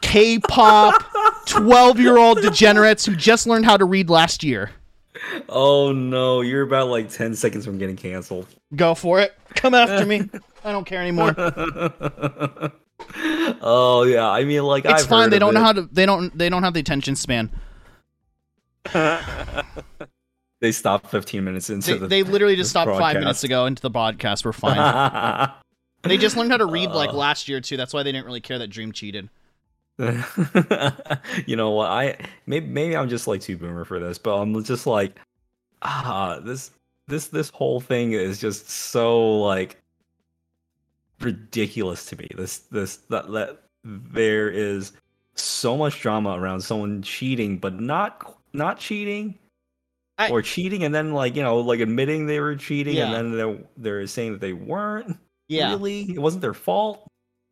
K-pop 0.00 1.04
12-year-old 1.46 2.42
degenerates 2.42 3.06
who 3.06 3.14
just 3.14 3.46
learned 3.46 3.64
how 3.64 3.76
to 3.76 3.84
read 3.84 4.10
last 4.10 4.42
year? 4.42 4.72
Oh 5.48 5.92
no, 5.92 6.40
you're 6.40 6.62
about 6.62 6.88
like 6.88 7.10
10 7.10 7.34
seconds 7.34 7.64
from 7.64 7.78
getting 7.78 7.96
canceled. 7.96 8.46
Go 8.76 8.94
for 8.94 9.20
it. 9.20 9.34
Come 9.54 9.74
after 9.74 10.06
me. 10.06 10.28
I 10.64 10.72
don't 10.72 10.84
care 10.84 11.00
anymore. 11.00 11.34
oh 13.60 14.04
yeah, 14.04 14.28
I 14.28 14.44
mean 14.44 14.62
like 14.62 14.84
It's 14.84 15.02
I've 15.02 15.08
fine. 15.08 15.30
They 15.30 15.38
don't 15.38 15.54
know 15.54 15.62
how 15.62 15.72
to 15.72 15.82
they 15.90 16.06
don't 16.06 16.36
they 16.36 16.48
don't 16.48 16.62
have 16.62 16.74
the 16.74 16.80
attention 16.80 17.16
span. 17.16 17.50
they 20.60 20.72
stopped 20.72 21.10
15 21.10 21.44
minutes 21.44 21.70
into 21.70 21.92
they, 21.92 21.98
the 21.98 22.06
They 22.06 22.22
literally 22.22 22.56
just 22.56 22.70
stopped 22.70 22.86
broadcast. 22.86 23.14
5 23.14 23.20
minutes 23.20 23.44
ago 23.44 23.66
into 23.66 23.82
the 23.82 23.90
podcast. 23.90 24.44
We're 24.44 24.52
fine. 24.54 25.50
they 26.02 26.16
just 26.16 26.36
learned 26.36 26.50
how 26.50 26.58
to 26.58 26.66
read 26.66 26.90
like 26.90 27.10
uh. 27.10 27.14
last 27.14 27.48
year 27.48 27.60
too. 27.60 27.76
That's 27.76 27.92
why 27.92 28.02
they 28.02 28.12
didn't 28.12 28.26
really 28.26 28.40
care 28.40 28.58
that 28.58 28.68
Dream 28.68 28.92
cheated. 28.92 29.28
you 31.46 31.56
know 31.56 31.70
what? 31.70 31.90
I 31.90 32.16
maybe 32.46 32.66
maybe 32.66 32.96
I'm 32.96 33.08
just 33.08 33.26
like 33.26 33.40
too 33.40 33.56
boomer 33.56 33.84
for 33.84 33.98
this, 33.98 34.18
but 34.18 34.36
I'm 34.36 34.62
just 34.64 34.86
like 34.86 35.18
ah 35.82 36.40
this 36.42 36.70
this 37.06 37.28
this 37.28 37.50
whole 37.50 37.80
thing 37.80 38.12
is 38.12 38.40
just 38.40 38.70
so 38.70 39.40
like 39.40 39.76
ridiculous 41.20 42.06
to 42.06 42.16
me. 42.16 42.28
This 42.34 42.58
this 42.70 42.96
that 43.10 43.30
that 43.32 43.62
there 43.84 44.48
is 44.48 44.92
so 45.34 45.76
much 45.76 46.00
drama 46.00 46.38
around 46.38 46.62
someone 46.62 47.02
cheating, 47.02 47.58
but 47.58 47.80
not 47.80 48.38
not 48.52 48.78
cheating. 48.78 49.38
I, 50.18 50.28
or 50.28 50.42
cheating 50.42 50.84
and 50.84 50.94
then 50.94 51.14
like 51.14 51.34
you 51.34 51.42
know 51.42 51.60
like 51.60 51.80
admitting 51.80 52.26
they 52.26 52.40
were 52.40 52.54
cheating 52.54 52.96
yeah. 52.96 53.06
and 53.06 53.14
then 53.14 53.36
they're, 53.38 53.58
they're 53.78 54.06
saying 54.06 54.32
that 54.32 54.40
they 54.42 54.52
weren't 54.52 55.16
yeah 55.48 55.70
really 55.70 56.10
it 56.10 56.18
wasn't 56.18 56.42
their 56.42 56.52
fault 56.52 57.09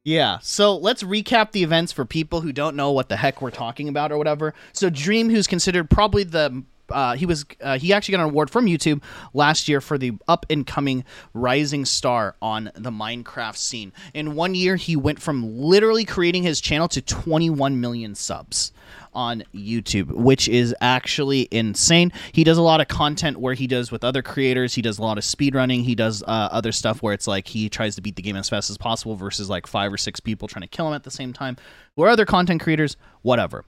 yeah, 0.08 0.38
so 0.40 0.74
let's 0.74 1.02
recap 1.02 1.52
the 1.52 1.62
events 1.62 1.92
for 1.92 2.06
people 2.06 2.40
who 2.40 2.50
don't 2.50 2.74
know 2.74 2.90
what 2.90 3.10
the 3.10 3.16
heck 3.18 3.42
we're 3.42 3.50
talking 3.50 3.90
about 3.90 4.10
or 4.10 4.16
whatever. 4.16 4.54
So 4.72 4.88
Dream, 4.88 5.28
who's 5.28 5.46
considered 5.46 5.90
probably 5.90 6.24
the 6.24 6.62
uh, 6.90 7.14
he 7.14 7.26
was 7.26 7.44
uh, 7.60 7.78
he 7.78 7.92
actually 7.92 8.12
got 8.12 8.20
an 8.20 8.30
award 8.30 8.50
from 8.50 8.66
YouTube 8.66 9.02
last 9.34 9.68
year 9.68 9.80
for 9.80 9.98
the 9.98 10.12
up 10.26 10.46
and 10.50 10.66
coming 10.66 11.04
rising 11.34 11.84
star 11.84 12.36
on 12.40 12.70
the 12.74 12.90
Minecraft 12.90 13.56
scene. 13.56 13.92
In 14.14 14.34
one 14.34 14.54
year, 14.54 14.76
he 14.76 14.96
went 14.96 15.20
from 15.20 15.58
literally 15.58 16.04
creating 16.04 16.42
his 16.42 16.60
channel 16.60 16.88
to 16.88 17.02
21 17.02 17.80
million 17.80 18.14
subs 18.14 18.72
on 19.14 19.42
YouTube, 19.54 20.12
which 20.12 20.48
is 20.48 20.74
actually 20.80 21.48
insane. 21.50 22.12
He 22.32 22.44
does 22.44 22.58
a 22.58 22.62
lot 22.62 22.80
of 22.80 22.88
content 22.88 23.38
where 23.38 23.54
he 23.54 23.66
does 23.66 23.90
with 23.90 24.04
other 24.04 24.22
creators. 24.22 24.74
He 24.74 24.82
does 24.82 24.98
a 24.98 25.02
lot 25.02 25.18
of 25.18 25.24
speed 25.24 25.54
running. 25.54 25.82
He 25.82 25.94
does 25.94 26.22
uh, 26.22 26.48
other 26.52 26.72
stuff 26.72 27.02
where 27.02 27.14
it's 27.14 27.26
like 27.26 27.48
he 27.48 27.68
tries 27.68 27.96
to 27.96 28.00
beat 28.00 28.16
the 28.16 28.22
game 28.22 28.36
as 28.36 28.48
fast 28.48 28.70
as 28.70 28.78
possible 28.78 29.16
versus 29.16 29.50
like 29.50 29.66
five 29.66 29.92
or 29.92 29.96
six 29.96 30.20
people 30.20 30.48
trying 30.48 30.62
to 30.62 30.68
kill 30.68 30.88
him 30.88 30.94
at 30.94 31.04
the 31.04 31.10
same 31.10 31.32
time. 31.32 31.56
Where 31.94 32.08
other 32.08 32.26
content 32.26 32.60
creators, 32.60 32.96
whatever. 33.22 33.64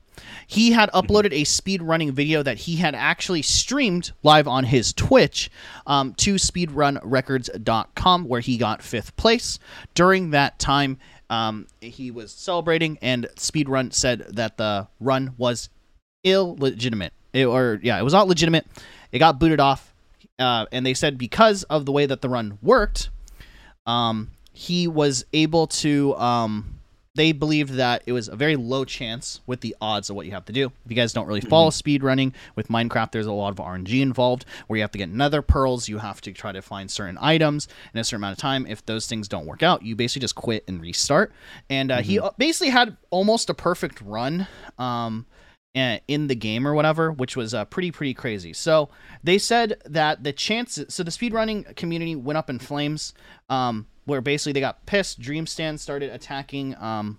He 0.47 0.73
had 0.73 0.91
uploaded 0.93 1.33
a 1.33 1.45
speed 1.45 1.83
running 1.83 2.13
video 2.13 2.43
that 2.43 2.59
he 2.59 2.77
had 2.77 2.95
actually 2.95 3.43
streamed 3.43 4.13
live 4.23 4.49
on 4.49 4.65
his 4.65 4.93
Twitch 4.93 5.51
um, 5.87 6.15
to 6.15 6.35
speedrunrecords.com, 6.35 8.25
where 8.25 8.41
he 8.41 8.57
got 8.57 8.83
fifth 8.83 9.15
place. 9.17 9.59
During 9.95 10.31
that 10.31 10.59
time, 10.59 10.99
um, 11.29 11.67
he 11.81 12.11
was 12.11 12.33
celebrating, 12.33 12.99
and 13.01 13.29
Speedrun 13.37 13.93
said 13.93 14.27
that 14.31 14.57
the 14.57 14.89
run 14.99 15.35
was 15.39 15.69
illegitimate. 16.25 17.13
It, 17.33 17.47
or, 17.47 17.79
yeah, 17.83 17.99
it 17.99 18.03
was 18.03 18.13
not 18.13 18.27
legitimate. 18.27 18.67
It 19.13 19.21
got 19.21 19.39
booted 19.39 19.61
off. 19.61 19.95
Uh, 20.39 20.67
and 20.73 20.85
they 20.85 20.95
said 20.95 21.19
because 21.19 21.63
of 21.65 21.87
the 21.87 21.93
way 21.93 22.07
that 22.07 22.23
the 22.23 22.29
run 22.29 22.59
worked, 22.63 23.11
um, 23.87 24.31
he 24.53 24.89
was 24.89 25.25
able 25.33 25.67
to 25.67 26.17
um, 26.17 26.80
they 27.21 27.33
believed 27.33 27.75
that 27.75 28.03
it 28.07 28.13
was 28.13 28.29
a 28.29 28.35
very 28.35 28.57
low 28.57 28.83
chance 28.83 29.43
with 29.47 29.61
the 29.61 29.77
odds 29.79 30.09
of 30.09 30.17
what 30.17 30.25
you 30.25 30.33
have 30.33 30.47
to 30.47 30.55
do. 30.55 30.73
If 30.87 30.91
you 30.91 30.97
guys 30.97 31.13
don't 31.13 31.27
really 31.27 31.43
follow 31.43 31.69
mm-hmm. 31.69 31.75
speed 31.75 32.03
running 32.03 32.33
with 32.57 32.69
Minecraft, 32.69 33.13
there's 33.13 33.27
a 33.27 33.33
lot 33.33 33.51
of 33.51 33.57
RNG 33.57 34.01
involved 34.01 34.47
where 34.67 34.79
you 34.79 34.83
have 34.83 34.93
to 34.93 34.99
get 34.99 35.11
nether 35.11 35.43
pearls. 35.43 35.87
You 35.87 35.99
have 35.99 36.23
to 36.23 36.33
try 36.33 36.53
to 36.53 36.63
find 36.63 36.91
certain 36.91 37.19
items 37.21 37.69
in 37.93 38.01
a 38.01 38.05
certain 38.05 38.23
amount 38.23 38.39
of 38.39 38.41
time. 38.41 38.67
If 38.67 38.87
those 38.87 39.07
things 39.07 39.29
don't 39.29 39.45
work 39.45 39.63
out, 39.63 39.83
you 39.83 39.95
basically 39.95 40.21
just 40.21 40.35
quit 40.35 40.65
and 40.67 40.81
restart. 40.81 41.31
And 41.69 41.93
uh, 41.93 41.99
mm-hmm. 41.99 42.09
he 42.09 42.21
basically 42.39 42.71
had 42.71 42.97
almost 43.11 43.51
a 43.51 43.55
perfect 43.55 44.01
run. 44.01 44.47
Um, 44.79 45.27
in 45.75 46.27
the 46.27 46.35
game 46.35 46.67
or 46.67 46.75
whatever, 46.75 47.13
which 47.13 47.37
was 47.37 47.55
uh, 47.55 47.65
pretty 47.67 47.93
pretty 47.93 48.13
crazy. 48.13 48.53
So 48.53 48.89
they 49.23 49.39
said 49.39 49.81
that 49.85 50.25
the 50.25 50.33
chances, 50.33 50.93
so 50.93 51.05
the 51.05 51.13
speedrunning 51.13 51.77
community 51.77 52.17
went 52.17 52.39
up 52.39 52.51
in 52.51 52.59
flames. 52.59 53.15
Um, 53.49 53.87
where 54.05 54.21
basically 54.21 54.53
they 54.53 54.61
got 54.61 54.87
pissed. 54.87 55.21
Dreamstand 55.21 55.79
started 55.79 56.11
attacking 56.11 56.77
um, 56.77 57.19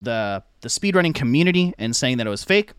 the 0.00 0.42
the 0.60 0.68
speedrunning 0.68 1.14
community 1.14 1.74
and 1.78 1.94
saying 1.94 2.18
that 2.18 2.26
it 2.26 2.30
was 2.30 2.44
fake. 2.44 2.72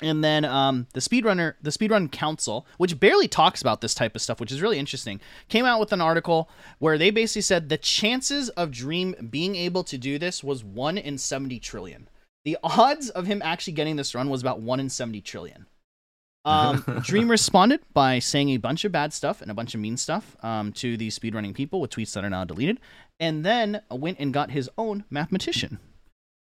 And 0.00 0.24
then 0.24 0.44
um, 0.44 0.88
the 0.94 1.00
speedrunner, 1.00 1.54
the 1.62 1.70
speedrun 1.70 2.10
council, 2.10 2.66
which 2.76 2.98
barely 2.98 3.28
talks 3.28 3.60
about 3.60 3.80
this 3.80 3.94
type 3.94 4.16
of 4.16 4.22
stuff, 4.22 4.40
which 4.40 4.50
is 4.50 4.60
really 4.60 4.80
interesting, 4.80 5.20
came 5.48 5.64
out 5.64 5.78
with 5.78 5.92
an 5.92 6.00
article 6.00 6.50
where 6.80 6.98
they 6.98 7.10
basically 7.10 7.42
said 7.42 7.68
the 7.68 7.78
chances 7.78 8.48
of 8.50 8.72
Dream 8.72 9.14
being 9.30 9.54
able 9.54 9.84
to 9.84 9.96
do 9.96 10.18
this 10.18 10.42
was 10.42 10.64
one 10.64 10.98
in 10.98 11.18
seventy 11.18 11.60
trillion. 11.60 12.08
The 12.44 12.58
odds 12.64 13.10
of 13.10 13.26
him 13.26 13.40
actually 13.44 13.74
getting 13.74 13.94
this 13.94 14.12
run 14.12 14.28
was 14.28 14.40
about 14.40 14.60
one 14.60 14.80
in 14.80 14.88
seventy 14.88 15.20
trillion. 15.20 15.66
Um, 16.44 16.84
Dream 17.02 17.30
responded 17.30 17.80
by 17.92 18.18
saying 18.18 18.50
a 18.50 18.56
bunch 18.56 18.84
of 18.84 18.92
bad 18.92 19.12
stuff 19.12 19.42
and 19.42 19.50
a 19.50 19.54
bunch 19.54 19.74
of 19.74 19.80
mean 19.80 19.96
stuff 19.96 20.36
um, 20.42 20.72
to 20.72 20.96
the 20.96 21.08
speedrunning 21.08 21.54
people 21.54 21.80
with 21.80 21.90
tweets 21.90 22.14
that 22.14 22.24
are 22.24 22.30
now 22.30 22.44
deleted, 22.44 22.80
and 23.20 23.44
then 23.44 23.82
went 23.90 24.18
and 24.18 24.32
got 24.34 24.50
his 24.50 24.68
own 24.76 25.04
mathematician 25.10 25.78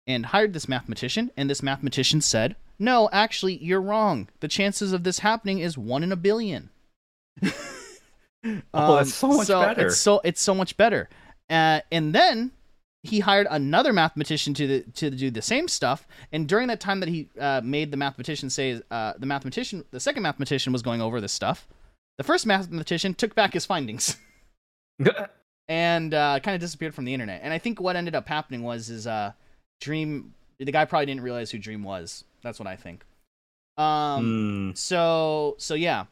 and 0.07 0.27
hired 0.27 0.53
this 0.53 0.69
mathematician. 0.69 1.31
And 1.37 1.51
this 1.51 1.63
mathematician 1.63 2.21
said, 2.21 2.57
"No, 2.79 3.09
actually, 3.13 3.57
you're 3.57 3.83
wrong. 3.83 4.29
The 4.41 4.49
chances 4.49 4.93
of 4.93 5.03
this 5.05 5.21
happening 5.21 5.59
is 5.59 5.77
one 5.77 6.03
in 6.03 6.13
a 6.13 6.17
billion. 6.17 6.71
Oh, 8.73 8.97
that's 8.97 9.13
so 9.13 9.29
much 9.29 9.49
better. 9.49 9.89
It's 9.89 9.99
so 9.99 10.21
it's 10.25 10.41
so 10.41 10.55
much 10.55 10.77
better. 10.77 11.09
Uh, 11.49 11.81
and 11.93 12.15
then 12.15 12.53
he 13.03 13.21
hired 13.21 13.47
another 13.51 13.93
mathematician 13.93 14.53
to 14.55 14.67
the, 14.67 14.81
to 14.93 15.11
do 15.11 15.31
the 15.31 15.41
same 15.43 15.69
stuff. 15.69 16.07
And 16.33 16.47
during 16.49 16.69
that 16.69 16.81
time 16.81 17.01
that 17.01 17.09
he 17.09 17.29
uh, 17.39 17.61
made 17.65 17.91
the 17.91 17.97
mathematician 17.97 18.51
say, 18.51 18.81
uh, 18.91 19.15
the 19.19 19.27
mathematician, 19.27 19.85
the 19.91 20.01
second 20.01 20.23
mathematician 20.23 20.73
was 20.73 20.83
going 20.83 21.01
over 21.01 21.21
this 21.21 21.33
stuff. 21.33 21.67
The 22.19 22.25
first 22.25 22.45
mathematician 22.47 23.15
took 23.15 23.35
back 23.35 23.55
his 23.55 23.65
findings 23.65 24.17
and 25.69 26.13
uh, 26.13 26.41
kind 26.41 26.55
of 26.55 26.61
disappeared 26.61 26.95
from 26.95 27.05
the 27.05 27.15
internet. 27.15 27.41
And 27.43 27.53
I 27.53 27.59
think 27.59 27.81
what 27.81 27.97
ended 27.97 28.15
up 28.15 28.29
happening 28.29 28.63
was 28.63 28.91
is 28.91 29.07
uh, 29.07 29.33
Dream, 29.81 30.35
the 30.59 30.71
guy 30.73 30.85
probably 30.85 31.07
didn't 31.07 31.23
realize 31.23 31.51
who 31.51 31.59
Dream 31.59 31.83
was. 31.83 32.25
That's 32.43 32.59
what 32.59 32.67
I 32.67 32.77
think. 32.77 33.05
Um, 33.79 34.71
Hmm. 34.71 34.75
so 34.75 35.55
so 35.59 35.75
yeah. 35.75 36.05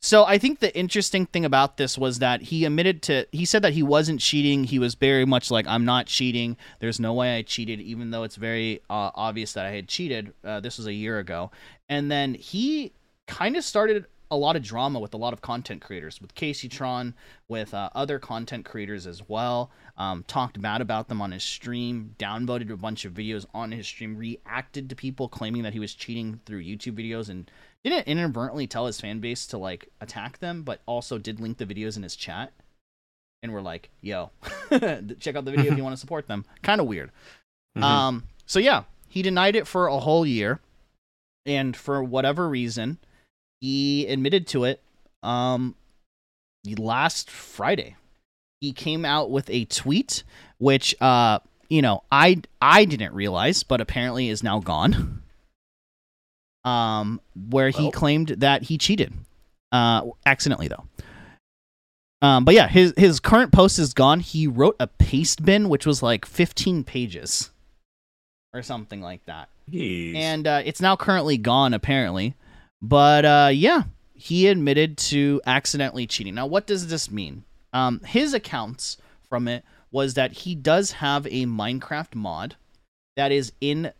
So 0.00 0.24
I 0.24 0.38
think 0.38 0.60
the 0.60 0.76
interesting 0.76 1.26
thing 1.26 1.44
about 1.44 1.78
this 1.78 1.98
was 1.98 2.20
that 2.20 2.42
he 2.42 2.64
admitted 2.64 3.02
to 3.02 3.26
he 3.32 3.44
said 3.44 3.62
that 3.62 3.72
he 3.72 3.82
wasn't 3.82 4.20
cheating. 4.20 4.64
He 4.64 4.78
was 4.78 4.94
very 4.94 5.24
much 5.24 5.50
like 5.50 5.66
I'm 5.66 5.84
not 5.84 6.06
cheating. 6.06 6.56
There's 6.80 7.00
no 7.00 7.12
way 7.12 7.36
I 7.36 7.42
cheated 7.42 7.80
even 7.80 8.10
though 8.10 8.22
it's 8.22 8.36
very 8.36 8.80
uh, 8.90 9.10
obvious 9.14 9.54
that 9.54 9.66
I 9.66 9.70
had 9.70 9.88
cheated. 9.88 10.32
Uh, 10.44 10.60
this 10.60 10.78
was 10.78 10.86
a 10.86 10.92
year 10.92 11.18
ago. 11.18 11.50
And 11.88 12.10
then 12.10 12.34
he 12.34 12.92
kind 13.26 13.56
of 13.56 13.64
started 13.64 14.06
a 14.30 14.36
lot 14.36 14.56
of 14.56 14.62
drama 14.62 14.98
with 14.98 15.14
a 15.14 15.16
lot 15.16 15.32
of 15.32 15.40
content 15.40 15.80
creators, 15.80 16.20
with 16.20 16.34
Casey 16.34 16.68
Tron, 16.68 17.14
with 17.48 17.72
uh, 17.72 17.90
other 17.94 18.18
content 18.18 18.64
creators 18.64 19.06
as 19.06 19.28
well. 19.28 19.70
Um, 19.96 20.24
talked 20.26 20.60
bad 20.60 20.80
about 20.80 21.08
them 21.08 21.22
on 21.22 21.30
his 21.30 21.44
stream, 21.44 22.14
downvoted 22.18 22.70
a 22.70 22.76
bunch 22.76 23.04
of 23.04 23.14
videos 23.14 23.46
on 23.54 23.70
his 23.70 23.86
stream, 23.86 24.16
reacted 24.16 24.90
to 24.90 24.96
people 24.96 25.28
claiming 25.28 25.62
that 25.62 25.72
he 25.72 25.78
was 25.78 25.94
cheating 25.94 26.40
through 26.44 26.64
YouTube 26.64 26.98
videos, 26.98 27.28
and 27.28 27.50
didn't 27.90 28.08
inadvertently 28.08 28.66
tell 28.66 28.86
his 28.86 29.00
fan 29.00 29.20
base 29.20 29.46
to 29.48 29.58
like 29.58 29.88
attack 30.00 30.38
them, 30.38 30.62
but 30.62 30.80
also 30.86 31.18
did 31.18 31.40
link 31.40 31.58
the 31.58 31.66
videos 31.66 31.96
in 31.96 32.02
his 32.02 32.16
chat. 32.16 32.52
And 33.42 33.52
we're 33.52 33.60
like, 33.60 33.90
yo, 34.00 34.30
check 35.20 35.36
out 35.36 35.44
the 35.44 35.52
video 35.52 35.72
if 35.72 35.76
you 35.76 35.84
want 35.84 35.94
to 35.94 36.00
support 36.00 36.26
them. 36.26 36.44
Kind 36.62 36.80
of 36.80 36.86
weird. 36.86 37.10
Mhm. 37.76 37.82
Um, 37.82 38.24
so 38.46 38.58
yeah, 38.58 38.84
he 39.08 39.22
denied 39.22 39.56
it 39.56 39.66
for 39.66 39.86
a 39.86 39.98
whole 39.98 40.26
year, 40.26 40.60
and 41.44 41.76
for 41.76 42.02
whatever 42.02 42.48
reason, 42.48 42.98
he 43.60 44.06
admitted 44.06 44.46
to 44.48 44.64
it. 44.64 44.80
Um, 45.22 45.74
last 46.78 47.30
Friday, 47.30 47.96
he 48.60 48.72
came 48.72 49.04
out 49.04 49.30
with 49.30 49.48
a 49.50 49.64
tweet, 49.66 50.22
which 50.58 50.94
uh, 51.00 51.38
you 51.68 51.82
know, 51.82 52.02
I 52.10 52.42
I 52.60 52.84
didn't 52.84 53.14
realize, 53.14 53.62
but 53.62 53.80
apparently 53.80 54.28
is 54.28 54.42
now 54.42 54.60
gone. 54.60 55.22
Um, 56.66 57.20
where 57.48 57.70
he 57.70 57.90
claimed 57.92 58.28
that 58.28 58.64
he 58.64 58.76
cheated, 58.76 59.12
uh, 59.70 60.02
accidentally 60.26 60.68
though. 60.68 60.84
Um, 62.22 62.44
but 62.44 62.54
yeah, 62.54 62.66
his 62.66 62.92
his 62.96 63.20
current 63.20 63.52
post 63.52 63.78
is 63.78 63.94
gone. 63.94 64.20
He 64.20 64.46
wrote 64.48 64.74
a 64.80 64.88
paste 64.88 65.44
bin, 65.44 65.68
which 65.68 65.86
was 65.86 66.02
like 66.02 66.24
15 66.24 66.82
pages, 66.82 67.50
or 68.56 68.62
something 68.62 69.02
like 69.02 69.24
that 69.26 69.50
Jeez. 69.70 70.16
and 70.16 70.46
uh, 70.46 70.62
it's 70.64 70.80
now 70.80 70.96
currently 70.96 71.36
gone 71.36 71.74
apparently 71.74 72.34
but 72.80 73.24
uh, 73.24 73.50
yeah 73.52 73.82
he 74.14 74.48
admitted 74.48 74.96
to 74.96 75.42
accidentally 75.46 76.06
cheating 76.06 76.34
now 76.34 76.46
what 76.46 76.66
does 76.66 76.88
this 76.88 77.10
mean 77.10 77.44
um, 77.74 78.00
his 78.06 78.32
accounts 78.32 78.96
from 79.28 79.46
it 79.46 79.62
was 79.90 80.14
that 80.14 80.32
he 80.32 80.54
does 80.54 80.92
have 80.92 81.26
a 81.26 81.44
minecraft 81.44 82.14
mod 82.14 82.56
that 83.16 83.30
is 83.30 83.52
in 83.60 83.92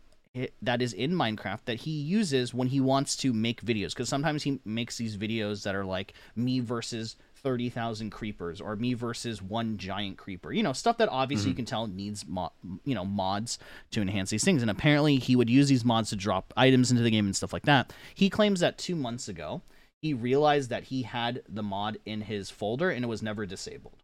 that 0.63 0.83
is 0.83 0.93
in 0.93 1.13
minecraft 1.13 1.61
that 1.65 1.81
he 1.81 1.91
uses 1.91 2.53
when 2.53 2.69
he 2.69 2.81
wants 2.81 3.17
to 3.17 3.33
make 3.33 3.63
videos 3.63 3.91
because 3.91 4.09
sometimes 4.09 4.43
he 4.43 4.61
makes 4.65 4.97
these 4.97 5.17
videos 5.17 5.63
that 5.63 5.75
are 5.75 5.85
like 5.85 6.13
me 6.35 6.61
versus 6.61 7.17
30,000 7.37 8.11
creepers 8.11 8.61
or 8.61 8.77
me 8.77 8.95
versus 8.95 9.41
one 9.41 9.79
giant 9.79 10.19
creeper. 10.19 10.53
You 10.53 10.63
know, 10.63 10.73
stuff 10.73 10.99
that 10.99 11.09
obviously 11.09 11.49
you 11.49 11.53
mm-hmm. 11.53 11.59
can 11.59 11.65
tell 11.67 11.87
needs 11.87 12.27
mo- 12.27 12.53
you 12.85 12.95
know, 12.95 13.05
mods 13.05 13.59
to 13.93 14.03
enhance 14.03 14.31
these 14.31 14.45
things 14.45 14.63
and 14.63 14.71
apparently 14.71 15.17
he 15.17 15.37
would 15.37 15.51
use 15.51 15.69
these 15.69 15.85
mods 15.85 16.11
to 16.11 16.17
drop 16.17 16.53
items 16.57 16.91
into 16.91 17.03
the 17.03 17.11
game 17.11 17.27
and 17.27 17.37
stuff 17.37 17.53
like 17.53 17.65
that. 17.65 17.93
He 18.15 18.29
claims 18.29 18.61
that 18.61 18.79
2 18.79 18.97
months 18.97 19.29
ago 19.29 19.63
he 20.03 20.13
realized 20.13 20.71
that 20.71 20.85
he 20.85 21.03
had 21.03 21.43
the 21.49 21.63
mod 21.63 21.99
in 22.05 22.23
his 22.23 22.51
folder 22.51 22.91
and 22.91 23.05
it 23.05 23.09
was 23.09 23.23
never 23.23 23.47
disabled. 23.47 24.03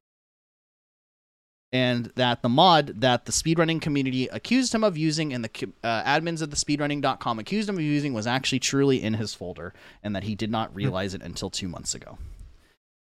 And 1.72 2.12
that 2.16 2.42
the 2.42 2.50
mod 2.50 3.00
that 3.00 3.24
the 3.24 3.32
speedrunning 3.32 3.80
community 3.80 4.28
accused 4.28 4.74
him 4.74 4.84
of 4.84 4.98
using 4.98 5.32
and 5.32 5.42
the 5.42 5.72
uh, 5.82 6.02
admins 6.04 6.42
of 6.42 6.50
the 6.50 6.56
speedrunning.com 6.56 7.38
accused 7.38 7.68
him 7.68 7.76
of 7.76 7.82
using 7.82 8.12
was 8.12 8.26
actually 8.26 8.58
truly 8.58 9.02
in 9.02 9.14
his 9.14 9.32
folder 9.32 9.72
and 10.02 10.14
that 10.14 10.24
he 10.24 10.34
did 10.34 10.50
not 10.50 10.74
realize 10.74 11.14
it 11.14 11.22
until 11.22 11.48
2 11.48 11.68
months 11.68 11.94
ago. 11.94 12.18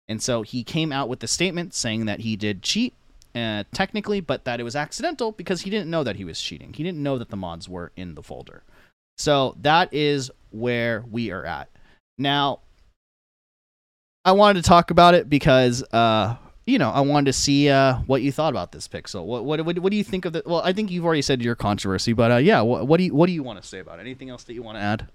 And 0.07 0.21
so 0.21 0.43
he 0.43 0.63
came 0.63 0.91
out 0.91 1.09
with 1.09 1.19
the 1.19 1.27
statement 1.27 1.73
saying 1.73 2.05
that 2.05 2.19
he 2.19 2.35
did 2.35 2.61
cheat 2.61 2.93
uh, 3.35 3.63
technically, 3.71 4.19
but 4.21 4.45
that 4.45 4.59
it 4.59 4.63
was 4.63 4.75
accidental 4.75 5.31
because 5.31 5.61
he 5.61 5.69
didn't 5.69 5.89
know 5.89 6.03
that 6.03 6.15
he 6.15 6.25
was 6.25 6.41
cheating. 6.41 6.73
He 6.73 6.83
didn't 6.83 7.01
know 7.01 7.17
that 7.17 7.29
the 7.29 7.37
mods 7.37 7.69
were 7.69 7.91
in 7.95 8.15
the 8.15 8.23
folder. 8.23 8.63
So 9.17 9.55
that 9.61 9.93
is 9.93 10.31
where 10.51 11.03
we 11.09 11.31
are 11.31 11.45
at. 11.45 11.69
Now, 12.17 12.59
I 14.25 14.31
wanted 14.31 14.63
to 14.63 14.67
talk 14.67 14.91
about 14.91 15.13
it 15.13 15.29
because, 15.29 15.83
uh, 15.93 16.35
you 16.69 16.77
know, 16.77 16.89
I 16.89 17.01
wanted 17.01 17.25
to 17.25 17.33
see 17.33 17.69
uh, 17.69 17.95
what 18.05 18.21
you 18.21 18.31
thought 18.31 18.53
about 18.53 18.71
this 18.71 18.87
pixel. 18.87 19.25
What, 19.25 19.45
what 19.45 19.65
what 19.65 19.79
what 19.79 19.91
do 19.91 19.97
you 19.97 20.03
think 20.03 20.25
of 20.25 20.33
the? 20.33 20.43
Well, 20.45 20.61
I 20.63 20.73
think 20.73 20.91
you've 20.91 21.05
already 21.05 21.21
said 21.21 21.41
your 21.41 21.55
controversy, 21.55 22.13
but 22.13 22.31
uh, 22.31 22.37
yeah, 22.37 22.61
what, 22.61 22.87
what 22.87 22.97
do 22.97 23.05
you 23.05 23.13
what 23.13 23.27
do 23.27 23.33
you 23.33 23.43
want 23.43 23.61
to 23.61 23.67
say 23.67 23.79
about 23.79 23.99
it? 23.99 24.01
Anything 24.01 24.29
else 24.29 24.43
that 24.43 24.53
you 24.53 24.61
want 24.61 24.77
to 24.77 24.81
add? 24.81 25.09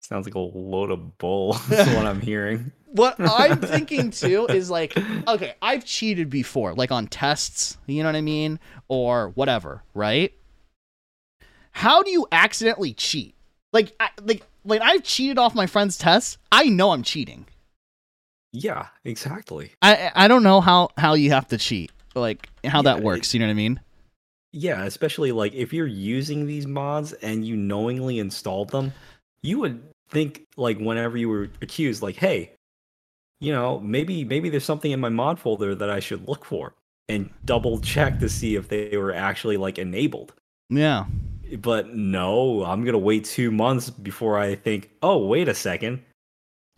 Sounds 0.00 0.26
like 0.26 0.34
a 0.34 0.38
load 0.38 0.90
of 0.90 1.18
bull. 1.18 1.54
That's 1.68 1.92
what 1.94 2.06
I'm 2.06 2.20
hearing. 2.20 2.72
what 2.86 3.16
I'm 3.18 3.58
thinking 3.60 4.10
too 4.10 4.46
is 4.46 4.70
like, 4.70 4.96
okay, 5.26 5.54
I've 5.60 5.84
cheated 5.84 6.30
before, 6.30 6.74
like 6.74 6.92
on 6.92 7.06
tests, 7.06 7.78
you 7.86 8.02
know 8.02 8.08
what 8.08 8.16
I 8.16 8.20
mean, 8.20 8.60
or 8.86 9.30
whatever, 9.30 9.82
right? 9.94 10.32
How 11.72 12.02
do 12.02 12.10
you 12.10 12.26
accidentally 12.30 12.92
cheat? 12.92 13.34
Like, 13.72 13.92
I, 13.98 14.10
like, 14.22 14.44
like 14.64 14.80
I've 14.80 15.02
cheated 15.02 15.38
off 15.38 15.56
my 15.56 15.66
friend's 15.66 15.98
tests. 15.98 16.38
I 16.52 16.66
know 16.66 16.92
I'm 16.92 17.02
cheating. 17.02 17.46
Yeah, 18.54 18.86
exactly. 19.04 19.72
I 19.82 20.12
I 20.14 20.28
don't 20.28 20.44
know 20.44 20.60
how 20.60 20.90
how 20.96 21.14
you 21.14 21.30
have 21.32 21.48
to 21.48 21.58
cheat, 21.58 21.90
like 22.14 22.48
how 22.64 22.82
that 22.82 22.98
Yeah, 22.98 23.04
works. 23.04 23.34
You 23.34 23.40
know 23.40 23.46
what 23.46 23.50
I 23.50 23.54
mean? 23.54 23.80
Yeah, 24.52 24.84
especially 24.84 25.32
like 25.32 25.52
if 25.54 25.72
you're 25.72 25.88
using 25.88 26.46
these 26.46 26.64
mods 26.64 27.12
and 27.14 27.44
you 27.44 27.56
knowingly 27.56 28.20
installed 28.20 28.70
them, 28.70 28.92
you 29.42 29.58
would 29.58 29.82
think 30.08 30.46
like 30.56 30.78
whenever 30.78 31.16
you 31.16 31.28
were 31.28 31.48
accused, 31.62 32.00
like, 32.00 32.14
hey, 32.14 32.52
you 33.40 33.52
know, 33.52 33.80
maybe 33.80 34.22
maybe 34.22 34.50
there's 34.50 34.64
something 34.64 34.92
in 34.92 35.00
my 35.00 35.08
mod 35.08 35.40
folder 35.40 35.74
that 35.74 35.90
I 35.90 35.98
should 35.98 36.28
look 36.28 36.44
for 36.44 36.74
and 37.08 37.28
double 37.44 37.80
check 37.80 38.20
to 38.20 38.28
see 38.28 38.54
if 38.54 38.68
they 38.68 38.96
were 38.96 39.12
actually 39.12 39.56
like 39.56 39.80
enabled. 39.80 40.32
Yeah. 40.70 41.06
But 41.58 41.92
no, 41.92 42.64
I'm 42.64 42.84
gonna 42.84 42.98
wait 42.98 43.24
two 43.24 43.50
months 43.50 43.90
before 43.90 44.38
I 44.38 44.54
think, 44.54 44.90
oh, 45.02 45.26
wait 45.26 45.48
a 45.48 45.54
second. 45.54 46.04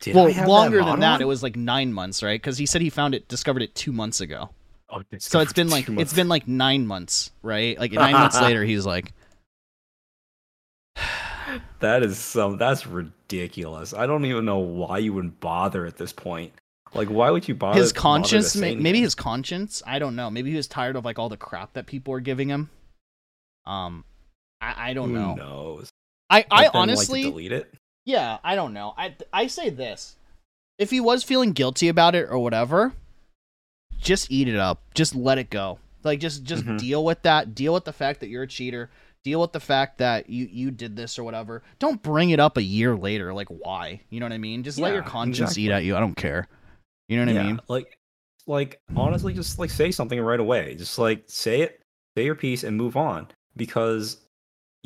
Did 0.01 0.15
well, 0.15 0.27
I 0.27 0.31
have 0.33 0.49
longer 0.49 0.79
that 0.79 0.85
than 0.85 1.01
that, 1.01 1.15
on? 1.15 1.23
it 1.23 1.27
was 1.27 1.43
like 1.43 1.57
nine 1.57 1.93
months, 1.93 2.23
right? 2.23 2.41
Because 2.41 2.59
he 2.59 2.67
said 2.67 2.83
he 2.83 2.91
found 2.91 3.15
it, 3.15 3.29
discovered 3.29 3.63
it 3.63 3.75
two 3.75 3.93
months 3.93 4.21
ago. 4.21 4.51
Oh, 4.91 5.03
So 5.19 5.41
it's 5.41 5.53
been 5.53 5.71
like 5.71 5.87
two 5.87 5.93
it's 5.99 6.13
months. 6.13 6.13
been 6.15 6.29
like 6.29 6.47
nine 6.47 6.87
months, 6.87 7.31
right? 7.43 7.79
Like 7.79 7.93
nine 7.99 8.13
months 8.13 8.41
later, 8.41 8.63
he's 8.65 8.85
like, 8.87 9.13
That 11.81 12.03
is 12.03 12.19
some. 12.19 12.57
That's 12.59 12.87
ridiculous. 12.87 13.95
I 13.95 14.07
don't 14.07 14.25
even 14.25 14.45
know 14.45 14.59
why 14.59 14.99
you 14.99 15.13
would 15.15 15.41
bother 15.41 15.87
at 15.87 15.97
this 15.97 16.13
point. 16.13 16.53
Like, 16.95 17.09
why 17.09 17.31
would 17.31 17.47
you 17.47 17.55
bother? 17.55 17.79
his 17.81 17.93
conscience 17.93 18.53
say 18.53 18.61
may- 18.61 18.75
maybe 18.77 18.89
anything? 18.89 19.03
his 19.05 19.15
conscience 19.15 19.83
i 19.87 19.99
don't 19.99 20.17
know 20.17 20.31
maybe 20.31 20.51
he 20.51 20.57
was 20.57 20.67
tired 20.69 20.97
of 20.97 21.05
like 21.05 21.19
all 21.19 21.29
the 21.29 21.37
crap 21.37 21.75
that 21.75 21.87
people 21.87 22.13
were 22.13 22.21
giving 22.21 22.49
him 22.49 22.71
um 23.67 24.05
i, 24.63 24.91
I 24.91 24.95
don't 24.95 25.11
Who 25.11 25.15
know 25.15 25.35
knows? 25.35 25.91
i 26.31 26.39
Let 26.39 26.47
i 26.51 26.69
them, 26.71 26.71
like, 26.73 26.75
honestly 26.75 27.23
delete 27.23 27.53
it. 27.53 27.75
Yeah 28.07 28.39
i 28.43 28.55
don't 28.55 28.73
know. 28.73 28.95
I 28.97 29.15
i 29.33 29.47
say 29.49 29.69
this. 29.69 30.17
If 30.79 30.91
he 30.91 31.01
was 31.01 31.23
feeling 31.23 31.53
guilty 31.53 31.89
about 31.89 32.15
it 32.15 32.29
or 32.31 32.39
whatever 32.39 32.95
just 33.99 34.31
eat 34.31 34.47
it 34.47 34.57
up. 34.57 34.83
Just 34.95 35.15
let 35.15 35.39
it 35.39 35.51
go. 35.51 35.79
Like 36.05 36.21
just 36.21 36.45
just 36.45 36.65
Mhm. 36.65 36.79
deal 36.79 37.05
with 37.05 37.23
that. 37.23 37.55
Deal 37.55 37.73
with 37.75 37.85
the 37.85 37.93
fact 37.93 38.21
that 38.21 38.29
you're 38.29 38.43
a 38.45 38.47
cheater. 38.47 38.91
Deal 39.25 39.41
with 39.41 39.53
the 39.53 39.59
fact 39.61 39.99
that 39.99 40.29
you 40.31 40.47
you 40.53 40.71
did 40.71 40.95
this 40.97 41.19
or 41.19 41.25
whatever. 41.25 41.63
Don't 41.79 42.03
bring 42.03 42.31
it 42.31 42.39
up 42.39 42.57
a 42.59 42.63
year 42.63 42.95
later. 42.95 43.33
Like 43.35 43.49
why? 43.49 44.01
You 44.11 44.21
know 44.21 44.27
what 44.27 44.33
i 44.33 44.39
mean? 44.39 44.63
Just 44.63 44.79
let 44.79 44.93
your 44.93 45.03
Yeah, 45.03 45.09
conscience 45.09 45.59
eat 45.59 45.71
at 45.71 45.83
you. 45.85 45.97
I 45.97 46.01
don't 46.01 46.15
care. 46.15 46.47
You 47.09 47.17
know 47.19 47.25
what 47.27 47.35
yeah, 47.35 47.41
i 47.41 47.47
mean? 47.47 47.61
like, 47.69 47.99
like 48.47 48.81
honestly, 48.95 49.33
just 49.33 49.59
like 49.59 49.71
say 49.71 49.91
something 49.91 50.21
right 50.21 50.39
away. 50.41 50.75
Just 50.77 50.99
like 50.99 51.25
say 51.27 51.63
it, 51.63 51.81
say 52.17 52.25
your 52.25 52.35
piece, 52.35 52.63
and 52.65 52.77
move 52.77 52.97
on. 52.97 53.29
Because 53.57 54.19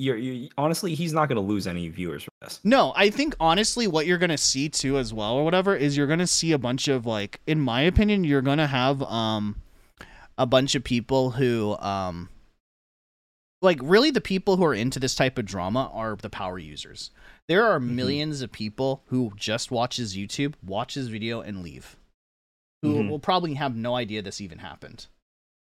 you're, 0.00 0.16
you 0.16 0.48
honestly, 0.56 0.94
he's 0.94 1.12
not 1.12 1.28
going 1.28 1.36
to 1.36 1.42
lose 1.42 1.66
any 1.66 1.88
viewers 1.88 2.22
from 2.22 2.32
this. 2.42 2.60
No, 2.64 2.92
I 2.96 3.10
think 3.10 3.34
honestly, 3.38 3.86
what 3.86 4.06
you're 4.06 4.18
gonna 4.18 4.38
see 4.38 4.68
too, 4.68 4.98
as 4.98 5.12
well, 5.12 5.34
or 5.34 5.44
whatever, 5.44 5.76
is 5.76 5.96
you're 5.96 6.06
gonna 6.06 6.26
see 6.26 6.52
a 6.52 6.58
bunch 6.58 6.88
of 6.88 7.06
like, 7.06 7.40
in 7.46 7.60
my 7.60 7.82
opinion, 7.82 8.24
you're 8.24 8.42
gonna 8.42 8.66
have 8.66 9.02
um, 9.02 9.56
a 10.38 10.46
bunch 10.46 10.74
of 10.74 10.82
people 10.84 11.30
who 11.32 11.76
um, 11.78 12.28
like 13.62 13.78
really 13.82 14.10
the 14.10 14.20
people 14.20 14.56
who 14.56 14.64
are 14.64 14.74
into 14.74 14.98
this 14.98 15.14
type 15.14 15.36
of 15.38 15.44
drama 15.44 15.90
are 15.92 16.16
the 16.16 16.30
power 16.30 16.58
users. 16.58 17.10
There 17.48 17.64
are 17.64 17.78
Mhm. 17.78 17.96
1000000s 17.96 18.42
of 18.42 18.50
people 18.52 19.02
who 19.06 19.32
just 19.36 19.70
watches 19.70 20.16
YouTube, 20.16 20.54
watches 20.64 21.08
video, 21.08 21.40
and 21.42 21.62
leave, 21.62 21.96
who 22.82 22.94
Mhm. 22.94 23.08
will 23.10 23.18
probably 23.18 23.54
have 23.54 23.76
no 23.76 23.96
idea 23.96 24.22
this 24.22 24.40
even 24.40 24.58
happened. 24.60 25.06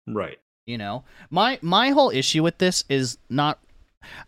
Right. 0.05 0.39
You 0.68 0.77
know, 0.77 1.05
my 1.30 1.57
my 1.61 1.89
whole 1.91 2.11
issue 2.11 2.43
with 2.43 2.57
this 2.59 2.84
is 2.89 3.18
not. 3.30 3.59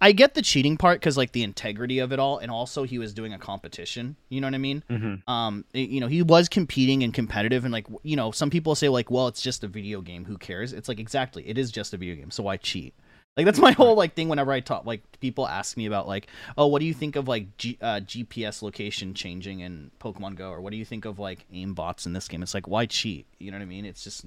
I 0.02 0.12
get 0.12 0.34
the 0.34 0.42
cheating 0.42 0.78
part 0.78 1.00
because 1.00 1.18
like 1.18 1.32
the 1.32 1.44
integrity 1.44 2.00
of 2.00 2.12
it 2.12 2.20
all, 2.20 2.38
and 2.38 2.52
also 2.52 2.84
he 2.84 3.00
was 3.00 3.14
doing 3.14 3.34
a 3.34 3.38
competition. 3.38 4.16
You 4.30 4.42
know 4.42 4.48
what 4.48 4.56
I 4.56 4.60
mean? 4.60 4.84
Mm-hmm. 4.90 5.30
Um, 5.30 5.66
you 5.74 6.00
know, 6.00 6.08
he 6.08 6.22
was 6.22 6.50
competing 6.50 7.04
and 7.04 7.14
competitive, 7.14 7.66
and 7.66 7.72
like 7.72 7.88
you 8.04 8.16
know, 8.16 8.32
some 8.32 8.50
people 8.50 8.76
say 8.76 8.90
like, 8.90 9.12
well, 9.12 9.28
it's 9.28 9.42
just 9.42 9.64
a 9.64 9.68
video 9.68 10.02
game. 10.02 10.26
Who 10.26 10.38
cares? 10.38 10.74
It's 10.74 10.88
like 10.90 11.00
exactly, 11.00 11.48
it 11.48 11.58
is 11.58 11.72
just 11.72 11.94
a 11.94 11.98
video 11.98 12.16
game. 12.16 12.32
So 12.32 12.44
why 12.44 12.58
cheat? 12.58 12.94
Like 13.38 13.46
that's 13.46 13.60
my 13.60 13.72
whole 13.72 13.96
like 13.96 14.16
thing. 14.16 14.28
Whenever 14.28 14.52
I 14.52 14.60
talk, 14.60 14.86
like 14.86 15.02
people 15.22 15.48
ask 15.48 15.78
me 15.78 15.86
about 15.86 16.08
like, 16.08 16.28
oh, 16.58 16.68
what 16.68 16.80
do 16.80 16.86
you 16.86 16.94
think 16.94 17.16
of 17.16 17.28
like 17.28 17.56
G- 17.58 17.78
uh, 17.82 18.02
GPS 18.02 18.62
location 18.62 19.14
changing 19.14 19.62
in 19.62 19.92
Pokemon 20.00 20.36
Go, 20.36 20.50
or 20.50 20.60
what 20.60 20.72
do 20.72 20.78
you 20.78 20.86
think 20.86 21.06
of 21.06 21.20
like 21.20 21.46
aim 21.54 21.74
bots 21.74 22.06
in 22.06 22.14
this 22.14 22.28
game? 22.28 22.44
It's 22.44 22.54
like 22.54 22.68
why 22.68 22.86
cheat? 22.86 23.28
You 23.40 23.52
know 23.52 23.58
what 23.58 23.64
I 23.64 23.68
mean? 23.68 23.86
It's 23.86 24.04
just 24.04 24.26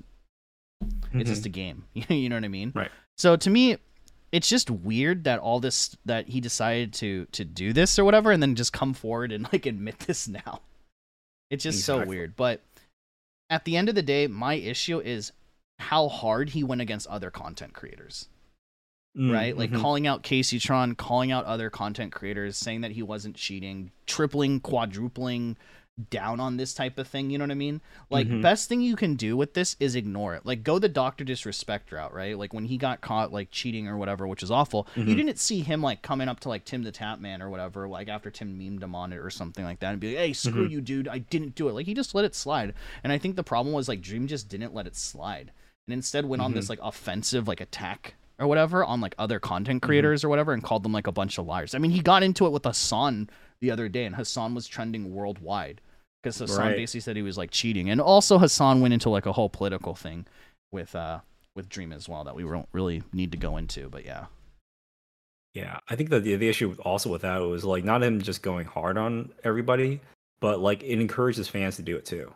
it's 1.12 1.28
just 1.28 1.46
a 1.46 1.50
game. 1.50 1.84
you 1.94 2.28
know 2.28 2.36
what 2.36 2.44
I 2.44 2.48
mean? 2.48 2.70
Mm-hmm. 2.70 2.78
Right. 2.78 2.90
So 3.18 3.36
to 3.36 3.50
me, 3.50 3.76
it's 4.32 4.48
just 4.48 4.70
weird 4.70 5.24
that 5.24 5.38
all 5.38 5.60
this 5.60 5.96
that 6.06 6.28
he 6.28 6.40
decided 6.40 6.92
to 6.94 7.26
to 7.32 7.44
do 7.44 7.72
this 7.72 7.98
or 7.98 8.04
whatever, 8.04 8.32
and 8.32 8.42
then 8.42 8.54
just 8.56 8.72
come 8.72 8.94
forward 8.94 9.30
and 9.32 9.46
like 9.52 9.66
admit 9.66 10.00
this 10.00 10.26
now. 10.26 10.60
It's 11.50 11.62
just 11.64 11.84
so 11.84 12.04
weird. 12.04 12.34
But 12.34 12.62
at 13.50 13.64
the 13.66 13.76
end 13.76 13.88
of 13.90 13.94
the 13.94 14.02
day, 14.02 14.26
my 14.26 14.54
issue 14.54 15.00
is 15.00 15.32
how 15.78 16.08
hard 16.08 16.50
he 16.50 16.64
went 16.64 16.80
against 16.80 17.06
other 17.08 17.30
content 17.30 17.74
creators. 17.74 18.28
Right? 19.14 19.54
Like 19.54 19.70
Mhm. 19.70 19.80
calling 19.82 20.06
out 20.06 20.22
Casey 20.22 20.58
Tron, 20.58 20.94
calling 20.94 21.30
out 21.30 21.44
other 21.44 21.68
content 21.68 22.12
creators, 22.12 22.56
saying 22.56 22.80
that 22.80 22.92
he 22.92 23.02
wasn't 23.02 23.36
cheating, 23.36 23.90
tripling, 24.06 24.58
quadrupling 24.60 25.58
down 26.10 26.40
on 26.40 26.56
this 26.56 26.74
type 26.74 26.98
of 26.98 27.06
thing. 27.08 27.30
You 27.30 27.38
know 27.38 27.44
what 27.44 27.50
I 27.50 27.54
mean? 27.54 27.80
Like 28.10 28.26
Mhm. 28.28 28.42
best 28.42 28.68
thing 28.68 28.80
you 28.80 28.96
can 28.96 29.14
do 29.14 29.36
with 29.36 29.54
this 29.54 29.76
is 29.80 29.94
ignore 29.94 30.34
it. 30.34 30.44
Like 30.46 30.62
go 30.62 30.78
the 30.78 30.88
doctor 30.88 31.24
disrespect 31.24 31.92
route, 31.92 32.12
right? 32.14 32.36
Like 32.38 32.52
when 32.54 32.64
he 32.66 32.76
got 32.78 33.00
caught 33.00 33.32
like 33.32 33.50
cheating 33.50 33.88
or 33.88 33.96
whatever, 33.96 34.26
which 34.26 34.42
is 34.42 34.50
awful. 34.50 34.86
You 34.96 35.04
Mhm. 35.04 35.16
didn't 35.16 35.38
see 35.38 35.60
him 35.60 35.82
like 35.82 36.02
coming 36.02 36.28
up 36.28 36.40
to 36.40 36.48
like 36.48 36.64
Tim 36.64 36.82
the 36.82 36.92
Tatman 36.92 37.40
or 37.40 37.50
whatever, 37.50 37.88
like 37.88 38.08
after 38.08 38.30
Tim 38.30 38.58
memed 38.58 38.82
him 38.82 38.94
on 38.94 39.12
it 39.12 39.18
or 39.18 39.30
something 39.30 39.64
like 39.64 39.80
that, 39.80 39.92
and 39.92 40.00
be 40.00 40.08
like, 40.08 40.18
"Hey, 40.18 40.32
screw 40.32 40.68
Mhm. 40.68 40.70
you, 40.70 40.80
dude! 40.80 41.08
I 41.08 41.18
didn't 41.18 41.54
do 41.54 41.68
it." 41.68 41.72
Like 41.72 41.86
he 41.86 41.94
just 41.94 42.14
let 42.14 42.24
it 42.24 42.34
slide. 42.34 42.74
And 43.02 43.12
I 43.12 43.18
think 43.18 43.36
the 43.36 43.42
problem 43.42 43.74
was 43.74 43.88
like 43.88 44.00
Dream 44.00 44.26
just 44.26 44.48
didn't 44.48 44.74
let 44.74 44.86
it 44.86 44.96
slide, 44.96 45.52
and 45.86 45.94
instead 45.94 46.26
went 46.26 46.42
on 46.42 46.54
this 46.54 46.68
like 46.68 46.78
offensive 46.82 47.48
like 47.48 47.60
attack 47.60 48.14
or 48.38 48.46
whatever 48.48 48.84
on 48.84 49.00
like 49.00 49.14
other 49.18 49.38
content 49.38 49.82
creators 49.82 50.24
or 50.24 50.28
whatever, 50.28 50.52
and 50.52 50.62
called 50.64 50.82
them 50.82 50.92
like 50.92 51.06
a 51.06 51.12
bunch 51.12 51.38
of 51.38 51.46
liars. 51.46 51.74
I 51.74 51.78
mean, 51.78 51.90
he 51.92 52.00
got 52.00 52.22
into 52.22 52.46
it 52.46 52.50
with 52.50 52.64
Hasan 52.64 53.28
the 53.60 53.70
other 53.70 53.88
day, 53.88 54.04
and 54.04 54.16
Hasan 54.16 54.54
was 54.54 54.66
trending 54.66 55.14
worldwide 55.14 55.80
because 56.22 56.38
Hasan 56.38 56.58
Right. 56.58 56.76
basically 56.76 57.00
said 57.00 57.16
he 57.16 57.22
was 57.22 57.36
like 57.38 57.50
cheating, 57.50 57.90
and 57.90 58.00
also 58.00 58.38
Hasan 58.38 58.80
went 58.80 58.94
into 58.94 59.10
like 59.10 59.26
a 59.26 59.32
whole 59.32 59.48
political 59.48 59.94
thing 59.94 60.26
with 60.70 60.94
uh 60.94 61.20
with 61.54 61.68
Dream 61.68 61.92
as 61.92 62.08
well 62.08 62.24
that 62.24 62.34
we 62.34 62.44
don't 62.44 62.68
really 62.72 63.02
need 63.12 63.32
to 63.32 63.38
go 63.38 63.56
into, 63.56 63.88
but 63.88 64.04
yeah. 64.04 64.26
Yeah, 65.54 65.80
I 65.88 65.96
think 65.96 66.08
that 66.10 66.24
the, 66.24 66.36
the 66.36 66.48
issue 66.48 66.74
also 66.80 67.10
with 67.10 67.22
that 67.22 67.36
was 67.38 67.62
like 67.64 67.84
not 67.84 68.02
him 68.02 68.22
just 68.22 68.42
going 68.42 68.66
hard 68.66 68.96
on 68.96 69.32
everybody, 69.44 70.00
but 70.40 70.60
like 70.60 70.82
it 70.82 70.98
encourages 70.98 71.46
fans 71.48 71.76
to 71.76 71.82
do 71.82 71.96
it 71.96 72.06
too. 72.06 72.32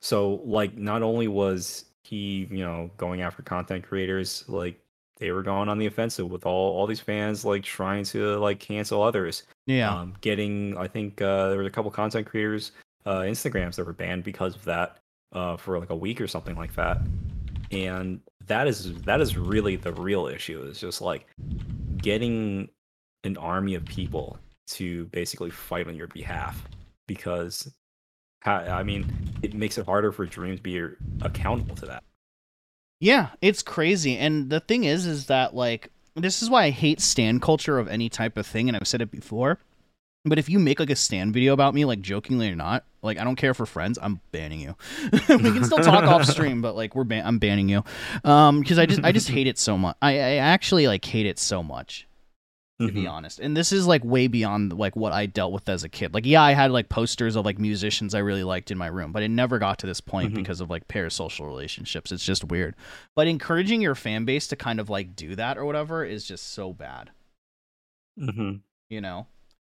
So 0.00 0.40
like 0.44 0.76
not 0.76 1.02
only 1.02 1.28
was 1.28 1.84
he, 2.02 2.48
you 2.50 2.64
know, 2.64 2.90
going 2.96 3.22
after 3.22 3.42
content 3.42 3.84
creators, 3.84 4.44
like 4.48 4.80
they 5.18 5.32
were 5.32 5.42
going 5.42 5.68
on 5.68 5.78
the 5.78 5.86
offensive 5.86 6.30
with 6.30 6.46
all 6.46 6.76
all 6.76 6.86
these 6.86 7.00
fans 7.00 7.44
like 7.44 7.62
trying 7.62 8.04
to 8.04 8.38
like 8.38 8.60
cancel 8.60 9.02
others. 9.02 9.44
Yeah. 9.66 9.92
Um, 9.92 10.14
getting 10.20 10.76
I 10.76 10.86
think 10.86 11.20
uh, 11.20 11.48
there 11.48 11.58
was 11.58 11.66
a 11.66 11.70
couple 11.70 11.90
content 11.90 12.26
creators 12.26 12.72
uh, 13.06 13.20
Instagrams 13.20 13.76
that 13.76 13.86
were 13.86 13.92
banned 13.92 14.24
because 14.24 14.54
of 14.54 14.64
that 14.64 14.98
uh, 15.32 15.56
for 15.56 15.78
like 15.78 15.90
a 15.90 15.96
week 15.96 16.20
or 16.20 16.26
something 16.26 16.56
like 16.56 16.74
that. 16.76 16.98
And 17.70 18.20
that 18.46 18.66
is 18.66 18.94
that 19.02 19.20
is 19.20 19.36
really 19.36 19.76
the 19.76 19.92
real 19.92 20.26
issue. 20.26 20.62
Is 20.62 20.80
just 20.80 21.00
like 21.00 21.26
getting 21.96 22.68
an 23.24 23.36
army 23.36 23.74
of 23.74 23.84
people 23.84 24.38
to 24.68 25.06
basically 25.06 25.50
fight 25.50 25.88
on 25.88 25.96
your 25.96 26.06
behalf 26.08 26.62
because 27.06 27.72
I 28.44 28.82
mean 28.82 29.12
it 29.42 29.54
makes 29.54 29.78
it 29.78 29.86
harder 29.86 30.12
for 30.12 30.24
Dream 30.26 30.56
to 30.56 30.62
be 30.62 30.80
accountable 31.22 31.74
to 31.76 31.86
that. 31.86 32.04
Yeah, 33.00 33.28
it's 33.40 33.62
crazy. 33.62 34.16
And 34.16 34.50
the 34.50 34.60
thing 34.60 34.84
is, 34.84 35.06
is 35.06 35.26
that 35.26 35.54
like 35.54 35.90
this 36.14 36.42
is 36.42 36.50
why 36.50 36.64
I 36.64 36.70
hate 36.70 37.00
stand 37.00 37.42
culture 37.42 37.78
of 37.78 37.88
any 37.88 38.08
type 38.08 38.36
of 38.36 38.46
thing, 38.46 38.68
and 38.68 38.76
I've 38.76 38.88
said 38.88 39.00
it 39.00 39.10
before. 39.10 39.58
But 40.24 40.38
if 40.38 40.48
you 40.48 40.58
make 40.58 40.80
like 40.80 40.90
a 40.90 40.96
stand 40.96 41.32
video 41.32 41.52
about 41.52 41.74
me, 41.74 41.84
like 41.84 42.00
jokingly 42.00 42.50
or 42.50 42.56
not, 42.56 42.84
like 43.02 43.18
I 43.18 43.24
don't 43.24 43.36
care 43.36 43.54
for 43.54 43.66
friends, 43.66 43.98
I'm 44.02 44.20
banning 44.32 44.60
you. 44.60 44.74
we 45.12 45.52
can 45.52 45.64
still 45.64 45.78
talk 45.78 46.04
off 46.04 46.24
stream, 46.24 46.60
but 46.60 46.74
like 46.74 46.96
we're 46.96 47.04
ban- 47.04 47.24
I'm 47.24 47.38
banning 47.38 47.68
you, 47.68 47.84
um, 48.24 48.60
because 48.60 48.78
I 48.78 48.86
just 48.86 49.04
I 49.04 49.12
just 49.12 49.28
hate 49.28 49.46
it 49.46 49.58
so 49.58 49.78
much. 49.78 49.96
I 50.02 50.18
I 50.18 50.34
actually 50.36 50.88
like 50.88 51.04
hate 51.04 51.26
it 51.26 51.38
so 51.38 51.62
much 51.62 52.07
to 52.80 52.92
be 52.92 53.02
Mhm. 53.02 53.10
honest. 53.10 53.40
And 53.40 53.56
this 53.56 53.72
is 53.72 53.86
like 53.86 54.04
way 54.04 54.28
beyond 54.28 54.72
like 54.72 54.94
what 54.94 55.12
I 55.12 55.26
dealt 55.26 55.52
with 55.52 55.68
as 55.68 55.82
a 55.82 55.88
kid. 55.88 56.14
Like 56.14 56.24
yeah, 56.26 56.42
I 56.42 56.52
had 56.52 56.70
like 56.70 56.88
posters 56.88 57.34
of 57.34 57.44
like 57.44 57.58
musicians 57.58 58.14
I 58.14 58.20
really 58.20 58.44
liked 58.44 58.70
in 58.70 58.78
my 58.78 58.86
room, 58.86 59.10
but 59.12 59.22
it 59.24 59.28
never 59.30 59.58
got 59.58 59.78
to 59.80 59.86
this 59.86 60.00
point 60.00 60.32
Mhm. 60.32 60.36
because 60.36 60.60
of 60.60 60.70
like 60.70 60.86
parasocial 60.86 61.46
relationships. 61.46 62.12
It's 62.12 62.24
just 62.24 62.44
weird. 62.44 62.76
But 63.16 63.26
encouraging 63.26 63.80
your 63.82 63.94
fan 63.96 64.24
base 64.24 64.46
to 64.48 64.56
kind 64.56 64.78
of 64.78 64.88
like 64.88 65.16
do 65.16 65.34
that 65.34 65.58
or 65.58 65.64
whatever 65.64 66.04
is 66.04 66.24
just 66.24 66.52
so 66.52 66.72
bad, 66.72 67.10
Mhm. 68.18 68.60
you 68.90 69.00
know? 69.00 69.26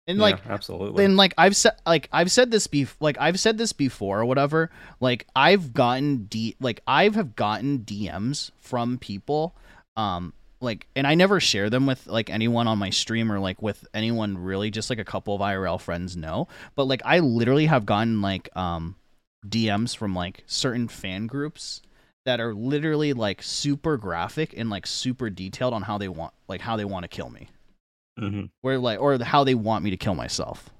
And 0.07 0.19
Yeah, 0.19 0.23
like 0.25 0.47
absolutely. 0.47 1.05
And 1.05 1.17
like 1.17 1.35
I've 1.39 1.55
said 1.57 1.77
like 1.87 2.09
I've 2.13 2.33
said 2.33 2.51
this 2.51 2.67
bef- 2.67 2.97
like 3.01 3.17
I've 3.21 3.39
said 3.39 3.59
this 3.59 3.73
before 3.73 4.21
or 4.21 4.25
whatever. 4.25 4.71
Like 4.99 5.27
I've 5.37 5.73
gotten 5.73 6.25
d 6.25 6.57
like 6.61 6.81
I've 6.87 7.15
have 7.15 7.37
gotten 7.37 7.81
DMs 7.81 8.51
from 8.59 8.99
people 8.99 9.55
um 9.97 10.33
like 10.61 10.87
and 10.95 11.07
I 11.07 11.15
never 11.15 11.41
share 11.41 11.71
them 11.71 11.87
with 11.87 12.07
like 12.07 12.31
anyone 12.31 12.69
on 12.69 12.79
my 12.79 12.91
stream 12.91 13.33
or 13.33 13.39
like 13.39 13.63
with 13.63 13.87
anyone 13.95 14.39
really 14.39 14.71
just 14.71 14.91
like 14.91 14.99
a 14.99 15.05
couple 15.05 15.35
of 15.35 15.41
IRL 15.41 15.81
friends 15.81 16.17
know. 16.17 16.49
But 16.75 16.85
like 16.85 17.03
I 17.05 17.21
literally 17.21 17.67
have 17.67 17.87
gotten 17.87 18.21
like 18.21 18.55
um 18.57 18.97
DMs 19.47 19.97
from 19.97 20.15
like 20.15 20.45
certain 20.47 20.89
fan 20.89 21.27
groups 21.27 21.83
that 22.27 22.41
are 22.41 22.55
literally 22.55 23.13
like 23.13 23.43
super 23.43 23.97
graphic 23.97 24.55
and 24.57 24.69
like 24.69 24.87
super 24.87 25.31
detailed 25.31 25.73
on 25.73 25.83
how 25.83 25.99
they 25.99 26.09
want 26.09 26.35
like 26.49 26.61
how 26.61 26.77
they 26.77 26.85
want 26.85 27.05
to 27.05 27.09
kill 27.09 27.31
me. 27.31 27.49
mm-hmm. 28.19 28.47
Where 28.61 28.79
like 28.79 29.01
or 29.01 29.19
how 29.23 29.45
they 29.45 29.55
want 29.55 29.85
me 29.85 29.91
to 29.91 29.97
kill 29.97 30.15
myself. 30.15 30.71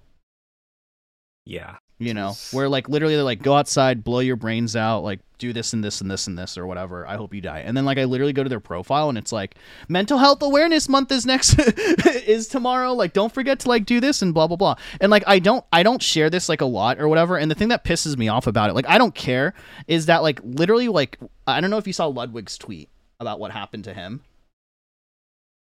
Yeah. 1.47 1.77
You 2.01 2.15
know 2.15 2.35
where 2.51 2.69
like 2.69 2.89
literally 2.89 3.15
they're 3.15 3.23
like 3.23 3.43
go 3.43 3.55
outside 3.55 4.03
blow 4.03 4.21
your 4.21 4.35
brains 4.35 4.75
out 4.75 5.05
like 5.05 5.21
do 5.37 5.53
this 5.53 5.75
and 5.75 5.85
this 5.85 6.01
and 6.01 6.11
this 6.11 6.27
and 6.27 6.39
this 6.39 6.57
or 6.57 6.67
whatever 6.67 7.07
i 7.07 7.17
hope 7.17 7.35
you 7.35 7.41
die. 7.41 7.61
And 7.61 7.77
then 7.77 7.85
like 7.85 7.99
i 7.99 8.05
literally 8.05 8.33
go 8.33 8.43
to 8.43 8.49
their 8.49 8.61
profile 8.61 9.11
and 9.11 9.19
it's 9.19 9.33
like 9.33 9.55
mental 9.89 10.19
health 10.19 10.43
awareness 10.43 10.89
month 10.89 11.13
is 11.13 11.27
next 11.27 11.59
is 12.27 12.49
tomorrow 12.49 12.95
like 12.95 13.13
don't 13.13 13.33
forget 13.33 13.61
to 13.61 13.69
like 13.69 13.85
do 13.85 14.01
this 14.01 14.23
and 14.23 14.33
blah 14.33 14.47
blah 14.47 14.57
blah. 14.57 14.77
And 15.01 15.11
like 15.11 15.25
i 15.27 15.39
don't 15.39 15.65
i 15.73 15.83
don't 15.83 16.03
share 16.03 16.31
this 16.31 16.49
like 16.49 16.63
a 16.63 16.67
lot 16.67 16.99
or 16.99 17.09
whatever 17.09 17.37
and 17.37 17.51
the 17.51 17.55
thing 17.55 17.69
that 17.69 17.85
pisses 17.85 18.17
me 18.17 18.29
off 18.29 18.47
about 18.47 18.71
it 18.71 18.73
like 18.73 18.89
i 18.89 18.97
don't 18.97 19.15
care 19.15 19.53
is 19.87 20.07
that 20.07 20.23
like 20.23 20.41
literally 20.43 20.89
like 20.89 21.19
i 21.47 21.61
don't 21.61 21.71
know 21.71 21.79
if 21.79 21.87
you 21.87 21.93
saw 21.93 22.07
ludwig's 22.07 22.57
tweet 22.57 22.89
about 23.19 23.39
what 23.39 23.51
happened 23.51 23.85
to 23.85 23.93
him 23.93 24.23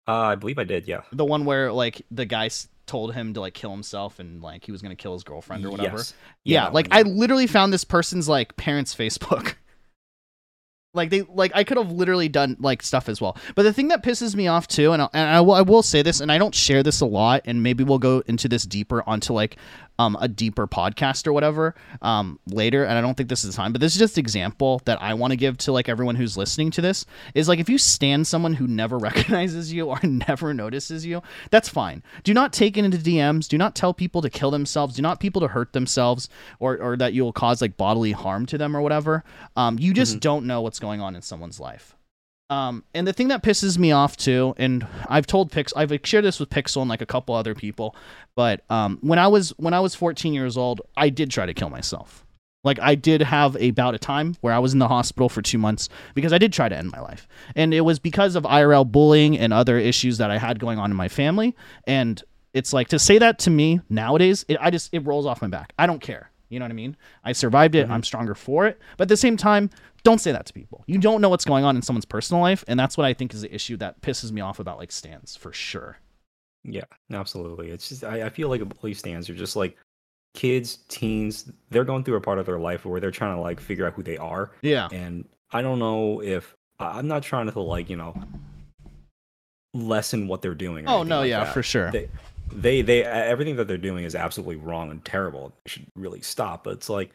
Uh, 0.08 0.12
I 0.12 0.34
believe 0.36 0.58
I 0.58 0.64
did. 0.64 0.86
Yeah. 0.86 1.00
the 1.12 1.24
one 1.24 1.44
where 1.44 1.72
like 1.72 2.02
the 2.10 2.24
guy 2.24 2.48
told 2.86 3.12
him 3.14 3.34
to 3.34 3.40
like 3.40 3.54
kill 3.54 3.72
himself 3.72 4.20
and 4.20 4.40
like 4.40 4.64
he 4.64 4.70
was 4.72 4.80
gonna 4.80 4.94
kill 4.96 5.12
his 5.12 5.24
girlfriend 5.24 5.64
or 5.64 5.70
whatever 5.70 5.96
Yes. 5.98 6.14
Yeah, 6.44 6.64
that 6.64 6.74
like 6.74 6.88
one, 6.88 6.98
I 6.98 7.02
literally 7.02 7.48
found 7.48 7.72
this 7.72 7.84
person's 7.84 8.28
like 8.28 8.56
parents' 8.56 8.94
Facebook. 8.94 9.54
like 10.94 11.10
they 11.10 11.22
like 11.22 11.52
I 11.54 11.64
could 11.64 11.76
have 11.76 11.90
literally 11.92 12.28
done 12.28 12.56
like 12.60 12.82
stuff 12.82 13.08
as 13.08 13.20
well. 13.20 13.36
But 13.54 13.64
the 13.64 13.72
thing 13.72 13.88
that 13.88 14.02
pisses 14.04 14.34
me 14.34 14.46
off 14.48 14.68
too, 14.68 14.92
and 14.92 15.02
I, 15.02 15.08
and 15.12 15.28
I 15.28 15.40
will 15.40 15.54
I 15.54 15.62
will 15.62 15.82
say 15.82 16.02
this, 16.02 16.20
and 16.20 16.32
I 16.32 16.38
don't 16.38 16.54
share 16.54 16.82
this 16.82 17.00
a 17.00 17.06
lot, 17.06 17.42
and 17.44 17.62
maybe 17.62 17.84
we'll 17.84 17.98
go 17.98 18.22
into 18.26 18.48
this 18.48 18.64
deeper 18.64 19.02
onto 19.08 19.32
like 19.32 19.56
um 19.98 20.16
a 20.20 20.28
deeper 20.28 20.66
podcast 20.66 21.26
or 21.26 21.32
whatever 21.32 21.74
um 22.02 22.38
later. 22.46 22.84
And 22.84 22.96
I 22.96 23.00
don't 23.00 23.16
think 23.16 23.28
this 23.28 23.44
is 23.44 23.50
the 23.50 23.56
time, 23.56 23.72
but 23.72 23.80
this 23.80 23.94
is 23.94 23.98
just 23.98 24.18
example 24.18 24.80
that 24.84 25.00
I 25.02 25.14
want 25.14 25.32
to 25.32 25.36
give 25.36 25.56
to 25.58 25.72
like 25.72 25.88
everyone 25.88 26.14
who's 26.14 26.36
listening 26.36 26.70
to 26.72 26.80
this 26.80 27.06
is 27.34 27.48
like 27.48 27.58
if 27.58 27.68
you 27.68 27.78
stand 27.78 28.26
someone 28.26 28.54
who 28.54 28.66
never 28.66 28.98
recognizes 29.06 29.72
you 29.72 29.86
or 29.86 29.98
never 30.02 30.54
notices 30.54 31.04
you, 31.04 31.22
that's 31.50 31.68
fine. 31.68 32.02
Do 32.24 32.34
not 32.34 32.52
take 32.52 32.76
it 32.76 32.84
into 32.84 32.98
DMs. 32.98 33.48
Do 33.48 33.58
not 33.58 33.74
tell 33.74 33.94
people 33.94 34.22
to 34.22 34.30
kill 34.30 34.50
themselves. 34.50 34.96
Do 34.96 35.02
not 35.02 35.20
people 35.20 35.40
to 35.40 35.48
hurt 35.48 35.72
themselves 35.72 36.28
or 36.58 36.78
or 36.78 36.96
that 36.96 37.12
you 37.12 37.24
will 37.24 37.32
cause 37.32 37.60
like 37.60 37.76
bodily 37.76 38.12
harm 38.12 38.46
to 38.46 38.58
them 38.58 38.76
or 38.76 38.82
whatever. 38.82 39.24
Um, 39.56 39.78
you 39.78 39.92
just 39.94 40.20
don't 40.20 40.46
know 40.46 40.60
what's 40.60 40.78
going 40.78 41.00
on 41.00 41.16
in 41.16 41.22
someone's 41.22 41.58
life. 41.58 41.95
Um, 42.48 42.84
and 42.94 43.06
the 43.06 43.12
thing 43.12 43.28
that 43.28 43.42
pisses 43.42 43.76
me 43.76 43.90
off 43.90 44.16
too, 44.16 44.54
and 44.56 44.86
I've 45.08 45.26
told 45.26 45.50
Pix, 45.50 45.72
I've 45.74 45.92
shared 46.04 46.24
this 46.24 46.38
with 46.38 46.48
Pixel 46.48 46.80
and 46.80 46.88
like 46.88 47.02
a 47.02 47.06
couple 47.06 47.34
other 47.34 47.54
people, 47.54 47.96
but 48.36 48.62
um, 48.70 48.98
when 49.00 49.18
I 49.18 49.26
was 49.26 49.50
when 49.56 49.74
I 49.74 49.80
was 49.80 49.94
14 49.94 50.32
years 50.32 50.56
old, 50.56 50.80
I 50.96 51.08
did 51.08 51.30
try 51.30 51.46
to 51.46 51.54
kill 51.54 51.70
myself. 51.70 52.24
Like 52.62 52.80
I 52.80 52.94
did 52.94 53.20
have 53.22 53.54
about 53.54 53.62
a 53.62 53.70
bout 53.70 53.94
of 53.94 54.00
time 54.00 54.36
where 54.40 54.52
I 54.52 54.58
was 54.58 54.72
in 54.72 54.78
the 54.78 54.88
hospital 54.88 55.28
for 55.28 55.40
two 55.42 55.58
months 55.58 55.88
because 56.14 56.32
I 56.32 56.38
did 56.38 56.52
try 56.52 56.68
to 56.68 56.76
end 56.76 56.90
my 56.90 57.00
life, 57.00 57.26
and 57.54 57.74
it 57.74 57.82
was 57.82 57.98
because 57.98 58.36
of 58.36 58.44
IRL 58.44 58.90
bullying 58.90 59.38
and 59.38 59.52
other 59.52 59.78
issues 59.78 60.18
that 60.18 60.30
I 60.30 60.38
had 60.38 60.58
going 60.58 60.78
on 60.78 60.90
in 60.90 60.96
my 60.96 61.08
family. 61.08 61.54
And 61.86 62.22
it's 62.54 62.72
like 62.72 62.88
to 62.88 62.98
say 62.98 63.18
that 63.18 63.38
to 63.40 63.50
me 63.50 63.80
nowadays, 63.88 64.44
it, 64.48 64.56
I 64.60 64.70
just 64.70 64.92
it 64.92 65.00
rolls 65.00 65.26
off 65.26 65.42
my 65.42 65.48
back. 65.48 65.72
I 65.78 65.86
don't 65.86 66.00
care. 66.00 66.30
You 66.48 66.58
know 66.58 66.64
what 66.64 66.70
I 66.70 66.74
mean? 66.74 66.96
I 67.24 67.32
survived 67.32 67.74
it. 67.74 67.88
Mhm. 67.88 67.90
I'm 67.90 68.02
stronger 68.02 68.34
for 68.34 68.66
it. 68.66 68.78
But 68.96 69.02
at 69.04 69.08
the 69.08 69.16
same 69.16 69.36
time, 69.36 69.70
don't 70.04 70.20
say 70.20 70.30
that 70.32 70.46
to 70.46 70.52
people. 70.52 70.84
You 70.86 70.98
don't 70.98 71.20
know 71.20 71.28
what's 71.28 71.44
going 71.44 71.64
on 71.64 71.74
in 71.76 71.82
someone's 71.82 72.04
personal 72.04 72.40
life, 72.42 72.64
and 72.68 72.78
that's 72.78 72.96
what 72.96 73.04
I 73.04 73.12
think 73.14 73.34
is 73.34 73.42
the 73.42 73.52
issue 73.54 73.76
that 73.78 74.00
pisses 74.00 74.30
me 74.30 74.40
off 74.40 74.58
about 74.60 74.78
like 74.78 74.92
stands 74.92 75.34
for 75.36 75.52
sure. 75.52 75.98
Yeah, 76.64 76.84
absolutely. 77.12 77.70
It's 77.70 77.88
just 77.88 78.04
I, 78.04 78.26
I 78.26 78.28
feel 78.28 78.48
like 78.48 78.60
bully 78.80 78.94
stands 78.94 79.28
are 79.30 79.34
just 79.34 79.56
like 79.56 79.76
kids, 80.34 80.78
teens. 80.88 81.50
They're 81.70 81.84
going 81.84 82.04
through 82.04 82.16
a 82.16 82.20
part 82.20 82.38
of 82.38 82.46
their 82.46 82.58
life 82.58 82.84
where 82.84 83.00
they're 83.00 83.10
trying 83.10 83.34
to 83.36 83.40
like 83.40 83.58
figure 83.60 83.86
out 83.86 83.94
who 83.94 84.02
they 84.02 84.16
are, 84.18 84.50
Yeah. 84.62 84.88
and 84.92 85.24
I 85.52 85.62
don't 85.62 85.78
know 85.78 86.20
if 86.22 86.54
I'm 86.78 87.06
not 87.08 87.22
trying 87.22 87.50
to 87.50 87.60
like 87.60 87.88
you 87.90 87.96
know 87.96 88.14
lessen 89.74 90.26
what 90.28 90.42
they're 90.42 90.54
doing. 90.54 90.86
or 90.86 90.90
Oh 90.90 91.02
no, 91.02 91.20
like 91.20 91.30
yeah, 91.30 91.44
that. 91.44 91.54
for 91.54 91.62
sure. 91.62 91.90
They, 91.90 92.08
they, 92.52 92.82
they, 92.82 93.04
everything 93.04 93.56
that 93.56 93.68
they're 93.68 93.76
doing 93.78 94.04
is 94.04 94.14
absolutely 94.14 94.56
wrong 94.56 94.90
and 94.90 95.04
terrible. 95.04 95.52
They 95.64 95.70
should 95.70 95.86
really 95.96 96.20
stop. 96.20 96.64
But 96.64 96.74
it's 96.74 96.88
like, 96.88 97.10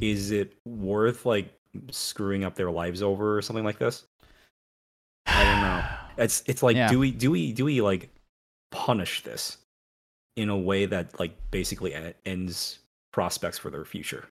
is 0.00 0.30
it 0.30 0.54
worth 0.64 1.26
like 1.26 1.52
screwing 1.90 2.44
up 2.44 2.54
their 2.54 2.70
lives 2.70 3.02
over 3.02 3.36
or 3.36 3.42
something 3.42 3.64
like 3.64 3.78
this? 3.78 4.04
I 5.26 5.44
don't 5.44 5.62
know. 5.62 5.84
It's 6.24 6.44
it's 6.46 6.62
like 6.62 6.76
Yeah. 6.76 6.88
do 6.88 7.00
we 7.00 7.10
do 7.10 7.32
we 7.32 7.52
do 7.52 7.64
we 7.64 7.80
like 7.80 8.08
punish 8.70 9.24
this 9.24 9.58
in 10.36 10.48
a 10.48 10.56
way 10.56 10.86
that 10.86 11.18
like 11.18 11.34
basically 11.50 11.92
ends 12.24 12.78
prospects 13.12 13.58
for 13.58 13.68
their 13.68 13.84
future? 13.84 14.28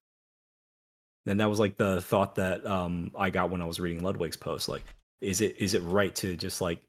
And 1.26 1.40
that 1.42 1.50
was 1.50 1.60
like 1.60 1.76
the 1.76 2.02
thought 2.02 2.36
that 2.36 2.66
um 2.66 3.12
I 3.18 3.30
got 3.30 3.50
when 3.50 3.62
I 3.62 3.66
was 3.66 3.82
reading 3.82 4.02
Ludwig's 4.02 4.38
post. 4.38 4.70
Like, 4.70 4.84
is 5.20 5.42
it 5.42 5.58
is 5.60 5.74
it 5.74 5.82
right 5.82 6.16
to 6.16 6.38
just 6.38 6.62
like 6.62 6.80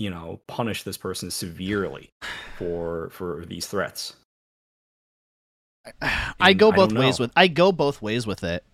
you 0.00 0.10
know 0.10 0.40
punish 0.46 0.82
this 0.82 0.96
person 0.96 1.30
severely 1.30 2.10
for 2.56 3.10
for 3.10 3.44
these 3.46 3.66
threats? 3.66 4.14
I 6.40 6.52
go 6.52 6.72
both 6.72 6.90
don't 6.90 6.98
ways 6.98 7.20
with 7.20 7.30
I 7.36 7.48
go 7.48 7.70
both 7.72 8.02
ways 8.02 8.26
with 8.26 8.42
it. 8.44 8.64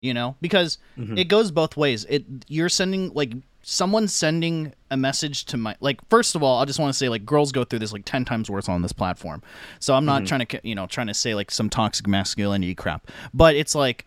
You 0.00 0.14
know, 0.14 0.34
because 0.40 0.78
Mhm. 0.98 1.16
it 1.16 1.24
goes 1.24 1.52
both 1.52 1.76
ways. 1.76 2.04
It 2.08 2.24
you're 2.48 2.68
sending 2.68 3.12
like 3.14 3.32
someone 3.62 4.08
sending 4.08 4.72
a 4.90 4.96
message 4.96 5.44
to 5.44 5.56
my 5.56 5.76
like 5.80 6.00
first 6.08 6.34
of 6.34 6.42
all, 6.42 6.60
I 6.60 6.64
just 6.64 6.80
want 6.80 6.92
to 6.92 6.98
say 6.98 7.08
like 7.08 7.24
girls 7.24 7.52
go 7.52 7.62
through 7.62 7.78
this 7.78 7.92
like 7.92 8.04
10 8.04 8.24
times 8.24 8.50
worse 8.50 8.68
on 8.68 8.82
this 8.82 8.92
platform. 8.92 9.42
So 9.78 9.94
I'm 9.94 10.04
not 10.04 10.22
Mhm. 10.22 10.26
trying 10.26 10.46
to 10.46 10.60
you 10.64 10.74
know, 10.74 10.86
trying 10.86 11.06
to 11.06 11.14
say 11.14 11.34
like 11.36 11.50
some 11.52 11.70
toxic 11.70 12.08
masculinity 12.08 12.74
crap. 12.74 13.08
But 13.32 13.54
it's 13.54 13.74
like 13.76 14.06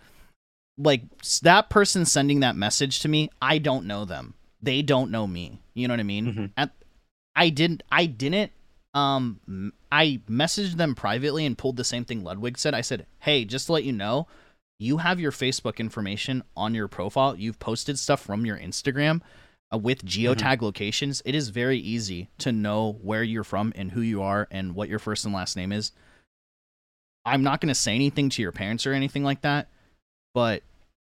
like 0.78 1.04
that 1.44 1.70
person 1.70 2.04
sending 2.06 2.42
that 2.42 2.58
message 2.58 3.00
to 3.00 3.08
me, 3.08 3.30
I 3.42 3.60
don't 3.60 3.86
know 3.86 4.04
them. 4.04 4.34
They 4.66 4.82
don't 4.82 5.12
know 5.12 5.28
me. 5.28 5.62
You 5.74 5.88
know 5.88 5.94
what 5.94 6.00
I 6.00 6.04
mean? 6.04 6.34
Mhm. 6.34 6.52
At, 6.58 6.72
I 7.36 7.50
didn't 7.50 7.84
I 7.92 8.06
didn't 8.06 8.52
um 8.94 9.72
I 9.92 10.22
messaged 10.30 10.78
them 10.78 10.96
privately 10.96 11.46
and 11.46 11.58
pulled 11.58 11.78
the 11.78 11.84
same 11.84 12.06
thing 12.06 12.24
Ludwig 12.24 12.58
said. 12.58 12.74
I 12.74 12.82
said, 12.82 13.06
"Hey, 13.20 13.46
just 13.46 13.68
to 13.68 13.74
let 13.74 13.84
you 13.84 13.94
know, 13.94 14.28
you 14.80 14.98
have 14.98 15.20
your 15.20 15.32
Facebook 15.32 15.78
information 15.78 16.44
on 16.56 16.74
your 16.74 16.88
profile. 16.88 17.36
You've 17.36 17.60
posted 17.60 17.98
stuff 18.00 18.22
from 18.22 18.46
your 18.46 18.58
Instagram 18.58 19.22
uh, 19.74 19.78
with 19.78 20.04
geotag 20.06 20.62
locations. 20.62 21.22
It 21.26 21.36
is 21.36 21.50
very 21.50 21.78
easy 21.80 22.30
to 22.40 22.52
know 22.52 22.98
where 23.02 23.24
you're 23.24 23.44
from 23.44 23.72
and 23.76 23.92
who 23.92 24.02
you 24.02 24.22
are 24.22 24.48
and 24.52 24.76
what 24.76 24.90
your 24.90 25.00
first 25.00 25.26
and 25.26 25.34
last 25.34 25.56
name 25.56 25.72
is. 25.72 25.92
I'm 27.26 27.44
not 27.44 27.60
going 27.62 27.70
to 27.70 27.76
say 27.76 27.96
anything 27.96 28.30
to 28.32 28.42
your 28.42 28.52
parents 28.52 28.86
or 28.86 28.94
anything 28.94 29.24
like 29.24 29.42
that, 29.42 29.68
but 30.34 30.62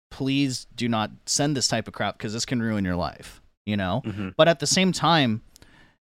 please 0.09 0.65
do 0.75 0.89
not 0.89 1.11
send 1.27 1.55
this 1.55 1.67
type 1.67 1.87
of 1.87 1.93
crap 1.93 2.17
because 2.17 2.33
this 2.33 2.45
can 2.45 2.61
ruin 2.61 2.83
your 2.83 2.95
life, 2.95 3.38
you 3.65 3.77
know? 3.77 4.01
Mhm. 4.05 4.33
But 4.37 4.47
at 4.47 4.59
the 4.59 4.67
same 4.67 4.91
time, 4.91 5.41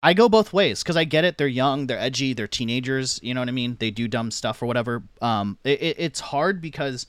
I 0.03 0.13
go 0.13 0.29
both 0.29 0.53
ways 0.53 0.83
because 0.83 0.97
I 0.97 1.05
get 1.05 1.25
it. 1.25 1.39
They're 1.39 1.47
young, 1.49 1.87
they're 1.87 1.99
edgy, 1.99 2.35
they're 2.35 2.47
teenagers. 2.49 3.19
You 3.23 3.33
know 3.35 3.41
what 3.41 3.49
I 3.49 3.53
mean? 3.53 3.77
They 3.81 3.91
do 3.91 4.07
dumb 4.07 4.31
stuff 4.31 4.61
or 4.63 4.67
whatever. 4.67 5.03
Um, 5.23 5.59
it, 5.65 5.81
it, 5.83 5.97
it's 5.99 6.21
hard 6.21 6.61
because 6.61 7.07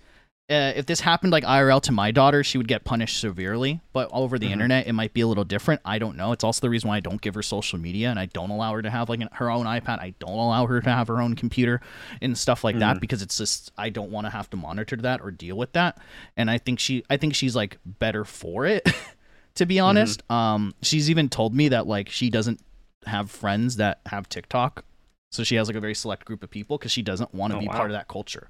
uh, 0.47 0.71
if 0.75 0.85
this 0.85 0.99
happened 1.01 1.31
like 1.33 1.43
IRL 1.43 1.81
to 1.81 1.91
my 1.91 2.11
daughter, 2.11 2.43
she 2.43 2.57
would 2.59 2.67
get 2.67 2.83
punished 2.85 3.19
severely. 3.19 3.81
But 3.93 4.09
over 4.13 4.37
the 4.39 4.47
Mhm. 4.47 4.51
internet, 4.51 4.87
it 4.87 4.93
might 4.93 5.11
be 5.11 5.21
a 5.21 5.27
little 5.27 5.43
different. 5.43 5.81
I 5.83 5.97
don't 5.97 6.15
know. 6.15 6.31
It's 6.33 6.43
also 6.43 6.61
the 6.61 6.69
reason 6.69 6.87
why 6.87 6.97
I 6.97 6.99
don't 7.01 7.19
give 7.19 7.33
her 7.33 7.41
social 7.41 7.79
media 7.79 8.11
and 8.11 8.19
I 8.19 8.27
don't 8.27 8.51
allow 8.51 8.71
her 8.73 8.81
to 8.83 8.89
have 8.91 9.09
like 9.09 9.21
an, 9.21 9.29
her 9.33 9.49
own 9.49 9.65
iPad. 9.65 9.99
I 9.99 10.13
don't 10.19 10.29
allow 10.37 10.65
her 10.67 10.79
to 10.81 10.89
have 10.89 11.07
her 11.09 11.19
own 11.19 11.35
computer 11.35 11.81
and 12.21 12.37
stuff 12.37 12.63
like 12.63 12.77
that 12.79 12.97
Mhm. 12.97 13.01
because 13.01 13.23
it's 13.23 13.37
just 13.37 13.71
I 13.77 13.89
don't 13.89 14.11
want 14.11 14.27
to 14.27 14.31
have 14.31 14.49
to 14.51 14.57
monitor 14.57 14.95
that 14.97 15.19
or 15.19 15.31
deal 15.31 15.57
with 15.57 15.73
that. 15.73 15.97
And 16.37 16.49
I 16.49 16.59
think 16.59 16.79
she, 16.79 17.03
I 17.09 17.17
think 17.17 17.33
she's 17.35 17.55
like 17.55 17.77
better 17.83 18.23
for 18.23 18.65
it. 18.67 18.87
to 19.55 19.65
be 19.65 19.79
honest, 19.79 20.23
um, 20.31 20.73
she's 20.81 21.09
even 21.09 21.29
told 21.29 21.53
me 21.55 21.69
that 21.69 21.87
like 21.87 22.09
she 22.09 22.29
doesn't 22.29 22.59
have 23.05 23.29
friends 23.31 23.77
that 23.77 23.99
have 24.07 24.27
TikTok. 24.29 24.83
So 25.31 25.43
she 25.43 25.55
has 25.55 25.67
like 25.67 25.75
a 25.75 25.81
very 25.81 25.95
select 25.95 26.25
group 26.25 26.43
of 26.43 26.49
people 26.49 26.77
because 26.77 26.91
she 26.91 27.01
doesn't 27.01 27.33
want 27.33 27.51
to 27.51 27.57
Oh, 27.57 27.59
be 27.59 27.67
wow. 27.67 27.73
part 27.73 27.89
of 27.91 27.93
that 27.93 28.07
culture 28.07 28.49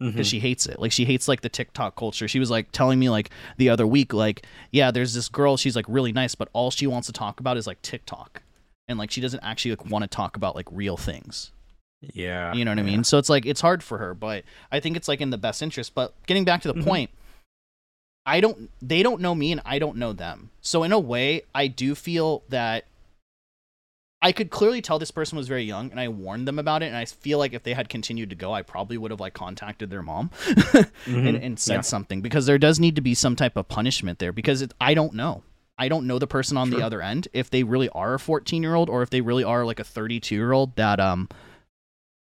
because 0.00 0.26
she 0.26 0.40
hates 0.40 0.66
it. 0.66 0.80
Like 0.80 0.92
she 0.92 1.04
hates 1.04 1.28
like 1.28 1.42
the 1.42 1.48
TikTok 1.48 1.94
culture. 1.94 2.26
She 2.26 2.38
was 2.40 2.50
like 2.50 2.72
telling 2.72 2.98
me 2.98 3.10
like 3.10 3.30
the 3.58 3.68
other 3.68 3.86
week, 3.86 4.12
like, 4.14 4.44
yeah, 4.72 4.90
there's 4.90 5.14
this 5.14 5.28
girl, 5.28 5.56
she's 5.56 5.76
like 5.76 5.84
really 5.88 6.10
nice, 6.12 6.34
but 6.34 6.48
all 6.52 6.70
she 6.70 6.86
wants 6.86 7.06
to 7.06 7.12
talk 7.12 7.38
about 7.38 7.56
is 7.56 7.66
like 7.66 7.80
TikTok. 7.82 8.42
And 8.88 8.98
like 8.98 9.10
she 9.10 9.20
doesn't 9.20 9.40
actually 9.44 9.72
like 9.72 9.86
want 9.90 10.02
to 10.02 10.08
talk 10.08 10.36
about 10.36 10.56
like 10.56 10.66
real 10.72 10.96
things. 10.96 11.52
yeah, 12.00 12.52
You 12.54 12.64
know 12.64 12.70
what 12.72 12.78
I 12.78 12.82
mean? 12.82 13.04
So 13.04 13.18
it's 13.18 13.28
like 13.28 13.46
it's 13.46 13.60
hard 13.60 13.82
for 13.82 13.98
her, 13.98 14.14
but 14.14 14.44
I 14.72 14.80
think 14.80 14.96
it's 14.96 15.06
like 15.06 15.20
in 15.20 15.30
the 15.30 15.38
best 15.38 15.62
interest. 15.62 15.94
But 15.94 16.14
getting 16.26 16.44
back 16.44 16.62
to 16.62 16.68
the 16.72 16.80
Mhm. 16.80 16.84
point, 16.84 17.10
I 18.30 18.40
don't 18.40 18.70
they 18.80 19.02
don't 19.02 19.20
know 19.20 19.34
me 19.34 19.50
and 19.52 19.60
I 19.64 19.78
don't 19.78 19.96
know 19.96 20.12
them. 20.12 20.50
So 20.60 20.82
in 20.84 20.92
a 20.92 20.98
way, 20.98 21.42
I 21.54 21.66
do 21.66 21.94
feel 21.94 22.42
that 22.48 22.84
I 24.22 24.32
could 24.32 24.50
clearly 24.50 24.82
tell 24.82 24.98
this 24.98 25.10
person 25.10 25.36
was 25.38 25.48
very 25.48 25.64
young 25.64 25.90
and 25.90 25.98
I 25.98 26.08
warned 26.08 26.46
them 26.46 26.58
about 26.58 26.82
it 26.82 26.86
and 26.86 26.96
I 26.96 27.06
feel 27.06 27.38
like 27.38 27.54
if 27.54 27.62
they 27.62 27.72
had 27.72 27.88
continued 27.88 28.28
to 28.30 28.36
go, 28.36 28.52
I 28.52 28.62
probably 28.62 28.98
would 28.98 29.10
have 29.10 29.18
like 29.20 29.32
contacted 29.34 29.88
their 29.90 30.02
mom 30.02 30.30
and, 30.46 30.86
Mhm. 31.06 31.42
and 31.42 31.58
said 31.58 31.74
Yeah. 31.76 31.80
something 31.80 32.20
because 32.20 32.44
there 32.46 32.58
does 32.58 32.78
need 32.78 32.96
to 32.96 33.00
be 33.00 33.14
some 33.14 33.34
type 33.34 33.56
of 33.56 33.68
punishment 33.68 34.18
there 34.18 34.32
because 34.32 34.60
it, 34.62 34.74
I 34.80 34.92
don't 34.94 35.14
know. 35.14 35.42
I 35.78 35.88
don't 35.88 36.06
know 36.06 36.18
the 36.18 36.26
person 36.26 36.58
on 36.58 36.68
the 36.68 36.82
other 36.82 37.00
end 37.00 37.28
if 37.32 37.48
they 37.48 37.62
really 37.62 37.88
are 37.88 38.12
a 38.14 38.18
14 38.20 38.62
year 38.62 38.74
old 38.74 38.90
or 38.90 39.02
if 39.02 39.08
they 39.08 39.22
really 39.22 39.42
are 39.44 39.64
like 39.64 39.80
a 39.80 39.84
32 39.84 40.34
year 40.34 40.52
old 40.52 40.76
that 40.76 41.00
um 41.00 41.28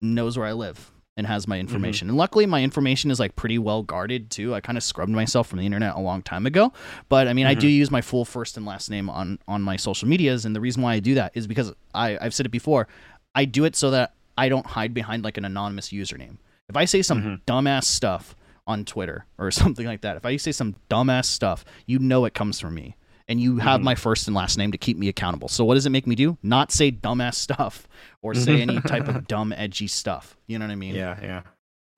knows 0.00 0.38
where 0.38 0.46
I 0.46 0.52
live 0.52 0.90
and 1.16 1.26
has 1.26 1.42
Mm-hmm. 1.44 1.50
my 1.50 1.58
information. 1.60 2.08
And 2.08 2.16
luckily 2.18 2.46
my 2.46 2.62
information 2.62 3.10
is 3.10 3.20
like 3.20 3.36
pretty 3.36 3.58
well 3.58 3.82
guarded 3.82 4.30
too. 4.30 4.54
I 4.54 4.60
kind 4.60 4.76
of 4.78 4.82
scrubbed 4.84 5.12
myself 5.12 5.46
from 5.46 5.58
the 5.60 5.66
internet 5.66 5.94
a 5.94 6.00
long 6.00 6.22
time 6.22 6.46
ago. 6.46 6.72
But 7.08 7.28
I 7.28 7.32
mean, 7.32 7.46
I 7.46 7.54
do 7.54 7.68
use 7.68 7.90
my 7.90 8.00
full 8.00 8.24
first 8.24 8.56
and 8.56 8.66
last 8.66 8.90
name 8.90 9.08
on 9.08 9.38
on 9.46 9.62
my 9.62 9.76
social 9.76 10.08
medias 10.08 10.44
and 10.44 10.54
the 10.56 10.60
reason 10.60 10.82
why 10.82 10.94
I 10.94 11.00
do 11.00 11.14
that 11.14 11.32
is 11.34 11.46
because 11.46 11.72
I 11.94 12.18
I've 12.20 12.34
said 12.34 12.46
it 12.46 12.50
before. 12.50 12.88
I 13.34 13.44
do 13.44 13.64
it 13.64 13.76
so 13.76 13.90
that 13.92 14.14
I 14.36 14.48
don't 14.48 14.66
hide 14.66 14.94
behind 14.94 15.22
like 15.24 15.36
an 15.38 15.44
anonymous 15.44 15.88
username. 15.90 16.38
If 16.68 16.76
I 16.76 16.84
say 16.86 17.02
some 17.02 17.22
Mhm. 17.22 17.40
dumbass 17.46 17.84
stuff 17.84 18.34
on 18.66 18.84
Twitter 18.84 19.26
or 19.38 19.50
something 19.62 19.86
like 19.86 20.00
that, 20.00 20.16
if 20.16 20.24
I 20.26 20.36
say 20.36 20.50
some 20.52 20.74
dumbass 20.90 21.26
stuff, 21.26 21.64
you 21.86 21.98
know 21.98 22.24
it 22.24 22.34
comes 22.34 22.58
from 22.58 22.74
me. 22.74 22.96
And 23.26 23.40
you 23.40 23.56
have 23.58 23.80
Mhm. 23.80 23.84
my 23.84 23.94
first 23.94 24.26
and 24.26 24.34
last 24.36 24.58
name 24.58 24.70
to 24.72 24.78
keep 24.78 24.98
me 24.98 25.08
accountable. 25.08 25.48
So 25.48 25.64
what 25.64 25.74
does 25.74 25.86
it 25.86 25.90
make 25.90 26.06
me 26.06 26.14
do? 26.14 26.36
Not 26.42 26.72
say 26.72 26.90
dumbass 26.92 27.34
stuff 27.48 27.86
or 28.24 28.34
say 28.34 28.60
any 28.60 28.80
type 28.80 29.06
of 29.06 29.28
dumb 29.28 29.52
edgy 29.52 29.86
stuff. 29.86 30.36
You 30.46 30.58
know 30.58 30.64
what 30.64 30.72
I 30.72 30.76
mean? 30.76 30.94
yeah, 30.94 31.18
yeah. 31.22 31.42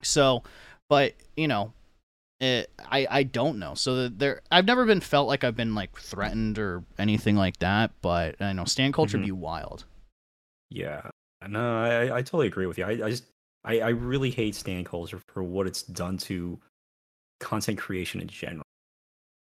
So, 0.03 0.43
but 0.89 1.13
you 1.35 1.47
know, 1.47 1.73
it, 2.39 2.69
I 2.79 3.07
I 3.09 3.23
don't 3.23 3.57
know. 3.57 3.73
So 3.73 4.09
there, 4.09 4.41
I've 4.51 4.65
never 4.65 4.85
been 4.85 5.01
felt 5.01 5.27
like 5.27 5.43
I've 5.43 5.55
been 5.55 5.73
like 5.73 5.97
threatened 5.97 6.59
or 6.59 6.83
anything 6.99 7.35
like 7.35 7.57
that. 7.59 7.91
But 8.01 8.39
I 8.41 8.53
know 8.53 8.65
stand 8.65 8.93
culture 8.93 9.17
Mhm. 9.17 9.23
be 9.23 9.31
wild. 9.31 9.85
Yeah, 10.69 11.09
no, 11.47 11.77
I, 11.81 12.17
I 12.17 12.21
totally 12.21 12.47
agree 12.47 12.65
with 12.65 12.77
you. 12.77 12.83
I, 12.83 12.89
I 12.91 13.09
just, 13.09 13.23
I, 13.63 13.79
I 13.79 13.89
really 13.89 14.29
hate 14.29 14.53
stand 14.53 14.85
culture 14.85 15.19
for 15.29 15.41
what 15.41 15.65
it's 15.65 15.81
done 15.81 16.17
to 16.19 16.59
content 17.39 17.77
creation 17.79 18.19
in 18.19 18.27
general, 18.27 18.65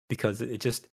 because 0.10 0.42
it 0.42 0.60
just, 0.60 0.88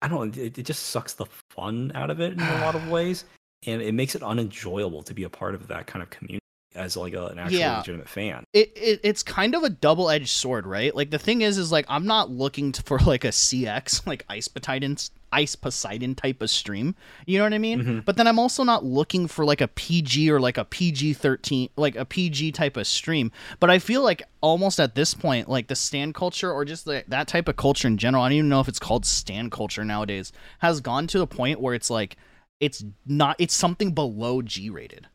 I 0.00 0.06
don't, 0.06 0.36
know, 0.36 0.42
it, 0.42 0.58
it 0.58 0.62
just 0.62 0.84
sucks 0.86 1.14
the 1.14 1.26
fun 1.50 1.90
out 1.96 2.08
of 2.10 2.20
it 2.20 2.34
in 2.34 2.48
a 2.48 2.54
lot 2.54 2.76
of 2.76 2.84
ways, 2.88 3.24
and 3.66 3.82
it 3.82 3.92
makes 3.94 4.14
it 4.14 4.22
unenjoyable 4.22 5.02
to 5.02 5.14
be 5.14 5.24
a 5.24 5.28
part 5.30 5.54
of 5.54 5.68
that 5.68 5.86
kind 5.86 6.02
of 6.02 6.10
community. 6.10 6.38
as 6.74 6.96
like 6.96 7.14
a, 7.14 7.26
an 7.28 7.38
actual 7.38 7.58
Yeah. 7.58 7.78
legitimate 7.78 8.08
fan. 8.08 8.44
it, 8.52 8.70
it 8.76 9.00
it's 9.02 9.22
kind 9.22 9.54
of 9.54 9.64
a 9.64 9.70
double-edged 9.70 10.28
sword 10.28 10.66
right 10.66 10.94
like 10.94 11.10
the 11.10 11.18
thing 11.18 11.40
is 11.40 11.58
is 11.58 11.72
like 11.72 11.86
i'm 11.88 12.06
not 12.06 12.30
looking 12.30 12.70
to, 12.72 12.82
for 12.88 12.98
like 13.00 13.24
a 13.24 13.28
cx 13.28 14.06
like 14.06 14.24
ice 14.28 14.46
poseidon 14.48 14.96
ice 15.32 15.56
poseidon 15.56 16.14
type 16.14 16.40
of 16.40 16.48
stream 16.50 16.94
you 17.26 17.36
know 17.38 17.44
what 17.44 17.52
i 17.54 17.58
mean 17.58 17.82
Mhm. 17.82 18.04
but 18.04 18.16
then 18.16 18.26
i'm 18.28 18.38
also 18.38 18.62
not 18.64 18.84
looking 18.84 19.26
for 19.26 19.44
like 19.44 19.60
a 19.62 19.66
pg 19.68 20.30
or 20.30 20.38
like 20.40 20.56
a 20.58 20.64
pg-13 20.64 21.70
like 21.76 21.96
a 21.96 22.04
pg 22.04 22.52
type 22.52 22.76
of 22.76 22.86
stream 22.86 23.32
but 23.60 23.70
i 23.70 23.78
feel 23.78 24.02
like 24.02 24.22
almost 24.40 24.78
at 24.78 24.94
this 24.94 25.14
point 25.14 25.48
like 25.48 25.66
the 25.68 25.74
stand 25.76 26.14
culture 26.14 26.52
or 26.52 26.64
just 26.64 26.84
the, 26.84 27.02
that 27.08 27.26
type 27.28 27.48
of 27.48 27.56
culture 27.56 27.88
in 27.88 27.96
general 27.96 28.22
i 28.22 28.28
don't 28.28 28.36
even 28.38 28.48
know 28.48 28.60
if 28.60 28.68
it's 28.68 28.78
called 28.78 29.04
stand 29.04 29.50
culture 29.50 29.84
nowadays 29.84 30.32
has 30.60 30.80
gone 30.80 31.06
to 31.06 31.18
the 31.18 31.26
point 31.26 31.60
where 31.60 31.74
it's 31.74 31.90
like 31.90 32.16
it's 32.60 32.84
not 33.06 33.36
it's 33.38 33.54
something 33.54 33.92
below 33.92 34.42
g 34.42 34.68
rated 34.70 35.06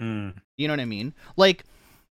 Mm. 0.00 0.34
you 0.56 0.66
know 0.66 0.72
what 0.72 0.80
I 0.80 0.86
mean? 0.86 1.12
Like, 1.36 1.64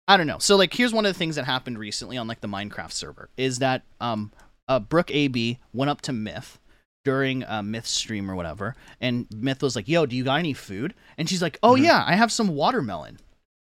I 0.07 0.17
don't 0.17 0.27
know. 0.29 0.39
So 0.39 0.57
like, 0.57 0.73
here's 0.73 0.93
one 0.93 1.05
of 1.05 1.13
the 1.13 1.19
things 1.19 1.35
that 1.37 1.45
happened 1.45 1.79
recently 1.79 2.17
on 2.17 2.29
like 2.29 2.41
the 2.41 2.47
Minecraft 2.49 2.93
server 2.93 3.29
is 3.37 3.59
that 3.59 3.83
um, 4.01 4.31
uh, 4.69 4.79
Brooke 4.79 5.11
AB 5.11 5.59
went 5.73 5.91
up 5.91 6.01
to 6.03 6.13
Myth 6.13 6.61
during 7.05 7.43
a 7.43 7.61
Myth 7.63 7.87
stream 7.89 8.31
or 8.31 8.37
whatever, 8.37 8.77
and 9.01 9.27
Myth 9.35 9.63
was 9.63 9.75
like, 9.75 9.89
"Yo, 9.89 10.07
do 10.07 10.15
you 10.15 10.23
got 10.23 10.39
any 10.39 10.53
food?" 10.53 10.95
And 11.19 11.29
she's 11.29 11.43
like, 11.43 11.59
"Oh 11.63 11.75
Mhm. 11.75 11.83
yeah, 11.83 12.05
I 12.07 12.15
have 12.15 12.31
some 12.31 12.49
watermelon," 12.49 13.19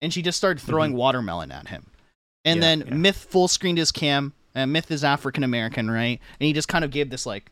and 0.01 0.13
she 0.13 0.21
just 0.21 0.37
started 0.37 0.61
throwing 0.61 0.93
watermelon 0.93 1.51
at 1.51 1.67
him. 1.67 1.87
And 2.45 2.57
Yeah, 2.57 2.61
then 2.61 2.79
yeah. 2.87 2.93
Myth 2.93 3.17
full 3.29 3.49
screened 3.49 3.77
his 3.77 3.91
cam. 3.91 4.33
And 4.55 4.71
Myth 4.71 4.89
is 4.89 5.03
African 5.03 5.43
American, 5.43 5.91
right? 5.91 6.19
And 6.39 6.47
he 6.47 6.53
just 6.53 6.67
kind 6.69 6.85
of 6.85 6.89
gave 6.91 7.09
this 7.09 7.25
like, 7.25 7.51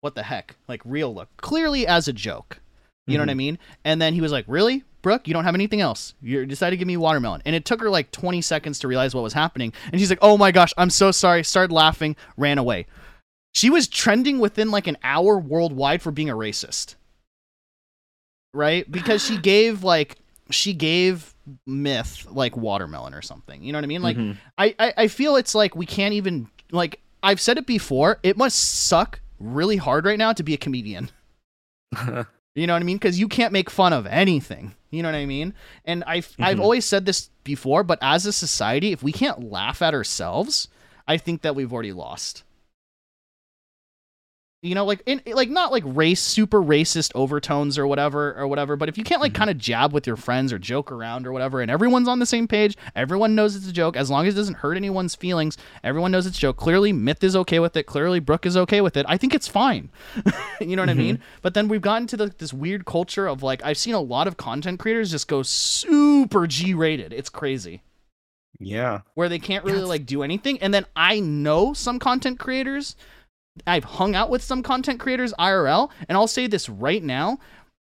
"What 0.00 0.14
the 0.14 0.22
heck?" 0.22 0.56
like 0.68 0.80
real 0.84 1.14
look, 1.14 1.28
clearly 1.38 1.86
as 1.86 2.08
a 2.08 2.12
joke. 2.12 2.60
You 3.06 3.16
know 3.16 3.22
what 3.22 3.30
I 3.30 3.34
Mhm. 3.34 3.36
mean? 3.36 3.58
And 3.84 4.02
then 4.02 4.12
he 4.12 4.20
was 4.20 4.32
like, 4.32 4.44
"Really, 4.46 4.84
Brooke? 5.00 5.26
You 5.26 5.32
don't 5.32 5.44
have 5.44 5.54
anything 5.54 5.80
else? 5.80 6.12
You 6.20 6.44
decided 6.44 6.72
to 6.72 6.76
give 6.76 6.86
me 6.86 6.96
watermelon." 6.98 7.40
And 7.46 7.56
it 7.56 7.64
took 7.64 7.80
her 7.80 7.88
like 7.88 8.10
20 8.12 8.42
seconds 8.42 8.78
to 8.80 8.88
realize 8.88 9.14
what 9.14 9.22
was 9.24 9.32
happening. 9.32 9.72
And 9.90 9.98
she's 10.00 10.10
like, 10.10 10.18
"Oh 10.20 10.36
my 10.36 10.52
gosh, 10.52 10.74
I'm 10.76 10.90
so 10.90 11.10
sorry." 11.10 11.42
Started 11.42 11.72
laughing, 11.72 12.16
ran 12.36 12.58
away. 12.58 12.86
She 13.54 13.70
was 13.70 13.88
trending 13.88 14.38
within 14.40 14.70
like 14.70 14.86
an 14.86 14.98
hour 15.02 15.38
worldwide 15.38 16.02
for 16.02 16.10
being 16.12 16.28
a 16.28 16.34
racist. 16.36 16.96
Right? 18.54 18.90
Because 18.90 19.24
she 19.24 19.36
gave 19.40 19.84
like 19.84 20.16
she 20.50 20.72
gave 20.74 21.34
myth 21.66 22.26
like 22.30 22.56
watermelon 22.56 23.14
or 23.14 23.22
something. 23.22 23.62
You 23.62 23.72
know 23.72 23.78
what 23.78 23.84
I 23.84 23.88
mean? 23.88 24.02
Like 24.02 24.16
Mhm. 24.16 24.36
I, 24.58 24.74
I 24.78 24.92
I 24.98 25.08
feel 25.08 25.36
it's 25.36 25.54
like 25.54 25.74
we 25.74 25.86
can't 25.86 26.12
even 26.14 26.48
like 26.70 27.00
I've 27.22 27.40
said 27.40 27.58
it 27.58 27.66
before. 27.66 28.18
It 28.22 28.36
must 28.36 28.58
suck 28.86 29.20
really 29.38 29.76
hard 29.76 30.04
right 30.06 30.18
now 30.18 30.32
to 30.32 30.42
be 30.42 30.54
a 30.54 30.58
comedian. 30.58 31.10
You 32.54 32.66
know 32.66 32.72
what 32.72 32.82
I 32.82 32.84
mean? 32.86 32.96
Because 32.96 33.20
you 33.20 33.28
can't 33.28 33.52
make 33.52 33.70
fun 33.70 33.92
of 33.92 34.04
anything. 34.06 34.74
You 34.90 35.04
know 35.04 35.08
what 35.10 35.14
I 35.16 35.26
mean? 35.26 35.54
And 35.84 36.02
I've 36.08 36.34
I've 36.40 36.56
Mhm. 36.58 36.62
always 36.62 36.84
said 36.84 37.06
this 37.06 37.30
before, 37.44 37.84
but 37.84 38.00
as 38.02 38.26
a 38.26 38.32
society, 38.32 38.90
if 38.90 39.00
we 39.00 39.12
can't 39.12 39.52
laugh 39.52 39.80
at 39.80 39.94
ourselves, 39.94 40.66
I 41.06 41.18
think 41.18 41.42
that 41.42 41.54
we've 41.54 41.72
already 41.72 41.92
lost. 41.92 42.42
You 44.60 44.74
know, 44.74 44.84
like 44.84 45.04
in 45.06 45.22
like 45.24 45.50
not 45.50 45.70
like 45.70 45.84
race 45.86 46.20
super 46.20 46.60
racist 46.60 47.12
overtones 47.14 47.78
or 47.78 47.86
whatever 47.86 48.34
or 48.36 48.48
whatever, 48.48 48.74
but 48.74 48.88
if 48.88 48.98
you 48.98 49.04
can't 49.04 49.20
like 49.20 49.30
Mhm. 49.30 49.36
kind 49.36 49.50
of 49.50 49.58
jab 49.58 49.92
with 49.92 50.04
your 50.04 50.16
friends 50.16 50.52
or 50.52 50.58
joke 50.58 50.90
around 50.90 51.28
or 51.28 51.32
whatever, 51.32 51.60
and 51.60 51.70
everyone's 51.70 52.08
on 52.08 52.18
the 52.18 52.26
same 52.26 52.48
page, 52.48 52.76
everyone 52.96 53.36
knows 53.36 53.54
it's 53.54 53.68
a 53.68 53.72
joke, 53.72 53.96
as 53.96 54.10
long 54.10 54.26
as 54.26 54.34
it 54.34 54.36
doesn't 54.36 54.56
hurt 54.56 54.76
anyone's 54.76 55.14
feelings, 55.14 55.56
everyone 55.84 56.10
knows 56.10 56.26
it's 56.26 56.38
a 56.38 56.40
joke. 56.40 56.56
Clearly, 56.56 56.92
Myth 56.92 57.22
is 57.22 57.36
okay 57.36 57.60
with 57.60 57.76
it. 57.76 57.84
Clearly, 57.84 58.18
Brooke 58.18 58.46
is 58.46 58.56
okay 58.56 58.80
with 58.80 58.96
it. 58.96 59.06
I 59.08 59.16
think 59.16 59.32
it's 59.32 59.46
fine. 59.46 59.90
you 60.60 60.74
know 60.74 60.82
what 60.82 60.88
I 60.90 60.94
mean? 60.94 61.20
But 61.40 61.54
then 61.54 61.68
we've 61.68 61.80
gotten 61.80 62.08
to 62.08 62.16
the, 62.16 62.26
this 62.38 62.52
weird 62.52 62.84
culture 62.84 63.28
of 63.28 63.44
like 63.44 63.64
I've 63.64 63.78
seen 63.78 63.94
a 63.94 64.00
lot 64.00 64.26
of 64.26 64.36
content 64.38 64.80
creators 64.80 65.12
just 65.12 65.28
go 65.28 65.42
super 65.44 66.48
G 66.48 66.74
rated. 66.74 67.12
It's 67.12 67.30
crazy 67.30 67.82
yeah. 68.58 69.02
where 69.14 69.28
they 69.28 69.38
can't 69.38 69.64
really 69.64 69.78
Yes. 69.78 69.88
like 69.88 70.04
do 70.04 70.24
anything. 70.24 70.58
And 70.60 70.74
then 70.74 70.84
I 70.96 71.20
know 71.20 71.74
some 71.74 72.00
content 72.00 72.40
creators. 72.40 72.96
I've 73.66 73.84
hung 73.84 74.14
out 74.14 74.30
with 74.30 74.42
some 74.42 74.62
content 74.62 75.00
creators 75.00 75.34
IRL, 75.38 75.90
and 76.08 76.16
I'll 76.16 76.26
say 76.26 76.46
this 76.46 76.68
right 76.68 77.02
now. 77.02 77.38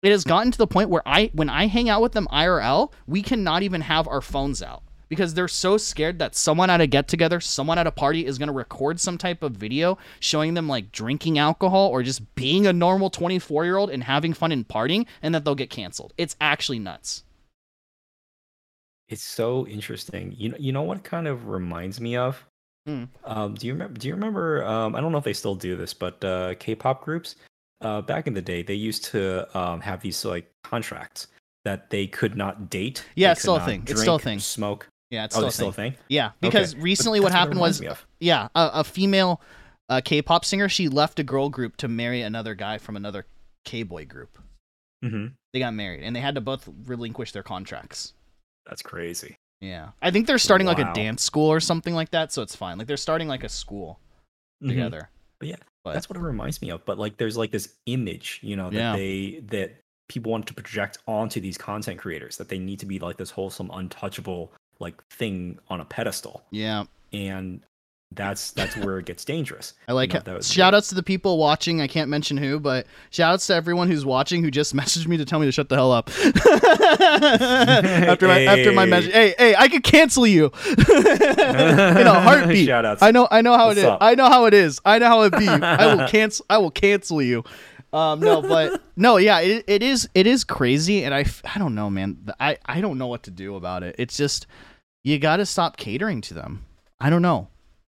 It 0.03 0.11
has 0.11 0.23
gotten 0.23 0.51
to 0.51 0.57
the 0.57 0.67
point 0.67 0.89
where 0.89 1.03
I 1.05 1.29
when 1.33 1.49
I 1.49 1.67
hang 1.67 1.89
out 1.89 2.01
with 2.01 2.13
them 2.13 2.27
IRL, 2.31 2.91
we 3.07 3.21
cannot 3.21 3.63
even 3.63 3.81
have 3.81 4.07
our 4.07 4.21
phones 4.21 4.63
out 4.63 4.83
because 5.09 5.33
they're 5.33 5.47
so 5.49 5.77
scared 5.77 6.19
that 6.19 6.35
someone 6.35 6.69
at 6.69 6.79
a 6.79 6.87
get 6.87 7.07
together, 7.07 7.41
someone 7.41 7.77
at 7.77 7.85
a 7.85 7.91
party 7.91 8.25
is 8.25 8.37
going 8.37 8.47
to 8.47 8.53
record 8.53 8.97
some 8.97 9.17
type 9.17 9.43
of 9.43 9.51
video 9.51 9.97
showing 10.21 10.53
them 10.53 10.69
like 10.69 10.91
drinking 10.93 11.37
alcohol 11.37 11.89
or 11.89 12.01
just 12.01 12.33
being 12.33 12.65
a 12.65 12.71
normal 12.71 13.11
24-year-old 13.11 13.89
and 13.89 14.05
having 14.05 14.33
fun 14.33 14.53
and 14.53 14.65
partying 14.67 15.05
and 15.21 15.35
that 15.35 15.43
they'll 15.43 15.53
get 15.53 15.69
canceled. 15.69 16.13
It's 16.17 16.37
actually 16.39 16.79
nuts. 16.79 17.25
It's 19.09 19.21
so 19.21 19.67
interesting. 19.67 20.33
You 20.37 20.49
know, 20.49 20.57
you 20.57 20.71
know 20.71 20.83
what 20.83 21.03
kind 21.03 21.27
of 21.27 21.49
reminds 21.49 21.99
me 21.99 22.15
of? 22.15 22.45
Hmm. 22.85 23.03
Um, 23.25 23.53
do 23.53 23.67
you 23.67 23.73
remember? 23.73 23.99
Do 23.99 24.07
you 24.07 24.13
remember? 24.15 24.65
Um, 24.65 24.95
I 24.95 25.01
don't 25.01 25.11
know 25.11 25.17
if 25.17 25.23
they 25.23 25.33
still 25.33 25.55
do 25.55 25.75
this, 25.75 25.93
but 25.93 26.23
uh, 26.23 26.55
K-pop 26.55 27.03
groups, 27.03 27.35
uh, 27.81 28.01
back 28.01 28.27
in 28.27 28.33
the 28.33 28.41
day, 28.41 28.63
they 28.63 28.73
used 28.73 29.05
to 29.05 29.57
um, 29.57 29.81
have 29.81 30.01
these 30.01 30.25
like 30.25 30.51
contracts 30.63 31.27
that 31.63 31.89
they 31.89 32.07
could 32.07 32.35
not 32.35 32.69
date. 32.69 33.05
Yeah, 33.15 33.31
it's 33.31 33.41
still 33.41 33.55
a 33.55 33.65
thing. 33.65 33.83
It's 33.87 34.01
still 34.01 34.15
a 34.15 34.19
thing. 34.19 34.39
Smoke. 34.39 34.87
Yeah, 35.11 35.25
it's 35.25 35.35
oh, 35.35 35.39
still, 35.39 35.47
it's 35.47 35.55
a 35.55 35.57
still 35.57 35.69
a 35.69 35.73
thing. 35.73 35.95
Yeah, 36.07 36.31
because 36.39 36.73
But 36.73 36.83
recently 36.83 37.19
what 37.19 37.33
happened 37.33 37.55
reminds 37.55 37.81
was 37.81 37.97
yeah, 38.19 38.47
a, 38.55 38.71
a 38.75 38.83
female 38.83 39.41
uh, 39.89 40.01
K-pop 40.03 40.45
singer. 40.45 40.69
She 40.69 40.87
left 40.87 41.19
a 41.19 41.23
girl 41.23 41.49
group 41.49 41.75
to 41.77 41.87
marry 41.87 42.21
another 42.21 42.55
guy 42.55 42.77
from 42.77 42.95
another 42.95 43.25
K-boy 43.65 44.05
group. 44.05 44.39
Mhm. 45.03 45.33
They 45.53 45.59
got 45.59 45.73
married, 45.73 46.03
and 46.03 46.15
they 46.15 46.21
had 46.21 46.35
to 46.35 46.41
both 46.41 46.67
relinquish 46.85 47.33
their 47.33 47.43
contracts. 47.43 48.13
That's 48.65 48.81
crazy. 48.81 49.35
Yeah, 49.61 49.89
I 50.01 50.11
think 50.11 50.27
they're 50.27 50.37
starting 50.39 50.67
like 50.67 50.79
a 50.79 50.91
dance 50.93 51.23
school 51.23 51.47
or 51.51 51.59
something 51.59 51.93
like 51.93 52.11
that, 52.11 52.31
so 52.33 52.41
it's 52.41 52.55
fine. 52.55 52.77
Like 52.77 52.87
they're 52.87 52.97
starting 52.97 53.27
like 53.27 53.43
a 53.43 53.49
school 53.49 53.99
Mhm. 54.63 54.69
together. 54.69 55.09
But 55.39 55.49
yeah, 55.49 55.55
But- 55.83 55.93
that's 55.93 56.09
what 56.09 56.17
it 56.17 56.21
reminds 56.21 56.61
me 56.61 56.71
of. 56.71 56.83
But 56.85 56.97
like, 56.97 57.17
there's 57.17 57.37
like 57.37 57.51
this 57.51 57.73
image, 57.85 58.39
you 58.41 58.55
know, 58.55 58.69
that 58.71 58.75
Yeah. 58.77 58.95
they 58.95 59.39
that 59.49 59.77
people 60.09 60.31
want 60.31 60.45
to 60.47 60.53
project 60.53 60.97
onto 61.07 61.39
these 61.39 61.57
content 61.57 61.99
creators 61.99 62.37
that 62.37 62.49
they 62.49 62.59
need 62.59 62.79
to 62.79 62.85
be 62.85 62.99
like 62.99 63.17
this 63.17 63.29
wholesome, 63.31 63.69
untouchable 63.71 64.51
like 64.79 65.01
thing 65.09 65.59
on 65.69 65.79
a 65.79 65.85
pedestal, 65.85 66.43
Yeah, 66.49 66.85
and 67.13 67.61
that's 68.13 68.51
that's 68.51 68.75
where 68.75 68.99
it 68.99 69.05
gets 69.05 69.23
dangerous. 69.23 69.73
I 69.87 69.93
like 69.93 70.13
know, 70.13 70.19
that 70.19 70.43
Shout 70.43 70.73
outs 70.73 70.89
to 70.89 70.95
the 70.95 71.03
people 71.03 71.37
watching. 71.37 71.79
I 71.79 71.87
can't 71.87 72.09
mention 72.09 72.35
who, 72.37 72.59
but 72.59 72.85
shout 73.09 73.33
outs 73.33 73.47
to 73.47 73.55
everyone 73.55 73.89
who's 73.89 74.05
watching 74.05 74.43
who 74.43 74.51
just 74.51 74.75
messaged 74.81 75.07
me 75.07 75.17
to 75.17 75.25
tell 75.25 75.39
me 75.39 75.45
to 75.45 75.51
shut 75.51 75.69
the 75.69 75.75
hell 75.75 75.91
up. 75.91 76.09
after 78.03 78.27
my 78.27 78.41
after 78.41 78.71
my 78.73 78.85
message, 78.85 79.13
hey 79.13 79.33
hey, 79.37 79.55
I 79.55 79.67
could 79.67 79.83
cancel 79.83 80.27
you 80.27 80.51
in 80.67 82.07
a 82.07 82.19
heartbeat. 82.19 82.67
Shout 82.67 82.85
outs. 82.85 83.01
I 83.01 83.11
know 83.11 83.27
I 83.31 83.41
know 83.41 83.55
how 83.55 83.67
What's 83.67 83.79
it 83.79 83.83
is. 83.83 83.87
up? 83.87 83.99
I 84.01 84.15
know 84.15 84.29
how 84.29 84.45
it 84.45 84.53
is. 84.53 84.81
I 84.83 84.99
know 84.99 85.07
how 85.07 85.21
it 85.21 85.37
be. 85.37 85.47
I 85.47 85.95
will 85.95 86.07
cancel. 86.07 86.45
I 86.49 86.57
will 86.57 86.71
cancel 86.71 87.21
you. 87.21 87.43
Um, 87.93 88.21
no, 88.21 88.41
but 88.41 88.81
no, 88.95 89.17
yeah, 89.17 89.39
it, 89.39 89.65
it 89.67 89.83
is 89.83 90.07
it 90.13 90.25
is 90.25 90.43
crazy, 90.43 91.03
and 91.03 91.13
I 91.13 91.25
I 91.43 91.59
don't 91.59 91.75
know, 91.75 91.89
man. 91.89 92.29
I 92.39 92.57
I 92.65 92.81
don't 92.81 92.97
know 92.97 93.07
what 93.07 93.23
to 93.23 93.31
do 93.31 93.55
about 93.55 93.83
it. 93.83 93.95
It's 93.97 94.15
just 94.15 94.47
you 95.03 95.19
got 95.19 95.37
to 95.37 95.45
stop 95.45 95.77
catering 95.77 96.21
to 96.21 96.33
them. 96.33 96.65
I 96.99 97.09
don't 97.09 97.21
know. 97.21 97.49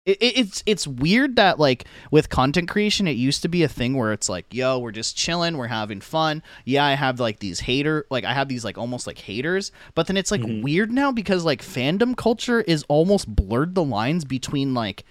It, 0.07 0.17
it, 0.21 0.37
it's 0.39 0.63
it's 0.65 0.87
weird 0.87 1.35
that 1.35 1.59
like 1.59 1.83
with 2.11 2.29
content 2.29 2.69
creation, 2.69 3.07
it 3.07 3.17
used 3.17 3.41
to 3.41 3.49
be 3.49 3.61
a 3.63 3.67
thing 3.67 3.95
where 3.97 4.13
it's 4.13 4.29
like, 4.29 4.45
yo, 4.53 4.79
we're 4.79 4.91
just 4.93 5.17
chilling, 5.17 5.57
we're 5.57 5.67
having 5.67 5.99
fun. 6.01 6.41
Yeah, 6.65 6.85
I 6.85 6.93
have 6.93 7.19
like 7.19 7.39
these 7.39 7.59
hater, 7.59 8.05
like 8.09 8.23
I 8.23 8.33
have 8.33 8.47
these 8.47 8.63
like 8.63 8.77
almost 8.77 9.05
like 9.05 9.17
haters, 9.19 9.71
but 9.95 10.07
then 10.07 10.15
it's 10.15 10.31
like 10.31 10.39
Mhm. 10.41 10.63
weird 10.63 10.91
now 10.91 11.11
because 11.11 11.43
like 11.43 11.61
fandom 11.61 12.15
culture 12.15 12.61
is 12.61 12.83
almost 12.87 13.35
blurred 13.35 13.75
the 13.75 13.83
lines 13.83 14.23
between 14.23 14.73
like 14.73 15.03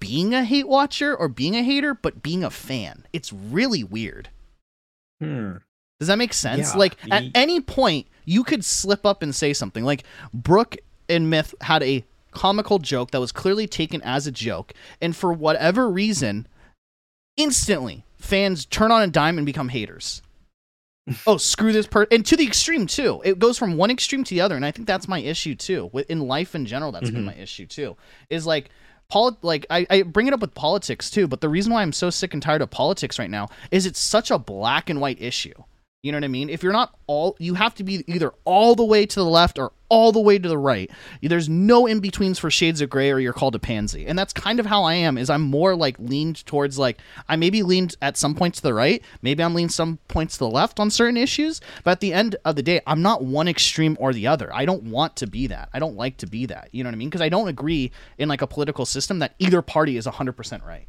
being 0.00 0.34
a 0.34 0.44
hate 0.44 0.66
watcher 0.68 1.16
or 1.16 1.28
being 1.28 1.54
a 1.56 1.62
hater, 1.62 1.94
but 1.94 2.20
being 2.22 2.42
a 2.44 2.50
fan. 2.50 3.04
It's 3.12 3.32
really 3.32 3.84
weird. 3.84 4.28
Hmm. 5.20 5.58
Does 6.00 6.08
that 6.08 6.18
make 6.18 6.32
sense? 6.34 6.72
Yeah, 6.72 6.78
like 6.78 6.96
at 7.12 7.24
any 7.36 7.60
point 7.60 8.08
you 8.24 8.42
could 8.42 8.64
slip 8.64 9.06
up 9.06 9.22
and 9.22 9.32
say 9.32 9.52
something. 9.52 9.84
Like 9.84 10.02
Brooke 10.34 10.76
and 11.08 11.30
Myth 11.30 11.54
had 11.60 11.82
a 11.84 12.04
comical 12.32 12.78
joke 12.78 13.10
that 13.12 13.20
was 13.20 13.32
clearly 13.32 13.66
taken 13.66 14.02
as 14.02 14.26
a 14.26 14.32
joke, 14.32 14.72
and 15.00 15.14
for 15.14 15.32
whatever 15.32 15.88
reason, 15.88 16.46
instantly 17.36 18.04
fans 18.16 18.64
turn 18.66 18.90
on 18.90 19.02
a 19.02 19.06
dime 19.06 19.38
and 19.38 19.46
become 19.46 19.68
haters. 19.68 20.22
oh, 21.26 21.36
screw 21.36 21.72
this 21.72 21.86
person, 21.86 22.08
and 22.12 22.26
to 22.26 22.36
the 22.36 22.46
extreme 22.46 22.86
too. 22.86 23.20
It 23.24 23.38
goes 23.38 23.58
from 23.58 23.76
one 23.76 23.90
extreme 23.90 24.22
to 24.24 24.34
the 24.34 24.40
other, 24.40 24.54
and 24.56 24.64
I 24.64 24.70
think 24.70 24.86
that's 24.86 25.08
my 25.08 25.18
issue 25.18 25.54
too. 25.54 25.90
In 26.08 26.20
life 26.20 26.54
in 26.54 26.64
general, 26.66 26.92
that's 26.92 27.10
been 27.10 27.22
Mhm. 27.22 27.26
my 27.26 27.34
issue 27.34 27.66
too. 27.66 27.96
Is 28.30 28.46
like. 28.46 28.70
Poli- 29.10 29.36
like 29.42 29.66
I, 29.68 29.86
I 29.90 30.02
bring 30.04 30.26
it 30.26 30.32
up 30.32 30.40
with 30.40 30.54
politics 30.54 31.10
too, 31.10 31.28
but 31.28 31.42
the 31.42 31.48
reason 31.50 31.70
why 31.70 31.82
I'm 31.82 31.92
so 31.92 32.08
sick 32.08 32.32
and 32.32 32.42
tired 32.42 32.62
of 32.62 32.70
politics 32.70 33.18
right 33.18 33.28
now 33.28 33.50
is 33.70 33.84
it's 33.84 34.00
such 34.00 34.30
a 34.30 34.38
black 34.38 34.88
and 34.88 35.02
white 35.02 35.20
issue 35.20 35.52
You 36.02 36.10
know 36.10 36.16
what 36.16 36.24
I 36.24 36.28
mean? 36.28 36.50
If 36.50 36.64
you're 36.64 36.72
not 36.72 36.96
all, 37.06 37.36
you 37.38 37.54
have 37.54 37.76
to 37.76 37.84
be 37.84 38.02
either 38.08 38.32
all 38.44 38.74
the 38.74 38.84
way 38.84 39.06
to 39.06 39.20
the 39.20 39.24
left 39.24 39.56
or 39.56 39.70
all 39.88 40.10
the 40.10 40.18
way 40.18 40.36
to 40.36 40.48
the 40.48 40.58
right. 40.58 40.90
There's 41.22 41.48
no 41.48 41.86
in 41.86 42.00
betweens 42.00 42.40
for 42.40 42.50
shades 42.50 42.80
of 42.80 42.90
gray, 42.90 43.12
or 43.12 43.20
you're 43.20 43.32
called 43.32 43.54
a 43.54 43.60
pansy. 43.60 44.06
And 44.08 44.18
that's 44.18 44.32
kind 44.32 44.58
of 44.58 44.66
how 44.66 44.82
I 44.82 44.94
am. 44.94 45.16
Is 45.16 45.30
I'm 45.30 45.42
more 45.42 45.76
like 45.76 45.96
leaned 46.00 46.44
towards 46.44 46.76
like 46.76 46.98
I 47.28 47.36
maybe 47.36 47.62
leaned 47.62 47.94
at 48.02 48.16
some 48.16 48.34
points 48.34 48.56
to 48.58 48.64
the 48.64 48.74
right, 48.74 49.00
maybe 49.22 49.44
I'm 49.44 49.54
leaned 49.54 49.70
some 49.70 50.00
points 50.08 50.34
to 50.34 50.38
the 50.40 50.50
left 50.50 50.80
on 50.80 50.90
certain 50.90 51.16
issues. 51.16 51.60
But 51.84 51.92
at 51.92 52.00
the 52.00 52.12
end 52.12 52.34
of 52.44 52.56
the 52.56 52.64
day, 52.64 52.80
I'm 52.84 53.02
not 53.02 53.22
one 53.22 53.46
extreme 53.46 53.96
or 54.00 54.12
the 54.12 54.26
other. 54.26 54.52
I 54.52 54.64
don't 54.64 54.82
want 54.82 55.14
to 55.16 55.28
be 55.28 55.46
that. 55.46 55.68
I 55.72 55.78
don't 55.78 55.96
like 55.96 56.16
to 56.16 56.26
be 56.26 56.46
that. 56.46 56.70
You 56.72 56.82
know 56.82 56.88
what 56.88 56.94
I 56.94 56.98
mean? 56.98 57.10
Because 57.10 57.20
I 57.20 57.28
don't 57.28 57.46
agree 57.46 57.92
in 58.18 58.28
like 58.28 58.42
a 58.42 58.48
political 58.48 58.86
system 58.86 59.20
that 59.20 59.36
either 59.38 59.62
party 59.62 59.96
is 59.96 60.08
100% 60.08 60.66
right 60.66 60.88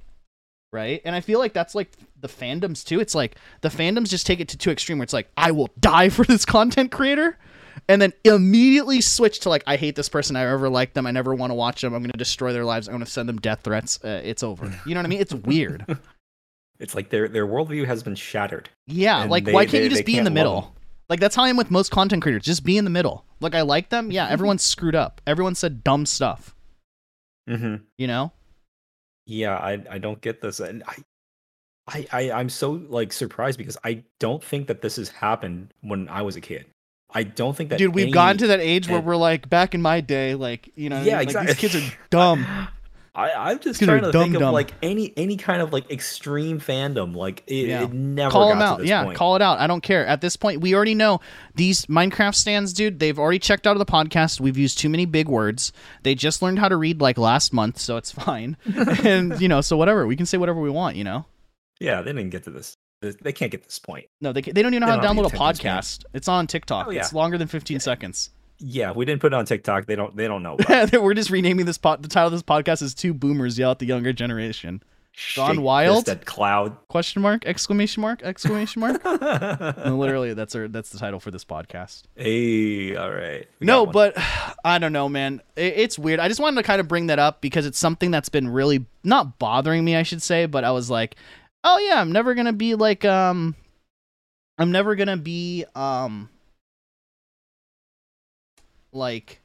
right? 0.73 1.01
And 1.05 1.15
I 1.15 1.21
feel 1.21 1.39
like 1.39 1.53
that's 1.53 1.75
like 1.75 1.91
the 2.19 2.27
fandoms 2.27 2.83
too. 2.83 2.99
It's 2.99 3.15
like 3.15 3.35
the 3.61 3.69
fandoms 3.69 4.09
just 4.09 4.25
take 4.25 4.39
it 4.39 4.49
to 4.49 4.57
too 4.57 4.71
extreme 4.71 4.97
where 4.97 5.03
it's 5.03 5.13
like 5.13 5.29
I 5.37 5.51
will 5.51 5.69
die 5.79 6.09
for 6.09 6.25
this 6.25 6.43
content 6.43 6.91
creator 6.91 7.37
and 7.87 8.01
then 8.01 8.13
immediately 8.23 8.99
switch 8.99 9.41
to 9.41 9.49
like 9.49 9.63
I 9.67 9.77
hate 9.77 9.95
this 9.95 10.09
person. 10.09 10.35
I 10.35 10.51
ever 10.51 10.69
liked 10.69 10.95
them. 10.95 11.05
I 11.05 11.11
never 11.11 11.33
want 11.33 11.51
to 11.51 11.55
watch 11.55 11.81
them. 11.81 11.93
I'm 11.93 12.01
going 12.01 12.11
to 12.11 12.17
destroy 12.17 12.51
their 12.51 12.65
lives. 12.65 12.87
I'm 12.87 12.93
going 12.93 13.05
to 13.05 13.11
send 13.11 13.29
them 13.29 13.39
death 13.39 13.61
threats. 13.63 14.03
Uh, 14.03 14.21
it's 14.23 14.43
over. 14.43 14.65
You 14.85 14.95
know 14.95 14.99
what 14.99 15.05
I 15.05 15.09
mean? 15.09 15.21
It's 15.21 15.33
weird. 15.33 15.85
it's 16.79 16.95
like 16.95 17.09
their 17.09 17.27
their 17.27 17.47
worldview 17.47 17.85
has 17.85 18.03
been 18.03 18.15
shattered. 18.15 18.69
Yeah, 18.87 19.23
like 19.25 19.45
they, 19.45 19.53
why 19.53 19.65
can't 19.65 19.71
they, 19.71 19.83
you 19.83 19.89
just 19.89 20.05
be 20.05 20.17
in 20.17 20.23
the 20.23 20.31
middle? 20.31 20.75
Like 21.09 21.19
that's 21.19 21.35
how 21.35 21.43
I 21.43 21.49
am 21.49 21.57
with 21.57 21.71
most 21.71 21.91
content 21.91 22.21
creators. 22.21 22.43
Just 22.43 22.63
be 22.63 22.77
in 22.77 22.83
the 22.83 22.89
middle. 22.89 23.25
Like 23.39 23.55
I 23.55 23.61
like 23.61 23.89
them. 23.89 24.11
Yeah, 24.11 24.27
everyone's 24.27 24.63
screwed 24.63 24.95
up. 24.95 25.21
Everyone 25.27 25.55
said 25.55 25.83
dumb 25.83 26.05
stuff. 26.05 26.55
Mm-hmm. 27.49 27.83
You 27.97 28.07
know? 28.07 28.31
Yeah, 29.25 29.55
I 29.55 29.83
I 29.89 29.97
don't 29.97 30.21
get 30.21 30.41
this, 30.41 30.59
and 30.59 30.83
I. 30.87 30.95
I, 31.85 32.07
I 32.13 32.31
I'm 32.31 32.47
so 32.47 32.71
like 32.71 33.11
surprised 33.11 33.57
because 33.57 33.75
I 33.83 34.03
don't 34.17 34.41
think 34.41 34.67
that 34.67 34.81
this 34.81 34.95
has 34.95 35.09
happened 35.09 35.73
when 35.81 36.07
I 36.07 36.21
was 36.21 36.37
a 36.37 36.41
kid. 36.41 36.65
I 37.13 37.23
don't 37.23 37.57
think 37.57 37.69
that 37.69 37.77
dude. 37.77 37.93
We've 37.93 38.03
any, 38.03 38.11
gotten 38.13 38.37
to 38.37 38.47
that 38.47 38.61
age 38.61 38.87
where 38.87 39.01
we're 39.01 39.17
like, 39.17 39.49
back 39.49 39.75
in 39.75 39.81
my 39.81 39.99
day, 39.99 40.33
like 40.33 40.71
you 40.75 40.89
know, 40.89 41.01
yeah, 41.01 41.17
like, 41.17 41.27
exactly. 41.27 41.53
these 41.53 41.59
kids 41.59 41.75
are 41.75 41.97
dumb. 42.09 42.45
I, 43.15 43.51
I'm 43.51 43.59
just 43.59 43.79
trying 43.79 44.01
to 44.01 44.11
dumb, 44.11 44.23
think 44.23 44.33
dumb. 44.33 44.43
of 44.43 44.53
like 44.53 44.73
any 44.81 45.13
any 45.15 45.37
kind 45.37 45.61
of 45.61 45.71
like 45.71 45.91
extreme 45.91 46.59
fandom. 46.59 47.15
Like 47.15 47.43
it, 47.45 47.67
yeah. 47.67 47.83
it 47.83 47.93
never 47.93 48.31
call 48.31 48.49
them 48.49 48.61
out. 48.61 48.83
yeah, 48.85 49.03
point. 49.03 49.17
call 49.17 49.35
it 49.35 49.41
out. 49.41 49.59
I 49.59 49.67
don't 49.67 49.81
care. 49.81 50.05
At 50.07 50.21
this 50.21 50.35
point, 50.35 50.61
we 50.61 50.73
already 50.73 50.95
know 50.95 51.19
these 51.53 51.85
Minecraft 51.85 52.33
stands, 52.33 52.73
dude. 52.73 52.97
They've 52.97 53.19
already 53.19 53.37
checked 53.37 53.67
out 53.67 53.73
of 53.73 53.79
the 53.79 53.85
podcast. 53.85 54.39
We've 54.39 54.57
used 54.57 54.79
too 54.79 54.89
many 54.89 55.05
big 55.05 55.27
words. 55.27 55.71
They 56.01 56.15
just 56.15 56.41
learned 56.41 56.57
how 56.57 56.69
to 56.69 56.75
read 56.75 57.01
like 57.01 57.19
last 57.19 57.53
month, 57.53 57.77
so 57.77 57.97
it's 57.97 58.11
fine. 58.11 58.57
and 59.03 59.39
you 59.39 59.47
know, 59.47 59.61
so 59.61 59.77
whatever. 59.77 60.07
We 60.07 60.15
can 60.15 60.25
say 60.25 60.37
whatever 60.39 60.59
we 60.59 60.71
want. 60.71 60.95
You 60.95 61.03
know. 61.03 61.25
Yeah, 61.79 62.01
they 62.01 62.13
didn't 62.13 62.31
get 62.31 62.45
to 62.45 62.51
this. 62.51 62.75
They 63.01 63.33
can't 63.33 63.51
get 63.51 63.63
this 63.63 63.79
point. 63.79 64.05
No, 64.21 64.31
they, 64.31 64.41
they 64.41 64.61
don't 64.61 64.73
even 64.73 64.79
know 64.79 64.85
they 64.87 65.05
how 65.05 65.13
to 65.13 65.21
download 65.21 65.31
a 65.31 65.35
podcast. 65.35 66.05
It's 66.13 66.29
on 66.29 66.45
oh, 66.45 66.47
TikTok. 66.47 66.87
Oh, 66.87 66.91
yeah. 66.91 67.01
It's 67.01 67.11
longer 67.11 67.37
than 67.37 67.49
15 67.49 67.75
yeah. 67.75 67.79
seconds. 67.79 68.29
Yeah, 68.65 68.93
we 68.93 69.03
didn't 69.03 69.19
put 69.19 69.33
it 69.33 69.35
on 69.35 69.45
TikTok. 69.45 69.87
They 69.87 69.95
don't. 69.97 70.15
They 70.15 70.25
don't 70.25 70.41
know. 70.41 70.57
We're 70.93 71.13
just 71.13 71.29
renaming 71.29 71.65
this 71.65 71.77
pod. 71.77 72.01
The 72.01 72.07
title 72.07 72.27
of 72.27 72.31
this 72.31 72.43
podcast 72.43 72.81
is 72.81 72.93
"Two 72.93 73.13
Boomers 73.13 73.59
Yell 73.59 73.71
at 73.71 73.79
the 73.79 73.85
Younger 73.85 74.13
Generation." 74.13 74.81
Gone 75.35 75.61
wild. 75.61 76.05
That 76.05 76.25
cloud 76.25 76.75
question 76.87 77.21
mark 77.21 77.45
exclamation 77.45 78.01
mark 78.01 78.23
exclamation 78.23 78.79
mark. 78.79 79.03
literally, 79.85 80.33
that's 80.33 80.55
our 80.55 80.69
that's 80.69 80.91
the 80.91 80.97
title 80.97 81.19
for 81.19 81.29
this 81.29 81.43
podcast. 81.43 82.03
Hey, 82.15 82.95
all 82.95 83.11
right. 83.11 83.47
No, 83.59 83.85
but 83.85 84.17
I 84.63 84.79
don't 84.79 84.93
know, 84.93 85.09
man. 85.09 85.41
It, 85.57 85.73
it's 85.75 85.99
weird. 85.99 86.21
I 86.21 86.29
just 86.29 86.39
wanted 86.39 86.55
to 86.61 86.63
kind 86.63 86.79
of 86.79 86.87
bring 86.87 87.07
that 87.07 87.19
up 87.19 87.41
because 87.41 87.65
it's 87.65 87.77
something 87.77 88.11
that's 88.11 88.29
been 88.29 88.47
really 88.47 88.85
not 89.03 89.39
bothering 89.39 89.83
me, 89.83 89.97
I 89.97 90.03
should 90.03 90.21
say. 90.21 90.45
But 90.45 90.63
I 90.63 90.71
was 90.71 90.89
like, 90.89 91.15
oh 91.65 91.77
yeah, 91.79 91.99
I'm 91.99 92.13
never 92.13 92.33
gonna 92.33 92.53
be 92.53 92.75
like 92.75 93.03
um, 93.03 93.55
I'm 94.57 94.71
never 94.71 94.95
gonna 94.95 95.17
be 95.17 95.65
um 95.75 96.29
like 98.93 99.41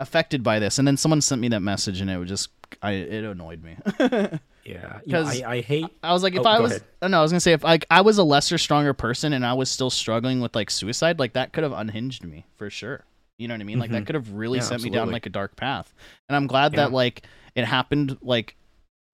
affected 0.00 0.42
by 0.42 0.58
this. 0.58 0.78
And 0.78 0.86
then 0.86 0.96
someone 0.96 1.20
sent 1.20 1.40
me 1.40 1.48
that 1.48 1.60
message, 1.60 2.00
and 2.00 2.10
it 2.10 2.18
was 2.18 2.28
just 2.28 2.50
I 2.82 2.92
it 2.92 3.24
annoyed 3.24 3.62
me. 3.62 3.76
yeah, 4.64 5.00
because 5.04 5.42
I, 5.42 5.50
I, 5.50 5.60
hate. 5.60 5.86
I 6.02 6.12
was 6.12 6.22
like, 6.22 6.34
if 6.34 6.44
oh, 6.44 6.48
I 6.48 6.60
was, 6.60 6.80
oh, 7.02 7.08
no, 7.08 7.18
I 7.18 7.22
was 7.22 7.32
gonna 7.32 7.40
say 7.40 7.52
if 7.52 7.64
like 7.64 7.86
I 7.90 8.00
was 8.00 8.18
a 8.18 8.24
lesser, 8.24 8.58
stronger 8.58 8.94
person, 8.94 9.32
and 9.32 9.44
I 9.44 9.54
was 9.54 9.70
still 9.70 9.90
struggling 9.90 10.40
with 10.40 10.54
like 10.54 10.70
suicide, 10.70 11.18
like 11.18 11.32
that 11.34 11.52
could 11.52 11.64
have 11.64 11.72
unhinged 11.72 12.24
me 12.24 12.46
for 12.56 12.70
sure. 12.70 13.04
You 13.38 13.46
know 13.46 13.54
what 13.54 13.60
I 13.60 13.64
mean? 13.64 13.78
Like 13.78 13.90
mm-hmm. 13.90 14.00
that 14.00 14.06
could 14.06 14.16
have 14.16 14.32
really 14.32 14.58
yeah, 14.58 14.64
sent 14.64 14.74
absolutely. 14.74 14.98
me 14.98 15.04
down 15.04 15.12
like 15.12 15.26
a 15.26 15.30
dark 15.30 15.56
path. 15.56 15.94
And 16.28 16.36
I'm 16.36 16.46
glad 16.46 16.72
yeah. 16.72 16.84
that 16.84 16.92
like 16.92 17.22
it 17.54 17.64
happened 17.64 18.18
like 18.20 18.56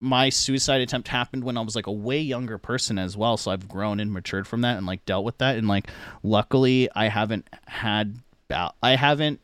my 0.01 0.29
suicide 0.29 0.81
attempt 0.81 1.07
happened 1.07 1.43
when 1.43 1.57
I 1.57 1.61
was 1.61 1.75
like 1.75 1.87
a 1.87 1.91
way 1.91 2.19
younger 2.19 2.57
person 2.57 2.99
as 2.99 3.15
well. 3.15 3.37
So 3.37 3.51
I've 3.51 3.67
grown 3.67 3.99
and 3.99 4.11
matured 4.11 4.47
from 4.47 4.61
that 4.61 4.77
and 4.77 4.85
like 4.85 5.05
dealt 5.05 5.25
with 5.25 5.37
that. 5.39 5.57
And 5.57 5.67
like, 5.67 5.89
luckily, 6.21 6.89
I 6.95 7.07
haven't 7.07 7.47
had, 7.65 8.19
I 8.51 8.95
haven't 8.95 9.39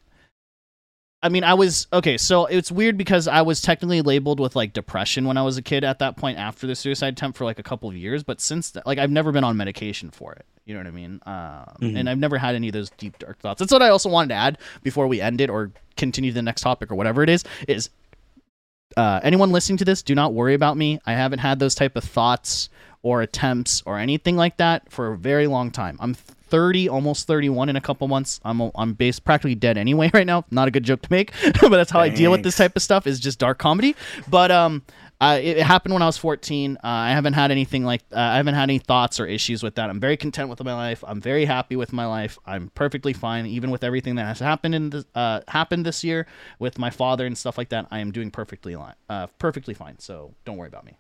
I 1.24 1.30
mean, 1.30 1.44
I 1.44 1.54
was 1.54 1.88
okay. 1.94 2.18
So 2.18 2.48
it's 2.48 2.72
weird 2.72 2.98
because 2.98 3.28
I 3.28 3.44
was 3.44 3.62
technically 3.62 4.02
labeled 4.02 4.40
with 4.40 4.56
like 4.56 4.74
depression 4.74 5.26
when 5.26 5.38
I 5.38 5.44
was 5.44 5.56
a 5.58 5.62
kid 5.62 5.84
at 5.84 6.00
that 6.00 6.18
point 6.18 6.40
after 6.40 6.66
the 6.66 6.76
suicide 6.76 7.14
attempt 7.14 7.38
for 7.38 7.46
like 7.46 7.60
a 7.60 7.64
couple 7.64 7.88
of 7.90 7.96
years. 7.96 8.24
But 8.24 8.42
since 8.42 8.76
like 8.86 8.98
I've 8.98 9.12
never 9.12 9.32
been 9.32 9.44
on 9.44 9.56
medication 9.56 10.10
for 10.10 10.34
it. 10.34 10.46
You 10.66 10.74
know 10.74 10.80
what 10.80 10.88
I 10.88 10.92
mean? 10.92 11.20
Um, 11.26 11.34
mm-hmm. 11.34 11.98
And 11.98 12.10
I've 12.10 12.18
never 12.18 12.38
had 12.38 12.56
any 12.56 12.70
of 12.70 12.74
those 12.74 12.90
deep 12.92 13.20
dark 13.20 13.40
thoughts. 13.40 13.60
That's 13.60 13.72
what 13.72 13.82
I 13.82 13.90
also 13.90 14.10
wanted 14.10 14.30
to 14.30 14.36
add 14.36 14.58
before 14.84 15.08
we 15.08 15.22
end 15.22 15.42
it 15.42 15.50
or 15.50 15.72
continue 15.96 16.32
the 16.32 16.42
next 16.42 16.62
topic 16.62 16.92
or 16.92 16.96
whatever 16.96 17.22
it 17.22 17.30
is. 17.30 17.44
Is 17.68 17.90
uh, 18.98 19.20
anyone 19.24 19.52
listening 19.52 19.78
to 19.78 19.86
this? 19.86 20.02
Do 20.02 20.16
not 20.16 20.34
worry 20.34 20.54
about 20.54 20.76
me. 20.76 21.00
I 21.06 21.14
haven't 21.14 21.40
had 21.40 21.60
those 21.60 21.76
type 21.76 21.96
of 21.96 22.04
thoughts 22.04 22.70
or 23.04 23.22
attempts 23.22 23.84
or 23.86 23.98
anything 23.98 24.38
like 24.38 24.58
that 24.58 24.92
for 24.92 25.14
a 25.14 25.18
very 25.18 25.48
long 25.48 25.72
time. 25.72 25.98
I'm 26.00 26.16
30, 26.52 26.90
almost 26.90 27.26
31 27.26 27.70
in 27.70 27.76
a 27.76 27.82
couple 27.82 28.08
months. 28.08 28.40
I'm 28.44 28.62
I'm 28.76 28.94
based 28.94 29.24
practically 29.26 29.56
dead 29.56 29.78
anyway 29.78 30.12
right 30.14 30.28
now. 30.28 30.46
Not 30.52 30.68
a 30.68 30.72
good 30.72 30.84
joke 30.84 31.02
to 31.02 31.12
make, 31.12 31.32
but 31.62 31.70
that's 31.70 31.90
how 31.90 32.02
Thanks. 32.02 32.16
I 32.16 32.18
deal 32.18 32.32
with 32.32 32.44
this 32.44 32.58
type 32.58 32.76
of 32.76 32.82
stuff 32.82 33.08
is 33.08 33.20
just 33.20 33.40
dark 33.40 33.58
comedy. 33.58 33.96
But 34.30 34.52
um 34.52 34.84
uh, 35.22 35.38
it, 35.40 35.58
it, 35.58 35.64
happened 35.64 35.94
when 35.94 36.02
I 36.02 36.08
was 36.08 36.18
14. 36.18 36.78
Uh, 36.78 36.80
I 36.84 37.12
haven't 37.12 37.34
had 37.34 37.52
anything 37.52 37.86
like 37.86 38.02
uh, 38.12 38.18
I 38.18 38.38
haven't 38.38 38.56
had 38.56 38.64
any 38.64 38.80
thoughts 38.80 39.20
or 39.20 39.28
issues 39.28 39.62
with 39.62 39.76
that. 39.76 39.88
I'm 39.92 40.00
very 40.00 40.18
content 40.18 40.50
with 40.50 40.64
my 40.64 40.74
life. 40.74 41.04
I'm 41.06 41.22
very 41.22 41.46
happy 41.46 41.76
with 41.76 41.94
my 41.94 42.08
life. 42.08 42.40
I'm 42.44 42.70
perfectly 42.74 43.14
fine, 43.14 43.46
even 43.46 43.70
with 43.70 43.84
everything 43.84 44.16
that 44.16 44.26
has 44.26 44.40
happened 44.40 44.74
in 44.74 44.90
this, 44.90 45.06
uh, 45.14 45.42
happened 45.48 45.86
this 45.86 46.04
year 46.04 46.26
with 46.58 46.80
my 46.80 46.90
father 46.90 47.28
and 47.28 47.38
stuff 47.38 47.56
like 47.56 47.70
that. 47.70 47.86
I 47.92 48.00
am 48.00 48.12
doing 48.12 48.32
perfectly 48.32 48.76
li- 48.76 48.96
uh, 49.10 49.28
perfectly 49.38 49.76
fine. 49.76 50.00
So 50.00 50.34
don't 50.44 50.58
worry 50.58 50.70
about 50.70 50.86
me. 50.86 50.98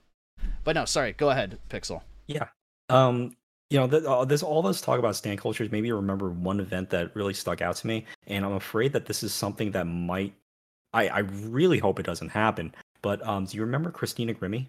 But 0.63 0.75
no, 0.75 0.85
sorry. 0.85 1.13
Go 1.13 1.31
ahead, 1.31 1.57
Pixel. 1.71 2.03
Yeah. 2.27 2.49
Um, 2.89 3.35
you 3.71 3.79
know, 3.79 3.85
uh, 3.85 4.25
there's 4.25 4.43
all 4.43 4.61
this 4.61 4.81
talk 4.81 4.99
about 4.99 5.15
stan 5.15 5.37
cultures. 5.37 5.71
Maybe 5.71 5.93
remember 5.93 6.29
one 6.29 6.59
event 6.59 6.89
that 6.89 7.15
really 7.15 7.33
stuck 7.33 7.61
out 7.61 7.77
to 7.77 7.87
me, 7.87 8.05
and 8.27 8.43
I'm 8.43 8.51
afraid 8.51 8.91
that 8.91 9.05
this 9.05 9.23
is 9.23 9.33
something 9.33 9.71
that 9.71 9.85
might. 9.85 10.33
I 10.93 11.07
I 11.07 11.19
really 11.19 11.79
hope 11.79 11.97
it 11.97 12.05
doesn't 12.05 12.29
happen. 12.29 12.75
But 13.01 13.25
um, 13.25 13.45
do 13.45 13.55
you 13.55 13.63
remember 13.63 13.89
Christina 13.89 14.33
Grimmie? 14.33 14.67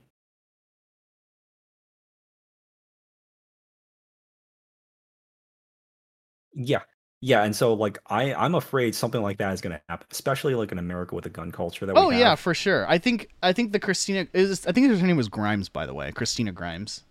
Yeah, 6.55 6.83
yeah, 7.21 7.43
and 7.43 7.57
so 7.57 7.75
like 7.75 7.99
I 8.07 8.33
I'm 8.35 8.55
afraid 8.55 8.95
something 8.95 9.21
like 9.21 9.39
that 9.39 9.53
is 9.53 9.61
going 9.61 9.73
to 9.73 9.83
happen, 9.89 10.07
especially 10.13 10.55
like 10.55 10.71
in 10.71 10.79
America 10.79 11.17
with 11.17 11.25
the 11.25 11.31
gun 11.31 11.51
culture 11.51 11.87
that. 11.87 11.95
We 11.97 12.01
Oh 12.01 12.09
we 12.11 12.21
yeah, 12.21 12.37
for 12.37 12.55
sure. 12.55 12.89
I 12.89 12.99
think 12.99 13.31
I 13.43 13.53
think 13.53 13.73
the 13.73 13.81
Christina 13.81 14.29
is 14.33 14.65
I 14.65 14.71
think 14.71 14.97
her 14.97 15.07
name 15.07 15.17
was 15.17 15.29
Grimes 15.29 15.69
by 15.69 15.87
the 15.87 15.95
way, 15.95 16.13
Christina 16.13 16.53
Grimes. 16.53 17.03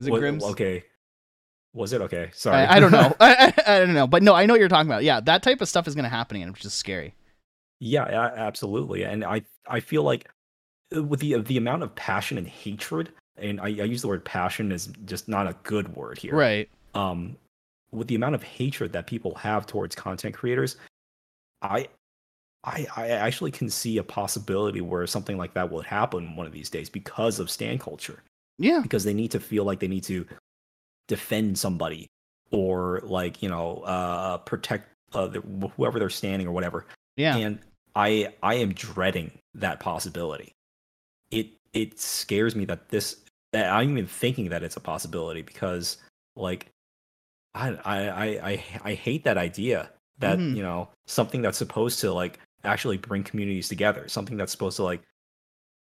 Is 0.00 0.06
it 0.06 0.10
what, 0.12 0.20
Grimes? 0.20 0.44
Okay, 0.44 0.84
was 1.74 1.92
it 1.92 2.00
okay? 2.02 2.30
Sorry, 2.34 2.56
I, 2.56 2.76
I 2.76 2.80
don't 2.80 2.92
know. 2.92 3.14
I, 3.20 3.52
I, 3.66 3.76
I, 3.76 3.78
don't 3.78 3.94
know, 3.94 4.06
but 4.06 4.22
no, 4.22 4.34
I 4.34 4.46
know 4.46 4.54
what 4.54 4.60
you're 4.60 4.68
talking 4.68 4.90
about. 4.90 5.04
Yeah, 5.04 5.20
that 5.20 5.42
type 5.42 5.60
of 5.60 5.68
stuff 5.68 5.88
is 5.88 5.94
going 5.94 6.04
to 6.04 6.10
happen, 6.10 6.40
and 6.40 6.52
it's 6.52 6.62
just 6.62 6.76
scary. 6.76 7.14
Yeah, 7.80 8.04
absolutely. 8.04 9.04
And 9.04 9.24
I 9.24 9.42
I 9.66 9.80
feel 9.80 10.02
like 10.02 10.28
uh, 10.94 11.02
with 11.02 11.20
the 11.20 11.40
the 11.40 11.56
amount 11.56 11.82
of 11.82 11.94
passion 11.94 12.38
and 12.38 12.46
hatred, 12.46 13.10
and 13.36 13.60
I, 13.60 13.66
I 13.66 13.84
use 13.84 14.02
the 14.02 14.08
word 14.08 14.24
passion 14.24 14.70
as 14.72 14.88
just 15.04 15.28
not 15.28 15.46
a 15.46 15.56
good 15.62 15.94
word 15.96 16.18
here. 16.18 16.34
Right. 16.34 16.68
Um, 16.94 17.36
with 17.90 18.08
the 18.08 18.14
amount 18.14 18.34
of 18.34 18.42
hatred 18.42 18.92
that 18.92 19.06
people 19.06 19.34
have 19.34 19.66
towards 19.66 19.94
content 19.94 20.34
creators, 20.34 20.76
I 21.62 21.88
I, 22.64 22.86
I 22.96 23.08
actually 23.08 23.50
can 23.50 23.68
see 23.68 23.98
a 23.98 24.04
possibility 24.04 24.80
where 24.80 25.06
something 25.06 25.36
like 25.36 25.54
that 25.54 25.70
will 25.70 25.82
happen 25.82 26.36
one 26.36 26.46
of 26.46 26.52
these 26.52 26.70
days 26.70 26.88
because 26.88 27.40
of 27.40 27.50
stan 27.50 27.78
culture. 27.78 28.22
Yeah. 28.58 28.80
Because 28.80 29.02
they 29.02 29.14
need 29.14 29.32
to 29.32 29.40
feel 29.40 29.64
like 29.64 29.80
they 29.80 29.88
need 29.88 30.04
to 30.04 30.24
defend 31.08 31.58
somebody 31.58 32.08
or 32.50 33.00
like 33.04 33.42
you 33.42 33.48
know 33.48 33.78
uh, 33.78 34.38
protect 34.38 34.88
uh, 35.12 35.26
the, 35.26 35.40
whoever 35.76 35.98
they're 35.98 36.10
standing 36.10 36.46
or 36.46 36.52
whatever. 36.52 36.86
Yeah. 37.16 37.36
And 37.36 37.58
I 37.94 38.34
I 38.42 38.54
am 38.54 38.72
dreading 38.72 39.32
that 39.54 39.80
possibility. 39.80 40.54
It 41.30 41.48
it 41.72 41.98
scares 41.98 42.54
me 42.54 42.64
that 42.66 42.88
this 42.88 43.16
that 43.52 43.70
I'm 43.70 43.90
even 43.90 44.06
thinking 44.06 44.48
that 44.50 44.62
it's 44.62 44.76
a 44.76 44.80
possibility 44.80 45.42
because 45.42 45.98
like 46.36 46.66
I 47.54 47.70
I 47.84 48.52
I 48.52 48.64
I, 48.84 48.94
hate 48.94 49.24
that 49.24 49.36
idea 49.36 49.90
that 50.18 50.38
mm-hmm. 50.38 50.56
you 50.56 50.62
know 50.62 50.88
something 51.06 51.42
that's 51.42 51.58
supposed 51.58 52.00
to 52.00 52.12
like 52.12 52.38
actually 52.64 52.96
bring 52.96 53.24
communities 53.24 53.68
together, 53.68 54.08
something 54.08 54.36
that's 54.36 54.52
supposed 54.52 54.76
to 54.76 54.84
like 54.84 55.02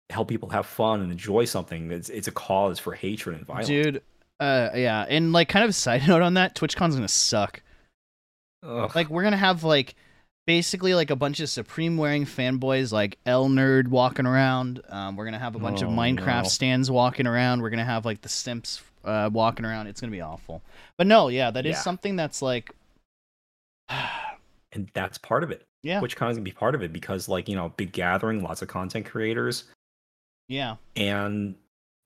help 0.10 0.28
people 0.28 0.50
have 0.50 0.66
fun 0.66 1.02
and 1.02 1.12
enjoy 1.12 1.46
something. 1.46 1.92
It's 1.92 2.10
it's 2.10 2.28
a 2.28 2.32
cause 2.32 2.80
for 2.80 2.94
hatred 2.94 3.38
and 3.38 3.46
violence. 3.46 3.68
Dude, 3.68 4.02
Uh, 4.40 4.70
yeah, 4.76 5.06
and 5.10 5.34
like 5.34 5.50
kind 5.50 5.66
of 5.66 5.76
side 5.76 6.02
note 6.08 6.22
on 6.22 6.36
that, 6.36 6.56
TwitchCon's 6.56 6.96
gonna 6.96 7.08
suck. 7.08 7.62
Ugh. 8.64 8.92
Like 8.96 9.10
we're 9.10 9.24
gonna 9.24 9.38
have 9.38 9.64
like 9.64 9.96
basically 10.48 10.94
like 10.96 11.10
a 11.12 11.16
bunch 11.16 11.40
of 11.42 11.50
Supreme 11.50 11.98
wearing 11.98 12.26
fanboys 12.26 12.92
like 12.92 13.18
L 13.26 13.48
Nerd 13.50 13.88
walking 13.90 14.26
around. 14.26 14.82
Um, 14.90 15.16
we're 15.16 15.26
gonna 15.26 15.40
have 15.40 15.56
a 15.56 15.60
bunch 15.60 15.82
of 15.82 15.90
Oh, 15.90 15.92
Minecraft 15.92 16.44
no. 16.44 16.50
stands 16.50 16.90
walking 16.90 17.28
around. 17.28 17.62
We're 17.62 17.70
gonna 17.70 17.84
have 17.86 18.06
like 18.06 18.22
the 18.22 18.30
Simps 18.30 18.82
uh, 19.06 19.30
walking 19.32 19.66
around. 19.66 19.88
It's 19.88 20.00
gonna 20.02 20.12
be 20.12 20.22
awful. 20.22 20.62
But 20.98 21.08
no, 21.08 21.28
yeah, 21.28 21.52
that 21.52 21.66
is 21.66 21.72
Yeah. 21.76 21.82
something 21.82 22.16
that's 22.16 22.42
like, 22.42 22.74
and 23.90 24.90
that's 24.94 25.18
part 25.18 25.44
of 25.44 25.52
it. 25.52 25.64
yeah, 25.84 26.00
TwitchCon 26.02 26.30
is 26.32 26.38
gonna 26.38 26.42
be 26.42 26.52
part 26.52 26.76
of 26.76 26.84
it 26.84 26.92
because, 26.94 27.28
like, 27.30 27.48
you 27.48 27.56
know, 27.56 27.70
big 27.78 27.92
gathering, 27.92 28.44
lots 28.44 28.62
of 28.62 28.68
content 28.68 29.06
creators, 29.06 29.66
yeah, 30.48 30.76
and 30.96 31.56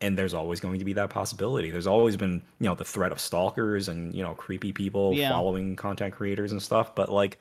and 0.01 0.17
there's 0.17 0.33
always 0.33 0.59
going 0.59 0.79
to 0.79 0.85
be 0.85 0.93
that 0.93 1.09
possibility. 1.09 1.71
There's 1.71 1.87
always 1.87 2.17
been, 2.17 2.41
you 2.59 2.67
know, 2.67 2.75
the 2.75 2.83
threat 2.85 3.11
of 3.11 3.19
stalkers 3.19 3.87
and 3.87 4.13
you 4.13 4.21
know, 4.23 4.33
creepy 4.35 4.71
people 4.73 5.13
Yeah. 5.13 5.29
following 5.29 5.75
content 5.75 6.13
creators 6.13 6.51
and 6.51 6.61
stuff. 6.61 6.93
But 6.95 7.09
like, 7.11 7.39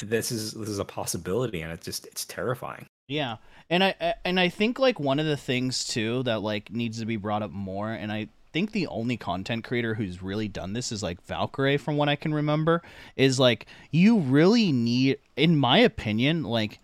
this 0.00 0.30
is 0.30 0.52
this 0.52 0.68
is 0.68 0.78
a 0.78 0.84
possibility, 0.84 1.60
and 1.60 1.72
it's 1.72 1.84
just 1.84 2.06
it's 2.06 2.24
terrifying. 2.24 2.86
yeah. 3.08 3.36
And 3.70 3.82
I 3.84 3.94
I- 4.00 4.14
and 4.24 4.38
I 4.40 4.48
think 4.48 4.78
like 4.78 4.98
one 5.00 5.18
of 5.18 5.26
the 5.26 5.36
things 5.36 5.86
too 5.86 6.22
that 6.24 6.40
like 6.42 6.70
needs 6.72 7.00
to 7.00 7.06
be 7.06 7.16
brought 7.16 7.42
up 7.42 7.50
more, 7.50 7.92
and 7.92 8.12
I 8.12 8.28
think 8.52 8.72
the 8.72 8.86
only 8.86 9.16
content 9.16 9.62
creator 9.64 9.94
who's 9.94 10.22
really 10.22 10.48
done 10.48 10.72
this 10.72 10.90
is 10.92 11.02
like 11.02 11.24
Valkyrae, 11.26 11.78
from 11.80 11.96
what 11.96 12.08
I 12.08 12.16
can 12.16 12.32
remember, 12.32 12.80
is 13.16 13.38
like 13.40 13.66
you 13.90 14.18
really 14.18 14.72
need, 14.72 15.18
in 15.36 15.56
my 15.56 15.78
opinion, 15.78 16.44
like 16.44 16.78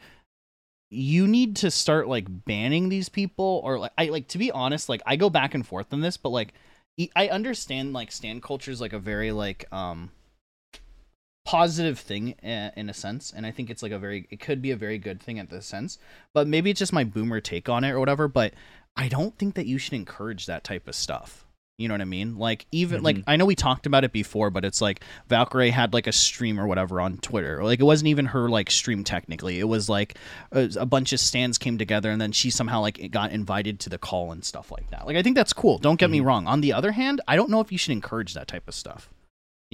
you 0.94 1.26
need 1.26 1.56
to 1.56 1.70
start 1.70 2.08
like 2.08 2.44
banning 2.44 2.88
these 2.88 3.08
people 3.08 3.60
or 3.64 3.78
like 3.78 3.92
I 3.98 4.06
like 4.06 4.28
to 4.28 4.38
be 4.38 4.50
honest, 4.50 4.88
like 4.88 5.02
I 5.06 5.16
go 5.16 5.30
back 5.30 5.54
and 5.54 5.66
forth 5.66 5.92
on 5.92 6.00
this, 6.00 6.16
but 6.16 6.30
like 6.30 6.54
I 7.16 7.28
understand 7.28 7.92
like 7.92 8.12
stan 8.12 8.40
culture 8.40 8.70
is 8.70 8.80
like 8.80 8.92
a 8.92 8.98
very 8.98 9.32
like 9.32 9.70
um 9.72 10.10
positive 11.44 11.98
thing 11.98 12.30
in 12.42 12.88
a 12.88 12.94
sense 12.94 13.30
and 13.36 13.44
i 13.44 13.50
think 13.50 13.68
it's 13.68 13.82
like 13.82 13.92
a 13.92 13.98
very 13.98 14.26
it 14.30 14.40
could 14.40 14.62
be 14.62 14.70
a 14.70 14.76
very 14.76 14.96
good 14.96 15.20
thing 15.20 15.38
at 15.38 15.50
this 15.50 15.66
sense 15.66 15.98
but 16.32 16.46
maybe 16.46 16.70
it's 16.70 16.78
just 16.78 16.92
my 16.92 17.04
boomer 17.04 17.38
take 17.38 17.68
on 17.68 17.84
it 17.84 17.90
or 17.90 18.00
whatever 18.00 18.26
but 18.28 18.54
i 18.96 19.08
don't 19.08 19.36
think 19.36 19.54
that 19.54 19.66
you 19.66 19.76
should 19.76 19.92
encourage 19.92 20.46
that 20.46 20.64
type 20.64 20.88
of 20.88 20.94
stuff 20.94 21.43
you 21.76 21.88
know 21.88 21.94
what 21.94 22.00
i 22.00 22.04
mean? 22.04 22.36
Like 22.38 22.66
even 22.70 23.02
like 23.02 23.16
Mhm. 23.16 23.24
i 23.26 23.36
know 23.36 23.44
we 23.46 23.56
talked 23.56 23.86
about 23.86 24.04
it 24.04 24.12
before 24.12 24.50
but 24.50 24.64
it's 24.64 24.80
like 24.80 25.02
Valkyrae 25.28 25.70
had 25.70 25.92
like 25.92 26.06
a 26.06 26.12
stream 26.12 26.58
or 26.60 26.66
whatever 26.66 27.00
on 27.00 27.16
twitter. 27.18 27.64
Like 27.64 27.80
it 27.80 27.84
wasn't 27.84 28.08
even 28.08 28.26
her 28.26 28.48
like 28.48 28.70
stream 28.70 29.02
technically. 29.02 29.58
It 29.58 29.64
was 29.68 29.88
like 29.88 30.16
a, 30.52 30.70
a 30.78 30.86
bunch 30.86 31.12
of 31.12 31.18
stands 31.20 31.58
came 31.58 31.76
together 31.76 32.10
and 32.10 32.20
then 32.20 32.30
she 32.32 32.50
somehow 32.50 32.80
like 32.80 33.10
got 33.10 33.32
invited 33.32 33.80
to 33.80 33.90
the 33.90 33.98
call 33.98 34.30
and 34.30 34.44
stuff 34.44 34.70
like 34.70 34.88
that. 34.90 35.06
Like 35.06 35.16
i 35.16 35.22
think 35.22 35.34
that's 35.36 35.52
cool. 35.52 35.78
Don't 35.78 35.98
get 35.98 36.10
me 36.10 36.20
Mhm. 36.20 36.26
wrong. 36.26 36.46
On 36.46 36.60
the 36.60 36.72
other 36.72 36.92
hand 36.92 37.20
i 37.26 37.34
don't 37.34 37.50
know 37.50 37.60
if 37.60 37.72
you 37.72 37.78
should 37.78 37.92
encourage 37.92 38.34
that 38.34 38.46
type 38.46 38.68
of 38.68 38.74
stuff 38.74 39.10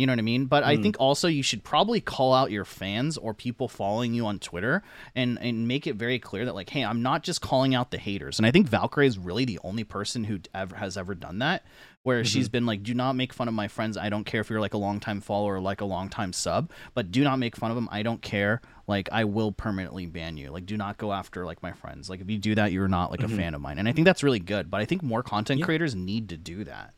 you 0.00 0.06
know 0.06 0.12
what 0.12 0.18
I 0.18 0.22
mean? 0.22 0.46
But 0.46 0.64
I 0.64 0.76
Mm. 0.76 0.82
think 0.82 0.96
also 0.98 1.28
you 1.28 1.42
should 1.42 1.62
probably 1.62 2.00
call 2.00 2.32
out 2.34 2.50
your 2.50 2.64
fans 2.64 3.16
or 3.18 3.34
people 3.34 3.68
following 3.68 4.14
you 4.14 4.26
on 4.26 4.38
Twitter 4.38 4.82
and 5.14 5.38
and 5.40 5.68
make 5.68 5.86
it 5.86 5.96
very 5.96 6.18
clear 6.18 6.44
that 6.46 6.54
like, 6.54 6.70
hey, 6.70 6.84
I'm 6.84 7.02
not 7.02 7.22
just 7.22 7.40
calling 7.40 7.74
out 7.74 7.90
the 7.90 7.98
haters. 7.98 8.38
And 8.38 8.46
I 8.46 8.50
think 8.50 8.68
Valkyrae 8.68 9.06
is 9.06 9.18
really 9.18 9.44
the 9.44 9.60
only 9.62 9.84
person 9.84 10.24
who 10.24 10.40
ever 10.54 10.76
has 10.76 10.96
ever 10.96 11.14
done 11.14 11.38
that, 11.40 11.64
where 12.02 12.24
she's 12.24 12.48
been 12.48 12.64
like, 12.66 12.82
do 12.82 12.94
not 12.94 13.12
make 13.14 13.32
fun 13.32 13.46
of 13.48 13.54
my 13.54 13.68
friends. 13.68 13.96
I 13.98 14.08
don't 14.08 14.24
care 14.24 14.40
if 14.40 14.48
you're 14.48 14.60
like 14.60 14.74
a 14.74 14.78
longtime 14.78 15.20
follower 15.20 15.56
or 15.56 15.60
like 15.60 15.80
a 15.82 15.84
longtime 15.84 16.32
sub, 16.32 16.70
but 16.94 17.10
do 17.12 17.22
not 17.22 17.38
make 17.38 17.54
fun 17.56 17.70
of 17.70 17.74
them. 17.76 17.88
I 17.92 18.02
don't 18.02 18.22
care. 18.22 18.62
Like 18.86 19.08
I 19.12 19.24
will 19.24 19.52
permanently 19.52 20.06
ban 20.06 20.36
you. 20.36 20.50
Like 20.50 20.66
do 20.66 20.76
not 20.76 20.96
go 20.98 21.12
after 21.12 21.44
like 21.44 21.62
my 21.62 21.72
friends. 21.72 22.08
Like 22.10 22.20
if 22.20 22.28
you 22.30 22.38
do 22.38 22.54
that, 22.56 22.72
you're 22.72 22.88
not 22.88 23.10
like 23.10 23.20
Mhm. 23.20 23.32
a 23.32 23.36
fan 23.36 23.54
of 23.54 23.60
mine. 23.60 23.78
And 23.78 23.86
I 23.88 23.92
think 23.92 24.04
that's 24.06 24.22
really 24.22 24.40
good. 24.40 24.70
But 24.70 24.80
I 24.80 24.84
think 24.86 25.02
more 25.02 25.22
content 25.22 25.60
Yeah. 25.60 25.66
creators 25.66 25.94
need 25.94 26.28
to 26.30 26.36
do 26.36 26.64
that 26.64 26.94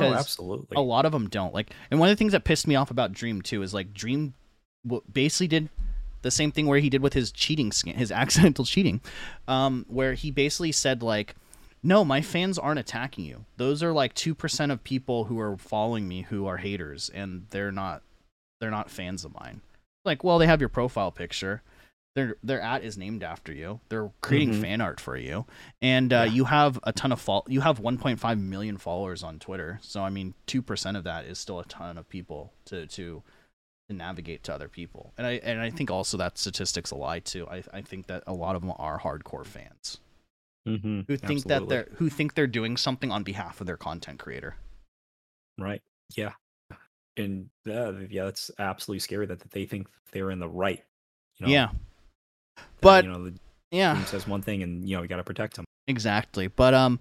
oh, 0.00 0.12
absolutely. 0.14 0.76
a 0.76 0.80
lot 0.80 1.06
of 1.06 1.12
them 1.12 1.28
don't. 1.28 1.54
Like 1.54 1.70
and 1.90 2.00
one 2.00 2.08
of 2.08 2.12
the 2.16 2.18
things 2.18 2.32
that 2.32 2.44
pissed 2.44 2.66
me 2.66 2.76
off 2.76 2.90
about 2.90 3.12
dream 3.12 3.42
too 3.42 3.62
is 3.62 3.74
like 3.74 3.92
dream 3.94 4.34
basically 5.12 5.48
did 5.48 5.68
the 6.22 6.30
same 6.30 6.52
thing 6.52 6.66
where 6.66 6.78
he 6.78 6.90
did 6.90 7.02
with 7.02 7.12
his 7.12 7.30
cheating 7.30 7.72
skin 7.72 7.96
his 7.96 8.12
accidental 8.12 8.64
cheating 8.64 9.00
um 9.48 9.84
where 9.88 10.14
he 10.14 10.30
basically 10.30 10.72
said 10.72 11.02
like 11.02 11.34
no 11.82 12.04
my 12.04 12.22
fans 12.22 12.58
aren't 12.58 12.80
attacking 12.80 13.24
you. 13.24 13.44
Those 13.58 13.82
are 13.82 13.92
like 13.92 14.14
2% 14.14 14.72
of 14.72 14.82
people 14.82 15.24
who 15.24 15.38
are 15.38 15.56
following 15.58 16.08
me 16.08 16.22
who 16.22 16.46
are 16.46 16.56
haters 16.56 17.10
and 17.14 17.46
they're 17.50 17.70
not 17.70 18.02
they're 18.60 18.70
not 18.70 18.90
fans 18.90 19.24
of 19.24 19.34
mine. 19.34 19.60
Like 20.04 20.24
well 20.24 20.38
they 20.38 20.46
have 20.46 20.60
your 20.60 20.70
profile 20.70 21.12
picture 21.12 21.62
their 22.14 22.36
their 22.42 22.60
at 22.60 22.84
is 22.84 22.96
named 22.96 23.22
after 23.22 23.52
you. 23.52 23.80
They're 23.88 24.10
creating 24.20 24.54
Mhm. 24.54 24.60
fan 24.60 24.80
art 24.80 25.00
for 25.00 25.16
you, 25.16 25.46
and 25.82 26.12
uh, 26.12 26.16
Yeah. 26.16 26.24
you 26.26 26.44
have 26.44 26.78
a 26.84 26.92
ton 26.92 27.10
of 27.12 27.20
fol- 27.20 27.46
You 27.48 27.60
have 27.62 27.80
1.5 27.80 28.40
million 28.40 28.76
followers 28.76 29.22
on 29.22 29.38
Twitter. 29.38 29.78
So 29.82 30.02
I 30.02 30.10
mean, 30.10 30.34
two 30.46 30.62
percent 30.62 30.96
of 30.96 31.04
that 31.04 31.24
is 31.24 31.38
still 31.38 31.58
a 31.60 31.64
ton 31.64 31.98
of 31.98 32.08
people 32.08 32.52
to 32.66 32.86
to 32.86 33.22
to 33.88 33.94
navigate 33.94 34.42
to 34.44 34.54
other 34.54 34.68
people. 34.68 35.12
And 35.18 35.26
I 35.26 35.32
and 35.42 35.60
I 35.60 35.70
think 35.70 35.90
also 35.90 36.16
that 36.18 36.38
statistics 36.38 36.90
a 36.90 36.96
lie 36.96 37.18
too. 37.20 37.46
I 37.48 37.62
I 37.72 37.82
think 37.82 38.06
that 38.06 38.22
a 38.26 38.32
lot 38.32 38.54
of 38.56 38.62
them 38.62 38.72
are 38.78 39.00
hardcore 39.00 39.44
fans 39.44 39.98
mm-hmm. 40.66 41.00
who 41.08 41.16
think 41.16 41.44
that 41.44 41.68
they're 41.68 41.88
who 41.96 42.08
think 42.08 42.34
they're 42.34 42.46
doing 42.46 42.76
something 42.76 43.10
on 43.10 43.24
behalf 43.24 43.60
of 43.60 43.66
their 43.66 43.76
content 43.76 44.18
creator. 44.20 44.56
right. 45.58 45.82
Yeah, 46.16 46.34
and 47.16 47.48
uh, 47.66 47.92
yeah, 48.10 48.24
that's 48.24 48.50
absolutely 48.58 49.00
scary 49.00 49.26
that, 49.26 49.40
that 49.40 49.50
they 49.50 49.64
think 49.66 49.88
they're 50.12 50.30
in 50.30 50.38
the 50.38 50.48
right. 50.48 50.84
You 51.38 51.46
know, 51.46 51.52
yeah, 51.52 51.68
that, 52.56 52.64
but- 52.80 53.04
you 53.04 53.10
know, 53.10 53.24
the 53.24 53.34
yeah. 53.70 53.94
team 53.94 54.04
says 54.06 54.26
one 54.26 54.42
thing, 54.42 54.62
and 54.62 54.88
you 54.88 54.96
know, 54.96 55.02
we 55.02 55.08
got 55.08 55.16
to 55.16 55.24
protect 55.24 55.56
them. 55.56 55.64
Exactly. 55.86 56.46
But 56.48 56.74
um 56.74 56.98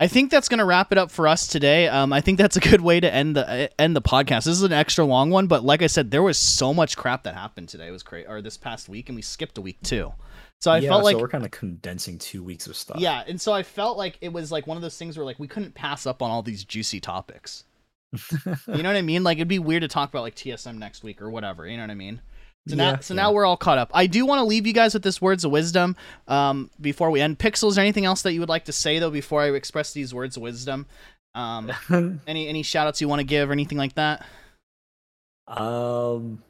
I 0.00 0.06
think 0.06 0.30
that's 0.30 0.48
going 0.48 0.58
to 0.58 0.64
wrap 0.64 0.92
it 0.92 0.98
up 0.98 1.10
for 1.10 1.26
us 1.26 1.46
today. 1.46 1.88
Um 1.88 2.12
I 2.12 2.20
think 2.20 2.36
that's 2.38 2.56
a 2.56 2.60
good 2.60 2.80
way 2.82 3.00
to 3.00 3.12
end 3.12 3.36
the 3.36 3.64
uh, 3.64 3.68
end 3.78 3.96
the 3.96 4.02
podcast. 4.02 4.44
This 4.44 4.48
is 4.48 4.62
an 4.62 4.72
extra 4.72 5.04
long 5.04 5.30
one, 5.30 5.46
but 5.46 5.64
like 5.64 5.80
I 5.80 5.86
said 5.86 6.10
there 6.10 6.22
was 6.22 6.36
so 6.38 6.74
much 6.74 6.96
crap 6.96 7.22
that 7.24 7.34
happened 7.34 7.68
today. 7.68 7.88
It 7.88 7.90
was 7.92 8.02
great 8.02 8.26
or 8.28 8.42
this 8.42 8.56
past 8.56 8.88
week 8.88 9.08
and 9.08 9.16
we 9.16 9.22
skipped 9.22 9.56
a 9.56 9.62
week 9.62 9.80
too. 9.82 10.12
So 10.60 10.70
I 10.72 10.78
yeah, 10.78 10.90
felt 10.90 11.04
like 11.04 11.14
so 11.14 11.20
we're 11.20 11.28
kind 11.28 11.44
of 11.44 11.52
condensing 11.52 12.18
two 12.18 12.42
weeks 12.42 12.66
of 12.66 12.74
stuff. 12.76 12.98
yeah, 13.00 13.22
and 13.28 13.40
so 13.40 13.52
I 13.52 13.62
felt 13.62 13.96
like 13.96 14.18
it 14.20 14.32
was 14.32 14.50
like 14.52 14.66
one 14.66 14.76
of 14.76 14.82
those 14.82 14.98
things 14.98 15.16
where 15.16 15.24
like 15.24 15.38
we 15.38 15.46
couldn't 15.48 15.74
pass 15.74 16.04
up 16.04 16.20
on 16.20 16.30
all 16.30 16.42
these 16.42 16.64
juicy 16.64 17.00
topics. 17.00 17.64
You 18.66 18.82
know 18.82 18.88
what 18.88 18.96
I 18.96 19.02
mean? 19.02 19.22
Like 19.24 19.38
it'd 19.38 19.48
be 19.48 19.58
weird 19.58 19.82
to 19.82 19.88
talk 19.88 20.08
about 20.10 20.22
like 20.22 20.34
TSM 20.34 20.76
next 20.78 21.02
week 21.04 21.22
or 21.22 21.30
whatever. 21.30 21.66
You 21.66 21.76
know 21.76 21.84
what 21.84 21.90
I 21.90 21.94
mean? 21.94 22.20
So 22.68 22.76
now, 22.76 22.90
Yeah, 22.90 22.98
so 23.00 23.14
yeah. 23.14 23.22
now 23.22 23.32
we're 23.32 23.44
all 23.46 23.56
caught 23.56 23.78
up. 23.78 23.90
I 23.94 24.06
do 24.06 24.24
want 24.26 24.40
to 24.40 24.44
leave 24.44 24.66
you 24.66 24.72
guys 24.72 24.94
with 24.94 25.02
this 25.02 25.20
words 25.20 25.44
of 25.44 25.50
wisdom 25.50 25.96
um, 26.28 26.70
before 26.80 27.10
we 27.10 27.20
end. 27.20 27.38
Pixels, 27.38 27.76
or 27.76 27.80
anything 27.80 28.04
else 28.04 28.22
that 28.22 28.32
you 28.34 28.40
would 28.40 28.48
like 28.48 28.66
to 28.66 28.72
say 28.72 28.98
though 28.98 29.10
before 29.10 29.42
I 29.42 29.50
express 29.52 29.92
these 29.92 30.12
words 30.14 30.36
of 30.36 30.42
wisdom? 30.42 30.86
Um, 31.34 31.72
any 32.26 32.48
any 32.48 32.62
shout 32.62 32.86
outs 32.86 33.00
you 33.00 33.08
want 33.08 33.20
to 33.20 33.24
give 33.24 33.50
or 33.50 33.52
anything 33.52 33.78
like 33.78 33.94
that? 33.94 34.24
um, 35.46 36.42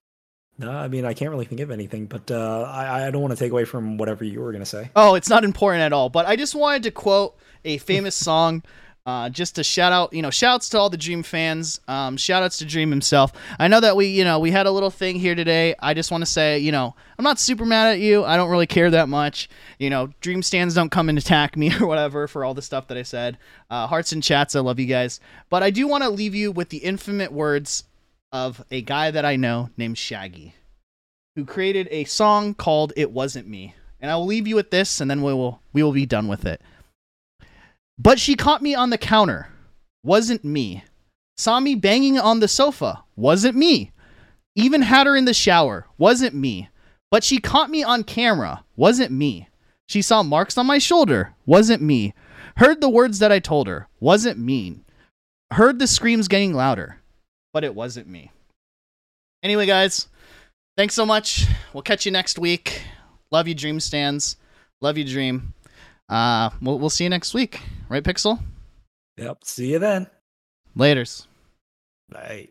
no, 0.58 0.72
I 0.72 0.88
mean 0.88 1.04
I 1.04 1.14
can't 1.14 1.30
really 1.30 1.44
think 1.44 1.60
of 1.60 1.70
anything, 1.70 2.06
but 2.06 2.30
uh, 2.30 2.62
I 2.62 3.06
I 3.06 3.10
don't 3.10 3.22
want 3.22 3.32
to 3.32 3.38
take 3.38 3.52
away 3.52 3.64
from 3.64 3.96
whatever 3.96 4.24
you 4.24 4.40
were 4.40 4.50
gonna 4.52 4.66
say. 4.66 4.90
Oh, 4.96 5.14
it's 5.14 5.28
not 5.28 5.44
important 5.44 5.82
at 5.82 5.92
all. 5.92 6.08
But 6.08 6.26
I 6.26 6.34
just 6.36 6.54
wanted 6.54 6.82
to 6.84 6.90
quote 6.90 7.36
a 7.64 7.78
famous 7.78 8.16
song. 8.16 8.62
Uh, 9.08 9.30
just 9.30 9.54
to 9.54 9.64
shout 9.64 9.90
out, 9.90 10.12
you 10.12 10.20
know, 10.20 10.28
shouts 10.28 10.68
to 10.68 10.78
all 10.78 10.90
the 10.90 10.96
Dream 10.98 11.22
fans. 11.22 11.80
Um, 11.88 12.18
shout 12.18 12.42
outs 12.42 12.58
to 12.58 12.66
Dream 12.66 12.90
himself. 12.90 13.32
I 13.58 13.66
know 13.66 13.80
that 13.80 13.96
we, 13.96 14.08
you 14.08 14.22
know, 14.22 14.38
we 14.38 14.50
had 14.50 14.66
a 14.66 14.70
little 14.70 14.90
thing 14.90 15.16
here 15.16 15.34
today. 15.34 15.74
I 15.78 15.94
just 15.94 16.10
want 16.10 16.20
to 16.20 16.30
say, 16.30 16.58
you 16.58 16.72
know, 16.72 16.94
I'm 17.18 17.22
not 17.22 17.38
super 17.38 17.64
mad 17.64 17.86
at 17.86 18.00
you. 18.00 18.22
I 18.26 18.36
don't 18.36 18.50
really 18.50 18.66
care 18.66 18.90
that 18.90 19.08
much. 19.08 19.48
You 19.78 19.88
know, 19.88 20.10
Dream 20.20 20.42
stands 20.42 20.74
don't 20.74 20.90
come 20.90 21.08
and 21.08 21.16
attack 21.16 21.56
me 21.56 21.72
or 21.80 21.86
whatever 21.86 22.28
for 22.28 22.44
all 22.44 22.52
the 22.52 22.60
stuff 22.60 22.88
that 22.88 22.98
I 22.98 23.02
said. 23.02 23.38
Uh, 23.70 23.86
hearts 23.86 24.12
and 24.12 24.22
chats, 24.22 24.54
I 24.54 24.60
love 24.60 24.78
you 24.78 24.84
guys. 24.84 25.20
But 25.48 25.62
I 25.62 25.70
do 25.70 25.88
want 25.88 26.04
to 26.04 26.10
leave 26.10 26.34
you 26.34 26.52
with 26.52 26.68
the 26.68 26.76
infamous 26.76 27.30
words 27.30 27.84
of 28.30 28.62
a 28.70 28.82
guy 28.82 29.10
that 29.10 29.24
I 29.24 29.36
know 29.36 29.70
named 29.78 29.96
Shaggy, 29.96 30.52
who 31.34 31.46
created 31.46 31.88
a 31.90 32.04
song 32.04 32.52
called 32.52 32.92
"It 32.94 33.10
Wasn't 33.10 33.48
Me." 33.48 33.74
And 34.02 34.10
I 34.10 34.16
will 34.16 34.26
leave 34.26 34.46
you 34.46 34.54
with 34.54 34.70
this, 34.70 35.00
and 35.00 35.10
then 35.10 35.22
we 35.22 35.32
will 35.32 35.62
we 35.72 35.82
will 35.82 35.92
be 35.92 36.04
done 36.04 36.28
with 36.28 36.44
it. 36.44 36.60
But 37.98 38.20
she 38.20 38.34
caught 38.36 38.62
me 38.62 38.74
on 38.74 38.90
the 38.90 38.98
counter. 38.98 39.48
Wasn't 40.04 40.44
me. 40.44 40.84
Saw 41.36 41.60
me 41.60 41.74
banging 41.74 42.18
on 42.18 42.40
the 42.40 42.48
sofa. 42.48 43.04
Wasn't 43.16 43.56
me. 43.56 43.92
Even 44.54 44.82
had 44.82 45.06
her 45.06 45.16
in 45.16 45.24
the 45.24 45.34
shower. 45.34 45.86
Wasn't 45.98 46.34
me. 46.34 46.68
But 47.10 47.24
she 47.24 47.38
caught 47.38 47.70
me 47.70 47.82
on 47.82 48.04
camera. 48.04 48.64
Wasn't 48.76 49.10
me. 49.10 49.48
She 49.86 50.02
saw 50.02 50.22
marks 50.22 50.58
on 50.58 50.66
my 50.66 50.78
shoulder. 50.78 51.34
Wasn't 51.46 51.82
me. 51.82 52.14
Heard 52.56 52.80
the 52.80 52.90
words 52.90 53.18
that 53.20 53.32
I 53.32 53.38
told 53.38 53.66
her. 53.66 53.88
Wasn't 54.00 54.38
me. 54.38 54.80
Heard 55.52 55.78
the 55.78 55.86
screams 55.86 56.28
getting 56.28 56.52
louder. 56.54 57.00
But 57.52 57.64
it 57.64 57.74
wasn't 57.74 58.08
me. 58.08 58.30
Anyway, 59.42 59.66
guys, 59.66 60.08
thanks 60.76 60.94
so 60.94 61.06
much. 61.06 61.46
We'll 61.72 61.82
catch 61.82 62.04
you 62.04 62.12
next 62.12 62.38
week. 62.38 62.82
Love 63.30 63.48
you, 63.48 63.54
Dream 63.54 63.80
Stands. 63.80 64.36
Love 64.80 64.98
you, 64.98 65.04
Dream. 65.04 65.54
Uh, 66.08 66.50
we'll, 66.62 66.78
we'll 66.78 66.90
see 66.90 67.04
you 67.04 67.10
next 67.10 67.34
week. 67.34 67.60
Right, 67.88 68.02
Pixel? 68.02 68.40
Yep. 69.16 69.38
See 69.44 69.72
you 69.72 69.78
then. 69.78 70.06
Laters. 70.76 71.26
Bye. 72.10 72.48